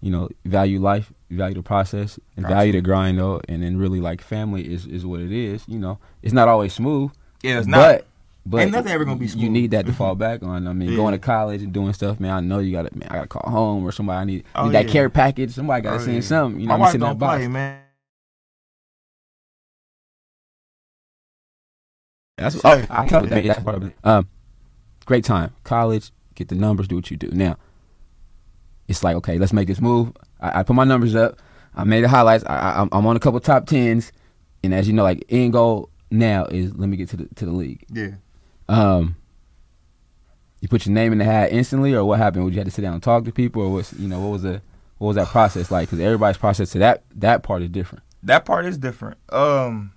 You 0.00 0.10
know, 0.10 0.28
value 0.44 0.80
life, 0.80 1.12
value 1.30 1.54
the 1.54 1.62
process, 1.62 2.18
and 2.36 2.44
Gotcha. 2.44 2.54
value 2.54 2.72
the 2.72 2.80
grind 2.82 3.18
though, 3.18 3.40
and 3.48 3.62
then 3.62 3.78
really 3.78 4.00
like 4.00 4.20
family 4.20 4.70
is 4.70 4.86
is 4.86 5.06
what 5.06 5.20
it 5.20 5.32
is. 5.32 5.62
You 5.68 5.78
know, 5.78 5.98
it's 6.22 6.34
not 6.34 6.48
always 6.48 6.74
smooth, 6.74 7.10
Yeah, 7.42 7.58
it's 7.60 7.68
but 7.68 8.06
but 8.44 8.60
Ain't 8.60 8.72
nothing 8.72 8.92
ever 8.92 9.06
gonna 9.06 9.16
be 9.18 9.28
Smooth. 9.28 9.44
You 9.44 9.48
need 9.50 9.70
that 9.70 9.86
to 9.86 9.92
fall 9.94 10.14
back 10.26 10.42
on. 10.42 10.66
I 10.68 10.72
mean, 10.74 10.90
Yeah. 10.90 10.96
going 10.96 11.12
to 11.12 11.18
college 11.18 11.62
and 11.62 11.72
doing 11.72 11.94
stuff, 11.94 12.20
man. 12.20 12.32
I 12.32 12.40
know 12.40 12.58
you 12.58 12.72
got 12.72 12.90
to. 12.90 12.98
Man, 12.98 13.08
I 13.10 13.14
got 13.14 13.22
to 13.22 13.28
call 13.28 13.50
home 13.50 13.82
or 13.86 13.92
somebody. 13.92 14.18
I 14.20 14.24
need, 14.24 14.44
Oh, 14.54 14.64
need 14.66 14.74
that 14.74 14.86
yeah. 14.86 14.92
care 14.92 15.08
package. 15.08 15.52
Somebody 15.52 15.80
got 15.82 15.90
to 15.90 15.96
Oh, 15.96 16.00
send 16.00 16.14
yeah. 16.16 16.20
something. 16.20 16.60
You 16.60 16.66
know, 16.66 16.74
my 16.74 16.80
wife 16.80 16.92
sitting 16.92 17.06
in 17.06 17.16
don't 17.16 17.26
play, 17.26 17.48
man. 17.48 17.78
That's 22.36 22.60
Say. 22.60 22.60
oh, 22.64 22.86
I 22.90 23.06
tell 23.06 23.22
you 23.22 23.30
that. 23.30 23.44
That's 23.44 23.62
part 23.62 23.76
of 23.76 23.84
it. 23.84 23.92
Um, 24.02 24.28
great 25.06 25.24
time, 25.24 25.54
college. 25.62 26.10
Get 26.34 26.48
the 26.48 26.54
numbers. 26.56 26.88
Do 26.88 26.96
what 26.96 27.10
you 27.10 27.16
do. 27.16 27.28
Now, 27.30 27.56
it's 28.88 29.04
like 29.04 29.16
okay, 29.16 29.38
let's 29.38 29.52
make 29.52 29.68
this 29.68 29.80
move. 29.80 30.12
I, 30.40 30.60
I 30.60 30.62
put 30.64 30.74
my 30.74 30.84
numbers 30.84 31.14
up. 31.14 31.38
I 31.76 31.84
made 31.84 32.02
the 32.04 32.08
highlights. 32.08 32.44
I, 32.46 32.56
I, 32.56 32.70
I'm- 32.72 32.88
I'm 32.92 33.06
on 33.06 33.16
a 33.16 33.20
couple 33.20 33.38
top 33.40 33.66
tens, 33.66 34.12
and 34.62 34.74
as 34.74 34.86
you 34.88 34.92
know, 34.94 35.04
like 35.04 35.24
end 35.28 35.52
goal 35.52 35.90
now 36.10 36.44
is 36.46 36.74
let 36.74 36.88
me 36.88 36.96
get 36.96 37.08
to 37.10 37.16
the 37.16 37.28
to 37.36 37.44
the 37.46 37.52
league. 37.52 37.84
Yeah. 37.90 38.10
Um, 38.68 39.16
you 40.60 40.68
put 40.68 40.86
your 40.86 40.94
name 40.94 41.12
in 41.12 41.18
the 41.18 41.24
hat 41.24 41.52
instantly, 41.52 41.94
or 41.94 42.04
what 42.04 42.18
happened? 42.18 42.44
Would 42.44 42.54
you 42.54 42.60
have 42.60 42.66
to 42.66 42.70
sit 42.72 42.82
down 42.82 42.94
and 42.94 43.02
talk 43.02 43.24
to 43.24 43.32
people, 43.32 43.62
or 43.62 43.70
what's 43.70 43.92
you 43.92 44.08
know 44.08 44.18
what 44.20 44.30
was 44.32 44.42
the 44.42 44.60
what 44.98 45.08
was 45.08 45.16
that 45.16 45.28
process 45.28 45.70
like? 45.70 45.88
Because 45.88 46.00
everybody's 46.00 46.38
process 46.38 46.70
to 46.72 46.78
that 46.80 47.04
that 47.14 47.42
part 47.44 47.62
is 47.62 47.68
different. 47.68 48.02
That 48.24 48.44
part 48.44 48.64
is 48.66 48.76
different. 48.78 49.18
Um, 49.28 49.92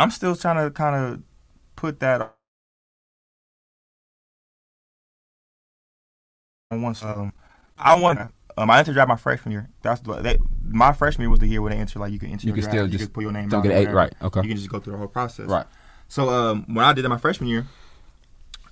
I'm 0.00 0.10
still 0.10 0.34
trying 0.34 0.64
to 0.64 0.70
kind 0.70 0.96
of 0.96 1.22
put 1.76 2.00
that 2.00 2.34
on 6.70 6.82
one. 6.82 6.96
Um, 7.02 7.32
I 7.78 8.00
want. 8.00 8.18
Um, 8.56 8.70
I 8.70 8.78
entered 8.78 8.94
draft 8.94 9.08
my 9.08 9.16
freshman 9.16 9.52
year. 9.52 9.68
That's 9.82 10.00
the 10.00 10.14
they, 10.14 10.38
my 10.66 10.92
freshman 10.94 11.24
year 11.24 11.30
was 11.30 11.40
the 11.40 11.46
year 11.46 11.60
where 11.60 11.70
they 11.70 11.78
enter 11.78 11.98
like 11.98 12.12
you 12.12 12.18
can 12.18 12.30
enter. 12.30 12.46
You 12.46 12.54
can 12.54 12.62
draft, 12.62 12.74
still 12.74 12.86
you 12.86 12.92
just 12.92 13.04
can 13.04 13.12
put 13.12 13.22
your 13.22 13.32
name. 13.32 13.50
Don't 13.50 13.62
get 13.62 13.72
eight 13.72 13.90
right. 13.92 14.12
Okay. 14.22 14.40
You 14.40 14.48
can 14.48 14.56
just 14.56 14.70
go 14.70 14.80
through 14.80 14.92
the 14.94 14.98
whole 14.98 15.06
process. 15.06 15.46
Right. 15.46 15.66
So 16.08 16.30
um, 16.30 16.64
when 16.74 16.84
I 16.84 16.94
did 16.94 17.04
that 17.04 17.10
my 17.10 17.18
freshman 17.18 17.50
year, 17.50 17.66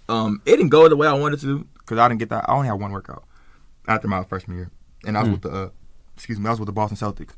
um, 0.08 0.40
it 0.46 0.52
didn't 0.52 0.70
go 0.70 0.88
the 0.88 0.96
way 0.96 1.06
I 1.06 1.12
wanted 1.12 1.40
to 1.40 1.66
because 1.74 1.98
I 1.98 2.08
didn't 2.08 2.20
get 2.20 2.30
that. 2.30 2.48
I 2.48 2.54
only 2.54 2.68
had 2.68 2.80
one 2.80 2.90
workout 2.90 3.24
after 3.86 4.08
my 4.08 4.24
freshman 4.24 4.56
year, 4.56 4.70
and 5.06 5.16
I 5.18 5.20
was 5.20 5.28
Mm. 5.28 5.32
with 5.32 5.42
the 5.42 5.50
uh, 5.50 5.68
excuse 6.16 6.40
me, 6.40 6.46
I 6.46 6.50
was 6.50 6.58
with 6.58 6.66
the 6.68 6.72
Boston 6.72 6.96
Celtics, 6.96 7.34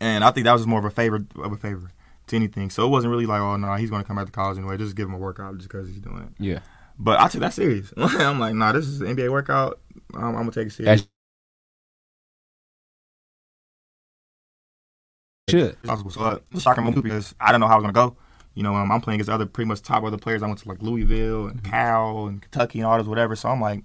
and 0.00 0.22
I 0.22 0.30
think 0.32 0.44
that 0.44 0.52
was 0.52 0.60
just 0.60 0.68
more 0.68 0.80
of 0.80 0.84
a 0.84 0.90
favor 0.90 1.24
of 1.42 1.52
a 1.52 1.56
favor 1.56 1.90
to 2.28 2.36
anything. 2.36 2.70
So 2.70 2.86
it 2.86 2.90
wasn't 2.90 3.10
really 3.10 3.26
like, 3.26 3.40
oh 3.40 3.56
no, 3.56 3.74
he's 3.74 3.90
going 3.90 4.02
to 4.02 4.06
come 4.06 4.16
back 4.16 4.26
to 4.26 4.32
college 4.32 4.58
anyway. 4.58 4.76
Just 4.76 4.96
give 4.96 5.08
him 5.08 5.14
a 5.14 5.18
workout 5.18 5.56
just 5.56 5.68
because 5.68 5.88
he's 5.88 6.00
doing 6.00 6.22
it. 6.22 6.42
Yeah. 6.42 6.60
But 6.98 7.20
I 7.20 7.28
took 7.28 7.40
that 7.40 7.52
serious. 7.52 7.92
I'm 7.96 8.38
like, 8.38 8.54
nah, 8.54 8.72
this 8.72 8.86
is 8.86 9.00
an 9.00 9.16
NBA 9.16 9.30
workout. 9.30 9.80
I'm, 10.14 10.24
I'm 10.24 10.34
gonna 10.34 10.50
take 10.52 10.68
it 10.68 10.72
serious. 10.72 11.06
Possible. 15.84 16.10
So 16.10 16.20
uh, 16.20 16.38
it's 16.50 16.60
a 16.60 16.62
shocking 16.62 16.84
move 16.84 17.02
because 17.02 17.34
I 17.40 17.48
didn't 17.48 17.60
know 17.60 17.66
how 17.66 17.74
I 17.74 17.76
was 17.76 17.82
gonna 17.82 17.92
go. 17.92 18.16
You 18.54 18.62
know, 18.62 18.74
um, 18.74 18.92
I'm 18.92 19.00
playing 19.00 19.16
against 19.16 19.30
other 19.30 19.46
pretty 19.46 19.68
much 19.68 19.82
top 19.82 20.04
other 20.04 20.18
players. 20.18 20.42
I 20.42 20.46
went 20.46 20.58
to 20.60 20.68
like 20.68 20.82
Louisville 20.82 21.46
and 21.46 21.62
Cal 21.64 22.26
and 22.26 22.40
Kentucky 22.42 22.80
and 22.80 22.86
all 22.86 22.98
this 22.98 23.06
whatever. 23.06 23.34
So 23.34 23.48
I'm 23.48 23.60
like, 23.60 23.82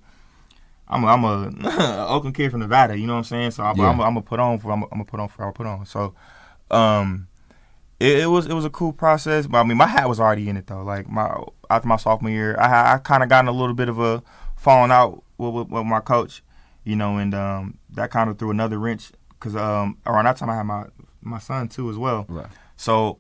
I'm 0.88 1.04
a, 1.04 1.08
I'm 1.08 1.24
a 1.24 2.08
Oakland 2.10 2.36
kid 2.36 2.52
from 2.52 2.60
Nevada. 2.62 2.98
You 2.98 3.08
know 3.08 3.14
what 3.14 3.20
I'm 3.20 3.24
saying? 3.26 3.52
So 3.52 3.64
I'm, 3.64 3.78
Yeah. 3.78 3.90
I'm, 3.90 4.00
I'm 4.02 4.14
gonna 4.14 4.22
put 4.22 4.40
on 4.40 4.60
for 4.60 4.72
I'm, 4.72 4.82
gonna 4.82 5.06
put 5.06 5.20
on 5.20 5.30
for 5.30 5.48
I 5.48 5.52
put 5.52 5.66
on. 5.68 5.86
So, 5.86 6.16
um, 6.70 7.28
it, 8.00 8.20
it 8.20 8.26
was 8.28 8.46
it 8.48 8.54
was 8.54 8.66
a 8.66 8.70
cool 8.70 8.94
process. 8.94 9.48
But 9.48 9.60
I 9.60 9.64
mean, 9.64 9.78
my 9.78 9.88
hat 9.88 10.08
was 10.08 10.20
already 10.20 10.50
in 10.50 10.58
it 10.58 10.68
though. 10.68 10.84
Like 10.84 11.10
my 11.10 11.36
after 11.70 11.88
my 11.88 11.98
sophomore 11.98 12.32
year, 12.32 12.58
I 12.60 12.94
I 12.94 12.98
kind 12.98 13.24
of 13.24 13.30
gotten 13.30 13.48
a 13.48 13.52
little 13.52 13.76
bit 13.76 13.90
of 13.90 14.00
a 14.00 14.24
falling 14.56 14.92
out 14.92 15.24
with, 15.38 15.54
with, 15.54 15.70
with 15.70 15.86
my 15.86 16.00
coach. 16.00 16.44
You 16.84 16.96
know, 16.96 17.18
and 17.18 17.34
um, 17.34 17.80
that 17.92 18.12
kind 18.12 18.30
of 18.30 18.40
threw 18.40 18.50
another 18.50 18.80
wrench 18.80 19.12
because 19.32 19.56
um, 19.56 19.98
around 20.06 20.26
that 20.26 20.38
time 20.38 20.50
I 20.50 20.56
had 20.56 20.64
my 20.64 20.86
my 21.22 21.40
son 21.40 21.68
too 21.68 21.90
as 21.90 21.98
well. 21.98 22.26
Right. 22.30 22.48
So 22.78 23.20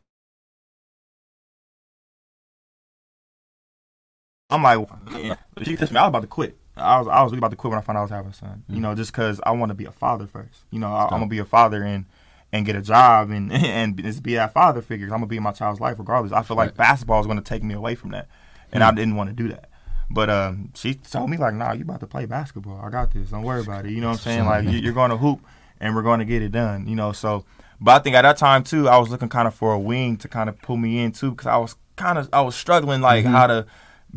I'm 4.49 4.63
like, 4.63 4.87
yeah. 5.17 5.35
she 5.63 5.75
kissed 5.75 5.91
me. 5.91 5.97
I 5.97 6.03
was 6.03 6.09
about 6.09 6.21
to 6.21 6.27
quit. 6.27 6.57
I 6.75 6.99
was 6.99 7.07
I 7.07 7.23
was 7.23 7.31
really 7.31 7.39
about 7.39 7.51
to 7.51 7.57
quit 7.57 7.71
when 7.71 7.79
I 7.79 7.81
found 7.81 7.97
out 7.97 8.01
I 8.01 8.03
was 8.03 8.11
having 8.11 8.31
a 8.31 8.33
son. 8.33 8.63
You 8.69 8.79
know, 8.79 8.95
just 8.95 9.11
because 9.11 9.41
I 9.43 9.51
want 9.51 9.71
to 9.71 9.75
be 9.75 9.85
a 9.85 9.91
father 9.91 10.27
first. 10.27 10.61
You 10.71 10.79
know, 10.79 10.93
I, 10.93 11.05
I'm 11.05 11.19
gonna 11.19 11.27
be 11.27 11.39
a 11.39 11.45
father 11.45 11.83
and 11.83 12.05
and 12.53 12.65
get 12.65 12.75
a 12.75 12.81
job 12.81 13.29
and 13.29 13.51
and 13.53 14.01
just 14.01 14.23
be 14.23 14.35
that 14.35 14.53
father 14.53 14.81
figure. 14.81 15.05
I'm 15.07 15.11
gonna 15.11 15.27
be 15.27 15.37
in 15.37 15.43
my 15.43 15.51
child's 15.51 15.79
life 15.79 15.97
regardless. 15.99 16.31
I 16.31 16.41
feel 16.43 16.57
like 16.57 16.69
Right. 16.69 16.77
basketball 16.77 17.19
is 17.21 17.27
gonna 17.27 17.41
take 17.41 17.63
me 17.63 17.73
away 17.73 17.95
from 17.95 18.11
that, 18.11 18.27
and 18.71 18.83
I 18.83 18.91
didn't 18.91 19.15
want 19.15 19.29
to 19.29 19.35
do 19.35 19.49
that. 19.49 19.69
But 20.09 20.29
um, 20.29 20.71
she 20.73 20.93
told 20.95 21.29
me 21.29 21.35
like, 21.37 21.53
"Nah, 21.53 21.73
you 21.73 21.81
about 21.83 21.99
to 21.99 22.07
play 22.07 22.25
basketball. 22.25 22.79
I 22.81 22.89
got 22.89 23.11
this. 23.11 23.29
Don't 23.31 23.43
worry 23.43 23.61
about 23.61 23.85
it." 23.85 23.91
You 23.91 23.99
know 23.99 24.07
what 24.07 24.13
I'm 24.13 24.19
saying? 24.19 24.45
Like, 24.45 24.63
you- 24.63 24.79
you're 24.79 24.93
going 24.93 25.11
to 25.11 25.17
hoop, 25.17 25.41
and 25.81 25.93
we're 25.93 26.01
going 26.01 26.19
to 26.19 26.25
get 26.25 26.41
it 26.41 26.53
done. 26.53 26.87
You 26.87 26.95
know, 26.95 27.11
so. 27.11 27.43
But 27.81 27.91
I 27.99 27.99
think 28.03 28.15
at 28.15 28.21
that 28.23 28.37
time 28.37 28.63
too, 28.63 28.87
I 28.87 28.97
was 28.97 29.09
looking 29.09 29.27
kind 29.29 29.47
of 29.49 29.53
for 29.53 29.73
a 29.73 29.77
wing 29.79 30.15
to 30.17 30.27
kind 30.29 30.47
of 30.49 30.59
pull 30.61 30.77
me 30.77 30.99
in 31.03 31.11
too, 31.11 31.31
because 31.31 31.45
I 31.47 31.57
was 31.57 31.75
kind 31.97 32.17
of 32.17 32.29
I 32.31 32.39
was 32.41 32.55
struggling 32.55 33.01
like 33.01 33.25
how 33.25 33.47
to 33.47 33.65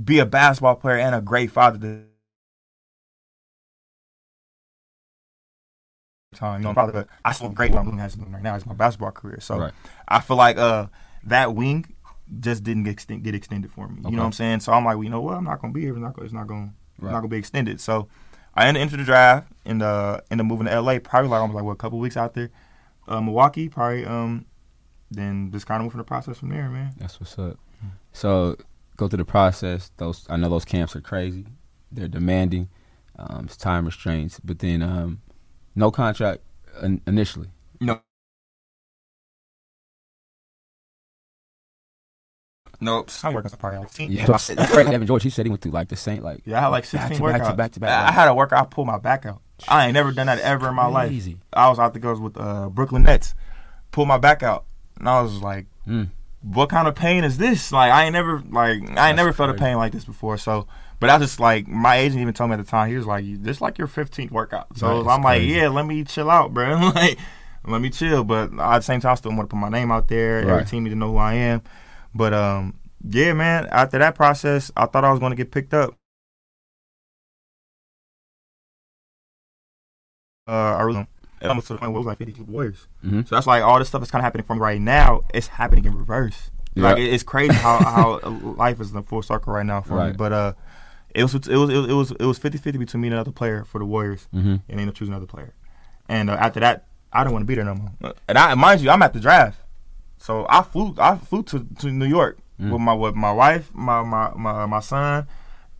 be 0.05 0.21
a 0.21 0.25
basketball 0.27 0.77
player 0.77 0.97
and 0.99 1.15
a 1.15 1.21
great 1.21 1.51
father. 1.51 1.79
To 1.79 2.05
time, 6.35 6.61
you 6.63 6.69
know, 6.69 6.75
probably, 6.75 6.93
but 6.93 7.09
I 7.25 7.33
feel 7.33 7.49
great 7.49 7.73
what 7.73 7.81
I'm 7.81 7.87
doing 7.87 8.33
right 8.33 8.43
now. 8.43 8.55
It's 8.55 8.65
my 8.67 8.75
basketball 8.75 9.11
career, 9.11 9.41
so 9.41 9.59
Right. 9.59 9.73
I 10.07 10.21
feel 10.21 10.37
like 10.37 10.57
uh 10.59 10.87
that 11.25 11.55
wing 11.55 11.85
just 12.39 12.63
didn't 12.63 12.85
get, 12.85 12.93
extend, 12.93 13.25
get 13.25 13.35
extended 13.35 13.71
for 13.73 13.89
me. 13.89 13.97
You 14.05 14.13
know 14.13 14.19
what 14.19 14.27
I'm 14.27 14.33
saying? 14.33 14.61
So 14.61 14.73
I'm 14.73 14.85
like, 14.85 14.95
well, 14.97 15.03
you 15.05 15.11
know 15.11 15.21
what? 15.21 15.37
I'm 15.37 15.43
not 15.45 15.61
gonna 15.61 15.73
be 15.73 15.81
here. 15.81 15.91
It's 15.93 16.01
not, 16.01 16.15
gonna- 16.15 16.25
it's 16.27 16.35
not 16.35 16.47
gonna, 16.47 16.73
it's 16.95 17.03
Right. 17.03 17.11
not 17.11 17.19
gonna 17.19 17.29
be 17.29 17.37
extended. 17.37 17.81
So 17.81 18.07
I 18.55 18.67
ended 18.69 18.83
into 18.83 18.97
the 18.97 19.03
draft 19.05 19.51
and 19.65 19.83
uh 19.83 20.21
ended 20.31 20.45
up 20.45 20.49
moving 20.49 20.67
to 20.69 20.81
LA. 20.81 20.99
Probably 21.01 21.29
like 21.29 21.41
almost 21.41 21.57
like 21.57 21.65
what 21.65 21.73
a 21.73 21.77
couple 21.77 21.99
weeks 21.99 22.17
out 22.17 22.35
there. 22.35 22.51
Uh, 23.09 23.21
Milwaukee, 23.21 23.69
probably 23.69 24.07
um, 24.07 24.45
then 25.11 25.51
just 25.51 25.67
kind 25.67 25.81
of 25.81 25.85
moving 25.85 25.99
the 25.99 26.05
process 26.05 26.39
from 26.39 26.51
there, 26.51 26.69
man. 26.69 26.93
That's 26.99 27.19
what's 27.19 27.37
up. 27.41 27.59
So 28.13 28.57
go 28.97 29.09
through 29.09 29.17
the 29.19 29.25
process. 29.25 29.91
Those 29.97 30.27
I 30.31 30.37
know 30.37 30.49
those 30.49 30.65
camps 30.65 30.95
are 30.95 31.01
crazy. 31.01 31.47
They're 31.91 32.07
demanding. 32.07 32.69
Um, 33.19 33.47
it's 33.47 33.57
time 33.57 33.85
restraints, 33.85 34.39
but 34.41 34.61
then 34.61 34.81
um, 34.83 35.23
no 35.75 35.91
contract 35.91 36.43
initially. 37.07 37.49
No. 37.81 38.01
Nope. 42.83 43.11
I'm 43.23 43.35
working 43.35 43.51
probably 43.59 43.81
like 43.81 43.89
16. 43.89 44.13
Yeah, 44.13 44.27
that's 44.27 44.47
crazy. 44.73 44.95
Evan 44.95 45.07
George, 45.07 45.23
he 45.23 45.29
said 45.31 45.45
he 45.45 45.51
went 45.51 45.61
through 45.61 45.73
like 45.73 45.89
the 45.89 45.97
same 45.97 46.23
like 46.23 46.41
Yeah, 46.47 46.59
I 46.59 46.61
had 46.63 46.69
like 46.69 46.85
16 46.87 47.11
Back 47.11 47.21
workouts. 47.21 47.39
back 47.41 47.51
to 47.51 47.57
back 47.57 47.73
to 47.73 47.81
back, 47.81 48.05
I, 48.05 48.09
I 48.09 48.13
had 48.13 48.29
a 48.29 48.35
workout. 48.35 48.63
I 48.63 48.65
pulled 48.69 48.87
my 48.87 48.99
back 48.99 49.27
out. 49.27 49.43
I 49.69 49.85
ain't 49.87 49.95
never 49.95 50.13
done 50.13 50.29
that 50.29 50.39
ever 50.39 50.69
in 50.71 50.75
my 50.75 50.87
life. 50.87 51.11
Crazy. 51.11 51.37
I 51.53 51.69
was 51.69 51.79
out 51.79 51.93
the 51.93 52.01
goes 52.01 52.19
with 52.19 52.39
uh, 52.39 52.71
Brooklyn 52.71 53.03
Nets. 53.03 53.35
Pulled 53.93 54.09
my 54.09 54.17
back 54.17 54.43
out, 54.43 54.65
and 54.99 55.09
I 55.09 55.21
was 55.21 55.43
like, 55.43 55.67
Mm. 55.87 56.09
"What 56.43 56.71
kind 56.71 56.87
of 56.89 56.95
pain 56.95 57.25
is 57.25 57.37
this? 57.37 57.71
Like, 57.73 57.91
I 57.93 58.05
ain't 58.05 58.13
never 58.15 58.39
like 58.49 58.57
I 58.57 58.69
ain't 58.77 58.95
That's 58.95 59.17
never 59.17 59.33
felt 59.35 59.51
a 59.51 59.55
pain 59.55 59.77
like 59.77 59.93
this 59.93 60.05
before." 60.07 60.39
So, 60.39 60.67
but 61.01 61.11
I 61.11 61.17
was 61.19 61.27
just 61.29 61.41
like 61.41 61.67
my 61.67 61.97
agent 61.97 62.21
even 62.21 62.35
told 62.35 62.51
me 62.51 62.55
at 62.55 62.59
the 62.65 62.71
time 62.71 62.89
he 62.91 62.97
was 62.97 63.07
like, 63.07 63.25
"This 63.43 63.61
like 63.61 63.79
your 63.79 63.89
15th 63.89 64.31
workout." 64.31 64.77
So 64.77 64.87
Right, 64.87 64.97
I'm 64.99 65.05
that's 65.07 65.25
like, 65.25 65.39
crazy. 65.41 65.53
"Yeah, 65.55 65.69
let 65.69 65.87
me 65.87 66.05
chill 66.05 66.31
out, 66.31 66.55
bro. 66.55 66.77
like, 66.95 67.19
let 67.67 67.81
me 67.81 67.91
chill." 67.91 68.23
But 68.25 68.53
at 68.53 68.79
the 68.79 68.81
same 68.83 69.01
time, 69.01 69.13
I 69.13 69.15
still 69.17 69.33
want 69.33 69.49
to 69.51 69.55
put 69.57 69.61
my 69.61 69.69
name 69.71 69.91
out 69.91 70.09
there. 70.09 70.39
Every 70.41 70.53
Right. 70.53 70.67
team 70.67 70.85
need 70.85 70.91
to 70.91 70.97
know 70.97 71.11
who 71.13 71.17
I 71.19 71.35
am. 71.35 71.63
But 72.15 72.33
um, 72.35 72.75
yeah, 73.09 73.33
man. 73.33 73.67
After 73.71 73.99
that 73.99 74.15
process, 74.15 74.71
I 74.77 74.87
thought 74.87 75.05
I 75.05 75.11
was 75.11 75.19
going 75.21 75.31
to 75.31 75.37
get 75.37 75.51
picked 75.51 75.75
up. 75.75 75.95
Uh, 80.49 80.53
I 80.77 80.83
really 80.83 81.07
almost 81.43 81.69
to 81.69 81.75
the 81.75 81.79
point 81.79 81.93
where 81.93 81.97
it 81.97 82.01
was 82.05 82.07
like 82.07 82.19
52 82.19 82.45
Warriors. 82.45 82.87
Mhm. 83.05 83.27
So 83.27 83.35
that's 83.37 83.47
like 83.47 83.63
all 83.63 83.79
this 83.79 83.89
stuff 83.89 84.03
is 84.03 84.11
kind 84.11 84.21
of 84.21 84.25
happening 84.25 84.45
for 84.45 84.55
me 84.55 84.61
right 84.61 84.81
now. 84.81 85.23
It's 85.33 85.47
happening 85.47 85.85
in 85.85 85.97
reverse. 85.97 86.51
Like 86.77 86.99
it's 86.99 87.23
crazy 87.23 87.55
how 87.55 87.79
how 87.79 88.21
life 88.57 88.81
is 88.81 88.91
in 88.91 88.97
a 88.97 89.03
full 89.03 89.23
circle 89.23 89.53
right 89.53 89.67
now 89.67 89.81
for 89.81 90.05
me. 90.07 90.13
But 90.13 90.33
uh, 90.33 90.53
it 91.15 91.23
was 91.25 91.35
it 91.35 91.49
was 91.57 91.71
it 91.71 91.93
was 91.93 92.11
it 92.13 92.25
was 92.25 92.39
50-50 92.39 92.79
between 92.79 93.01
me 93.01 93.09
and 93.09 93.15
another 93.15 93.33
player 93.33 93.65
for 93.65 93.79
the 93.79 93.85
Warriors, 93.85 94.29
Mm-hmm. 94.35 94.49
and 94.49 94.61
they 94.69 94.73
ended 94.75 94.89
up 94.91 94.95
choosing 94.95 95.13
another 95.15 95.27
player. 95.27 95.55
And 96.09 96.29
uh, 96.31 96.35
after 96.35 96.61
that, 96.61 96.87
I 97.13 97.23
didn't 97.23 97.33
want 97.35 97.43
to 97.43 97.47
be 97.47 97.55
there 97.55 97.65
no 97.65 97.75
more. 97.75 98.15
And 98.29 98.39
I 98.39 98.55
mind 98.55 98.81
you, 98.81 98.91
I'm 98.91 99.03
at 99.03 99.13
the 99.13 99.21
draft, 99.21 99.59
so 100.19 100.47
I 100.49 100.63
flew 100.63 100.95
I 100.99 101.17
flew 101.17 101.43
to, 101.45 101.67
to 101.81 101.91
New 101.91 102.07
York 102.07 102.39
Mm. 102.61 102.73
with 102.73 102.81
my 102.83 102.93
with 102.93 103.15
my 103.15 103.33
wife, 103.33 103.71
my 103.73 104.03
my 104.03 104.33
my, 104.37 104.67
my 104.67 104.81
son, 104.81 105.27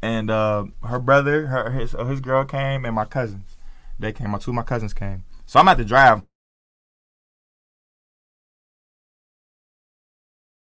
and 0.01 0.31
uh, 0.31 0.65
her 0.83 0.99
brother, 0.99 1.47
her 1.49 1.71
his 1.73 1.93
his 1.93 2.21
girl 2.21 2.45
came, 2.47 2.87
and 2.87 2.95
my 2.95 3.05
cousins. 3.05 3.57
They 3.99 4.13
came. 4.13 4.31
My 4.31 4.39
two 4.39 4.53
of 4.53 4.55
my 4.55 4.63
cousins 4.63 4.95
came. 4.95 5.25
So 5.45 5.61
I'm 5.61 5.69
at 5.69 5.77
the 5.77 5.85
draft. 5.85 6.25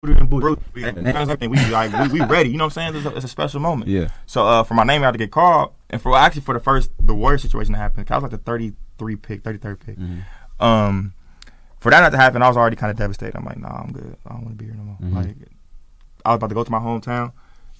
We, 0.01 0.13
we, 1.47 1.69
like, 1.71 1.91
we, 2.11 2.19
we 2.19 2.25
ready, 2.25 2.49
you 2.49 2.57
know 2.57 2.65
what 2.65 2.77
I'm 2.77 2.93
saying? 2.93 2.95
It's 2.95 3.05
a, 3.05 3.15
it's 3.15 3.25
a 3.25 3.27
special 3.27 3.59
moment. 3.59 3.89
Yeah. 3.91 4.07
So 4.27 4.47
uh, 4.47 4.63
for 4.63 4.73
my 4.73 4.83
name 4.85 5.03
out 5.03 5.11
to 5.11 5.17
get 5.17 5.29
called, 5.31 5.73
and 5.89 6.01
for 6.01 6.15
actually 6.15 6.43
for 6.43 6.53
the 6.53 6.61
first 6.61 6.91
the 6.99 7.13
Warrior 7.13 7.37
situation 7.37 7.73
to 7.73 7.79
happen, 7.79 8.05
'cause 8.05 8.11
I 8.11 8.15
was 8.15 8.23
like 8.23 8.31
the 8.31 8.37
33 8.37 9.15
pick, 9.17 9.43
33rd 9.43 9.79
pick. 9.85 9.97
Mhm. 9.97 10.21
Um, 10.61 11.13
for 11.81 11.89
that 11.91 11.99
not 11.99 12.11
to 12.11 12.17
happen, 12.17 12.41
I 12.41 12.47
was 12.47 12.55
already 12.55 12.77
kind 12.77 12.91
of 12.91 12.97
devastated. 12.97 13.35
I'm 13.35 13.43
like, 13.43 13.57
nah, 13.59 13.81
I'm 13.81 13.91
good. 13.91 14.15
I 14.25 14.29
don't 14.33 14.45
want 14.45 14.57
to 14.57 14.63
be 14.63 14.65
here 14.71 14.75
no 14.75 14.83
more. 14.83 14.97
Mhm. 15.01 15.15
Like, 15.15 15.35
I 16.25 16.29
was 16.29 16.37
about 16.37 16.47
to 16.47 16.55
go 16.55 16.63
to 16.63 16.71
my 16.71 16.79
hometown, 16.79 17.33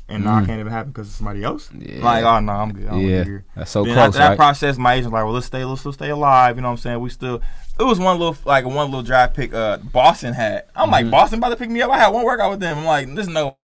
and 0.10 0.24
now 0.24 0.40
Mm. 0.40 0.44
I 0.44 0.46
can't 0.46 0.60
even 0.60 0.72
happen 0.72 0.92
because 0.92 1.08
of 1.08 1.14
somebody 1.14 1.44
else. 1.44 1.70
Yeah. 1.78 2.04
Like, 2.04 2.24
oh 2.24 2.40
no, 2.40 2.52
I'm 2.54 2.74
good. 2.74 2.88
I 2.88 2.92
don't 2.92 3.02
yeah, 3.02 3.16
want 3.18 3.20
to 3.20 3.26
be 3.26 3.30
here. 3.32 3.46
that's 3.56 3.72
so 3.72 3.84
then 3.84 3.94
close, 3.94 4.08
after 4.08 4.18
that 4.20 4.28
right? 4.30 4.38
process, 4.38 4.78
my 4.78 4.94
agent 4.96 5.14
like, 5.14 5.24
well, 5.24 5.34
let's 5.34 5.46
stay, 5.46 5.64
let's 5.64 5.82
still 5.82 5.94
stay 5.94 6.10
alive. 6.10 6.56
You 6.56 6.62
know 6.62 6.68
what 6.70 6.74
I'm 6.74 6.78
saying? 6.78 7.00
We 7.00 7.10
still. 7.10 7.42
It 7.80 7.84
was 7.84 7.98
one 8.00 8.18
little 8.20 8.36
like 8.46 8.66
one 8.66 8.88
little 8.88 9.04
draft 9.04 9.36
pick. 9.36 9.54
Uh, 9.54 9.78
Boston 9.78 10.34
had. 10.34 10.66
I'm 10.76 10.92
like, 10.92 11.06
Mhm. 11.06 11.12
Boston 11.12 11.38
about 11.40 11.50
to 11.50 11.56
pick 11.56 11.70
me 11.70 11.82
up. 11.82 11.92
I 11.92 11.98
had 11.98 12.10
one 12.10 12.26
workout 12.26 12.52
with 12.52 12.60
them. 12.60 12.80
I'm 12.80 12.86
like, 12.86 13.14
there's 13.16 13.28
no. 13.30 13.56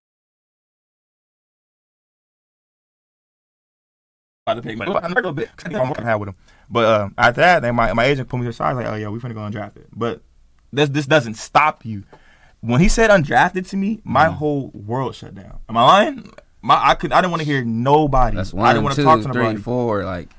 About 4.46 4.54
to 4.54 4.62
pick 4.62 4.78
me 4.78 4.86
up. 4.86 5.02
A 5.04 5.08
little 5.08 5.32
bit. 5.32 5.48
'cause 5.56 5.66
I 5.66 5.68
think 5.70 5.80
I'm 5.80 5.88
working 5.88 6.04
hard 6.04 6.20
with 6.20 6.28
them. 6.28 6.36
But 6.70 6.84
uh, 6.84 7.08
after 7.18 7.40
that, 7.40 7.60
then 7.62 7.74
my, 7.74 7.92
my 7.92 8.04
agent 8.04 8.28
put 8.28 8.36
me 8.38 8.42
to 8.44 8.48
the 8.50 8.52
side 8.52 8.72
like, 8.74 8.86
oh 8.86 8.94
yeah, 8.94 9.08
we 9.08 9.18
finna 9.18 9.34
go 9.34 9.40
undrafted. 9.40 9.86
But 9.92 10.22
this 10.72 10.88
this 10.88 11.06
doesn't 11.06 11.34
stop 11.34 11.84
you. 11.84 12.04
When 12.60 12.80
he 12.80 12.88
said 12.88 13.10
undrafted 13.10 13.68
to 13.70 13.76
me, 13.76 14.00
my 14.04 14.24
Mm-hmm. 14.26 14.34
whole 14.34 14.70
world 14.74 15.14
shut 15.14 15.34
down. 15.34 15.58
Am 15.68 15.76
I 15.76 15.82
lying? 15.84 16.32
My 16.62 16.80
I 16.90 16.94
could 16.94 17.12
I 17.12 17.20
didn't 17.20 17.30
want 17.30 17.42
to 17.42 17.46
hear 17.46 17.64
nobody. 17.64 18.36
That's 18.36 18.52
I 18.54 18.72
didn't 18.72 18.84
want 18.84 18.96
to 18.96 19.02
talk 19.04 19.20
to 19.22 19.28
three, 19.32 19.42
nobody. 19.42 19.58
four. 19.60 20.04
Like 20.04 20.30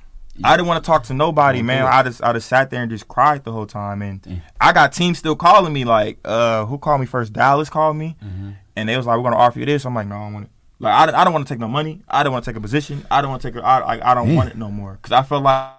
I 0.44 0.56
didn't 0.58 0.68
want 0.68 0.84
to 0.84 0.88
talk 0.88 1.04
to 1.06 1.14
nobody, 1.14 1.62
man. 1.62 1.86
I 1.86 2.04
just 2.04 2.22
I 2.24 2.34
just 2.34 2.48
sat 2.48 2.70
there 2.70 2.82
and 2.82 2.92
just 2.92 3.08
cried 3.08 3.44
the 3.44 3.52
whole 3.52 3.66
time. 3.66 4.02
And 4.02 4.22
Damn. 4.22 4.42
I 4.60 4.74
got 4.74 4.92
teams 4.94 5.18
still 5.20 5.36
calling 5.36 5.72
me 5.74 5.86
like, 5.86 6.20
uh, 6.26 6.66
who 6.66 6.78
called 6.78 7.00
me 7.00 7.08
first? 7.08 7.34
Dallas 7.34 7.70
called 7.70 7.96
me, 7.98 8.18
Mm-hmm. 8.24 8.50
and 8.76 8.90
they 8.90 8.98
was 8.98 9.06
like, 9.06 9.18
we're 9.18 9.24
gonna 9.24 9.38
offer 9.38 9.60
you 9.60 9.66
this. 9.66 9.86
I'm 9.86 9.96
like, 9.96 10.08
no, 10.08 10.16
I 10.16 10.20
don't 10.26 10.34
want 10.34 10.46
it. 10.46 10.52
Like 10.80 10.94
I, 10.94 11.06
don't- 11.06 11.16
I 11.16 11.24
don't 11.24 11.34
want 11.34 11.48
to 11.48 11.54
take 11.54 11.60
no 11.60 11.68
money. 11.68 12.02
I 12.10 12.22
don't 12.24 12.34
want 12.34 12.44
to 12.46 12.52
take 12.52 12.58
a 12.58 12.62
position. 12.62 13.06
I 13.10 13.22
don't 13.22 13.30
want 13.32 13.42
to 13.44 13.52
take. 13.52 13.62
A, 13.62 13.66
I 13.66 13.84
like 13.86 14.02
I 14.04 14.14
don't 14.14 14.28
Damn. 14.28 14.36
want 14.36 14.50
it 14.50 14.58
no 14.58 14.70
more 14.70 15.00
because 15.02 15.12
I 15.14 15.24
feel 15.24 15.40
like. 15.40 15.72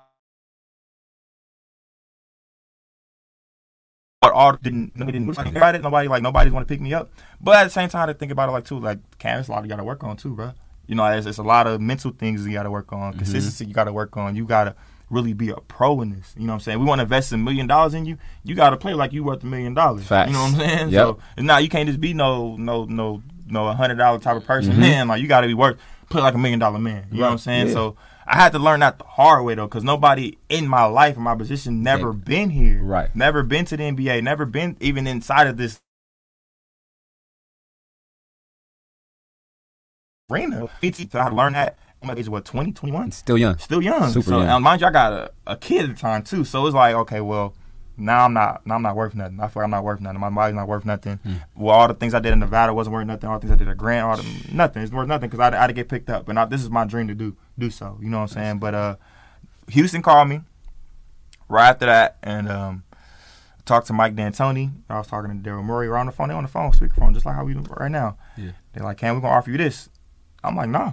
All 4.38 4.52
didn't 4.52 4.96
nobody 4.96 5.18
didn't 5.18 5.34
think 5.34 5.56
about 5.56 5.74
it. 5.74 5.82
Nobody 5.82 6.08
like 6.08 6.22
nobody's 6.22 6.52
want 6.52 6.66
to 6.66 6.72
pick 6.72 6.80
me 6.80 6.94
up. 6.94 7.10
But 7.40 7.56
at 7.56 7.64
the 7.64 7.70
same 7.70 7.88
time, 7.88 8.08
I 8.08 8.12
think 8.12 8.30
about 8.32 8.48
it 8.48 8.52
like 8.52 8.64
too. 8.64 8.78
Like, 8.78 8.98
Cam, 9.18 9.40
it's 9.40 9.48
a 9.48 9.52
lot 9.52 9.62
you 9.64 9.68
got 9.68 9.76
to 9.76 9.84
work 9.84 10.04
on 10.04 10.16
too, 10.16 10.34
bro. 10.34 10.52
You 10.86 10.94
know, 10.94 11.04
it's, 11.06 11.26
it's 11.26 11.38
a 11.38 11.42
lot 11.42 11.66
of 11.66 11.80
mental 11.80 12.12
things 12.12 12.46
you 12.46 12.52
got 12.52 12.62
to 12.62 12.70
work 12.70 12.92
on. 12.92 13.12
Consistency 13.14 13.66
you 13.66 13.74
got 13.74 13.84
to 13.84 13.92
work 13.92 14.16
on. 14.16 14.36
You 14.36 14.44
got 14.46 14.64
to 14.64 14.74
really 15.10 15.32
be 15.32 15.50
a 15.50 15.56
pro 15.56 16.00
in 16.00 16.10
this. 16.10 16.34
You 16.36 16.46
know 16.46 16.52
what 16.52 16.54
I'm 16.54 16.60
saying? 16.60 16.78
We 16.78 16.84
want 16.86 17.00
to 17.00 17.02
invest 17.02 17.32
a 17.32 17.36
million 17.36 17.66
dollars 17.66 17.94
in 17.94 18.06
you. 18.06 18.16
You 18.44 18.54
got 18.54 18.70
to 18.70 18.76
play 18.76 18.94
like 18.94 19.12
you 19.12 19.24
worth 19.24 19.42
a 19.42 19.46
million 19.46 19.74
dollars. 19.74 20.04
Facts. 20.04 20.30
You 20.30 20.36
know 20.36 20.44
what 20.44 20.52
I'm 20.54 20.58
saying? 20.58 20.88
Yep. 20.90 21.02
So 21.06 21.18
not 21.42 21.62
you 21.62 21.68
can't 21.68 21.88
just 21.88 22.00
be 22.00 22.14
no 22.14 22.56
no 22.56 22.84
no 22.84 23.22
no 23.46 23.66
a 23.68 23.74
hundred 23.74 23.96
dollar 23.96 24.18
type 24.18 24.36
of 24.36 24.44
person. 24.44 24.74
Mhm. 24.74 24.78
Man, 24.78 25.08
like 25.08 25.20
you 25.20 25.28
got 25.28 25.40
to 25.42 25.46
be 25.46 25.54
worth 25.54 25.78
play 26.08 26.22
like 26.22 26.34
a 26.34 26.38
million 26.38 26.58
dollar 26.58 26.78
man. 26.78 27.06
You 27.10 27.18
know 27.18 27.26
what 27.26 27.32
I'm 27.32 27.38
saying? 27.38 27.68
Yeah. 27.68 27.72
So 27.74 27.96
I 28.30 28.36
had 28.36 28.52
to 28.52 28.58
learn 28.58 28.80
that 28.80 28.98
the 28.98 29.04
hard 29.04 29.44
way 29.44 29.54
though, 29.54 29.66
because 29.66 29.84
nobody 29.84 30.36
in 30.50 30.68
my 30.68 30.84
life 30.84 31.16
in 31.16 31.22
my 31.22 31.34
position 31.34 31.82
never 31.82 32.08
Yeah. 32.08 32.12
been 32.24 32.50
here. 32.50 32.82
Right. 32.82 33.14
Never 33.16 33.42
been 33.42 33.64
to 33.66 33.76
the 33.76 33.84
NBA. 33.84 34.20
Never 34.22 34.44
been 34.44 34.76
even 34.80 35.06
inside 35.06 35.46
of 35.46 35.56
this 35.56 35.80
arena. 40.30 40.68
So 40.82 41.18
I 41.18 41.22
had 41.22 41.30
to 41.30 41.34
learn 41.34 41.54
that. 41.54 41.78
I'm 42.02 42.16
age 42.16 42.28
what, 42.28 42.44
20, 42.44 42.72
21? 42.72 43.10
still 43.12 43.38
young. 43.38 43.58
Still 43.58 43.82
young. 43.82 44.12
Super 44.12 44.28
so 44.28 44.38
young. 44.38 44.48
and 44.48 44.62
mind 44.62 44.82
you, 44.82 44.86
I 44.86 44.90
got 44.90 45.12
a, 45.12 45.30
a 45.48 45.56
kid 45.56 45.88
at 45.88 45.96
the 45.96 46.00
time 46.00 46.22
too. 46.22 46.44
So 46.44 46.64
it's 46.66 46.74
like, 46.74 46.94
okay, 46.94 47.20
well, 47.20 47.54
now 47.96 48.24
I'm 48.26 48.32
not 48.34 48.64
now 48.64 48.76
I'm 48.76 48.82
not 48.82 48.94
worth 48.94 49.14
nothing. 49.14 49.40
I 49.40 49.48
feel 49.48 49.62
like 49.62 49.64
I'm 49.64 49.70
not 49.70 49.82
worth 49.82 50.00
nothing. 50.00 50.20
My 50.20 50.30
body's 50.30 50.54
not 50.54 50.68
worth 50.68 50.84
nothing. 50.84 51.16
Hmm. 51.16 51.34
Well, 51.56 51.74
all 51.74 51.88
the 51.88 51.94
things 51.94 52.14
I 52.14 52.20
did 52.20 52.32
in 52.32 52.38
Nevada 52.38 52.72
wasn't 52.72 52.94
worth 52.94 53.06
nothing. 53.06 53.28
All 53.28 53.38
the 53.40 53.48
things 53.48 53.52
I 53.52 53.56
did 53.56 53.68
at 53.68 53.76
Grant, 53.78 54.06
all 54.06 54.16
the, 54.16 54.24
nothing. 54.52 54.82
It's 54.82 54.92
worth 54.92 55.08
nothing 55.08 55.28
because 55.30 55.40
I, 55.40 55.56
I 55.56 55.60
had 55.62 55.66
to 55.68 55.72
get 55.72 55.88
picked 55.88 56.08
up. 56.10 56.28
And 56.28 56.38
I, 56.38 56.44
this 56.44 56.62
is 56.62 56.70
my 56.70 56.84
dream 56.84 57.08
to 57.08 57.14
do 57.14 57.36
do 57.58 57.70
so. 57.70 57.98
You 58.00 58.08
know 58.08 58.18
what 58.18 58.30
I'm 58.30 58.42
saying? 58.42 58.58
But 58.58 58.74
uh, 58.74 58.96
Houston 59.68 60.02
called 60.02 60.28
me 60.28 60.40
right 61.48 61.70
after 61.70 61.86
that 61.86 62.18
and 62.22 62.48
um, 62.48 62.84
talked 63.64 63.86
to 63.88 63.92
Mike 63.92 64.14
D'Antoni. 64.14 64.72
I 64.88 64.98
was 64.98 65.06
talking 65.06 65.42
to 65.42 65.50
Daryl 65.50 65.64
Morey. 65.64 65.88
We're 65.88 65.96
on 65.96 66.06
the 66.06 66.12
phone. 66.12 66.28
They 66.28 66.34
on 66.34 66.44
the 66.44 66.48
phone, 66.48 66.72
speakerphone, 66.72 67.14
just 67.14 67.26
like 67.26 67.34
how 67.34 67.44
we 67.44 67.54
do 67.54 67.64
right 67.78 67.90
now. 67.90 68.16
Yeah. 68.36 68.52
They're 68.72 68.84
like, 68.84 68.98
"Can 68.98 69.14
we 69.14 69.20
gonna 69.20 69.34
offer 69.34 69.50
you 69.50 69.58
this?" 69.58 69.88
I'm 70.42 70.56
like, 70.56 70.68
"Nah." 70.68 70.92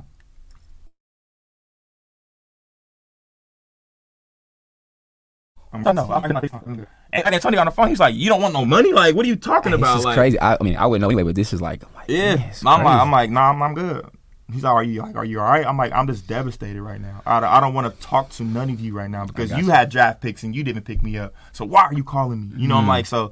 I'm 5.74 5.84
like, 5.84 5.96
no, 5.96 6.10
I'm 6.10 6.32
not. 6.32 6.44
And 7.12 7.34
and 7.34 7.42
Tony 7.42 7.58
on 7.58 7.66
the 7.66 7.72
phone, 7.72 7.90
he's 7.90 8.00
like, 8.00 8.16
"You 8.16 8.30
don't 8.30 8.42
want 8.42 8.54
no 8.54 8.64
money? 8.64 8.94
Like, 8.94 9.14
what 9.14 9.26
are 9.26 9.30
you 9.30 9.36
talking 9.36 9.74
It's 9.74 9.80
about?" 9.80 9.96
just 9.96 10.06
like, 10.06 10.16
crazy. 10.18 10.40
I, 10.40 10.58
I 10.60 10.64
mean, 10.64 10.78
I 10.78 10.86
wouldn't 10.86 11.02
know 11.02 11.10
anyway, 11.10 11.24
but 11.24 11.36
this 11.36 11.52
is 11.52 11.62
like, 11.62 11.84
I'm 11.84 11.94
like 11.94 12.06
yeah. 12.08 12.36
man, 12.36 12.54
I'm 12.66 12.84
like. 12.84 13.02
I'm 13.02 13.12
like, 13.12 13.30
nah, 13.30 13.50
I'm, 13.50 13.62
I'm 13.62 13.74
good. 13.74 14.06
He's 14.54 14.64
like, 14.64 14.74
are 14.74 14.84
you 14.84 15.02
like, 15.02 15.16
are 15.16 15.26
you 15.26 15.40
all 15.40 15.46
right? 15.48 15.66
I'm 15.66 15.78
like, 15.78 15.92
I'm 15.92 16.06
just 16.08 16.28
devastated 16.28 16.82
right 16.82 17.02
now. 17.02 17.22
I, 17.26 17.40
don't- 17.40 17.50
I 17.50 17.60
don't 17.60 17.74
want 17.74 17.92
to 17.94 18.06
talk 18.06 18.30
to 18.32 18.44
none 18.44 18.70
of 18.70 18.80
you 18.80 18.94
right 18.94 19.10
now 19.10 19.26
because 19.26 19.50
you 19.52 19.58
you. 19.66 19.70
had 19.72 19.90
draft 19.90 20.22
picks 20.22 20.44
and 20.44 20.56
you 20.56 20.64
didn't 20.64 20.84
pick 20.84 21.02
me 21.02 21.18
up. 21.18 21.34
So 21.52 21.66
why 21.66 21.84
are 21.86 21.94
you 21.94 22.04
calling 22.04 22.50
me? 22.50 22.56
You 22.62 22.68
know, 22.68 22.78
I'm 22.78 22.86
Mm. 22.86 22.90
like, 22.90 23.06
so 23.08 23.32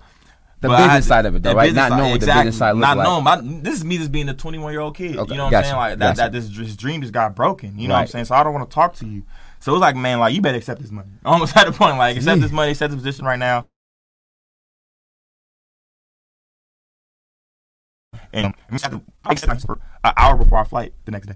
The 0.61 0.69
but 0.69 0.77
business 0.77 1.05
side 1.07 1.25
of 1.27 1.35
it, 1.35 1.43
though, 1.43 1.53
right? 1.53 1.71
Not 1.73 1.91
knowing 1.91 2.11
what 2.11 2.19
the 2.21 2.25
business 2.25 2.57
side 2.57 2.71
looks 2.71 2.81
Not 2.81 2.97
like. 2.97 3.05
knowing. 3.05 3.23
My, 3.23 3.39
this 3.61 3.75
is 3.75 3.83
me 3.85 3.97
just 3.97 4.11
being 4.11 4.27
a 4.29 4.33
21 4.33 4.71
year 4.71 4.81
old 4.81 4.95
kid. 4.97 5.17
Okay, 5.17 5.33
You 5.33 5.37
know 5.37 5.43
what 5.45 5.51
gotcha, 5.51 5.67
I'm 5.67 5.71
saying? 5.71 5.75
Like 5.77 5.99
that, 5.99 6.05
gotcha. 6.17 6.17
that 6.17 6.31
this, 6.31 6.49
this 6.49 6.75
dream 6.75 7.01
just 7.01 7.13
got 7.13 7.35
broken. 7.35 7.77
You 7.77 7.87
know 7.89 7.93
what 7.93 8.01
I'm 8.01 8.07
saying? 8.07 8.25
So 8.25 8.33
I 8.35 8.43
don't 8.43 8.53
want 8.53 8.67
to 8.69 8.73
talk 8.73 8.95
to 8.95 9.05
you. 9.05 9.23
So 9.59 9.71
it 9.71 9.75
was 9.75 9.81
like, 9.81 9.95
man, 9.95 10.19
like 10.19 10.33
you 10.33 10.41
better 10.41 10.57
accept 10.57 10.81
this 10.81 10.89
money. 10.91 11.09
Almost 11.25 11.55
at 11.55 11.65
the 11.67 11.73
point, 11.73 11.97
like 11.97 12.17
accept 12.17 12.41
this 12.41 12.51
money, 12.51 12.71
accept 12.71 12.91
this 12.91 12.99
position 12.99 13.25
right 13.25 13.37
now. 13.39 13.67
And 18.33 18.47
I 18.47 18.75
accepted- 18.75 19.01
I 19.23 19.31
accepted 19.33 19.65
for 19.65 19.79
an 20.03 20.13
hour 20.17 20.35
before 20.37 20.57
our 20.57 20.65
flight 20.65 20.93
the 21.05 21.11
next 21.11 21.27
day. 21.27 21.35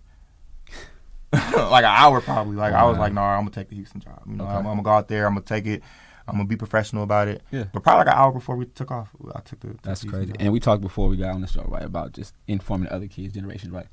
like 1.34 1.84
an 1.84 1.86
hour 1.86 2.22
probably. 2.22 2.56
Like 2.56 2.74
I 2.74 2.84
was 2.86 2.98
like, 2.98 3.14
no, 3.14 3.22
I'm 3.22 3.42
gonna 3.42 3.52
take 3.52 3.70
the 3.70 3.76
Houston 3.76 4.00
job. 4.02 4.22
You 4.28 4.36
know, 4.38 4.46
Okay. 4.46 4.54
I'm, 4.54 4.58
I'm 4.60 4.64
gonna 4.74 4.84
go 4.84 4.92
out 4.92 5.08
there. 5.08 5.26
I'm 5.28 5.34
gonna 5.34 5.46
take 5.46 5.66
it. 5.68 5.84
I'm 6.28 6.36
gonna 6.36 6.48
be 6.48 6.56
professional 6.56 7.04
about 7.04 7.28
it. 7.28 7.42
Yeah. 7.52 7.66
But 7.74 7.84
probably 7.84 8.06
like 8.06 8.14
an 8.16 8.20
hour 8.20 8.32
before 8.32 8.56
we 8.56 8.66
took 8.66 8.92
off, 8.92 9.10
I 9.34 9.40
took 9.42 9.60
the. 9.60 9.68
took 9.70 9.82
That's 9.82 10.02
the 10.02 10.10
crazy. 10.10 10.28
job. 10.28 10.38
And 10.40 10.54
we 10.54 10.60
talked 10.60 10.82
before 10.82 11.08
we 11.10 11.18
got 11.18 11.36
on 11.36 11.42
the 11.42 11.48
show, 11.48 11.64
right, 11.68 11.84
about 11.84 12.14
just 12.14 12.34
informing 12.48 12.88
the 12.90 12.94
other 12.96 13.08
kids, 13.08 13.34
generations, 13.34 13.72
right? 13.72 13.88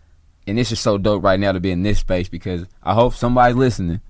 And 0.47 0.59
this 0.59 0.71
is 0.73 0.79
so 0.81 0.99
dope 0.99 1.23
right 1.25 1.39
now 1.41 1.53
to 1.53 1.61
be 1.61 1.71
in 1.71 1.83
this 1.83 1.99
space 1.99 2.29
because 2.29 2.67
I 2.83 2.95
hope 2.95 3.15
somebody's 3.15 3.57
listening. 3.57 4.01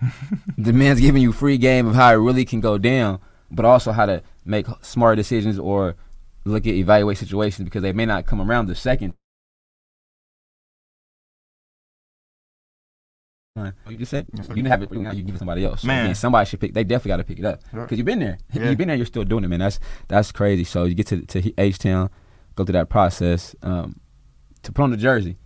the 0.58 0.72
man's 0.72 1.00
giving 1.00 1.20
you 1.22 1.32
free 1.32 1.58
game 1.58 1.86
of 1.86 1.94
how 1.94 2.10
it 2.10 2.16
really 2.16 2.44
can 2.44 2.60
go 2.60 2.78
down, 2.78 3.18
but 3.50 3.64
also 3.64 3.92
how 3.92 4.06
to 4.06 4.22
make 4.44 4.66
smart 4.82 5.16
decisions 5.16 5.58
or 5.58 5.96
look 6.44 6.66
at 6.66 6.74
evaluate 6.74 7.18
situations 7.18 7.64
because 7.64 7.82
they 7.82 7.92
may 7.92 8.06
not 8.06 8.26
come 8.26 8.40
around 8.40 8.66
the 8.66 8.74
second. 8.74 9.14
You 13.88 13.96
just 13.98 14.10
said 14.10 14.26
you 14.32 14.42
didn't 14.42 14.66
have 14.66 14.82
it. 14.82 14.92
Now 14.92 15.12
you 15.12 15.22
give 15.22 15.34
it 15.34 15.38
somebody 15.38 15.64
else. 15.64 15.84
Man. 15.84 16.04
again, 16.06 16.14
somebody 16.14 16.48
should 16.48 16.60
pick. 16.60 16.72
They 16.72 16.84
definitely 16.84 17.10
got 17.10 17.16
to 17.18 17.24
pick 17.24 17.38
it 17.38 17.44
up 17.44 17.60
because 17.72 17.98
you've 17.98 18.06
been 18.06 18.20
there. 18.20 18.38
Yeah. 18.52 18.68
You've 18.70 18.78
been 18.78 18.88
there. 18.88 18.96
You're 18.96 19.06
still 19.06 19.24
doing 19.24 19.44
it, 19.44 19.48
man. 19.48 19.58
That's 19.60 19.80
that's 20.08 20.32
crazy. 20.32 20.64
So 20.64 20.84
you 20.84 20.94
get 20.94 21.06
to 21.08 21.22
to 21.26 21.52
H 21.58 21.78
Town, 21.78 22.10
go 22.56 22.64
through 22.64 22.74
that 22.74 22.88
process 22.88 23.54
um, 23.62 24.00
to 24.62 24.72
put 24.72 24.82
on 24.82 24.90
the 24.90 24.96
jersey, 24.96 25.36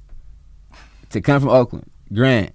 to 1.10 1.20
come 1.20 1.40
from 1.40 1.50
Oakland, 1.50 1.90
Grant. 2.12 2.52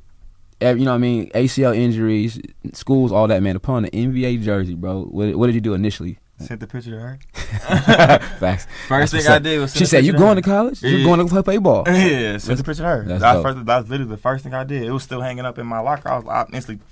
You 0.61 0.75
know 0.75 0.91
what 0.91 0.95
I 0.95 0.97
mean? 0.97 1.29
ACL 1.29 1.75
injuries, 1.75 2.39
schools, 2.73 3.11
all 3.11 3.27
that, 3.27 3.41
man. 3.41 3.55
To 3.55 3.59
put 3.59 3.73
on 3.73 3.83
the 3.83 3.91
NBA 3.91 4.41
jersey, 4.43 4.75
bro. 4.75 5.03
What, 5.03 5.35
what 5.35 5.45
did 5.47 5.55
you 5.55 5.61
do 5.61 5.73
initially? 5.73 6.19
Sent 6.39 6.61
the 6.61 6.67
picture 6.67 6.91
to 6.91 6.99
her. 6.99 7.19
Facts. 8.39 8.65
First 8.87 9.11
That's 9.11 9.25
thing 9.25 9.33
I 9.33 9.39
did 9.39 9.59
was. 9.59 9.75
She 9.75 9.85
said, 9.85 10.05
"You 10.05 10.13
going 10.13 10.37
to 10.37 10.41
college? 10.41 10.81
Yeah. 10.81 10.91
You're 10.91 11.05
going 11.05 11.27
to 11.27 11.43
play, 11.43 11.57
ball." 11.57 11.83
Yeah, 11.87 12.37
sent 12.37 12.57
the 12.57 12.63
picture 12.63 12.83
to 12.83 12.89
her. 12.89 13.03
That's 13.03 13.21
That 13.21 13.33
dope. 13.33 13.43
first, 13.43 13.65
that 13.65 13.77
was 13.77 13.89
literally 13.89 14.09
the 14.09 14.17
first 14.17 14.43
thing 14.45 14.53
I 14.53 14.63
did. 14.63 14.83
It 14.83 14.91
was 14.91 15.03
still 15.03 15.19
hanging 15.19 15.45
up 15.45 15.57
in 15.59 15.67
my 15.67 15.79
locker. 15.79 16.07
I 16.09 16.17
was 16.17 16.25
I 16.27 16.45
instantly 16.53 16.83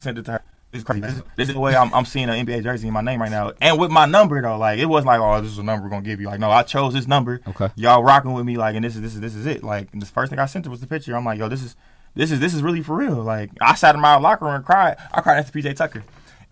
sent 0.00 0.18
it 0.18 0.24
to 0.24 0.32
her. 0.32 0.42
This 0.72 0.80
is 0.80 0.84
crazy. 0.84 1.00
This 1.02 1.14
is, 1.14 1.22
this 1.36 1.48
is 1.48 1.54
the 1.54 1.60
way 1.60 1.76
I'm, 1.76 1.92
I'm 1.92 2.06
seeing 2.06 2.30
an 2.30 2.46
NBA 2.46 2.62
jersey 2.62 2.88
in 2.88 2.94
my 2.94 3.02
name 3.02 3.20
right 3.20 3.30
now, 3.30 3.52
and 3.60 3.78
with 3.78 3.90
my 3.90 4.06
number 4.06 4.40
though. 4.40 4.56
Like 4.56 4.78
it 4.78 4.86
wasn't 4.86 5.08
like, 5.08 5.20
oh, 5.20 5.40
this 5.42 5.52
is 5.52 5.58
a 5.58 5.62
number 5.62 5.84
we're 5.84 5.90
gonna 5.90 6.02
give 6.02 6.20
you. 6.20 6.26
Like, 6.26 6.40
no, 6.40 6.50
I 6.50 6.62
chose 6.62 6.94
this 6.94 7.06
number. 7.06 7.40
Okay. 7.46 7.68
Y'all 7.76 8.02
rocking 8.02 8.32
with 8.32 8.46
me, 8.46 8.56
like, 8.56 8.74
and 8.74 8.84
this 8.84 8.96
is 8.96 9.02
this 9.02 9.14
is 9.14 9.20
this 9.20 9.34
is 9.34 9.46
it. 9.46 9.62
Like, 9.62 9.92
this 9.92 10.10
first 10.10 10.30
thing 10.30 10.38
I 10.38 10.46
sent 10.46 10.64
her 10.64 10.70
was 10.70 10.80
the 10.80 10.86
picture. 10.86 11.14
I'm 11.14 11.24
like, 11.24 11.38
yo, 11.38 11.48
this 11.48 11.62
is 11.62 11.76
this 12.14 12.30
is 12.30 12.40
this 12.40 12.54
is 12.54 12.62
really 12.62 12.82
for 12.82 12.96
real. 12.96 13.14
Like, 13.22 13.50
I 13.60 13.74
sat 13.74 13.94
in 13.94 14.00
my 14.00 14.16
locker 14.16 14.44
room 14.44 14.54
and 14.54 14.64
cried. 14.64 14.96
I 15.12 15.20
cried 15.20 15.38
after 15.38 15.58
PJ 15.58 15.76
Tucker. 15.76 16.02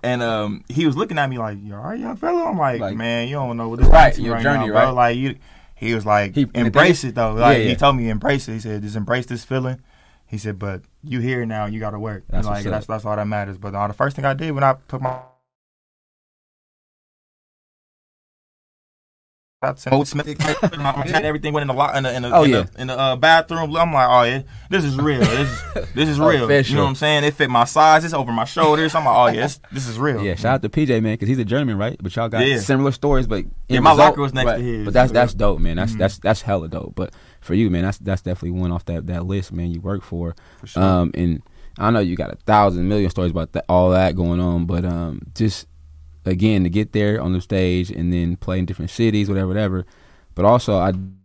And 0.02 0.22
um, 0.22 0.64
he 0.68 0.86
was 0.86 0.96
looking 0.96 1.18
at 1.18 1.28
me 1.28 1.36
like, 1.38 1.58
"You 1.62 1.74
all 1.74 1.82
right, 1.82 1.98
young 2.00 2.16
fella?" 2.16 2.44
I'm 2.50 2.56
like, 2.58 2.80
Like- 2.80 2.96
"Man, 2.96 3.28
you 3.28 3.34
don't 3.34 3.56
know 3.58 3.68
what 3.68 3.80
this 3.80 3.88
Right, 3.88 4.14
to 4.14 4.22
your 4.22 4.34
right 4.34 4.42
journey, 4.42 4.66
now, 4.68 4.72
right? 4.74 4.84
bro. 4.86 4.94
Like, 4.94 5.16
you." 5.18 5.36
He 5.74 5.94
was 5.94 6.04
like, 6.06 6.34
He- 6.34 6.46
"Embrace 6.54 7.04
it, 7.04 7.14
though." 7.14 7.32
Like, 7.34 7.58
Yeah, 7.58 7.62
yeah. 7.64 7.68
he 7.70 7.76
told 7.76 7.96
me, 7.96 8.08
"Embrace 8.08 8.48
it." 8.48 8.54
He 8.54 8.60
said, 8.60 8.82
"Just 8.82 8.96
embrace 8.96 9.26
this 9.26 9.44
feeling." 9.44 9.78
He 10.26 10.38
said, 10.38 10.58
"But 10.58 10.82
you 11.04 11.20
here 11.20 11.44
now, 11.44 11.66
you 11.66 11.80
got 11.80 11.90
to 11.90 11.98
work. 11.98 12.24
That's 12.30 12.46
like 12.46 12.64
that's 12.64 12.86
that's 12.86 13.04
all 13.04 13.16
that 13.16 13.26
matters." 13.26 13.58
But 13.58 13.74
uh, 13.74 13.88
the 13.88 13.92
first 13.94 14.16
thing 14.16 14.24
I 14.24 14.32
did 14.32 14.52
when 14.52 14.64
I 14.64 14.72
put 14.74 15.02
my 15.02 15.18
Old 19.62 20.08
Smith, 20.08 20.26
everything 21.14 21.52
went 21.52 21.62
in 21.62 21.68
the 21.68 21.74
lo- 21.74 21.92
in 21.92 22.02
the 22.04 22.14
in 22.16 22.22
the, 22.22 22.34
Oh, 22.34 22.44
in 22.44 22.50
yeah. 22.50 22.62
the, 22.62 22.80
in 22.80 22.86
the 22.86 22.98
uh, 22.98 23.14
bathroom. 23.16 23.76
I'm 23.76 23.92
like, 23.92 24.08
oh 24.08 24.22
yeah, 24.22 24.42
this 24.70 24.84
is 24.84 24.96
real. 24.96 25.20
This 25.20 25.50
is 25.50 25.62
this 25.94 26.08
is 26.08 26.18
real. 26.18 26.50
You 26.50 26.76
know 26.76 26.82
what 26.84 26.88
I'm 26.88 26.94
saying? 26.94 27.24
It 27.24 27.34
fit 27.34 27.50
my 27.50 27.64
size. 27.64 28.02
It's 28.02 28.14
over 28.14 28.32
my 28.32 28.46
shoulders. 28.46 28.94
I'm 28.94 29.04
like, 29.04 29.14
oh 29.14 29.26
yeah, 29.36 29.42
this, 29.42 29.60
this 29.70 29.86
is 29.86 29.98
real. 29.98 30.22
Yeah, 30.24 30.34
shout 30.36 30.54
out 30.54 30.62
to 30.62 30.70
PJ 30.70 30.88
man 31.02 31.12
because 31.12 31.28
he's 31.28 31.38
a 31.38 31.44
German, 31.44 31.76
right? 31.76 31.94
But 32.02 32.16
y'all 32.16 32.30
got 32.30 32.46
Yeah. 32.46 32.58
similar 32.58 32.90
stories, 32.90 33.26
but 33.26 33.44
Yeah, 33.68 33.80
my 33.80 33.90
result- 33.90 34.08
locker 34.12 34.22
was 34.22 34.32
next 34.32 34.46
right. 34.46 34.56
to 34.56 34.62
his. 34.62 34.84
But 34.86 34.94
that's 34.94 35.12
that's 35.12 35.34
dope, 35.34 35.58
man. 35.60 35.76
That's 35.76 35.92
Mhm. 35.92 35.98
that's 35.98 36.18
that's 36.20 36.40
hella 36.40 36.68
dope. 36.68 36.94
But 36.94 37.12
for 37.42 37.52
you, 37.52 37.68
man, 37.68 37.82
that's 37.82 37.98
that's 37.98 38.22
definitely 38.22 38.58
one 38.58 38.72
off 38.72 38.86
that 38.86 39.08
that 39.08 39.26
list, 39.26 39.52
man. 39.52 39.70
You 39.70 39.82
work 39.82 40.02
for, 40.02 40.34
For 40.60 40.68
sure. 40.68 40.82
um, 40.82 41.10
and 41.12 41.42
I 41.78 41.90
know 41.90 42.00
you 42.00 42.16
got 42.16 42.32
a 42.32 42.36
thousand 42.46 42.88
million 42.88 43.10
stories 43.10 43.30
about 43.30 43.52
that, 43.52 43.66
all 43.68 43.90
that 43.90 44.16
going 44.16 44.40
on, 44.40 44.64
but 44.64 44.86
um, 44.86 45.20
just 45.34 45.66
again 46.30 46.64
to 46.64 46.70
get 46.70 46.92
there 46.92 47.20
on 47.20 47.32
the 47.32 47.40
stage 47.40 47.90
and 47.90 48.12
then 48.12 48.36
play 48.36 48.58
in 48.58 48.66
different 48.66 48.90
cities, 48.90 49.28
whatever, 49.28 49.48
whatever. 49.48 49.86
But 50.34 50.44
also, 50.44 50.76
I 50.76 50.92
want 50.92 51.20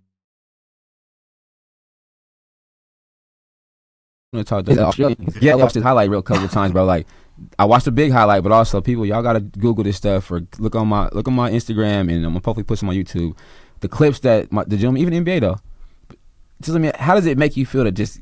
to 4.34 4.44
talk 4.44 4.66
to 4.66 5.16
Yeah, 5.42 5.54
I 5.54 5.56
watched 5.56 5.76
this 5.76 5.84
highlight 5.84 6.10
reel 6.10 6.20
a 6.20 6.24
couple 6.24 6.44
of 6.44 6.52
times, 6.52 6.74
bro. 6.74 6.86
Like, 6.86 7.08
I 7.60 7.66
watched 7.66 7.86
the 7.86 7.92
big 7.92 8.12
highlight, 8.12 8.44
but 8.44 8.52
also 8.52 8.82
people, 8.82 9.06
y'all 9.06 9.24
gotta 9.24 9.42
Google 9.42 9.84
this 9.84 9.98
stuff 9.98 10.32
or 10.32 10.42
look 10.58 10.76
on 10.76 10.88
my 10.88 11.10
look 11.12 11.28
on 11.28 11.34
my 11.34 11.52
Instagram, 11.52 12.12
and 12.12 12.26
I'm 12.26 12.32
gonna 12.32 12.42
probably 12.42 12.64
put 12.64 12.80
some 12.80 12.90
on 12.90 12.96
YouTube. 12.96 13.38
The 13.82 13.90
clips 13.90 14.20
that 14.20 14.52
my, 14.52 14.64
the 14.64 14.78
gentleman, 14.78 15.02
even 15.02 15.26
NBA 15.26 15.42
though, 15.42 15.60
just 16.62 16.76
I 16.76 16.80
mean, 16.80 16.94
how 16.96 17.16
does 17.16 17.26
it 17.26 17.38
make 17.38 17.58
you 17.58 17.66
feel 17.66 17.84
to 17.84 17.92
just 17.92 18.22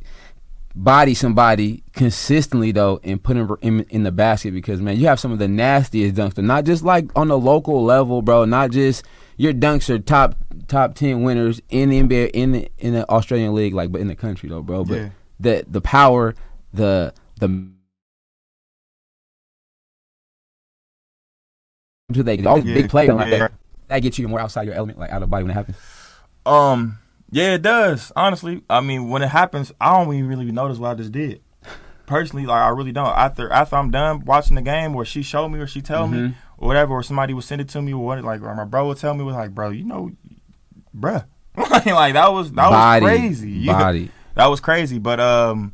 body 0.75 1.13
somebody 1.13 1.83
consistently 1.93 2.71
though 2.71 2.99
and 3.03 3.21
put 3.21 3.37
him 3.37 3.55
in, 3.61 3.81
in 3.89 4.03
the 4.03 4.11
basket? 4.11 4.53
Because 4.53 4.81
man, 4.81 4.97
you 4.97 5.07
have 5.07 5.19
some 5.19 5.31
of 5.31 5.39
the 5.39 5.47
nastiest 5.47 6.15
dunks, 6.15 6.35
but 6.35 6.43
not 6.43 6.65
just 6.65 6.83
like 6.83 7.09
on 7.15 7.27
the 7.27 7.37
local 7.37 7.83
level, 7.83 8.21
bro. 8.21 8.45
Not 8.45 8.71
just 8.71 9.05
your 9.37 9.53
dunks 9.53 9.89
are 9.89 9.99
top 9.99 10.35
top 10.67 10.95
ten 10.95 11.23
winners 11.23 11.61
in 11.69 11.89
the 11.89 12.01
NBA 12.01 12.31
in 12.31 12.51
the 12.53 12.71
in 12.77 12.93
the 12.93 13.09
Australian 13.09 13.53
league, 13.53 13.73
like 13.73 13.91
but 13.91 14.01
in 14.01 14.07
the 14.07 14.15
country 14.15 14.49
though, 14.49 14.61
bro. 14.61 14.83
But 14.83 14.99
Yeah. 14.99 15.09
the 15.39 15.65
the 15.67 15.81
power, 15.81 16.35
the 16.73 17.13
the 17.39 17.67
they 22.09 22.43
all 22.45 22.59
Yeah. 22.59 22.73
big 22.73 22.89
play 22.89 23.07
like 23.07 23.29
Yeah. 23.29 23.39
that, 23.39 23.51
that 23.87 23.99
gets 23.99 24.19
you 24.19 24.27
more 24.27 24.39
outside 24.39 24.65
your 24.67 24.75
element, 24.75 24.99
like 24.99 25.11
out 25.11 25.23
of 25.23 25.29
body 25.29 25.43
when 25.43 25.51
it 25.51 25.55
happens. 25.55 25.77
Um, 26.45 26.99
yeah, 27.33 27.53
it 27.55 27.61
does. 27.61 28.11
Honestly, 28.15 28.63
I 28.69 28.79
mean, 28.81 29.09
when 29.09 29.21
it 29.23 29.27
happens, 29.29 29.71
I 29.81 29.97
don't 29.97 30.13
even 30.13 30.27
really 30.29 30.51
notice 30.51 30.77
what 30.77 30.91
I 30.91 30.93
just 30.95 31.11
did. 31.11 31.41
Personally, 32.05 32.45
like 32.45 32.61
I 32.61 32.69
really 32.69 32.91
don't. 32.91 33.07
After 33.07 33.51
after 33.51 33.75
I'm 33.77 33.89
done 33.89 34.25
watching 34.25 34.55
the 34.55 34.61
game, 34.61 34.95
or 34.95 35.05
she 35.05 35.23
showed 35.23 35.49
me, 35.49 35.59
or 35.59 35.67
she 35.67 35.81
tell 35.81 36.07
me, 36.07 36.17
Mhm. 36.17 36.35
or 36.57 36.67
whatever, 36.67 36.93
or 36.93 37.01
somebody 37.03 37.33
would 37.33 37.43
send 37.45 37.61
it 37.61 37.69
to 37.69 37.81
me, 37.81 37.93
or 37.93 38.03
what, 38.05 38.23
like 38.23 38.41
or 38.41 38.53
my 38.55 38.65
bro 38.65 38.87
would 38.87 38.97
tell 38.97 39.13
me, 39.13 39.23
was 39.23 39.35
like, 39.35 39.51
bro, 39.55 39.69
you 39.69 39.85
know, 39.85 40.11
bruh, 40.95 41.25
like 41.57 42.13
that 42.13 42.31
was 42.33 42.51
that 42.51 42.69
body, 42.69 43.03
was 43.05 43.09
crazy. 43.17 43.51
Yeah. 43.51 43.73
Body. 43.79 44.11
that 44.35 44.47
was 44.47 44.59
crazy. 44.59 44.99
But 44.99 45.19
um, 45.21 45.73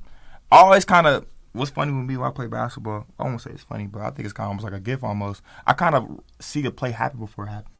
always 0.51 0.85
kind 0.85 1.07
of 1.07 1.25
what's 1.53 1.71
funny 1.71 1.91
with 1.91 2.05
me 2.05 2.15
when 2.15 2.27
I 2.27 2.31
play 2.31 2.45
basketball. 2.47 3.07
I 3.19 3.23
won't 3.23 3.41
say 3.41 3.49
it's 3.51 3.63
funny, 3.63 3.87
but 3.87 4.01
I 4.03 4.11
think 4.11 4.25
it's 4.25 4.33
kind 4.33 4.45
of 4.45 4.49
almost 4.49 4.65
like 4.65 4.73
a 4.73 4.79
gift. 4.79 5.03
Almost, 5.03 5.41
I 5.65 5.73
kind 5.73 5.95
of 5.95 6.19
see 6.39 6.61
the 6.61 6.69
play 6.71 6.91
happen 6.91 7.19
before 7.19 7.45
it 7.45 7.49
happens. 7.49 7.75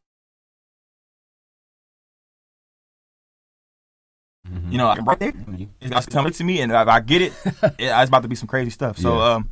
Mm-hmm. 4.52 4.72
You 4.72 4.78
know, 4.78 4.88
like, 4.88 5.06
right 5.06 5.20
there, 5.20 5.34
it's 5.82 5.92
got 5.92 6.04
to 6.04 6.10
come 6.12 6.30
to 6.32 6.44
me, 6.44 6.62
and 6.62 6.72
if 6.72 6.88
I 6.88 7.00
get 7.00 7.22
it, 7.22 7.34
it 7.46 7.74
it's 7.80 8.08
about 8.10 8.24
to 8.24 8.28
be 8.30 8.36
some 8.36 8.48
crazy 8.48 8.70
stuff. 8.72 8.98
So 8.98 9.18
Yeah. 9.18 9.34
um, 9.36 9.50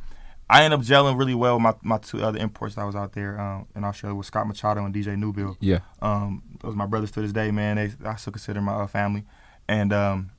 I 0.50 0.64
ended 0.64 0.80
up 0.80 0.84
gelling 0.86 1.18
really 1.18 1.34
well 1.34 1.54
with 1.56 1.62
my 1.62 1.74
my 1.82 1.98
two 1.98 2.22
other 2.22 2.38
imports 2.38 2.74
that 2.76 2.84
was 2.84 2.96
out 2.96 3.12
there 3.12 3.38
um, 3.40 3.66
in 3.76 3.84
Australia 3.84 4.14
with 4.16 4.26
Scott 4.26 4.46
Machado 4.46 4.84
and 4.84 4.94
DJ 4.94 5.16
Newbill. 5.16 5.56
Yeah. 5.60 5.80
Um, 6.00 6.42
those 6.60 6.72
are 6.74 6.76
my 6.76 6.86
brothers 6.86 7.10
to 7.12 7.20
this 7.22 7.32
day, 7.32 7.50
man. 7.50 7.76
They 7.76 7.92
I 8.08 8.16
still 8.16 8.32
consider 8.32 8.60
my 8.60 8.72
uh, 8.72 8.86
family, 8.86 9.24
and 9.68 9.92
um, 9.92 10.30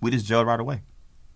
we 0.00 0.10
just 0.10 0.26
gelled 0.26 0.46
right 0.46 0.58
away. 0.60 0.82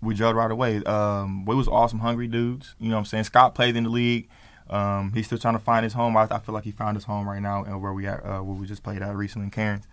We 0.02 0.14
gelled 0.14 0.34
right 0.34 0.50
away. 0.50 0.82
Um, 0.84 1.44
we 1.46 1.54
was 1.54 1.68
awesome, 1.68 2.00
hungry 2.00 2.26
dudes. 2.26 2.74
You 2.78 2.88
know 2.90 2.96
what 2.96 3.00
I'm 3.00 3.04
saying? 3.06 3.24
Scott 3.24 3.54
played 3.54 3.76
in 3.76 3.84
the 3.84 3.90
league. 3.90 4.28
Um, 4.68 5.12
he's 5.14 5.26
still 5.26 5.38
trying 5.38 5.54
to 5.54 5.60
find 5.60 5.84
his 5.84 5.92
home. 5.92 6.16
I, 6.16 6.26
I 6.30 6.40
feel 6.40 6.54
like 6.54 6.64
he 6.64 6.72
found 6.72 6.96
his 6.96 7.04
home 7.04 7.28
right 7.28 7.40
now, 7.40 7.62
and 7.64 7.80
where 7.80 7.92
we 7.92 8.06
at, 8.08 8.24
uh, 8.26 8.40
where 8.40 8.56
we 8.56 8.66
just 8.66 8.82
played 8.82 9.00
at 9.00 9.14
recently 9.14 9.44
in 9.46 9.50
Cairns. 9.52 9.84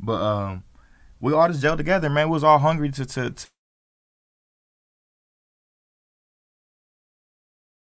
But 0.00 0.20
um, 0.20 0.64
we 1.26 1.32
all 1.34 1.48
just 1.48 1.62
gelled 1.62 1.76
together, 1.76 2.08
man. 2.08 2.28
We 2.28 2.32
was 2.34 2.44
all 2.44 2.58
hungry 2.58 2.90
to 2.92 3.04
to. 3.04 3.30
to 3.30 3.46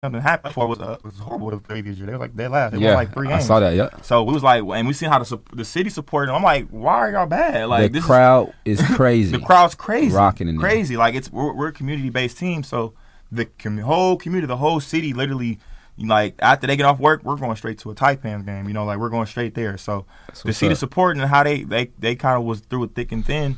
Something 0.05 0.21
happened 0.23 0.51
before 0.55 0.67
it 0.67 0.69
was 0.69 0.79
uh, 0.81 0.93
it 1.01 1.05
was 1.05 1.19
horrible 1.19 1.51
the 1.51 1.59
previous 1.59 1.97
year. 1.99 2.07
They 2.07 2.13
were 2.13 2.19
like 2.19 2.37
they 2.37 2.47
last. 2.47 2.73
They 2.73 2.79
yeah. 2.79 2.89
won 2.91 2.95
like 2.95 3.13
three 3.13 3.27
games. 3.27 3.43
I 3.45 3.47
saw 3.47 3.59
that. 3.61 3.75
Yeah. 3.75 3.91
So 4.03 4.23
we 4.23 4.33
was 4.33 4.45
like, 4.45 4.63
and 4.63 4.87
we 4.87 4.95
seen 4.95 5.09
how 5.11 5.19
the 5.19 5.41
the 5.53 5.65
city 5.65 5.91
supported. 5.91 6.29
them. 6.29 6.37
I'm 6.37 6.43
like, 6.45 6.69
why 6.69 6.95
are 6.95 7.11
y'all 7.11 7.27
bad? 7.27 7.69
Like 7.69 7.83
the 7.83 7.89
this 7.95 8.03
is- 8.03 8.07
crowd 8.07 8.55
is 8.65 8.81
crazy. 8.95 9.33
the 9.33 9.41
crowd's 9.45 9.75
crazy, 9.75 10.15
Rocking 10.15 10.47
in 10.49 10.57
there. 10.57 10.61
crazy. 10.71 10.97
Like 10.97 11.17
it's 11.17 11.33
we're, 11.33 11.53
we're 11.53 11.69
a 11.69 11.73
community 11.73 12.11
based 12.11 12.39
team, 12.39 12.63
so 12.63 12.95
the 13.33 13.47
com- 13.47 13.79
whole 13.79 14.17
community, 14.17 14.47
the 14.47 14.57
whole 14.59 14.79
city, 14.79 15.13
literally, 15.13 15.59
like 16.01 16.35
after 16.39 16.67
they 16.67 16.77
get 16.77 16.87
off 16.87 16.99
work, 17.01 17.25
we're 17.25 17.37
going 17.37 17.57
straight 17.57 17.79
to 17.81 17.91
a 17.91 17.95
Taipans 17.95 18.47
game. 18.47 18.69
You 18.69 18.75
know, 18.75 18.85
like 18.85 18.99
we're 18.99 19.09
going 19.09 19.27
straight 19.27 19.55
there. 19.55 19.77
So 19.77 20.07
to 20.35 20.53
see 20.53 20.69
the 20.69 20.77
support 20.77 21.17
and 21.17 21.27
how 21.27 21.43
they 21.43 21.63
they 21.65 21.91
they 21.99 22.15
kind 22.15 22.37
of 22.39 22.45
was 22.45 22.61
through 22.61 22.85
it 22.85 22.95
thick 22.95 23.13
and 23.13 23.25
thin. 23.25 23.57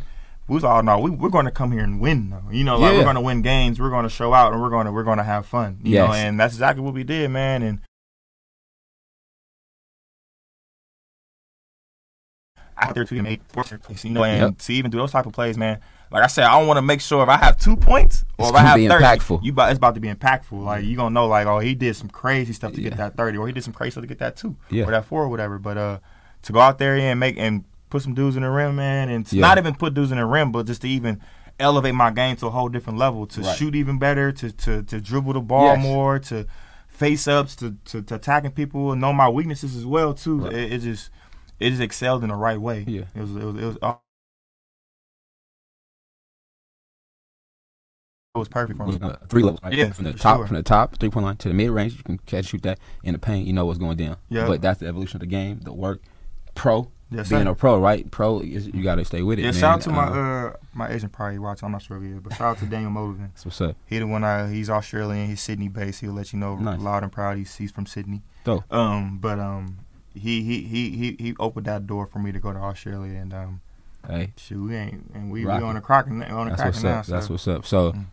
We 0.48 0.54
was 0.54 0.64
all 0.64 0.82
no, 0.82 0.98
we, 0.98 1.10
we're 1.10 1.28
going 1.28 1.44
to 1.44 1.52
come 1.52 1.70
here 1.70 1.84
and 1.84 2.00
win 2.00 2.30
though. 2.30 2.42
You 2.50 2.64
know, 2.64 2.76
like 2.78 2.90
Yeah. 2.92 2.98
we're 2.98 3.04
going 3.04 3.14
to 3.14 3.20
win 3.20 3.40
games. 3.42 3.78
We're 3.78 3.90
going 3.90 4.02
to 4.02 4.08
show 4.10 4.34
out, 4.34 4.52
and 4.52 4.60
we're 4.60 4.70
going 4.70 4.86
to 4.86 4.92
we're 4.92 5.04
going 5.04 5.18
to 5.18 5.24
have 5.24 5.46
fun. 5.46 5.78
You 5.84 5.96
know, 5.96 6.12
and 6.12 6.40
that's 6.40 6.54
exactly 6.54 6.82
what 6.82 6.92
we 6.94 7.04
did, 7.04 7.30
man. 7.30 7.62
And 7.62 7.80
out 12.76 12.94
there 12.94 13.04
to 13.04 13.14
get 13.14 13.22
made 13.22 13.40
fortunate, 13.48 13.82
you 14.04 14.10
know, 14.10 14.24
and 14.24 14.40
Yep. 14.40 14.58
to 14.58 14.72
even 14.72 14.90
do 14.90 14.98
those 14.98 15.12
type 15.12 15.26
of 15.26 15.32
plays, 15.32 15.58
man. 15.58 15.78
Like 16.12 16.24
I 16.24 16.26
said, 16.26 16.44
I 16.44 16.58
don't 16.58 16.66
want 16.66 16.78
to 16.78 16.82
make 16.82 17.00
sure 17.00 17.22
if 17.22 17.28
I 17.28 17.36
have 17.36 17.56
two 17.56 17.76
points 17.76 18.24
or 18.38 18.46
It's 18.46 18.50
if 18.50 18.56
I 18.56 18.60
have 18.60 18.80
thirty, 18.80 18.88
impactful. 19.04 19.44
you 19.44 19.52
about, 19.52 19.70
it's 19.70 19.78
about 19.78 19.94
to 19.94 20.00
be 20.00 20.08
impactful. 20.12 20.60
Like 20.64 20.84
you 20.84 20.96
gonna 20.96 21.10
know, 21.14 21.28
like 21.28 21.46
oh, 21.46 21.60
he 21.60 21.74
did 21.74 21.94
some 21.94 22.08
crazy 22.08 22.52
stuff 22.52 22.72
to 22.72 22.80
Yeah. 22.82 22.88
get 22.90 22.98
that 22.98 23.16
thirty, 23.16 23.38
or 23.38 23.46
he 23.46 23.52
did 23.52 23.62
some 23.62 23.72
crazy 23.72 23.92
stuff 23.92 24.02
to 24.02 24.08
get 24.08 24.18
that 24.18 24.36
two, 24.36 24.56
Yeah. 24.70 24.84
or 24.86 24.90
that 24.90 25.04
four, 25.04 25.22
or 25.22 25.28
whatever. 25.28 25.58
But 25.58 25.78
uh, 25.78 25.98
to 26.42 26.52
go 26.52 26.58
out 26.60 26.78
there 26.78 26.96
and 26.96 27.20
make 27.20 27.38
and 27.38 27.64
put 27.90 28.02
some 28.02 28.14
dudes 28.14 28.34
in 28.36 28.42
the 28.42 28.50
rim, 28.50 28.76
man, 28.76 29.08
and 29.08 29.24
to 29.26 29.36
Yeah. 29.36 29.42
not 29.42 29.58
even 29.58 29.74
put 29.74 29.94
dudes 29.94 30.10
in 30.10 30.18
the 30.18 30.26
rim, 30.26 30.50
but 30.52 30.66
just 30.66 30.82
to 30.82 30.88
even 30.88 31.20
elevate 31.60 31.94
my 31.94 32.10
game 32.10 32.34
to 32.36 32.46
a 32.46 32.50
whole 32.50 32.68
different 32.68 32.98
level, 32.98 33.26
to 33.28 33.42
Right. 33.42 33.56
shoot 33.56 33.74
even 33.76 33.98
better, 33.98 34.32
to 34.32 34.50
to 34.50 34.82
to 34.82 35.00
dribble 35.00 35.34
the 35.34 35.40
ball 35.40 35.74
Yes. 35.74 35.82
more, 35.82 36.18
to 36.18 36.46
face 36.88 37.28
ups, 37.28 37.54
to, 37.56 37.76
to 37.84 38.02
to 38.02 38.16
attacking 38.16 38.50
people, 38.50 38.90
and 38.92 39.00
know 39.00 39.12
my 39.12 39.28
weaknesses 39.28 39.76
as 39.76 39.86
well 39.86 40.12
too. 40.14 40.38
Right. 40.40 40.54
It, 40.54 40.72
it 40.72 40.78
just 40.80 41.10
it 41.60 41.70
just 41.70 41.82
excelled 41.82 42.24
in 42.24 42.30
the 42.30 42.34
right 42.36 42.60
way. 42.60 42.84
Yeah. 42.88 43.02
it 43.14 43.20
was 43.20 43.36
it 43.36 43.44
was 43.44 43.54
it 43.56 43.64
was. 43.64 43.76
Was 48.38 48.48
perfect 48.48 48.76
for 48.76 48.86
me. 48.86 48.96
Uh, 49.02 49.16
three 49.28 49.42
levels, 49.42 49.60
right? 49.62 49.72
Yeah, 49.72 49.90
from 49.90 50.04
the 50.04 50.12
top, 50.12 50.38
sure. 50.38 50.46
from 50.46 50.56
the 50.56 50.62
top 50.62 50.96
three 50.98 51.10
point 51.10 51.26
line 51.26 51.36
to 51.38 51.48
the 51.48 51.54
mid 51.54 51.70
range, 51.70 51.96
you 51.96 52.02
can 52.04 52.18
catch 52.18 52.46
shoot 52.46 52.62
that 52.62 52.78
in 53.02 53.12
the 53.12 53.18
paint. 53.18 53.46
You 53.46 53.52
know 53.52 53.66
what's 53.66 53.78
going 53.78 53.96
down. 53.96 54.16
Yeah. 54.28 54.46
But 54.46 54.62
that's 54.62 54.78
the 54.80 54.86
evolution 54.86 55.16
of 55.16 55.20
the 55.20 55.26
game, 55.26 55.60
the 55.60 55.72
work. 55.72 56.00
Pro, 56.54 56.90
Yes, 57.10 57.28
being 57.28 57.42
sir. 57.44 57.50
a 57.50 57.54
pro, 57.56 57.78
right? 57.80 58.08
Pro, 58.10 58.40
you 58.42 58.82
got 58.84 58.96
to 58.96 59.04
stay 59.04 59.22
with 59.22 59.38
it. 59.38 59.42
Yeah, 59.42 59.50
man. 59.50 59.60
shout 59.60 59.74
out 59.76 59.80
to 59.82 59.90
my 59.90 60.06
Um, 60.06 60.46
uh 60.46 60.52
my 60.74 60.90
agent 60.92 61.12
probably 61.12 61.38
watching. 61.40 61.66
I'm 61.66 61.72
not 61.72 61.82
sure 61.82 61.96
if 61.96 62.02
he 62.04 62.10
is, 62.10 62.20
but 62.20 62.32
shout 62.34 62.42
out 62.56 62.58
to 62.58 62.66
Daniel 62.66 62.90
Moslin. 62.92 63.32
what's 63.42 63.60
up. 63.60 63.76
He 63.86 63.98
the 63.98 64.06
one. 64.06 64.22
I, 64.22 64.48
he's 64.48 64.70
Australian. 64.70 65.26
He's 65.26 65.40
Sydney 65.40 65.68
based. 65.68 66.00
He'll 66.00 66.12
let 66.12 66.32
you 66.32 66.38
know 66.38 66.56
Nice. 66.56 66.80
loud 66.80 67.02
and 67.02 67.10
proud. 67.10 67.36
He's 67.36 67.56
he's 67.56 67.72
from 67.72 67.86
Sydney. 67.86 68.22
Dope. 68.44 68.62
Um, 68.72 69.18
but 69.18 69.40
um, 69.40 69.78
he 70.14 70.42
he 70.42 70.62
he 70.62 70.90
he 70.90 71.16
he 71.18 71.34
opened 71.40 71.66
that 71.66 71.86
door 71.88 72.06
for 72.06 72.20
me 72.20 72.30
to 72.30 72.38
go 72.38 72.52
to 72.52 72.58
Australia, 72.60 73.18
and 73.18 73.34
um, 73.34 73.60
Hey, 74.06 74.32
shoot, 74.36 74.62
we 74.68 74.76
ain't 74.76 75.10
and 75.14 75.30
we, 75.32 75.44
we 75.44 75.50
on 75.52 75.74
the 75.74 75.80
cracking 75.80 76.22
on 76.22 76.46
the 76.48 76.50
that's 76.56 76.62
cracking 76.62 76.64
what's 76.72 76.84
now. 76.84 76.98
up. 77.00 77.06
That's 77.06 77.28
what's 77.30 77.48
up. 77.48 77.66
So, 77.66 77.92
Mm. 77.92 78.06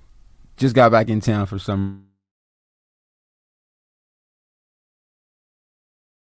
Just 0.57 0.75
got 0.75 0.91
back 0.91 1.09
in 1.09 1.19
town 1.21 1.45
for 1.45 1.59
some 1.59 2.05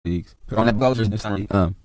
leagues. 0.05 0.35
Put 0.47 0.57
on 0.57 0.65
that 0.67 0.79
goes 0.79 0.97
this 1.09 1.21
summer. 1.21 1.45
Um, 1.51 1.75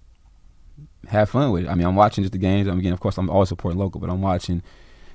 have 1.09 1.31
fun 1.31 1.51
with 1.51 1.65
it. 1.65 1.69
I 1.69 1.75
mean, 1.75 1.87
I'm 1.87 1.97
watching 1.97 2.23
just 2.25 2.33
the 2.33 2.39
games. 2.39 2.69
I'm 2.69 2.79
again, 2.79 2.93
of 2.93 3.01
course, 3.01 3.19
I'm 3.19 3.29
always 3.31 3.49
supporting 3.49 3.79
local, 3.79 4.01
but 4.01 4.11
I'm 4.11 4.23
watching. 4.23 4.63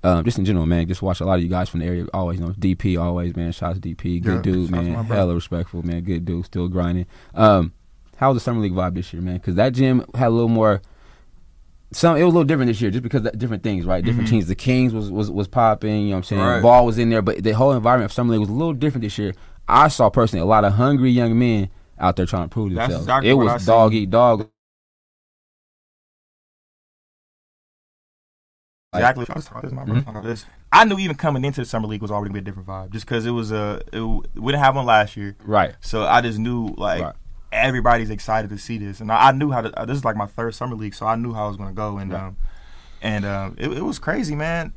Um, 0.04 0.24
just 0.24 0.38
in 0.38 0.46
general, 0.46 0.68
man, 0.68 0.88
just 0.88 1.02
watch 1.02 1.22
a 1.22 1.26
lot 1.26 1.38
of 1.38 1.44
you 1.44 1.50
guys 1.50 1.70
from 1.70 1.80
the 1.80 1.88
area. 1.88 2.06
Always, 2.14 2.40
you 2.40 2.46
know, 2.46 2.54
DP, 2.54 3.02
always, 3.02 3.36
man. 3.36 3.52
Shout 3.52 3.72
out 3.76 3.82
to 3.82 3.96
DP, 3.96 4.22
good 4.22 4.36
Yeah, 4.36 4.42
dude, 4.42 4.70
shout 4.70 4.80
out 4.80 4.84
to 4.84 4.90
man. 4.92 5.08
my. 5.08 5.16
Hella 5.16 5.34
respectful, 5.34 5.84
man. 5.84 6.02
Good 6.02 6.24
dude, 6.24 6.46
still 6.46 6.68
grinding. 6.68 7.08
Um, 7.34 7.74
how 8.18 8.30
was 8.32 8.36
the 8.38 8.44
summer 8.44 8.62
league 8.62 8.74
vibe 8.74 8.94
this 8.96 9.12
year, 9.12 9.22
man? 9.22 9.38
Because 9.38 9.56
that 9.56 9.74
gym 9.74 10.06
had 10.16 10.28
a 10.28 10.30
little 10.30 10.50
more. 10.50 10.82
Some 11.94 12.18
it 12.18 12.24
was 12.24 12.34
a 12.34 12.36
little 12.36 12.44
different 12.44 12.68
this 12.68 12.82
year, 12.82 12.92
just 12.92 13.02
because 13.04 13.22
different 13.38 13.64
things, 13.64 13.86
right? 13.86 14.04
Different 14.04 14.28
Mhm. 14.28 14.32
teams. 14.32 14.48
The 14.48 14.56
Kings 14.56 14.94
was 14.94 15.10
was 15.10 15.32
was 15.32 15.48
popping. 15.48 16.02
You 16.04 16.08
know 16.10 16.12
what 16.12 16.18
I'm 16.18 16.24
saying? 16.24 16.42
Right. 16.42 16.62
Ball 16.62 16.86
was 16.86 16.98
in 16.98 17.10
there, 17.10 17.22
but 17.22 17.44
the 17.44 17.52
whole 17.54 17.72
environment 17.72 18.12
of 18.12 18.14
summer 18.14 18.32
league 18.32 18.42
was 18.42 18.50
a 18.50 18.54
little 18.54 18.74
different 18.74 19.04
this 19.04 19.18
year. 19.18 19.34
I 19.70 19.88
saw 19.88 20.10
personally 20.10 20.44
a 20.44 20.46
lot 20.46 20.66
of 20.66 20.74
hungry 20.74 21.12
young 21.12 21.40
men 21.40 21.70
out 22.00 22.16
there 22.18 22.26
trying 22.26 22.44
to 22.44 22.50
prove 22.50 22.74
That's 22.74 22.88
themselves. 22.90 23.06
exactly 23.06 23.30
it 23.30 23.34
I 23.34 23.36
was 23.36 23.66
dog 23.66 23.94
eat 23.94 24.10
dog. 24.10 24.40
Like- 28.94 29.02
Exactly. 29.02 29.26
I 29.30 29.34
was 29.36 29.46
talking- 29.46 29.62
this 29.62 29.72
is 29.72 29.76
my 29.76 29.84
Mhm. 29.86 30.04
brother. 30.14 30.28
This- 30.28 30.46
I 30.72 30.84
knew 30.86 30.98
even 30.98 31.16
coming 31.16 31.46
into 31.46 31.62
the 31.62 31.66
summer 31.66 31.88
league 31.88 32.02
was 32.02 32.12
already 32.12 32.30
gonna 32.30 32.42
be 32.42 32.50
a 32.50 32.52
different 32.52 32.68
vibe, 32.68 32.90
just 32.92 33.06
because 33.06 33.26
it 33.26 33.32
was 33.32 33.52
a 33.52 33.82
it, 33.94 34.02
we 34.02 34.52
didn't 34.52 34.64
have 34.64 34.76
one 34.76 34.86
last 34.86 35.16
year, 35.18 35.36
Right. 35.46 35.76
so 35.82 36.06
I 36.06 36.22
just 36.22 36.40
knew 36.40 36.74
like 36.78 37.02
Right. 37.02 37.16
Everybody's 37.52 38.10
excited 38.10 38.50
to 38.50 38.58
see 38.58 38.78
this, 38.78 39.00
and 39.00 39.12
I, 39.12 39.30
I 39.30 39.32
knew 39.32 39.52
how 39.52 39.62
to. 39.62 39.80
Uh, 39.80 39.86
this 39.86 39.98
is 39.98 40.06
like 40.06 40.16
my 40.16 40.26
third 40.26 40.54
summer 40.54 40.76
league, 40.76 40.94
so 40.94 41.06
I 41.06 41.16
knew 41.16 41.34
how 41.34 41.46
it 41.46 41.50
was 41.50 41.58
gonna 41.58 41.72
go, 41.74 41.98
and 41.98 42.12
Right. 42.12 42.24
um, 42.24 42.38
and 43.02 43.26
um, 43.26 43.56
it, 43.58 43.72
it 43.72 43.82
was 43.84 44.00
crazy, 44.00 44.36
man. 44.36 44.74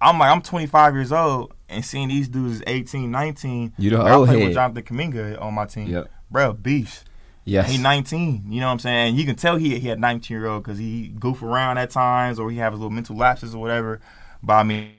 I'm 0.00 0.18
like 0.18 0.30
I'm 0.30 0.42
25 0.42 0.94
years 0.94 1.12
old 1.12 1.54
and 1.68 1.84
seeing 1.84 2.08
these 2.08 2.28
dudes 2.28 2.56
is 2.56 2.62
18, 2.66 3.10
19. 3.10 3.72
You 3.78 3.90
the 3.90 3.98
Like, 3.98 4.12
I 4.12 4.24
played 4.26 4.44
with 4.44 4.54
Jonathan 4.54 4.82
Kuminga 4.82 5.40
on 5.40 5.54
my 5.54 5.64
team, 5.64 5.88
Yep. 5.88 6.10
bro, 6.30 6.52
beast. 6.52 7.04
Yes. 7.44 7.70
He 7.70 7.78
19. 7.78 8.44
You 8.48 8.60
know 8.60 8.66
what 8.66 8.72
I'm 8.72 8.78
saying? 8.80 9.16
You 9.16 9.24
can 9.24 9.36
tell 9.36 9.56
he 9.56 9.78
he 9.78 9.88
had 9.88 10.00
19 10.00 10.36
year 10.36 10.46
old 10.46 10.64
because 10.64 10.78
he 10.78 11.08
goof 11.18 11.42
around 11.42 11.78
at 11.78 11.90
times 11.90 12.38
or 12.38 12.50
he 12.50 12.58
have 12.58 12.72
his 12.72 12.80
little 12.80 12.90
mental 12.90 13.16
lapses 13.16 13.54
or 13.54 13.60
whatever. 13.60 14.00
But 14.42 14.54
I 14.54 14.62
mean, 14.64 14.92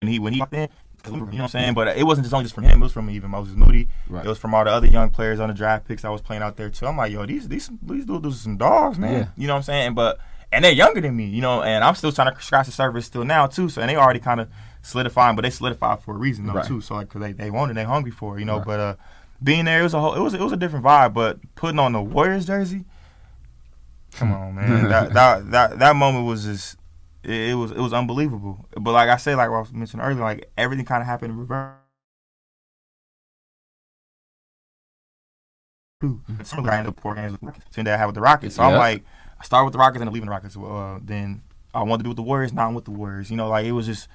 and 0.00 0.10
he 0.10 0.18
when 0.18 0.32
he 0.32 0.40
walked 0.40 0.54
in, 0.54 0.68
you 1.06 1.12
know 1.12 1.18
what 1.18 1.28
I'm 1.28 1.34
mm-hmm. 1.34 1.46
saying? 1.46 1.74
But 1.74 1.88
uh, 1.88 1.94
it 1.96 2.04
wasn't 2.04 2.24
just 2.24 2.34
only 2.34 2.44
just 2.44 2.54
from 2.54 2.64
him. 2.64 2.80
It 2.80 2.84
was 2.84 2.92
from 2.92 3.10
even 3.10 3.30
Moses 3.30 3.54
Moody. 3.56 3.88
Right. 4.08 4.24
It 4.24 4.28
was 4.28 4.38
from 4.38 4.54
all 4.54 4.64
the 4.64 4.70
other 4.70 4.86
young 4.86 5.10
players 5.10 5.40
on 5.40 5.48
the 5.48 5.54
draft 5.54 5.86
picks 5.86 6.04
I 6.04 6.10
was 6.10 6.20
playing 6.20 6.42
out 6.42 6.56
there 6.56 6.70
too. 6.70 6.86
I'm 6.86 6.96
like, 6.96 7.12
yo, 7.12 7.26
these 7.26 7.48
these 7.48 7.70
these 7.82 8.04
dudes 8.04 8.26
are 8.26 8.30
some 8.32 8.56
dogs, 8.56 8.98
man. 8.98 9.12
Yeah. 9.12 9.26
You 9.36 9.46
know 9.46 9.54
what 9.54 9.58
I'm 9.58 9.62
saying? 9.64 9.94
But 9.94 10.20
and 10.52 10.64
they're 10.64 10.72
younger 10.72 11.00
than 11.00 11.16
me, 11.16 11.24
you 11.24 11.40
know, 11.40 11.62
and 11.62 11.82
I'm 11.82 11.94
still 11.94 12.12
trying 12.12 12.32
to 12.34 12.40
scratch 12.40 12.66
the 12.66 12.72
surface 12.72 13.06
still 13.06 13.24
now 13.24 13.46
too. 13.46 13.68
So 13.68 13.80
and 13.80 13.90
they 13.90 13.96
already 13.96 14.20
kind 14.20 14.40
of 14.40 14.48
solidifying, 14.82 15.34
but 15.34 15.42
they 15.42 15.50
solidified 15.50 16.02
for 16.02 16.14
a 16.14 16.18
reason 16.18 16.46
though 16.46 16.54
Right. 16.54 16.66
too. 16.66 16.80
So 16.80 16.94
like, 16.94 17.08
cause 17.08 17.22
they 17.22 17.32
they 17.32 17.50
want 17.50 17.70
it, 17.70 17.74
they 17.74 17.84
hungry 17.84 18.12
for 18.12 18.36
it, 18.36 18.40
you 18.40 18.46
know. 18.46 18.58
Right. 18.58 18.66
But 18.66 18.80
uh, 18.80 18.96
being 19.42 19.64
there, 19.64 19.80
it 19.80 19.84
was 19.84 19.94
a 19.94 20.00
whole, 20.00 20.14
it 20.14 20.20
was 20.20 20.34
it 20.34 20.40
was 20.40 20.52
a 20.52 20.56
different 20.56 20.84
vibe. 20.84 21.14
But 21.14 21.38
putting 21.54 21.78
on 21.78 21.92
the 21.92 22.02
Warriors 22.02 22.46
jersey, 22.46 22.84
come 24.12 24.28
hmm. 24.28 24.34
on, 24.34 24.54
man, 24.54 24.88
that 24.88 25.14
that 25.14 25.50
that 25.50 25.78
that 25.78 25.96
moment 25.96 26.26
was 26.26 26.44
just. 26.44 26.76
It, 27.24 27.50
it 27.50 27.54
was 27.54 27.70
it 27.70 27.78
was 27.78 27.92
unbelievable, 27.92 28.66
but 28.80 28.92
like 28.92 29.08
I 29.08 29.16
said, 29.16 29.36
like 29.36 29.48
I 29.48 29.60
was 29.60 29.72
mentioning 29.72 30.04
earlier, 30.04 30.20
like 30.20 30.50
everything 30.56 30.84
kind 30.84 31.00
of 31.00 31.06
happened 31.06 31.32
in 31.32 31.38
reverse. 31.38 31.76
Too. 36.00 36.20
Some 36.42 36.68
I 36.68 36.78
ended 36.78 36.94
up 36.94 37.00
four 37.00 37.14
games 37.14 37.32
with 37.40 37.54
the. 37.54 37.60
So 37.70 37.82
I 37.82 37.96
had 37.96 38.06
with 38.06 38.16
the 38.16 38.20
Rockets. 38.20 38.56
So 38.56 38.64
I'm 38.64 38.76
like, 38.76 39.04
I 39.40 39.44
started 39.44 39.66
with 39.66 39.72
the 39.72 39.78
Rockets 39.78 40.00
and 40.00 40.08
I'm 40.08 40.12
leaving 40.12 40.26
the 40.26 40.32
Rockets. 40.32 40.56
Uh, 40.56 40.98
then 41.00 41.42
I 41.72 41.84
wanted 41.84 41.98
to 41.98 42.04
do 42.04 42.10
with 42.10 42.16
the 42.16 42.22
Warriors. 42.22 42.52
Now 42.52 42.66
I'm 42.66 42.74
with 42.74 42.86
the 42.86 42.90
Warriors. 42.90 43.30
You 43.30 43.36
know, 43.36 43.48
like 43.48 43.66
it 43.66 43.72
was 43.72 43.86
just, 43.86 44.08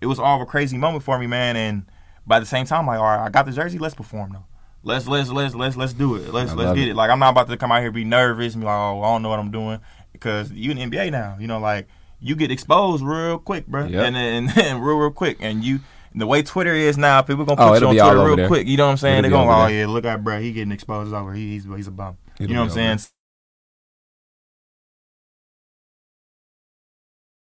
it 0.00 0.06
was 0.06 0.18
all 0.18 0.36
of 0.36 0.40
a 0.40 0.46
crazy 0.46 0.78
moment 0.78 1.04
for 1.04 1.18
me, 1.18 1.26
man. 1.26 1.56
And 1.56 1.84
by 2.26 2.40
the 2.40 2.46
same 2.46 2.64
time, 2.64 2.86
like, 2.86 2.98
all 2.98 3.04
right, 3.04 3.26
I 3.26 3.28
got 3.28 3.44
the 3.44 3.52
jersey. 3.52 3.78
Let's 3.78 3.94
perform 3.94 4.32
though. 4.32 4.46
Let's 4.82 5.06
let's 5.06 5.30
let's 5.30 5.54
let's 5.54 5.76
let's 5.76 5.92
do 5.92 6.14
it. 6.14 6.32
Let's 6.32 6.52
I 6.52 6.54
let's 6.54 6.78
get 6.78 6.88
it. 6.88 6.90
it. 6.92 6.96
Like 6.96 7.10
I'm 7.10 7.18
not 7.18 7.30
about 7.30 7.48
to 7.48 7.56
come 7.58 7.72
out 7.72 7.78
here 7.78 7.86
and 7.86 7.94
be 7.94 8.04
nervous 8.04 8.54
and 8.54 8.62
be 8.62 8.66
like, 8.66 8.74
oh, 8.74 9.02
I 9.02 9.12
don't 9.12 9.22
know 9.22 9.28
what 9.28 9.38
I'm 9.38 9.50
doing 9.50 9.80
because 10.12 10.50
you 10.52 10.70
in 10.70 10.78
the 10.78 10.96
NBA 10.96 11.10
now. 11.10 11.36
You 11.38 11.46
know, 11.46 11.58
like 11.58 11.88
you 12.20 12.36
get 12.36 12.50
exposed 12.50 13.04
real 13.04 13.38
quick, 13.38 13.66
bro. 13.66 13.86
Yep. 13.86 14.04
And 14.06 14.16
then 14.16 14.52
and 14.64 14.84
real 14.84 14.96
real 14.98 15.10
quick. 15.10 15.38
And 15.40 15.64
you 15.64 15.80
the 16.14 16.26
way 16.26 16.42
Twitter 16.42 16.74
is 16.74 16.96
now, 16.96 17.22
people 17.22 17.44
gonna 17.44 17.60
Oh, 17.60 17.68
put 17.70 17.76
it'll 17.78 17.94
you 17.94 18.00
on 18.00 18.14
Twitter 18.14 18.26
real 18.26 18.36
there. 18.36 18.46
quick. 18.48 18.66
You 18.66 18.76
know 18.76 18.86
what 18.86 18.92
I'm 18.92 18.96
saying? 18.98 19.24
It'll 19.24 19.38
They're 19.40 19.40
over 19.40 19.52
oh 19.52 19.66
there. 19.68 19.80
yeah, 19.80 19.86
look 19.86 20.04
at 20.04 20.22
bro, 20.24 20.40
he 20.40 20.52
getting 20.52 20.72
exposed. 20.72 21.12
Over. 21.12 21.32
He, 21.34 21.52
he's 21.52 21.64
he's 21.64 21.88
a 21.88 21.90
bum. 21.90 22.16
It'll 22.38 22.48
you 22.50 22.54
know 22.54 22.62
what 22.62 22.70
I'm 22.78 22.98
saying? 22.98 22.98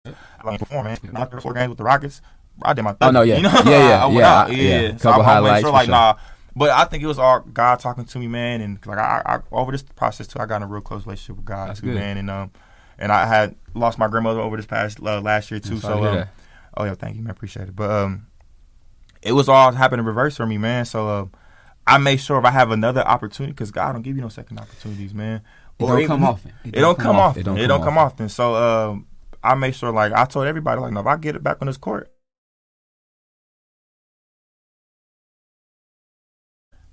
I 0.05 0.11
like 0.45 0.59
perform, 0.59 0.85
man. 0.85 0.97
After 1.15 1.41
four 1.41 1.53
games 1.53 1.69
with 1.69 1.77
the 1.77 1.83
Rockets, 1.83 2.21
I 2.61 2.73
did 2.73 2.83
my 2.83 2.91
thing. 2.91 2.99
Oh, 3.09 3.11
no, 3.11 3.21
yeah. 3.21 3.35
You 3.37 3.43
know? 3.43 3.51
Yeah, 3.65 3.89
yeah, 3.89 4.03
I 4.03 4.05
went 4.07 4.17
yeah, 4.19 4.39
out, 4.39 4.53
yeah. 4.55 4.81
yeah. 4.81 4.97
So 4.97 5.09
Couple 5.11 5.21
I, 5.21 5.25
I 5.25 5.33
highlights 5.33 5.61
sure, 5.63 5.71
like, 5.71 5.85
sure. 5.85 5.91
nah. 5.91 6.15
But 6.55 6.69
I 6.71 6.85
think 6.85 7.03
it 7.03 7.07
was 7.07 7.19
all 7.19 7.41
God 7.41 7.79
talking 7.79 8.05
to 8.05 8.19
me, 8.19 8.27
man, 8.27 8.61
and 8.61 8.79
like 8.85 8.97
I, 8.97 9.21
I 9.25 9.39
over 9.51 9.71
this 9.71 9.83
process 9.83 10.27
too, 10.27 10.39
I 10.39 10.45
got 10.47 10.57
in 10.57 10.63
a 10.63 10.67
real 10.67 10.81
close 10.81 11.05
relationship 11.05 11.35
with 11.37 11.45
God 11.45 11.69
That's 11.69 11.81
too, 11.81 11.87
good. 11.87 11.95
man, 11.95 12.17
and 12.17 12.29
um, 12.31 12.51
and 12.99 13.11
I 13.11 13.25
had 13.25 13.55
lost 13.73 13.97
my 13.97 14.07
grandmother 14.07 14.41
over 14.41 14.57
this 14.57 14.65
past 14.65 14.99
uh, 15.01 15.21
last 15.21 15.51
year 15.51 15.59
too, 15.59 15.75
I'm 15.75 15.81
so 15.81 16.01
to 16.01 16.21
um, 16.21 16.27
oh 16.77 16.83
yeah, 16.85 16.95
thank 16.95 17.15
you, 17.15 17.21
man, 17.23 17.31
appreciate 17.31 17.67
it. 17.67 17.75
But 17.75 17.89
um, 17.89 18.27
it 19.21 19.33
was 19.33 19.49
all 19.49 19.71
happening 19.71 19.99
in 19.99 20.05
reverse 20.05 20.37
for 20.37 20.45
me, 20.45 20.57
man. 20.57 20.85
So 20.85 21.07
um, 21.07 21.31
I 21.85 21.97
made 21.97 22.17
sure 22.17 22.37
if 22.37 22.45
I 22.45 22.51
have 22.51 22.71
another 22.71 23.01
opportunity, 23.01 23.53
because 23.53 23.71
God 23.71 23.93
don't 23.93 24.01
give 24.01 24.15
you 24.15 24.21
no 24.21 24.29
second 24.29 24.59
opportunities, 24.59 25.13
man. 25.13 25.41
It 25.79 25.83
Or 25.83 25.97
don't 25.97 26.07
come 26.07 26.23
often. 26.23 26.53
It, 26.63 26.71
don't 26.71 26.97
come 26.97 27.15
often. 27.15 27.41
It 27.41 27.43
don't, 27.43 27.81
come, 27.81 27.97
often. 27.97 28.25
often. 28.25 28.29
So 28.29 28.55
um, 28.55 29.07
I 29.43 29.55
made 29.55 29.75
sure, 29.75 29.91
like 29.91 30.11
I 30.11 30.25
told 30.25 30.47
everybody, 30.47 30.81
like, 30.81 30.91
no, 30.91 30.99
if 30.99 31.05
I 31.07 31.17
get 31.17 31.35
it 31.35 31.43
back 31.43 31.57
on 31.61 31.67
this 31.67 31.77
court. 31.77 32.11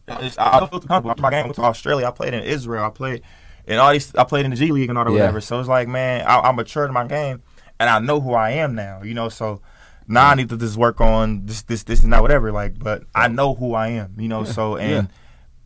I, 0.06 0.30
I 0.36 0.60
don't 0.60 0.70
feel 0.70 0.80
comfortable. 0.80 1.14
My 1.22 1.30
game, 1.30 1.44
went 1.44 1.56
to 1.56 1.62
Australia. 1.62 2.06
I 2.06 2.10
played 2.10 2.34
in 2.34 2.42
Israel. 2.42 2.84
I 2.84 2.90
played 2.90 3.22
in 3.66 3.78
all 3.78 3.92
these. 3.92 4.14
I 4.14 4.24
played 4.24 4.44
in 4.44 4.50
the 4.50 4.56
G 4.56 4.70
League 4.72 4.88
and 4.88 4.98
all 4.98 5.04
that 5.04 5.10
Yeah. 5.12 5.20
whatever. 5.20 5.40
So 5.40 5.58
it's 5.60 5.68
like, 5.68 5.88
man, 5.88 6.26
I, 6.26 6.40
I 6.40 6.52
matured 6.52 6.88
in 6.88 6.94
my 6.94 7.06
game, 7.06 7.42
and 7.80 7.88
I 7.90 7.98
know 7.98 8.20
who 8.20 8.32
I 8.34 8.50
am 8.50 8.74
now. 8.74 9.02
You 9.02 9.14
know, 9.14 9.28
so 9.28 9.60
now 10.06 10.28
I 10.28 10.34
need 10.34 10.48
to 10.50 10.56
just 10.56 10.76
work 10.76 11.00
on 11.00 11.46
this, 11.46 11.62
this, 11.62 11.82
this, 11.84 12.02
and 12.02 12.12
that, 12.12 12.20
whatever. 12.22 12.52
Like, 12.52 12.78
but 12.78 13.04
I 13.14 13.28
know 13.28 13.54
who 13.54 13.74
I 13.74 13.88
am. 13.88 14.14
You 14.18 14.28
know, 14.28 14.44
so 14.44 14.76
and 14.76 15.08
Yeah. 15.08 15.14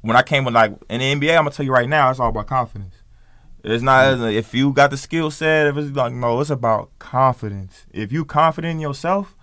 when 0.02 0.16
I 0.16 0.22
came 0.22 0.44
with 0.44 0.54
like 0.54 0.72
in 0.88 1.00
the 1.00 1.12
NBA, 1.12 1.36
I'm 1.36 1.44
gonna 1.44 1.50
tell 1.50 1.66
you 1.66 1.72
right 1.72 1.88
now, 1.88 2.10
it's 2.10 2.20
all 2.20 2.28
about 2.30 2.46
confidence. 2.46 2.94
It's 3.64 3.82
not 3.82 4.20
if 4.30 4.54
you 4.54 4.72
got 4.72 4.90
the 4.90 4.96
skill 4.96 5.30
set. 5.32 5.66
If 5.66 5.76
it's 5.76 5.96
like 5.96 6.12
no, 6.12 6.40
it's 6.40 6.50
about 6.50 6.90
confidence. 7.00 7.86
If 7.92 8.12
you 8.12 8.24
confident 8.24 8.70
in 8.76 8.80
yourself, 8.80 9.34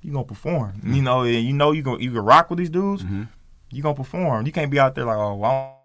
you 0.00 0.12
gonna 0.12 0.24
perform. 0.24 0.80
You 0.82 1.02
know, 1.02 1.20
and 1.22 1.44
you 1.44 1.52
know 1.52 1.72
you 1.72 1.82
go 1.82 1.98
you 1.98 2.10
can 2.10 2.20
rock 2.24 2.48
with 2.48 2.58
these 2.58 2.70
dudes. 2.70 3.02
Mhm. 3.04 3.28
You 3.70 3.82
gonna 3.82 3.94
perform. 3.94 4.46
You 4.46 4.52
can't 4.52 4.70
be 4.70 4.80
out 4.80 4.94
there 4.94 5.04
like 5.04 5.18
oh, 5.18 5.34
well, 5.34 5.76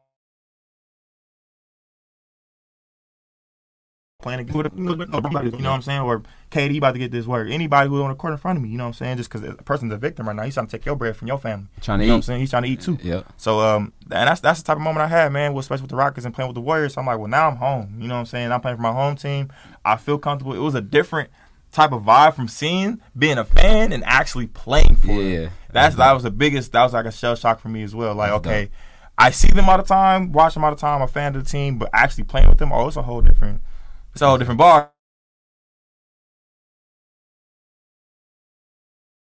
playing 4.25 4.47
you 4.47 4.53
know 4.83 4.95
what 4.95 5.65
I'm 5.67 5.81
saying? 5.81 6.01
Or 6.01 6.23
KD 6.51 6.77
about 6.77 6.93
to 6.93 6.99
get 6.99 7.11
this 7.11 7.25
work. 7.25 7.49
Anybody 7.49 7.89
who's 7.89 8.01
on 8.01 8.09
the 8.09 8.15
court 8.15 8.33
in 8.33 8.37
front 8.37 8.57
of 8.57 8.63
me, 8.63 8.69
you 8.69 8.77
know 8.77 8.85
what 8.85 8.87
I'm 8.89 8.93
saying? 8.93 9.17
Just 9.17 9.29
because 9.29 9.41
the 9.41 9.53
person's 9.63 9.93
a 9.93 9.97
victim 9.97 10.27
right 10.27 10.35
now, 10.35 10.43
he's 10.43 10.53
trying 10.55 10.65
to 10.67 10.71
take 10.71 10.85
your 10.85 10.95
bread 10.95 11.15
from 11.15 11.27
your 11.27 11.37
family. 11.37 11.67
Trying 11.81 11.99
to 11.99 12.05
You 12.05 12.09
know 12.09 12.15
what 12.15 12.17
I'm 12.17 12.19
eat. 12.19 12.25
saying? 12.25 12.39
He's 12.39 12.49
trying 12.49 12.63
to 12.63 12.69
eat 12.69 12.81
too. 12.81 12.97
Yeah. 13.01 13.21
So 13.37 13.59
um, 13.59 13.93
and 14.03 14.27
that's 14.27 14.41
that's 14.41 14.61
the 14.61 14.65
type 14.67 14.77
of 14.77 14.81
moment 14.83 15.03
I 15.03 15.07
had, 15.07 15.31
man. 15.31 15.53
with- 15.53 15.63
Especially 15.65 15.83
with 15.83 15.91
the 15.91 15.97
Rockets 15.97 16.25
and 16.25 16.33
playing 16.33 16.49
with 16.49 16.55
the 16.55 16.61
Warriors. 16.61 16.93
So 16.95 17.01
I'm 17.01 17.07
like, 17.07 17.17
well, 17.19 17.27
now 17.27 17.47
I'm 17.49 17.55
home. 17.57 17.97
You 17.99 18.07
know 18.07 18.15
what 18.15 18.19
I'm 18.21 18.25
saying? 18.25 18.51
I'm 18.51 18.61
playing 18.61 18.77
for 18.77 18.83
my 18.83 18.91
home 18.93 19.15
team. 19.15 19.49
I 19.83 19.95
feel 19.97 20.17
comfortable. 20.17 20.53
It 20.55 20.59
was 20.59 20.75
a 20.75 20.81
different 20.81 21.29
type 21.71 21.91
of 21.91 22.03
vibe 22.03 22.33
from 22.35 22.47
seeing 22.47 22.99
being 23.17 23.37
a 23.37 23.45
fan 23.45 23.91
and 23.93 24.03
actually 24.05 24.47
playing 24.47 24.95
for 24.95 25.07
Yeah. 25.21 25.39
it. 25.39 25.49
That's 25.71 25.95
that 25.97 26.11
was 26.13 26.23
the 26.23 26.31
biggest. 26.31 26.71
That 26.71 26.83
was 26.83 26.93
like 26.93 27.05
a 27.05 27.11
shell 27.11 27.35
shock 27.35 27.59
for 27.59 27.67
me 27.69 27.83
as 27.83 27.93
well. 27.93 28.15
Like, 28.15 28.31
That's 28.31 28.47
okay, 28.47 28.69
I 29.17 29.31
see 29.31 29.49
them 29.49 29.67
all 29.69 29.77
the 29.77 29.83
time, 29.83 30.31
watch 30.31 30.53
them 30.55 30.63
all 30.63 30.71
the 30.71 30.77
time. 30.79 30.97
I'm 30.97 31.01
a 31.01 31.07
fan 31.07 31.35
of 31.35 31.43
the 31.43 31.49
team, 31.49 31.77
but 31.77 31.89
actually 31.93 32.25
playing 32.25 32.47
with 32.49 32.57
them, 32.59 32.71
oh, 32.73 32.87
it's 32.87 32.95
a 32.97 33.01
whole 33.01 33.21
different, 33.21 33.61
it's 34.15 34.21
a 34.21 34.27
whole 34.27 34.37
different 34.37 34.57
bar. 34.57 34.91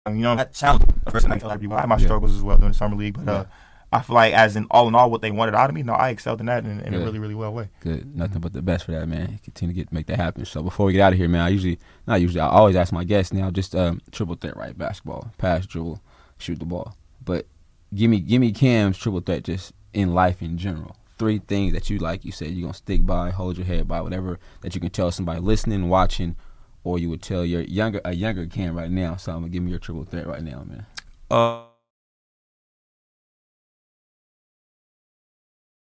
You 0.08 0.16
know, 0.16 0.36
that 0.36 0.54
challenge. 0.54 0.84
First, 1.10 1.28
I 1.28 1.38
had 1.38 1.88
my 1.88 1.98
struggles 1.98 2.36
as 2.36 2.44
well 2.44 2.58
during 2.58 2.74
the 2.74 2.78
summer 2.78 2.96
league, 2.96 3.18
but 3.18 3.28
uh, 3.28 3.46
I 3.92 4.02
feel 4.02 4.16
like, 4.16 4.34
as 4.34 4.56
in 4.56 4.68
all 4.70 4.88
in 4.88 4.94
all, 4.94 5.10
what 5.10 5.22
they 5.22 5.32
wanted 5.32 5.56
out 5.56 5.70
of 5.70 5.76
me, 5.76 5.82
no, 5.82 5.94
I 5.94 6.10
excelled 6.10 6.42
in 6.42 6.46
that 6.48 6.66
in, 6.66 6.82
in 6.82 6.94
a 6.94 7.00
really, 7.00 7.20
really 7.20 7.34
well 7.34 7.54
way. 7.54 7.70
Good, 7.80 8.16
nothing 8.16 8.42
but 8.42 8.52
the 8.54 8.62
best 8.62 8.84
for 8.86 8.92
that, 8.92 9.08
man. 9.08 9.40
Continue 9.44 9.74
to 9.74 9.82
get 9.82 9.94
make 9.94 10.08
that 10.08 10.18
happen. 10.18 10.46
So 10.46 10.62
before 10.62 10.86
we 10.88 10.94
get 10.94 11.02
out 11.02 11.14
of 11.14 11.18
here, 11.18 11.30
man, 11.30 11.42
I 11.42 11.50
usually 11.50 11.80
not 12.06 12.22
usually 12.22 12.42
I 12.42 12.50
always 12.50 12.76
ask 12.76 12.92
my 12.92 13.06
guests 13.06 13.32
now 13.32 13.50
just 13.50 13.74
um, 13.76 14.02
triple 14.12 14.36
threat, 14.36 14.58
right? 14.58 14.78
Basketball, 14.78 15.32
pass, 15.38 15.66
dribble, 15.66 16.02
shoot 16.38 16.60
the 16.60 16.66
ball. 16.66 16.98
But 17.24 17.48
give 17.96 18.12
me 18.12 18.20
give 18.20 18.42
me 18.42 18.52
Cam's 18.52 18.98
triple 18.98 19.22
threat 19.22 19.46
just 19.46 19.72
in 19.94 20.14
life 20.14 20.42
in 20.42 20.58
general. 20.58 20.98
Three 21.18 21.40
things 21.40 21.74
that 21.74 21.90
you 21.90 21.98
like. 21.98 22.26
You 22.26 22.32
said 22.32 22.50
you're 22.50 22.64
gonna 22.64 22.74
stick 22.74 23.06
by, 23.06 23.30
hold 23.30 23.58
your 23.58 23.66
head 23.66 23.88
by, 23.88 24.02
whatever 24.02 24.40
that 24.62 24.76
you 24.76 24.82
can 24.82 24.90
tell 24.90 25.12
somebody 25.12 25.40
listening, 25.40 25.88
watching, 25.88 26.36
or 26.84 27.00
you 27.00 27.10
would 27.10 27.22
tell 27.22 27.46
your 27.46 27.62
younger 27.62 28.02
a 28.04 28.14
younger 28.14 28.46
Cam 28.46 28.76
right 28.76 28.92
now. 28.92 29.16
So 29.16 29.32
I'm 29.32 29.40
gonna 29.40 29.50
give 29.50 29.64
me 29.64 29.72
your 29.72 29.80
triple 29.80 30.04
threat 30.04 30.28
right 30.28 30.44
now, 30.44 30.66
man. 30.68 30.86
Uh, 31.32 31.64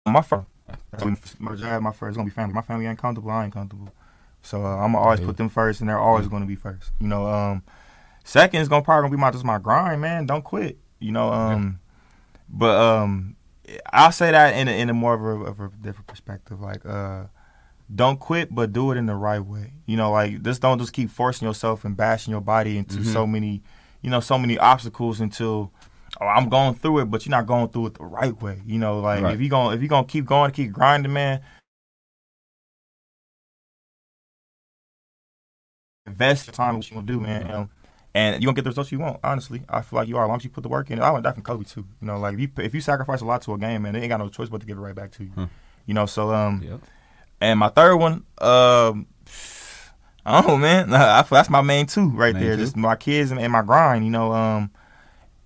my 0.08 0.22
first, 0.22 0.46
my 1.40 1.56
job, 1.56 1.82
my 1.82 1.92
first, 1.92 2.18
gonna 2.18 2.26
be 2.30 2.34
family. 2.34 2.54
My 2.54 2.62
family 2.62 2.86
ain't 2.86 3.00
comfortable. 3.00 3.32
I 3.32 3.46
ain't 3.46 3.54
comfortable. 3.54 3.94
So 4.42 4.66
uh, 4.66 4.78
I'm 4.78 4.94
gonna 4.94 5.04
always 5.04 5.20
put 5.20 5.38
them 5.38 5.50
first, 5.50 5.80
and 5.80 5.90
they're 5.90 6.00
always 6.00 6.28
gonna 6.28 6.46
be 6.46 6.56
first. 6.56 6.92
You 7.00 7.08
know, 7.08 7.26
um, 7.28 7.64
second 8.24 8.62
is 8.62 8.68
gonna 8.68 8.84
probably 8.84 9.04
gonna 9.08 9.18
be 9.18 9.22
my 9.22 9.32
just 9.32 9.46
my 9.46 9.60
grind, 9.60 10.02
man. 10.02 10.26
Don't 10.26 10.44
quit. 10.44 10.78
You 11.00 11.12
know, 11.12 11.32
um, 11.32 11.80
but 12.50 12.76
um, 12.80 13.36
I'll 13.92 14.12
say 14.12 14.32
that 14.32 14.56
in 14.56 14.68
a, 14.68 14.72
in 14.72 14.90
a 14.90 14.94
more 14.94 15.14
of 15.14 15.22
a, 15.22 15.46
of 15.46 15.60
a 15.60 15.72
different 15.82 16.08
perspective. 16.08 16.62
Like, 16.62 16.86
uh, 16.86 17.26
don't 17.94 18.20
quit, 18.20 18.54
but 18.54 18.74
do 18.74 18.92
it 18.92 18.98
in 18.98 19.06
the 19.06 19.16
right 19.16 19.44
way. 19.44 19.74
You 19.86 19.98
know, 19.98 20.12
like 20.12 20.42
just 20.44 20.62
don't 20.62 20.80
just 20.80 20.94
keep 20.94 21.10
forcing 21.10 21.48
yourself 21.48 21.84
and 21.84 21.96
bashing 21.96 22.32
your 22.32 22.42
body 22.42 22.78
into 22.78 22.98
mm-hmm. 22.98 23.14
so 23.14 23.28
many, 23.28 23.62
you 24.02 24.10
know, 24.10 24.20
so 24.20 24.38
many 24.38 24.58
obstacles 24.58 25.20
until 25.20 25.72
oh, 26.20 26.26
I'm 26.26 26.50
going 26.50 26.76
through 26.76 27.00
it, 27.00 27.06
but 27.06 27.26
you're 27.26 27.32
not 27.32 27.48
going 27.48 27.70
through 27.70 27.88
it 27.88 27.94
the 27.96 28.06
right 28.06 28.40
way. 28.42 28.62
You 28.66 28.80
know, 28.80 29.00
like 29.00 29.24
right. 29.24 29.34
if 29.34 29.42
you 29.42 29.50
going 29.50 29.76
if 29.76 29.82
you 29.82 29.90
gonna 29.90 30.08
keep 30.08 30.26
going, 30.26 30.52
keep 30.52 30.72
grinding, 30.72 31.14
man. 31.14 31.42
Invest 36.08 36.48
your 36.48 36.54
time 36.54 36.76
what 36.76 36.90
you 36.90 36.96
gonna 36.96 37.08
do, 37.08 37.20
man. 37.20 37.52
Um, 37.52 37.70
and 38.14 38.42
you 38.42 38.48
gonna 38.48 38.56
get 38.56 38.64
the 38.64 38.70
results 38.70 38.92
you 38.92 39.00
want. 39.00 39.20
Honestly, 39.24 39.62
I 39.70 39.82
feel 39.82 39.98
like 39.98 40.08
you 40.08 40.18
are. 40.18 40.26
As 40.26 40.28
long 40.28 40.38
as 40.38 40.44
you 40.44 40.50
put 40.50 40.64
the 40.64 40.70
work 40.70 40.92
in, 40.92 41.00
I 41.02 41.12
want 41.12 41.24
that 41.24 41.36
from 41.36 41.44
Kobe 41.44 41.64
too. 41.64 41.86
You 42.02 42.08
know, 42.08 42.20
like 42.20 42.34
if 42.34 42.40
you 42.40 42.50
if 42.58 42.76
you 42.76 42.82
sacrifice 42.82 43.22
a 43.22 43.26
lot 43.26 43.42
to 43.44 43.54
a 43.54 43.58
game, 43.58 43.84
man, 43.84 43.94
they 43.94 44.02
ain't 44.02 44.10
got 44.10 44.20
no 44.20 44.30
choice 44.30 44.50
but 44.50 44.62
to 44.62 44.68
give 44.68 44.78
it 44.78 44.82
right 44.82 44.96
back 44.96 45.12
to 45.12 45.24
you. 45.24 45.30
Hmm. 45.30 45.46
You 45.86 45.94
know, 45.94 46.06
so 46.06 46.34
um, 46.34 46.62
yep. 46.64 46.82
and 47.40 47.60
my 47.60 47.70
third 47.70 47.96
one, 47.96 48.26
um, 48.40 49.08
I 50.26 50.42
don't 50.42 50.48
know, 50.48 50.58
man. 50.58 50.94
I 50.94 51.24
feel 51.24 51.38
that's 51.38 51.50
my 51.50 51.62
main 51.62 51.86
two 51.86 52.10
right 52.10 52.34
main 52.34 52.44
there. 52.44 52.56
Two? 52.56 52.64
Just 52.64 52.76
my 52.76 52.96
kids 52.96 53.32
and, 53.32 53.40
and, 53.40 53.52
my 53.52 53.62
grind. 53.62 54.04
You 54.04 54.12
know, 54.12 54.34
um, 54.34 54.72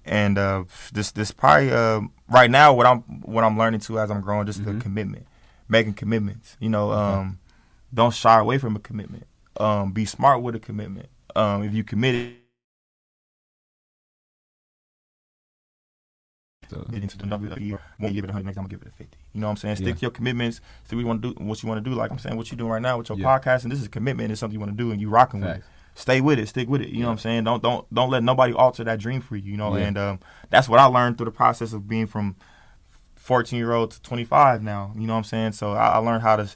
and 0.03 0.37
uh, 0.37 0.63
this 0.91 1.11
this 1.11 1.31
probably 1.31 1.71
uh, 1.71 2.01
right 2.29 2.49
now 2.49 2.73
what 2.73 2.87
I'm 2.87 3.01
what 3.21 3.43
I'm 3.43 3.57
learning 3.57 3.81
to 3.81 3.99
as 3.99 4.09
I'm 4.09 4.21
growing, 4.21 4.47
just 4.47 4.61
mm-hmm. 4.61 4.79
the 4.79 4.83
commitment, 4.83 5.27
making 5.69 5.93
commitments. 5.93 6.57
You 6.59 6.69
know, 6.69 6.91
um, 6.91 7.39
don't 7.93 8.13
shy 8.13 8.39
away 8.39 8.57
from 8.57 8.75
a 8.75 8.79
commitment. 8.79 9.27
Um, 9.57 9.93
be 9.93 10.05
smart 10.05 10.41
with 10.41 10.55
a 10.55 10.59
commitment. 10.59 11.09
Um, 11.35 11.63
if 11.63 11.73
you 11.73 11.83
committed 11.83 12.35
Get 16.83 17.03
into 17.03 17.17
the 17.17 17.25
number 17.25 17.59
year. 17.59 17.79
Won't 17.99 18.13
give 18.13 18.23
it 18.23 18.29
a 18.29 18.33
hundred. 18.33 18.45
Next 18.45 18.55
time, 18.55 18.65
I'm 18.65 18.69
gonna 18.69 18.79
give 18.79 18.87
it 18.87 18.93
a 18.93 18.97
fifty. 18.97 19.17
You 19.33 19.41
know 19.41 19.47
what 19.47 19.51
I'm 19.51 19.57
saying? 19.57 19.75
Stick 19.77 19.87
yeah. 19.87 19.93
to 19.93 20.01
your 20.01 20.11
commitments. 20.11 20.61
See 20.85 20.95
what 20.95 21.01
you 21.01 21.07
want 21.07 21.21
to 21.21 21.33
do. 21.33 21.43
What 21.43 21.61
you 21.61 21.69
want 21.69 21.83
to 21.83 21.89
do. 21.89 21.95
Like 21.95 22.11
I'm 22.11 22.19
saying, 22.19 22.37
what 22.37 22.51
you're 22.51 22.57
doing 22.57 22.71
right 22.71 22.81
now 22.81 22.97
with 22.97 23.09
your 23.09 23.17
yeah. 23.17 23.25
podcast, 23.25 23.63
and 23.63 23.71
this 23.71 23.79
is 23.79 23.85
a 23.85 23.89
commitment. 23.89 24.31
It's 24.31 24.39
something 24.39 24.53
you 24.53 24.59
want 24.59 24.71
to 24.71 24.77
do, 24.77 24.91
and 24.91 24.99
you 24.99 25.09
rocking 25.09 25.41
Facts. 25.41 25.57
with 25.57 25.65
it. 25.65 25.99
Stay 25.99 26.21
with 26.21 26.39
it. 26.39 26.47
Stick 26.47 26.67
with 26.67 26.81
it. 26.81 26.89
You 26.89 26.95
yeah. 26.95 27.01
know 27.01 27.07
what 27.07 27.11
I'm 27.13 27.17
saying? 27.19 27.43
Don't 27.45 27.63
don't 27.63 27.93
don't 27.93 28.09
let 28.09 28.23
nobody 28.23 28.53
alter 28.53 28.83
that 28.83 28.99
dream 28.99 29.21
for 29.21 29.35
you. 29.35 29.51
You 29.51 29.57
know, 29.57 29.75
and 29.75 29.97
um, 29.97 30.19
that's 30.49 30.67
what 30.67 30.79
I 30.79 30.85
learned 30.85 31.17
through 31.17 31.25
the 31.25 31.31
process 31.31 31.73
of 31.73 31.87
being 31.87 32.07
from 32.07 32.35
14 33.15 33.57
year 33.57 33.73
old 33.73 33.91
to 33.91 34.01
25 34.01 34.61
now. 34.61 34.91
You 34.95 35.07
know 35.07 35.13
what 35.13 35.17
I'm 35.17 35.23
saying? 35.23 35.53
So 35.53 35.71
I, 35.73 35.89
I 35.89 35.97
learned 35.97 36.21
how 36.21 36.35
to 36.35 36.49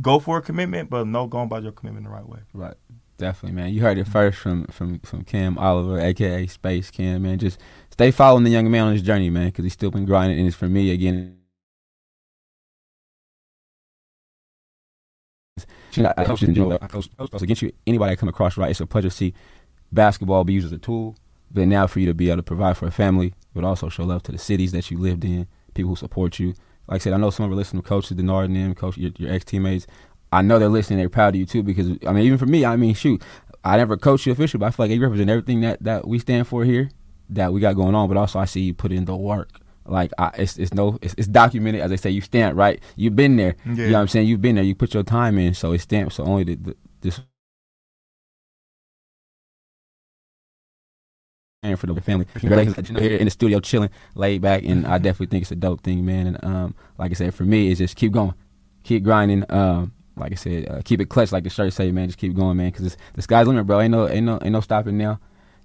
go 0.00 0.18
for 0.18 0.38
a 0.38 0.42
commitment, 0.42 0.90
but 0.90 1.06
no 1.06 1.26
going 1.26 1.48
by 1.48 1.60
your 1.60 1.72
commitment 1.72 2.04
the 2.04 2.10
right 2.10 2.28
way. 2.28 2.40
Right. 2.52 2.74
Definitely, 3.16 3.56
man. 3.56 3.74
You 3.74 3.82
heard 3.82 3.98
it 3.98 4.06
first 4.08 4.38
from 4.38 4.64
from 4.68 4.98
from 5.00 5.24
Cam 5.24 5.58
Oliver, 5.58 6.00
aka 6.00 6.46
Space 6.46 6.90
Cam, 6.90 7.22
man. 7.22 7.38
Just 7.38 7.58
stay 8.00 8.10
following 8.10 8.44
the 8.44 8.50
young 8.50 8.70
man 8.70 8.86
on 8.86 8.92
his 8.94 9.02
journey, 9.02 9.28
man, 9.28 9.48
because 9.48 9.62
he's 9.62 9.74
still 9.74 9.90
been 9.90 10.06
grinding, 10.06 10.38
and 10.38 10.48
it's 10.48 10.56
for 10.56 10.66
me 10.66 10.90
again. 10.90 11.36
I 15.98 16.24
coach 16.24 16.42
in 16.42 16.54
general. 16.54 16.78
I 16.80 16.86
coach, 16.86 17.14
coach 17.18 17.42
against 17.42 17.60
you. 17.60 17.72
Anybody 17.86 18.12
I 18.12 18.16
come 18.16 18.30
across, 18.30 18.56
right? 18.56 18.70
It's 18.70 18.80
a 18.80 18.86
pleasure 18.86 19.10
to 19.10 19.14
see 19.14 19.34
basketball 19.92 20.44
be 20.44 20.54
used 20.54 20.64
as 20.64 20.72
a 20.72 20.78
tool, 20.78 21.14
but 21.50 21.68
now 21.68 21.86
for 21.86 22.00
you 22.00 22.06
to 22.06 22.14
be 22.14 22.28
able 22.30 22.38
to 22.38 22.42
provide 22.42 22.78
for 22.78 22.86
a 22.86 22.90
family, 22.90 23.34
but 23.52 23.64
also 23.64 23.90
show 23.90 24.04
love 24.04 24.22
to 24.22 24.32
the 24.32 24.38
cities 24.38 24.72
that 24.72 24.90
you 24.90 24.96
lived 24.96 25.22
in, 25.22 25.46
people 25.74 25.90
who 25.90 25.96
support 25.96 26.38
you. 26.38 26.54
Like 26.88 27.02
I 27.02 27.04
said, 27.04 27.12
I 27.12 27.18
know 27.18 27.28
some 27.28 27.44
of 27.44 27.50
our 27.50 27.56
listening 27.56 27.82
coaches, 27.82 28.16
Denard 28.16 28.46
and 28.46 28.56
them, 28.56 28.74
coach 28.74 28.96
your, 28.96 29.10
your 29.18 29.30
ex 29.30 29.44
teammates. 29.44 29.86
I 30.32 30.40
know 30.40 30.58
they're 30.58 30.70
listening. 30.70 31.00
They're 31.00 31.10
proud 31.10 31.34
of 31.34 31.38
you 31.38 31.44
too 31.44 31.62
because 31.62 31.90
I 32.06 32.12
mean, 32.12 32.24
even 32.24 32.38
for 32.38 32.46
me, 32.46 32.64
I 32.64 32.76
mean, 32.76 32.94
shoot, 32.94 33.22
I 33.62 33.76
never 33.76 33.98
coached 33.98 34.24
you 34.24 34.32
officially, 34.32 34.60
but 34.60 34.66
I 34.66 34.70
feel 34.70 34.84
like 34.84 34.94
you 34.94 35.02
represent 35.02 35.28
everything 35.28 35.60
that 35.60 35.82
that 35.82 36.08
we 36.08 36.18
stand 36.18 36.46
for 36.46 36.64
here, 36.64 36.88
that 37.30 37.52
we 37.52 37.60
got 37.60 37.74
going 37.74 37.94
on. 37.94 38.08
But 38.08 38.16
also, 38.16 38.38
I 38.38 38.44
see 38.44 38.60
you 38.60 38.74
put 38.74 38.92
in 38.92 39.04
the 39.04 39.16
work. 39.16 39.50
Like 39.86 40.12
I, 40.18 40.30
it's 40.36 40.58
it's 40.58 40.74
no 40.74 40.98
it's, 41.02 41.14
it's, 41.16 41.26
documented 41.26 41.80
as 41.80 41.90
they 41.90 41.96
say. 41.96 42.10
You 42.10 42.20
stand 42.20 42.56
right. 42.56 42.80
You've 42.96 43.16
been 43.16 43.36
there. 43.36 43.56
Yeah. 43.64 43.72
You 43.72 43.86
know 43.86 43.92
what 43.94 44.00
I'm 44.02 44.08
saying. 44.08 44.28
You've 44.28 44.42
been 44.42 44.54
there. 44.54 44.64
You 44.64 44.74
put 44.74 44.94
your 44.94 45.02
time 45.02 45.38
in, 45.38 45.54
so 45.54 45.72
it's 45.72 45.82
stamped. 45.82 46.14
So 46.14 46.24
only 46.24 46.44
the, 46.44 46.54
the 46.56 46.76
this. 47.00 47.20
And 51.62 51.78
for 51.78 51.86
the 51.86 52.00
family, 52.00 52.26
congratulations! 52.34 52.88
Here 52.88 53.18
in 53.18 53.26
the 53.26 53.30
studio, 53.30 53.60
chilling, 53.60 53.90
laid 54.14 54.40
back, 54.40 54.62
and 54.64 54.86
I 54.86 54.96
definitely 54.96 55.26
think 55.26 55.42
it's 55.42 55.50
a 55.50 55.56
dope 55.56 55.82
thing, 55.82 56.06
man. 56.06 56.28
And 56.28 56.44
um, 56.44 56.74
like 56.96 57.10
I 57.10 57.14
said, 57.14 57.34
for 57.34 57.44
me, 57.44 57.70
it's 57.70 57.78
just 57.78 57.96
keep 57.96 58.12
going, 58.12 58.34
keep 58.82 59.02
grinding. 59.02 59.44
Um, 59.50 59.92
like 60.16 60.32
I 60.32 60.36
said, 60.36 60.68
uh, 60.70 60.80
keep 60.84 61.00
it 61.00 61.10
clutch, 61.10 61.32
like 61.32 61.44
the 61.44 61.50
shirt 61.50 61.72
say, 61.72 61.90
man. 61.90 62.08
Just 62.08 62.18
keep 62.18 62.34
going, 62.34 62.56
man, 62.56 62.70
because 62.70 62.96
the 63.14 63.22
sky's 63.22 63.46
limit, 63.46 63.66
bro. 63.66 63.80
Ain't 63.80 63.92
no, 63.92 64.08
ain't 64.08 64.24
no, 64.24 64.38
ain't 64.40 64.52
no 64.52 64.60
stopping 64.60 64.96
now. 64.96 65.20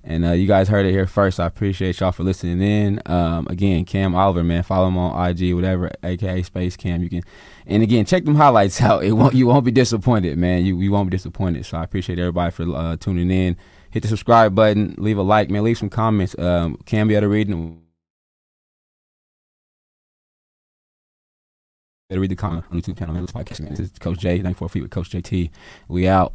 And 0.07 0.23
uh, 0.23 0.33
you 0.33 0.45
guys 0.45 0.67
heard 0.69 0.85
it 0.85 0.91
here 0.91 1.07
first. 1.07 1.39
I 1.39 1.47
appreciate 1.47 1.99
y'all 1.99 2.11
for 2.11 2.23
listening 2.23 2.61
in. 2.61 3.01
Um, 3.07 3.47
again, 3.49 3.85
Cam 3.85 4.13
Oliver, 4.13 4.43
man, 4.43 4.61
follow 4.61 4.87
him 4.87 4.97
on 4.99 5.29
IG, 5.29 5.55
whatever, 5.55 5.91
aka 6.03 6.43
Space 6.43 6.77
Cam. 6.77 7.01
You 7.01 7.09
can, 7.09 7.23
and 7.65 7.81
again, 7.81 8.05
check 8.05 8.23
them 8.23 8.35
highlights 8.35 8.79
out. 8.83 9.03
It 9.03 9.13
won't, 9.13 9.33
you 9.33 9.47
won't 9.47 9.65
be 9.65 9.71
disappointed, 9.71 10.37
man. 10.37 10.63
You, 10.63 10.79
you 10.79 10.91
won't 10.91 11.09
be 11.09 11.17
disappointed. 11.17 11.65
So 11.65 11.79
I 11.79 11.83
appreciate 11.83 12.19
everybody 12.19 12.51
for 12.51 12.63
uh, 12.75 12.97
tuning 12.97 13.31
in. 13.31 13.57
Hit 13.89 14.03
the 14.03 14.09
subscribe 14.09 14.53
button, 14.53 14.93
leave 14.99 15.17
a 15.17 15.23
like, 15.23 15.49
man. 15.49 15.63
Leave 15.63 15.79
some 15.79 15.89
comments. 15.89 16.37
Um, 16.37 16.77
Cam 16.85 17.07
be 17.07 17.15
able 17.15 17.21
to 17.21 17.29
read 17.29 17.47
them. 17.47 17.81
Better 22.09 22.21
read 22.21 22.29
the 22.29 22.35
comment 22.35 22.63
on 22.69 22.79
YouTube 22.79 22.99
channel, 22.99 23.15
man. 23.15 23.23
This 23.23 23.31
podcast, 23.31 23.61
man. 23.61 23.71
This 23.71 23.79
is 23.79 23.91
Coach 23.97 24.19
J, 24.19 24.37
94 24.37 24.69
Feet 24.69 24.81
with 24.83 24.91
Coach 24.91 25.09
JT. 25.09 25.49
We 25.87 26.07
out. 26.07 26.33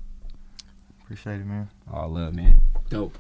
Appreciate 1.02 1.34
it, 1.34 1.46
man. 1.46 1.70
All 1.92 2.08
love, 2.08 2.34
man. 2.34 2.60
Dope. 2.88 3.16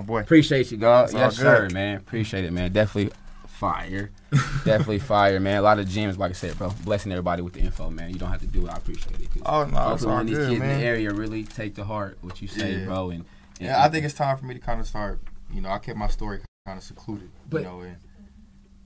My 0.00 0.06
boy. 0.06 0.20
Appreciate 0.20 0.70
you, 0.70 0.78
dog. 0.78 1.12
yes, 1.12 1.36
sir, 1.36 1.68
man. 1.72 1.98
Appreciate 1.98 2.46
it, 2.46 2.52
man. 2.52 2.72
Definitely 2.72 3.12
fire. 3.46 4.10
Definitely 4.64 5.00
fire, 5.00 5.38
man. 5.38 5.58
A 5.58 5.62
lot 5.62 5.78
of 5.78 5.86
gems, 5.86 6.16
like 6.16 6.30
I 6.30 6.32
said, 6.32 6.56
bro. 6.56 6.70
Blessing 6.84 7.12
everybody 7.12 7.42
with 7.42 7.52
the 7.52 7.60
info, 7.60 7.90
man. 7.90 8.08
You 8.08 8.18
don't 8.18 8.30
have 8.30 8.40
to 8.40 8.46
do 8.46 8.66
it. 8.66 8.72
I 8.72 8.78
appreciate 8.78 9.20
it. 9.20 9.28
Oh 9.44 9.64
no, 9.64 9.92
it's 9.92 10.04
all 10.04 10.24
these 10.24 10.38
good, 10.38 10.48
kids 10.48 10.60
man. 10.60 10.70
in 10.70 10.80
the 10.80 10.86
area 10.86 11.12
really 11.12 11.44
take 11.44 11.74
to 11.74 11.84
heart 11.84 12.16
what 12.22 12.40
you 12.40 12.48
say, 12.48 12.78
yeah. 12.78 12.84
bro. 12.86 13.10
And, 13.10 13.26
and 13.58 13.68
yeah, 13.68 13.84
I 13.84 13.90
think 13.90 14.06
it's 14.06 14.14
time 14.14 14.38
for 14.38 14.46
me 14.46 14.54
to 14.54 14.60
kind 14.60 14.80
of 14.80 14.86
start. 14.86 15.20
You 15.52 15.60
know, 15.60 15.68
I 15.68 15.78
kept 15.78 15.98
my 15.98 16.08
story 16.08 16.40
kind 16.64 16.78
of 16.78 16.84
secluded. 16.84 17.30
But, 17.50 17.58
you 17.58 17.64
know, 17.64 17.80
and 17.80 17.96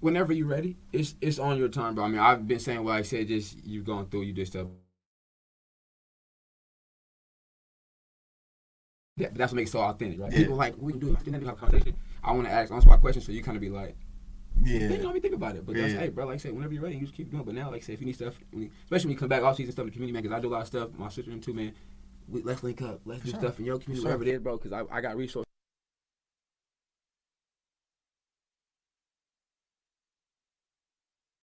whenever 0.01 0.33
you're 0.33 0.49
ready, 0.49 0.77
it's 0.93 1.15
it's 1.21 1.39
on 1.39 1.59
your 1.59 1.69
time, 1.69 1.95
bro. 1.95 2.07
I 2.07 2.09
mean, 2.09 2.19
I've 2.19 2.49
been 2.49 2.59
saying 2.59 2.83
what 2.83 2.97
I 2.97 3.03
said. 3.03 3.29
Just 3.29 3.65
you've 3.65 3.85
gone 3.85 4.07
through, 4.07 4.23
you 4.23 4.33
did 4.33 4.49
stuff. 4.49 4.67
Yeah, 9.17 9.29
that's 9.33 9.53
what 9.53 9.57
makes 9.57 9.71
it 9.71 9.73
so 9.73 9.81
authentic, 9.81 10.21
right? 10.21 10.33
Yeah. 10.33 10.39
People 10.39 10.57
like, 10.57 10.75
we 10.79 10.93
can 10.93 11.01
do 11.01 11.11
it. 11.11 11.33
have 11.33 11.49
a 11.49 11.53
conversation. 11.53 11.97
I 12.23 12.33
want 12.33 12.47
to 12.49 12.53
ask, 12.53 12.73
answer 12.73 12.89
my 12.89 12.97
question, 12.97 13.23
so 13.23 13.31
you 13.31 13.43
kind 13.43 13.57
of 13.57 13.61
be 13.61 13.71
like, 13.71 13.95
yeah. 14.63 14.89
Think, 14.89 15.15
me 15.15 15.21
think 15.21 15.35
about 15.35 15.57
it. 15.57 15.67
But 15.67 15.77
yeah. 15.77 15.83
that's, 15.83 15.95
hey, 15.95 16.09
bro, 16.09 16.27
like 16.27 16.35
I 16.35 16.39
said, 16.39 16.53
whenever 16.53 16.73
you're 16.73 16.83
ready, 16.83 16.97
you 16.97 17.03
just 17.03 17.15
keep 17.15 17.31
doing 17.31 17.43
it. 17.43 17.47
But 17.47 17.55
now, 17.55 17.71
like 17.71 17.83
I 17.83 17.85
said, 17.85 17.95
if 17.95 18.01
you 18.01 18.07
need 18.07 18.15
stuff, 18.15 18.39
especially 18.53 19.07
when 19.07 19.13
you 19.13 19.19
come 19.19 19.29
back 19.29 19.43
off 19.43 19.57
season 19.57 19.73
stuff 19.73 19.85
in 19.85 19.91
the 19.91 19.93
community, 19.93 20.13
man, 20.13 20.23
because 20.23 20.37
I 20.37 20.41
do 20.41 20.49
a 20.49 20.55
lot 20.55 20.63
of 20.63 20.67
stuff. 20.67 20.91
My 20.97 21.09
sister 21.09 21.31
and 21.31 21.43
two 21.43 21.55
man. 21.55 21.73
We, 22.29 22.43
let's 22.43 22.63
link 22.63 22.81
up. 22.81 23.01
Let's 23.05 23.23
do 23.23 23.31
sure. 23.31 23.41
stuff 23.41 23.59
in 23.59 23.67
your 23.67 23.79
community, 23.79 24.03
sure. 24.03 24.17
wherever 24.17 24.23
it 24.23 24.29
is, 24.29 24.41
bro, 24.41 24.57
because 24.57 24.73
I, 24.73 24.83
I 24.91 25.01
got 25.01 25.17
resources. 25.17 25.45